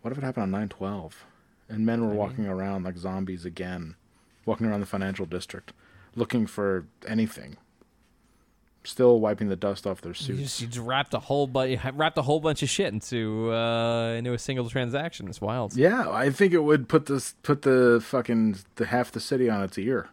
what 0.01 0.11
if 0.11 0.17
it 0.17 0.23
happened 0.23 0.43
on 0.43 0.51
nine 0.51 0.69
twelve, 0.69 1.25
and 1.67 1.85
men 1.85 2.07
were 2.07 2.13
walking 2.13 2.47
around 2.47 2.83
like 2.83 2.97
zombies 2.97 3.43
again, 3.43 3.95
walking 4.45 4.67
around 4.67 4.79
the 4.79 4.85
financial 4.85 5.25
district, 5.25 5.73
looking 6.15 6.47
for 6.47 6.85
anything, 7.05 7.57
still 8.85 9.19
wiping 9.19 9.49
the 9.49 9.57
dust 9.57 9.85
off 9.85 9.99
their 9.99 10.11
You 10.11 10.15
suits. 10.15 10.39
just, 10.41 10.61
you 10.61 10.67
just 10.67 10.79
wrapped 10.79 11.13
a 11.13 11.19
whole 11.19 11.47
bu- 11.47 11.75
wrapped 11.95 12.17
a 12.17 12.21
whole 12.21 12.39
bunch 12.39 12.63
of 12.63 12.69
shit 12.69 12.93
into 12.93 13.51
uh, 13.51 14.13
into 14.13 14.31
a 14.31 14.39
single 14.39 14.69
transaction. 14.69 15.27
It's 15.27 15.41
wild. 15.41 15.75
Yeah, 15.75 16.09
I 16.09 16.29
think 16.29 16.53
it 16.53 16.63
would 16.63 16.87
put 16.87 17.07
this 17.07 17.35
put 17.43 17.63
the 17.63 17.99
fucking 18.01 18.55
the 18.75 18.85
half 18.85 19.11
the 19.11 19.19
city 19.19 19.49
on 19.49 19.61
its 19.63 19.77
ear. 19.77 20.07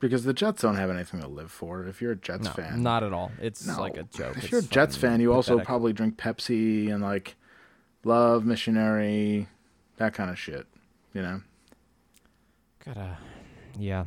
Because 0.00 0.24
the 0.24 0.32
Jets 0.32 0.62
don't 0.62 0.76
have 0.76 0.88
anything 0.90 1.20
to 1.20 1.28
live 1.28 1.50
for. 1.52 1.84
If 1.86 2.00
you're 2.00 2.12
a 2.12 2.16
Jets 2.16 2.44
No, 2.44 2.50
fan, 2.50 2.82
not 2.82 3.02
at 3.02 3.12
all. 3.12 3.30
It's 3.40 3.66
No. 3.66 3.78
like 3.80 3.96
a 3.96 4.04
joke. 4.04 4.36
If 4.38 4.44
It's 4.44 4.50
you're 4.52 4.60
a 4.60 4.64
Jets 4.64 4.96
fan, 4.96 5.20
you 5.20 5.32
also 5.32 5.58
probably 5.60 5.92
drink 5.92 6.16
Pepsi 6.16 6.90
and 6.92 7.02
like 7.02 7.36
love 8.04 8.44
missionary, 8.46 9.48
that 9.98 10.14
kind 10.14 10.30
of 10.30 10.38
shit. 10.38 10.66
You 11.12 11.22
know, 11.22 11.40
gotta. 12.84 13.18
Yeah, 13.78 14.04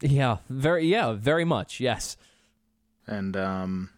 Yeah, 0.00 0.38
very 0.48 0.86
yeah, 0.86 1.12
very 1.12 1.44
much. 1.44 1.80
Yes. 1.80 2.16
And 3.06 3.36
um, 3.36 3.90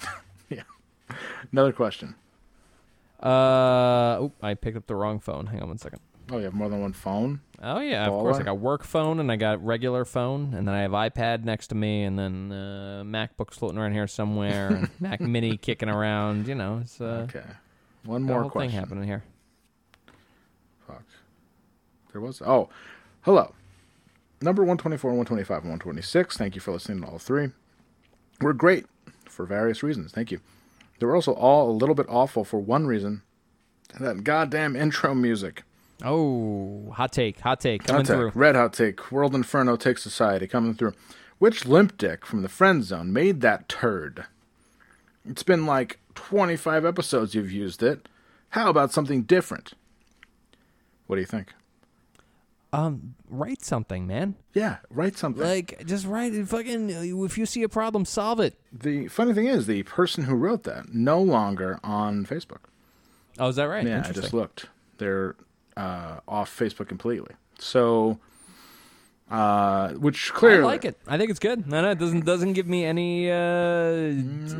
yeah. 0.48 0.62
Another 1.52 1.72
question. 1.72 2.14
Uh, 3.22 4.18
oop, 4.22 4.32
I 4.42 4.54
picked 4.54 4.76
up 4.76 4.86
the 4.86 4.94
wrong 4.94 5.18
phone. 5.20 5.46
Hang 5.46 5.60
on 5.62 5.68
one 5.68 5.78
second. 5.78 6.00
Oh, 6.30 6.38
you 6.38 6.44
have 6.44 6.54
more 6.54 6.68
than 6.68 6.80
one 6.80 6.92
phone? 6.92 7.40
Oh 7.62 7.80
yeah, 7.80 8.06
of 8.06 8.10
course. 8.10 8.38
I 8.38 8.42
got 8.42 8.58
work 8.58 8.82
phone 8.84 9.20
and 9.20 9.30
I 9.30 9.36
got 9.36 9.64
regular 9.64 10.04
phone, 10.04 10.54
and 10.54 10.66
then 10.66 10.74
I 10.74 10.80
have 10.82 10.90
iPad 10.92 11.44
next 11.44 11.68
to 11.68 11.74
me, 11.74 12.02
and 12.04 12.18
then 12.18 12.50
uh, 12.50 13.02
MacBook's 13.04 13.56
floating 13.58 13.78
around 13.78 13.92
here 13.92 14.06
somewhere, 14.06 14.68
and 14.68 14.90
Mac 15.00 15.20
Mini 15.20 15.56
kicking 15.56 15.88
around. 15.88 16.48
You 16.48 16.54
know, 16.54 16.80
it's 16.82 17.00
uh, 17.00 17.26
Okay. 17.28 17.44
One 18.04 18.22
more 18.22 18.42
whole 18.42 18.50
question. 18.50 18.70
thing 18.70 18.78
happening 18.80 19.04
here. 19.04 19.22
Fuck. 20.86 21.04
There 22.12 22.20
was. 22.20 22.42
Oh, 22.42 22.68
hello. 23.22 23.54
Number 24.42 24.62
124, 24.62 25.10
125, 25.10 25.56
and 25.62 25.70
126. 25.70 26.36
Thank 26.36 26.54
you 26.54 26.60
for 26.60 26.72
listening 26.72 27.00
to 27.02 27.06
all 27.08 27.18
three. 27.18 27.48
We're 28.40 28.52
great 28.52 28.84
for 29.26 29.46
various 29.46 29.82
reasons. 29.82 30.12
Thank 30.12 30.30
you. 30.30 30.40
They 30.98 31.06
were 31.06 31.14
also 31.14 31.32
all 31.32 31.70
a 31.70 31.72
little 31.72 31.94
bit 31.94 32.06
awful 32.08 32.44
for 32.44 32.58
one 32.60 32.86
reason. 32.86 33.22
That 33.98 34.24
goddamn 34.24 34.76
intro 34.76 35.14
music. 35.14 35.62
Oh, 36.02 36.90
hot 36.92 37.12
take, 37.12 37.40
hot 37.40 37.60
take 37.60 37.84
coming 37.84 38.00
Hot 38.00 38.06
take, 38.06 38.16
through. 38.16 38.32
Red 38.34 38.56
Hot 38.56 38.72
Take, 38.72 39.12
World 39.12 39.34
Inferno 39.34 39.76
Take 39.76 39.98
Society 39.98 40.46
coming 40.46 40.74
through. 40.74 40.92
Which 41.38 41.66
limp 41.66 41.96
dick 41.98 42.26
from 42.26 42.42
the 42.42 42.48
friend 42.48 42.82
zone 42.84 43.12
made 43.12 43.40
that 43.42 43.68
turd? 43.68 44.24
It's 45.24 45.42
been 45.42 45.66
like 45.66 45.98
25 46.14 46.84
episodes 46.84 47.34
you've 47.34 47.52
used 47.52 47.82
it. 47.82 48.08
How 48.50 48.70
about 48.70 48.92
something 48.92 49.22
different? 49.22 49.72
What 51.06 51.16
do 51.16 51.20
you 51.20 51.26
think? 51.26 51.52
Um, 52.72 53.14
write 53.28 53.64
something, 53.64 54.06
man. 54.06 54.34
Yeah, 54.52 54.78
write 54.90 55.16
something. 55.16 55.42
Like, 55.42 55.86
just 55.86 56.06
write 56.06 56.34
it. 56.34 56.48
Fucking, 56.48 56.90
if 57.24 57.38
you 57.38 57.46
see 57.46 57.62
a 57.62 57.68
problem, 57.68 58.04
solve 58.04 58.40
it. 58.40 58.58
the 58.72 59.06
funny 59.08 59.32
thing 59.32 59.46
is, 59.46 59.66
the 59.66 59.84
person 59.84 60.24
who 60.24 60.34
wrote 60.34 60.64
that 60.64 60.92
no 60.92 61.22
longer 61.22 61.78
on 61.84 62.26
Facebook. 62.26 62.62
Oh, 63.38 63.48
is 63.48 63.56
that 63.56 63.64
right? 63.64 63.86
Yeah, 63.86 64.04
I 64.06 64.12
just 64.12 64.32
looked. 64.32 64.66
They're 64.98 65.36
uh, 65.76 66.20
off 66.28 66.56
Facebook 66.56 66.88
completely. 66.88 67.34
So, 67.58 68.18
uh, 69.30 69.92
which 69.94 70.32
clearly 70.34 70.62
I 70.62 70.66
like 70.66 70.84
it. 70.84 70.98
I 71.06 71.16
think 71.16 71.30
it's 71.30 71.38
good. 71.38 71.66
No, 71.66 71.80
no, 71.82 71.90
it 71.92 71.98
doesn't 71.98 72.24
doesn't 72.24 72.52
give 72.52 72.66
me 72.66 72.84
any. 72.84 73.30
Uh, 73.30 74.12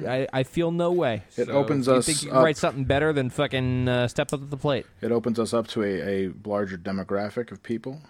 I 0.08 0.26
I 0.32 0.42
feel 0.42 0.70
no 0.70 0.90
way. 0.92 1.22
It 1.36 1.46
So 1.46 1.52
opens 1.52 1.86
you 1.86 1.92
us 1.94 2.06
think 2.06 2.22
you 2.22 2.28
can 2.28 2.38
up- 2.38 2.44
write 2.44 2.56
something 2.56 2.84
better 2.84 3.12
than 3.12 3.30
fucking 3.30 3.88
uh, 3.88 4.08
step 4.08 4.32
up 4.32 4.40
to 4.40 4.46
the 4.46 4.56
plate. 4.56 4.86
It 5.02 5.12
opens 5.12 5.38
us 5.38 5.52
up 5.52 5.66
to 5.68 5.82
a, 5.82 6.26
a 6.28 6.32
larger 6.44 6.78
demographic 6.78 7.52
of 7.52 7.62
people. 7.62 8.00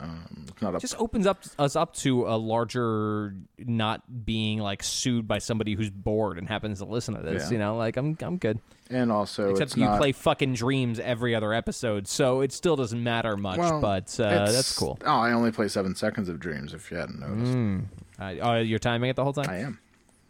Um, 0.00 0.46
not 0.60 0.80
Just 0.80 0.98
opens 0.98 1.24
up 1.26 1.42
us 1.58 1.76
up 1.76 1.94
to 1.96 2.26
a 2.26 2.36
larger 2.36 3.34
not 3.58 4.24
being 4.24 4.58
like 4.58 4.82
sued 4.82 5.28
by 5.28 5.38
somebody 5.38 5.74
who's 5.74 5.90
bored 5.90 6.36
and 6.38 6.48
happens 6.48 6.78
to 6.80 6.84
listen 6.84 7.14
to 7.14 7.22
this. 7.22 7.44
Yeah. 7.44 7.50
You 7.52 7.58
know, 7.58 7.76
like 7.76 7.96
I'm 7.96 8.16
I'm 8.20 8.36
good. 8.38 8.58
And 8.90 9.10
also 9.10 9.50
Except 9.50 9.70
it's 9.72 9.76
you 9.76 9.84
not, 9.84 9.98
play 9.98 10.12
fucking 10.12 10.54
dreams 10.54 10.98
every 11.00 11.34
other 11.34 11.52
episode, 11.52 12.06
so 12.06 12.40
it 12.40 12.52
still 12.52 12.76
doesn't 12.76 13.02
matter 13.02 13.36
much. 13.36 13.58
well, 13.58 13.80
but 13.80 14.18
uh, 14.20 14.50
that's 14.50 14.76
cool. 14.76 14.98
Oh, 15.04 15.10
I 15.20 15.32
only 15.32 15.50
play 15.52 15.68
seven 15.68 15.94
seconds 15.94 16.28
of 16.28 16.38
dreams. 16.40 16.74
If 16.74 16.90
you 16.90 16.96
hadn't 16.98 17.20
noticed, 17.20 17.88
Uh, 18.18 18.34
oh, 18.42 18.58
you're 18.60 18.78
timing 18.78 19.10
it 19.10 19.16
the 19.16 19.24
whole 19.24 19.32
time. 19.32 19.48
I 19.50 19.58
am 19.58 19.78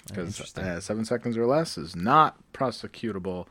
because 0.06 0.38
uh, 0.58 0.80
seven 0.80 1.04
seconds 1.04 1.36
or 1.36 1.46
less 1.46 1.76
is 1.78 1.96
not 1.96 2.36
prosecutable 2.52 3.46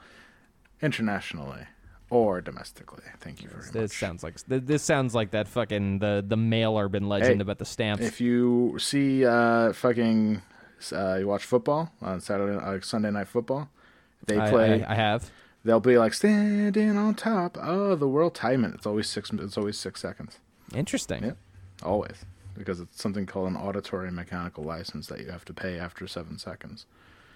internationally 0.81 1.65
or 2.09 2.41
domestically. 2.41 3.03
Thank 3.19 3.41
you 3.41 3.49
very 3.49 3.63
This 3.71 3.91
much. 3.91 3.99
sounds 3.99 4.23
like 4.23 4.35
this 4.47 4.83
sounds 4.83 5.15
like 5.15 5.31
that 5.31 5.47
fucking 5.47 5.99
the 5.99 6.23
the 6.25 6.37
male 6.37 6.77
urban 6.77 7.09
legend 7.09 7.35
Hey, 7.37 7.41
about 7.41 7.57
the 7.57 7.65
stamps. 7.65 8.03
If 8.03 8.21
you 8.21 8.75
see 8.79 9.25
uh, 9.25 9.73
fucking 9.73 10.41
uh, 10.91 11.15
you 11.19 11.27
watch 11.27 11.45
football 11.45 11.91
on 12.01 12.19
Saturday, 12.21 12.57
uh, 12.57 12.79
Sunday 12.81 13.09
night 13.11 13.27
football, 13.27 13.69
they 14.27 14.35
play. 14.35 14.83
I, 14.83 14.91
I 14.91 14.95
have. 14.95 15.29
they'll 15.63 15.79
be 15.79 15.97
like 15.97 16.13
standing 16.13 16.97
on 16.97 17.15
top 17.15 17.57
of 17.57 17.99
the 17.99 18.07
world. 18.07 18.35
Time 18.35 18.63
it. 18.65 18.73
It's 18.75 18.85
always 18.85 19.07
six. 19.07 19.31
It's 19.31 19.57
always 19.57 19.77
six 19.77 20.01
seconds. 20.01 20.39
Interesting. 20.73 21.23
Yep. 21.23 21.37
Always 21.83 22.25
because 22.57 22.79
it's 22.79 23.01
something 23.01 23.25
called 23.25 23.47
an 23.49 23.55
auditory 23.55 24.11
mechanical 24.11 24.63
license 24.63 25.07
that 25.07 25.19
you 25.19 25.31
have 25.31 25.45
to 25.45 25.53
pay 25.53 25.79
after 25.79 26.07
seven 26.07 26.37
seconds. 26.37 26.85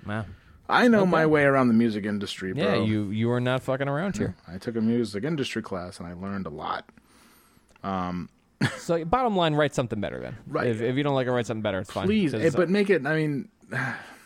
Wow. 0.05 0.25
I 0.69 0.87
know 0.87 1.05
my 1.05 1.25
way 1.25 1.43
around 1.43 1.69
the 1.69 1.73
music 1.73 2.05
industry, 2.05 2.53
bro. 2.53 2.63
Yeah, 2.63 2.83
you 2.83 3.09
you 3.09 3.31
are 3.31 3.39
not 3.39 3.63
fucking 3.63 3.87
around 3.87 4.17
here. 4.17 4.35
I 4.47 4.57
took 4.57 4.75
a 4.75 4.81
music 4.81 5.23
industry 5.23 5.61
class 5.61 5.99
and 5.99 6.07
I 6.07 6.13
learned 6.13 6.45
a 6.45 6.49
lot. 6.49 6.89
Um, 7.83 8.29
So 8.79 9.03
bottom 9.05 9.35
line, 9.35 9.53
write 9.53 9.73
something 9.73 10.01
better 10.01 10.19
then. 10.19 10.37
Right. 10.45 10.67
If, 10.67 10.81
if 10.81 10.95
you 10.95 11.03
don't 11.03 11.15
like 11.15 11.27
it, 11.27 11.31
write 11.31 11.45
something 11.45 11.61
better. 11.61 11.79
It's 11.79 11.91
fine. 11.91 12.05
Please, 12.05 12.33
eh, 12.33 12.49
but 12.53 12.69
make 12.69 12.89
it. 12.89 13.05
I 13.05 13.15
mean, 13.15 13.49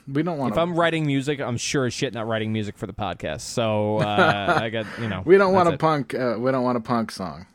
we 0.08 0.24
don't 0.24 0.38
want 0.38 0.54
if. 0.54 0.58
I'm 0.58 0.76
writing 0.76 1.06
music, 1.06 1.40
I'm 1.40 1.58
sure 1.58 1.86
as 1.86 1.94
shit 1.94 2.14
not 2.14 2.28
writing 2.28 2.52
music 2.54 2.78
for 2.78 2.88
the 2.88 2.94
podcast. 2.94 3.42
So 3.42 3.98
uh, 4.00 4.60
I 4.62 4.70
got 4.70 4.86
you 5.00 5.08
know. 5.08 5.22
We 5.26 5.38
don't 5.38 5.54
want 5.54 5.70
a 5.70 5.74
it. 5.74 5.80
punk. 5.80 6.14
Uh, 6.14 6.36
we 6.40 6.52
don't 6.52 6.64
want 6.64 6.78
a 6.78 6.82
punk 6.82 7.12
song. 7.12 7.46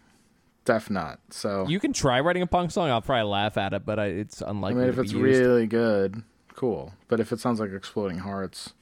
Def 0.64 0.90
not. 0.90 1.20
So 1.31 1.66
You 1.68 1.78
can 1.78 1.93
try 1.93 2.18
writing 2.20 2.43
a 2.43 2.47
punk 2.47 2.70
song. 2.73 2.90
I'll 2.90 3.01
probably 3.01 3.31
laugh 3.31 3.56
at 3.56 3.73
it, 3.73 3.86
but 3.86 3.98
I, 4.01 4.06
it's 4.06 4.43
I 4.43 4.51
unlikely. 4.51 4.81
mean, 4.81 4.89
if 4.90 4.98
it's 4.98 5.12
used. 5.12 5.23
really 5.40 5.66
good, 5.66 6.23
cool. 6.55 6.93
But 7.09 7.20
if 7.20 7.31
it 7.32 7.39
sounds 7.39 7.60
like 7.60 7.70
Exploding 7.73 8.18
Hearts, 8.18 8.73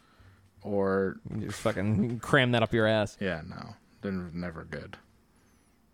or 0.62 1.16
You 1.38 1.46
just 1.48 1.60
fucking 1.60 2.18
cram 2.22 2.52
that 2.52 2.62
up 2.62 2.72
your 2.72 2.86
ass. 2.86 3.18
yeah, 3.20 3.42
no, 3.46 3.74
then 4.00 4.30
never 4.32 4.64
good. 4.64 4.96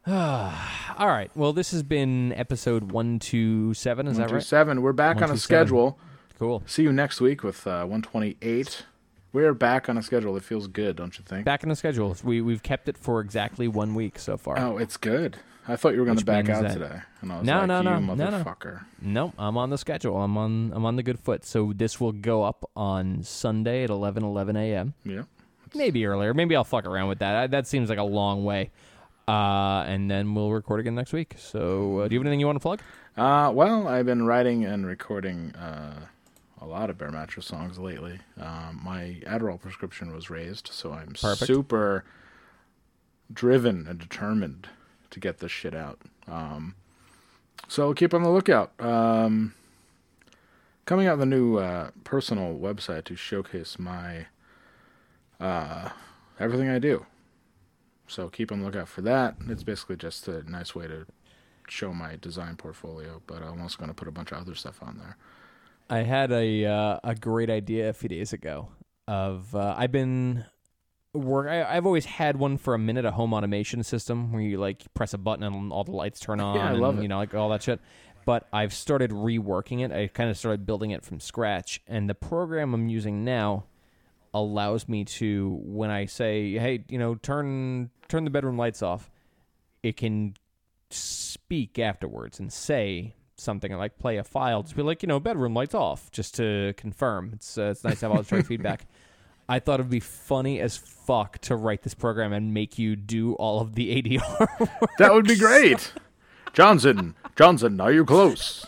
All 0.07 1.09
right. 1.09 1.31
Well, 1.35 1.53
this 1.53 1.73
has 1.73 1.83
been 1.83 2.33
episode 2.35 2.93
one 2.93 3.19
two 3.19 3.75
seven. 3.75 4.07
Is 4.07 4.15
One 4.15 4.23
that 4.23 4.29
two 4.29 4.35
right? 4.37 4.43
seven. 4.45 4.81
We're 4.83 4.93
back 4.93 5.17
on 5.17 5.25
a 5.25 5.35
127. 5.35 5.67
schedule. 5.67 5.99
Cool. 6.41 6.63
See 6.65 6.83
you 6.85 6.91
next 6.93 7.21
week 7.21 7.43
with 7.45 7.67
uh, 7.67 7.85
128. 7.85 8.87
We're 9.35 9.53
back 9.53 9.91
on 9.91 9.99
a 9.99 10.03
schedule. 10.03 10.39
It 10.39 10.43
feels 10.43 10.69
good, 10.69 10.97
don't 10.97 11.17
you 11.19 11.23
think? 11.23 11.45
Back 11.45 11.63
on 11.65 11.69
the 11.69 11.77
schedule. 11.77 12.17
We 12.25 12.41
we've 12.41 12.63
kept 12.63 12.89
it 12.89 12.97
for 12.97 13.21
exactly 13.21 13.69
one 13.69 13.95
week 13.95 14.19
so 14.19 14.39
far. 14.39 14.59
Oh, 14.59 14.79
it's 14.79 14.97
good. 14.97 15.37
I 15.69 15.77
thought 15.77 15.93
you 15.93 16.01
were 16.01 16.07
going 16.07 16.17
to 16.17 16.25
back 16.25 16.49
out 16.49 16.63
that- 16.63 16.73
today, 16.73 17.01
and 17.21 17.31
I 17.31 17.39
was 17.41 17.47
No, 17.47 17.59
like, 17.59 17.67
no, 17.69 17.77
"You 17.79 17.85
no, 17.85 17.99
no, 17.99 18.15
no. 18.15 18.15
motherfucker!" 18.43 18.85
No, 19.03 19.35
I'm 19.39 19.59
on 19.59 19.69
the 19.69 19.77
schedule. 19.77 20.17
I'm 20.17 20.39
on 20.39 20.73
I'm 20.75 20.87
on 20.87 20.97
the 20.97 21.03
good 21.03 21.21
foot. 21.21 21.45
So 21.45 21.75
this 21.77 22.01
will 22.01 22.13
go 22.13 22.43
up 22.43 22.65
on 22.75 23.23
Sunday 23.23 23.85
at 23.85 23.91
11 23.91 24.25
11 24.25 24.57
a.m. 24.57 24.95
Yeah. 25.05 25.25
Maybe 25.75 26.07
earlier. 26.07 26.33
Maybe 26.33 26.57
I'll 26.57 26.65
fuck 26.65 26.87
around 26.87 27.09
with 27.09 27.19
that. 27.19 27.37
I, 27.37 27.47
that 27.49 27.67
seems 27.67 27.91
like 27.91 27.99
a 27.99 28.03
long 28.03 28.45
way. 28.45 28.71
Uh, 29.29 29.85
and 29.87 30.11
then 30.11 30.35
we'll 30.35 30.51
record 30.51 30.81
again 30.81 30.95
next 30.95 31.13
week. 31.13 31.35
So, 31.37 31.99
uh, 32.01 32.09
do 32.09 32.15
you 32.15 32.19
have 32.21 32.27
anything 32.27 32.41
you 32.41 32.47
want 32.47 32.57
to 32.57 32.61
plug? 32.63 32.81
Uh, 33.17 33.53
well, 33.55 33.87
I've 33.87 34.07
been 34.07 34.25
writing 34.27 34.65
and 34.65 34.85
recording 34.87 35.55
uh, 35.55 36.07
a 36.61 36.67
lot 36.67 36.91
of 36.91 36.99
Bear 36.99 37.11
Mattress 37.11 37.47
songs 37.47 37.79
lately. 37.79 38.19
Um, 38.39 38.81
my 38.83 39.21
Adderall 39.27 39.61
prescription 39.61 40.13
was 40.15 40.29
raised, 40.31 40.69
so 40.73 40.93
I'm 40.93 41.15
Perfect. 41.21 41.47
super 41.47 42.05
driven 43.33 43.87
and 43.87 43.99
determined 43.99 44.69
to 45.11 45.21
get 45.21 45.39
this 45.39 45.53
shit 45.53 45.75
out. 45.75 46.01
Um, 46.29 46.75
so 47.69 47.95
keep 47.95 48.13
on 48.13 48.23
the 48.23 48.31
lookout. 48.31 48.73
Um, 48.79 49.55
coming 50.85 51.07
out 51.07 51.19
the 51.19 51.27
new 51.27 51.57
uh, 51.57 51.91
personal 52.05 52.59
website 52.59 53.05
to 53.05 53.17
showcase 53.17 53.79
my 53.79 54.27
uh, 55.39 55.91
everything 56.39 56.69
I 56.69 56.79
do. 56.79 57.07
So 58.07 58.29
keep 58.29 58.51
on 58.51 58.61
the 58.61 58.67
lookout 58.67 58.89
for 58.89 59.03
that. 59.03 59.37
It's 59.49 59.63
basically 59.63 59.97
just 59.97 60.27
a 60.29 60.49
nice 60.51 60.75
way 60.75 60.89
to 60.89 61.07
show 61.69 61.93
my 61.95 62.17
design 62.21 62.57
portfolio, 62.57 63.23
but 63.27 63.43
I'm 63.43 63.61
also 63.61 63.79
going 63.79 63.89
to 63.89 63.95
put 63.95 64.09
a 64.09 64.13
bunch 64.13 64.33
of 64.33 64.39
other 64.39 64.55
stuff 64.55 64.83
on 64.83 64.99
there. 64.99 65.17
I 65.91 65.99
had 65.99 66.31
a 66.31 66.65
uh, 66.67 67.01
a 67.03 67.15
great 67.15 67.51
idea 67.51 67.89
a 67.89 67.93
few 67.93 68.09
days 68.09 68.33
ago. 68.33 68.69
Of 69.09 69.55
uh, 69.55 69.75
I've 69.77 69.91
been 69.91 70.45
work. 71.13 71.49
I, 71.49 71.65
I've 71.65 71.85
always 71.85 72.05
had 72.05 72.37
one 72.37 72.59
for 72.59 72.75
a 72.75 72.79
minute, 72.79 73.05
a 73.05 73.11
home 73.11 73.35
automation 73.35 73.83
system 73.83 74.33
where 74.33 74.41
you 74.41 74.59
like 74.59 74.83
press 74.95 75.15
a 75.15 75.19
button 75.19 75.43
and 75.43 75.73
all 75.73 75.85
the 75.85 75.91
lights 75.91 76.21
turn 76.21 76.41
on. 76.41 76.57
Yeah, 76.61 76.69
I 76.69 76.73
love 76.73 76.95
and, 76.95 77.01
it. 77.01 77.03
You 77.03 77.09
know, 77.09 77.19
like 77.19 77.35
all 77.35 77.49
that 77.51 77.63
shit. 77.63 77.81
But 78.25 78.47
I've 78.53 78.73
started 78.73 79.11
reworking 79.11 79.85
it. 79.85 79.91
I 79.91 80.07
kind 80.07 80.31
of 80.31 80.39
started 80.39 80.65
building 80.65 80.93
it 80.93 81.05
from 81.05 81.19
scratch, 81.19 81.81
and 81.89 82.09
the 82.09 82.15
program 82.15 82.73
I'm 82.75 82.89
using 82.89 83.25
now 83.25 83.65
allows 84.33 84.89
me 84.89 85.05
to 85.05 85.59
when 85.65 85.91
I 85.91 86.07
say, 86.07 86.53
"Hey, 86.57 86.85
you 86.89 86.99
know, 86.99 87.17
turn 87.17 87.91
turn 88.09 88.25
the 88.25 88.31
bedroom 88.31 88.57
lights 88.57 88.83
off," 88.83 89.11
it 89.83 89.97
can 89.97 90.35
speak 90.91 91.79
afterwards 91.79 92.39
and 92.39 92.53
say 92.53 93.15
something 93.41 93.73
like 93.73 93.99
play 93.99 94.17
a 94.19 94.25
file, 94.25 94.63
just 94.63 94.77
be 94.77 94.83
like, 94.83 95.03
you 95.03 95.07
know, 95.07 95.19
bedroom 95.21 95.55
lights 95.55 95.75
off, 95.75 96.11
just 96.11 96.35
to 96.37 96.75
confirm. 96.77 97.31
It's 97.35 97.59
uh, 97.59 97.71
it's 97.73 97.85
nice 97.85 98.01
to 98.01 98.07
have 98.09 98.17
all 98.17 98.23
direct 98.23 98.47
feedback. 98.49 98.87
I 99.49 99.59
thought 99.59 99.81
it'd 99.81 99.91
be 99.91 99.99
funny 100.01 100.61
as 100.61 100.77
fuck 100.77 101.39
to 101.39 101.57
write 101.57 101.83
this 101.83 101.95
program 101.95 102.33
and 102.33 102.55
make 102.55 102.79
you 102.79 102.95
do 102.95 103.35
all 103.35 103.61
of 103.61 103.75
the 103.75 104.01
ADR. 104.01 104.69
That 104.99 105.13
would 105.13 105.27
be 105.27 105.37
great. 105.37 105.93
Johnson, 106.53 107.15
Johnson, 107.37 107.81
are 107.81 107.91
you 107.93 108.05
close? 108.05 108.65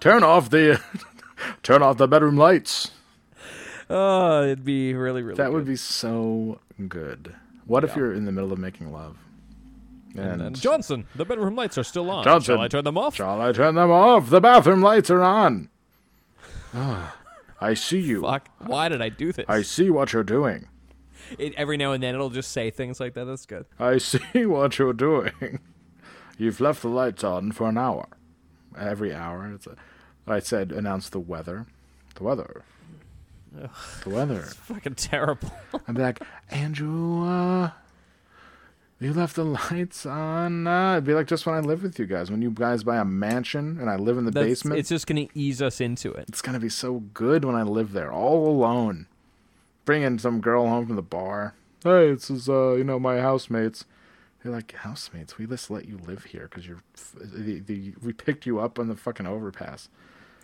Turn 0.00 0.22
off 0.22 0.48
the 0.48 0.80
turn 1.62 1.82
off 1.82 1.98
the 1.98 2.06
bedroom 2.08 2.36
lights. 2.36 2.92
oh, 3.90 4.44
it'd 4.44 4.64
be 4.64 4.94
really, 4.94 5.22
really. 5.22 5.36
That 5.36 5.52
would 5.52 5.64
be 5.66 5.76
so 5.76 6.60
good. 6.88 7.34
What 7.66 7.84
if 7.84 7.96
you're 7.96 8.12
in 8.12 8.24
the 8.26 8.32
middle 8.32 8.52
of 8.52 8.58
making 8.58 8.92
love? 8.92 9.16
And, 10.18 10.42
And- 10.42 10.60
Johnson, 10.60 11.06
the 11.14 11.24
bedroom 11.24 11.54
lights 11.56 11.76
are 11.78 11.84
still 11.84 12.10
on. 12.10 12.24
Johnson, 12.24 12.56
Shall 12.56 12.62
I 12.62 12.68
turn 12.68 12.84
them 12.84 12.96
off? 12.98 13.16
Shall 13.16 13.40
I 13.40 13.52
turn 13.52 13.74
them 13.74 13.90
off? 13.90 14.30
The 14.30 14.40
bathroom 14.40 14.82
lights 14.82 15.10
are 15.10 15.22
on. 15.22 15.68
Ah, 16.74 17.16
I 17.60 17.74
see 17.74 18.00
you. 18.00 18.22
Fuck. 18.22 18.48
Why 18.66 18.88
did 18.88 19.00
I 19.02 19.08
do 19.08 19.32
this? 19.32 19.46
I 19.48 19.62
see 19.62 19.90
what 19.90 20.12
you're 20.12 20.24
doing. 20.24 20.68
It, 21.38 21.54
every 21.56 21.76
now 21.76 21.92
and 21.92 22.02
then 22.02 22.14
it'll 22.14 22.30
just 22.30 22.52
say 22.52 22.70
things 22.70 23.00
like 23.00 23.14
that. 23.14 23.24
That's 23.24 23.46
good. 23.46 23.66
I 23.78 23.98
see 23.98 24.46
what 24.46 24.78
you're 24.78 24.92
doing. 24.92 25.60
You've 26.38 26.60
left 26.60 26.82
the 26.82 26.88
lights 26.88 27.24
on 27.24 27.52
for 27.52 27.68
an 27.68 27.78
hour. 27.78 28.06
Every 28.78 29.14
hour. 29.14 29.50
It's 29.54 29.66
a, 29.66 29.74
I 30.26 30.38
said, 30.40 30.70
announce 30.72 31.08
the 31.08 31.18
weather. 31.20 31.66
The 32.16 32.24
weather. 32.24 32.62
The 33.52 34.10
weather. 34.10 34.40
It's 34.46 34.54
Fucking 34.54 34.94
terrible. 34.96 35.50
I'd 35.88 35.94
be 35.94 36.02
like, 36.02 36.20
Andrew, 36.50 37.26
uh, 37.26 37.70
you 38.98 39.12
left 39.12 39.36
the 39.36 39.44
lights 39.44 40.06
on. 40.06 40.66
Uh, 40.66 40.92
it'd 40.94 41.04
be 41.04 41.14
like 41.14 41.26
just 41.26 41.44
when 41.46 41.54
I 41.54 41.60
live 41.60 41.82
with 41.82 41.98
you 41.98 42.06
guys. 42.06 42.30
When 42.30 42.40
you 42.42 42.50
guys 42.50 42.82
buy 42.84 42.96
a 42.96 43.04
mansion 43.04 43.78
and 43.80 43.90
I 43.90 43.96
live 43.96 44.16
in 44.18 44.24
the 44.24 44.30
That's- 44.30 44.50
basement. 44.50 44.78
It's 44.80 44.88
just 44.88 45.06
going 45.06 45.28
to 45.28 45.38
ease 45.38 45.60
us 45.60 45.80
into 45.80 46.12
it. 46.12 46.26
It's 46.28 46.42
gonna 46.42 46.60
be 46.60 46.68
so 46.70 47.00
good 47.12 47.44
when 47.44 47.54
I 47.54 47.62
live 47.62 47.92
there, 47.92 48.10
all 48.12 48.48
alone. 48.48 49.06
Bringing 49.84 50.18
some 50.18 50.40
girl 50.40 50.66
home 50.66 50.86
from 50.86 50.96
the 50.96 51.02
bar. 51.02 51.54
Hey, 51.84 52.10
this 52.12 52.30
is 52.30 52.48
uh, 52.48 52.72
you 52.74 52.84
know, 52.84 52.98
my 52.98 53.20
housemates. 53.20 53.84
You're 54.42 54.52
like 54.54 54.72
housemates. 54.72 55.38
We 55.38 55.46
just 55.46 55.70
let 55.70 55.86
you 55.86 55.98
live 56.06 56.24
here 56.24 56.48
because 56.50 56.66
you're. 56.66 56.82
f- 56.96 57.14
The, 57.20 57.60
the, 57.60 57.94
we 58.02 58.12
picked 58.12 58.46
you 58.46 58.58
up 58.58 58.78
on 58.78 58.88
the 58.88 58.96
fucking 58.96 59.26
overpass. 59.26 59.88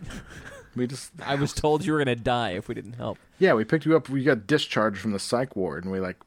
we 0.75 0.87
just. 0.87 1.11
I 1.25 1.35
was 1.35 1.53
told 1.53 1.85
you 1.85 1.93
were 1.93 2.03
going 2.03 2.15
to 2.17 2.21
die 2.23 2.51
if 2.51 2.67
we 2.67 2.75
didn't 2.75 2.93
help. 2.93 3.17
Yeah, 3.39 3.53
we 3.53 3.63
picked 3.65 3.85
you 3.85 3.95
up. 3.95 4.07
We 4.09 4.23
got 4.23 4.47
discharged 4.47 4.99
from 4.99 5.11
the 5.11 5.19
psych 5.19 5.55
ward, 5.55 5.83
and 5.83 5.91
we 5.91 5.99
like 5.99 6.17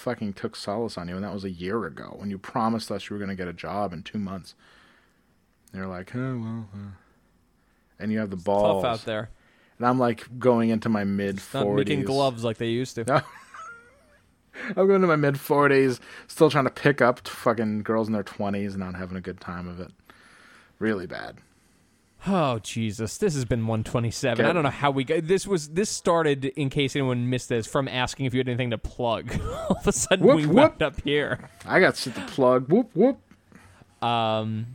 fucking 0.00 0.32
took 0.32 0.56
solace 0.56 0.96
on 0.98 1.08
you, 1.08 1.14
and 1.14 1.24
that 1.24 1.32
was 1.32 1.44
a 1.44 1.50
year 1.50 1.84
ago 1.84 2.14
when 2.18 2.30
you 2.30 2.38
promised 2.38 2.90
us 2.90 3.08
you 3.08 3.14
were 3.14 3.20
gonna 3.20 3.34
get 3.36 3.48
a 3.48 3.52
job 3.52 3.92
in 3.92 4.02
two 4.02 4.18
months. 4.18 4.54
And 5.72 5.78
you're 5.80 5.88
like, 5.88 6.14
oh 6.16 6.38
well. 6.42 6.68
Uh. 6.74 6.90
And 7.98 8.10
you 8.10 8.18
have 8.18 8.30
the 8.30 8.36
balls 8.36 8.82
Tough 8.82 9.00
out 9.00 9.04
there. 9.04 9.30
and 9.78 9.86
I'm 9.86 9.98
like 9.98 10.26
going 10.38 10.70
into 10.70 10.88
my 10.88 11.04
mid 11.04 11.36
Not 11.36 11.62
forties. 11.64 11.86
making 11.86 12.04
gloves 12.04 12.42
like 12.44 12.56
they 12.56 12.70
used 12.70 12.94
to. 12.96 13.04
No. 13.04 13.20
I'm 14.76 14.86
going 14.88 15.00
to 15.00 15.06
my 15.06 15.16
mid 15.16 15.38
forties, 15.38 16.00
still 16.26 16.50
trying 16.50 16.64
to 16.64 16.70
pick 16.70 17.00
up 17.00 17.26
fucking 17.28 17.82
girls 17.82 18.08
in 18.08 18.12
their 18.14 18.22
twenties, 18.22 18.74
and 18.74 18.82
not 18.82 18.94
having 18.96 19.16
a 19.16 19.20
good 19.20 19.40
time 19.40 19.68
of 19.68 19.80
it. 19.80 19.90
Really 20.78 21.06
bad. 21.06 21.38
Oh 22.26 22.58
Jesus! 22.58 23.16
This 23.18 23.34
has 23.34 23.44
been 23.44 23.60
127. 23.66 24.44
Okay. 24.44 24.50
I 24.50 24.52
don't 24.52 24.62
know 24.62 24.68
how 24.70 24.90
we 24.90 25.04
got 25.04 25.26
this. 25.26 25.46
Was 25.46 25.68
this 25.70 25.88
started 25.88 26.44
in 26.44 26.68
case 26.68 26.94
anyone 26.94 27.30
missed 27.30 27.48
this 27.48 27.66
from 27.66 27.88
asking 27.88 28.26
if 28.26 28.34
you 28.34 28.38
had 28.40 28.48
anything 28.48 28.70
to 28.70 28.78
plug? 28.78 29.32
All 29.70 29.76
of 29.76 29.86
a 29.86 29.92
sudden, 29.92 30.26
Whoop, 30.26 30.36
we 30.36 30.46
whoop. 30.46 30.56
wound 30.56 30.82
up 30.82 31.00
here. 31.02 31.48
I 31.64 31.80
got 31.80 31.96
shit 31.96 32.14
to 32.16 32.20
plug. 32.22 32.70
Whoop 32.70 32.90
whoop. 32.94 33.18
Um, 34.02 34.66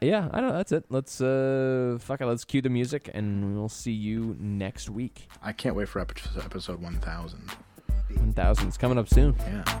yeah, 0.00 0.28
I 0.32 0.40
don't 0.40 0.50
know. 0.50 0.56
That's 0.56 0.72
it. 0.72 0.84
Let's 0.90 1.20
uh, 1.20 1.98
fuck 2.00 2.20
it. 2.20 2.26
Let's 2.26 2.44
cue 2.44 2.60
the 2.60 2.70
music, 2.70 3.08
and 3.14 3.54
we'll 3.56 3.68
see 3.68 3.92
you 3.92 4.36
next 4.40 4.90
week. 4.90 5.28
I 5.42 5.52
can't 5.52 5.76
wait 5.76 5.88
for 5.88 6.00
episode 6.00 6.82
one 6.82 6.98
thousand. 6.98 7.50
1000 8.16 8.68
is 8.68 8.76
coming 8.76 8.98
up 8.98 9.08
soon. 9.08 9.34
Yeah. 9.40 9.80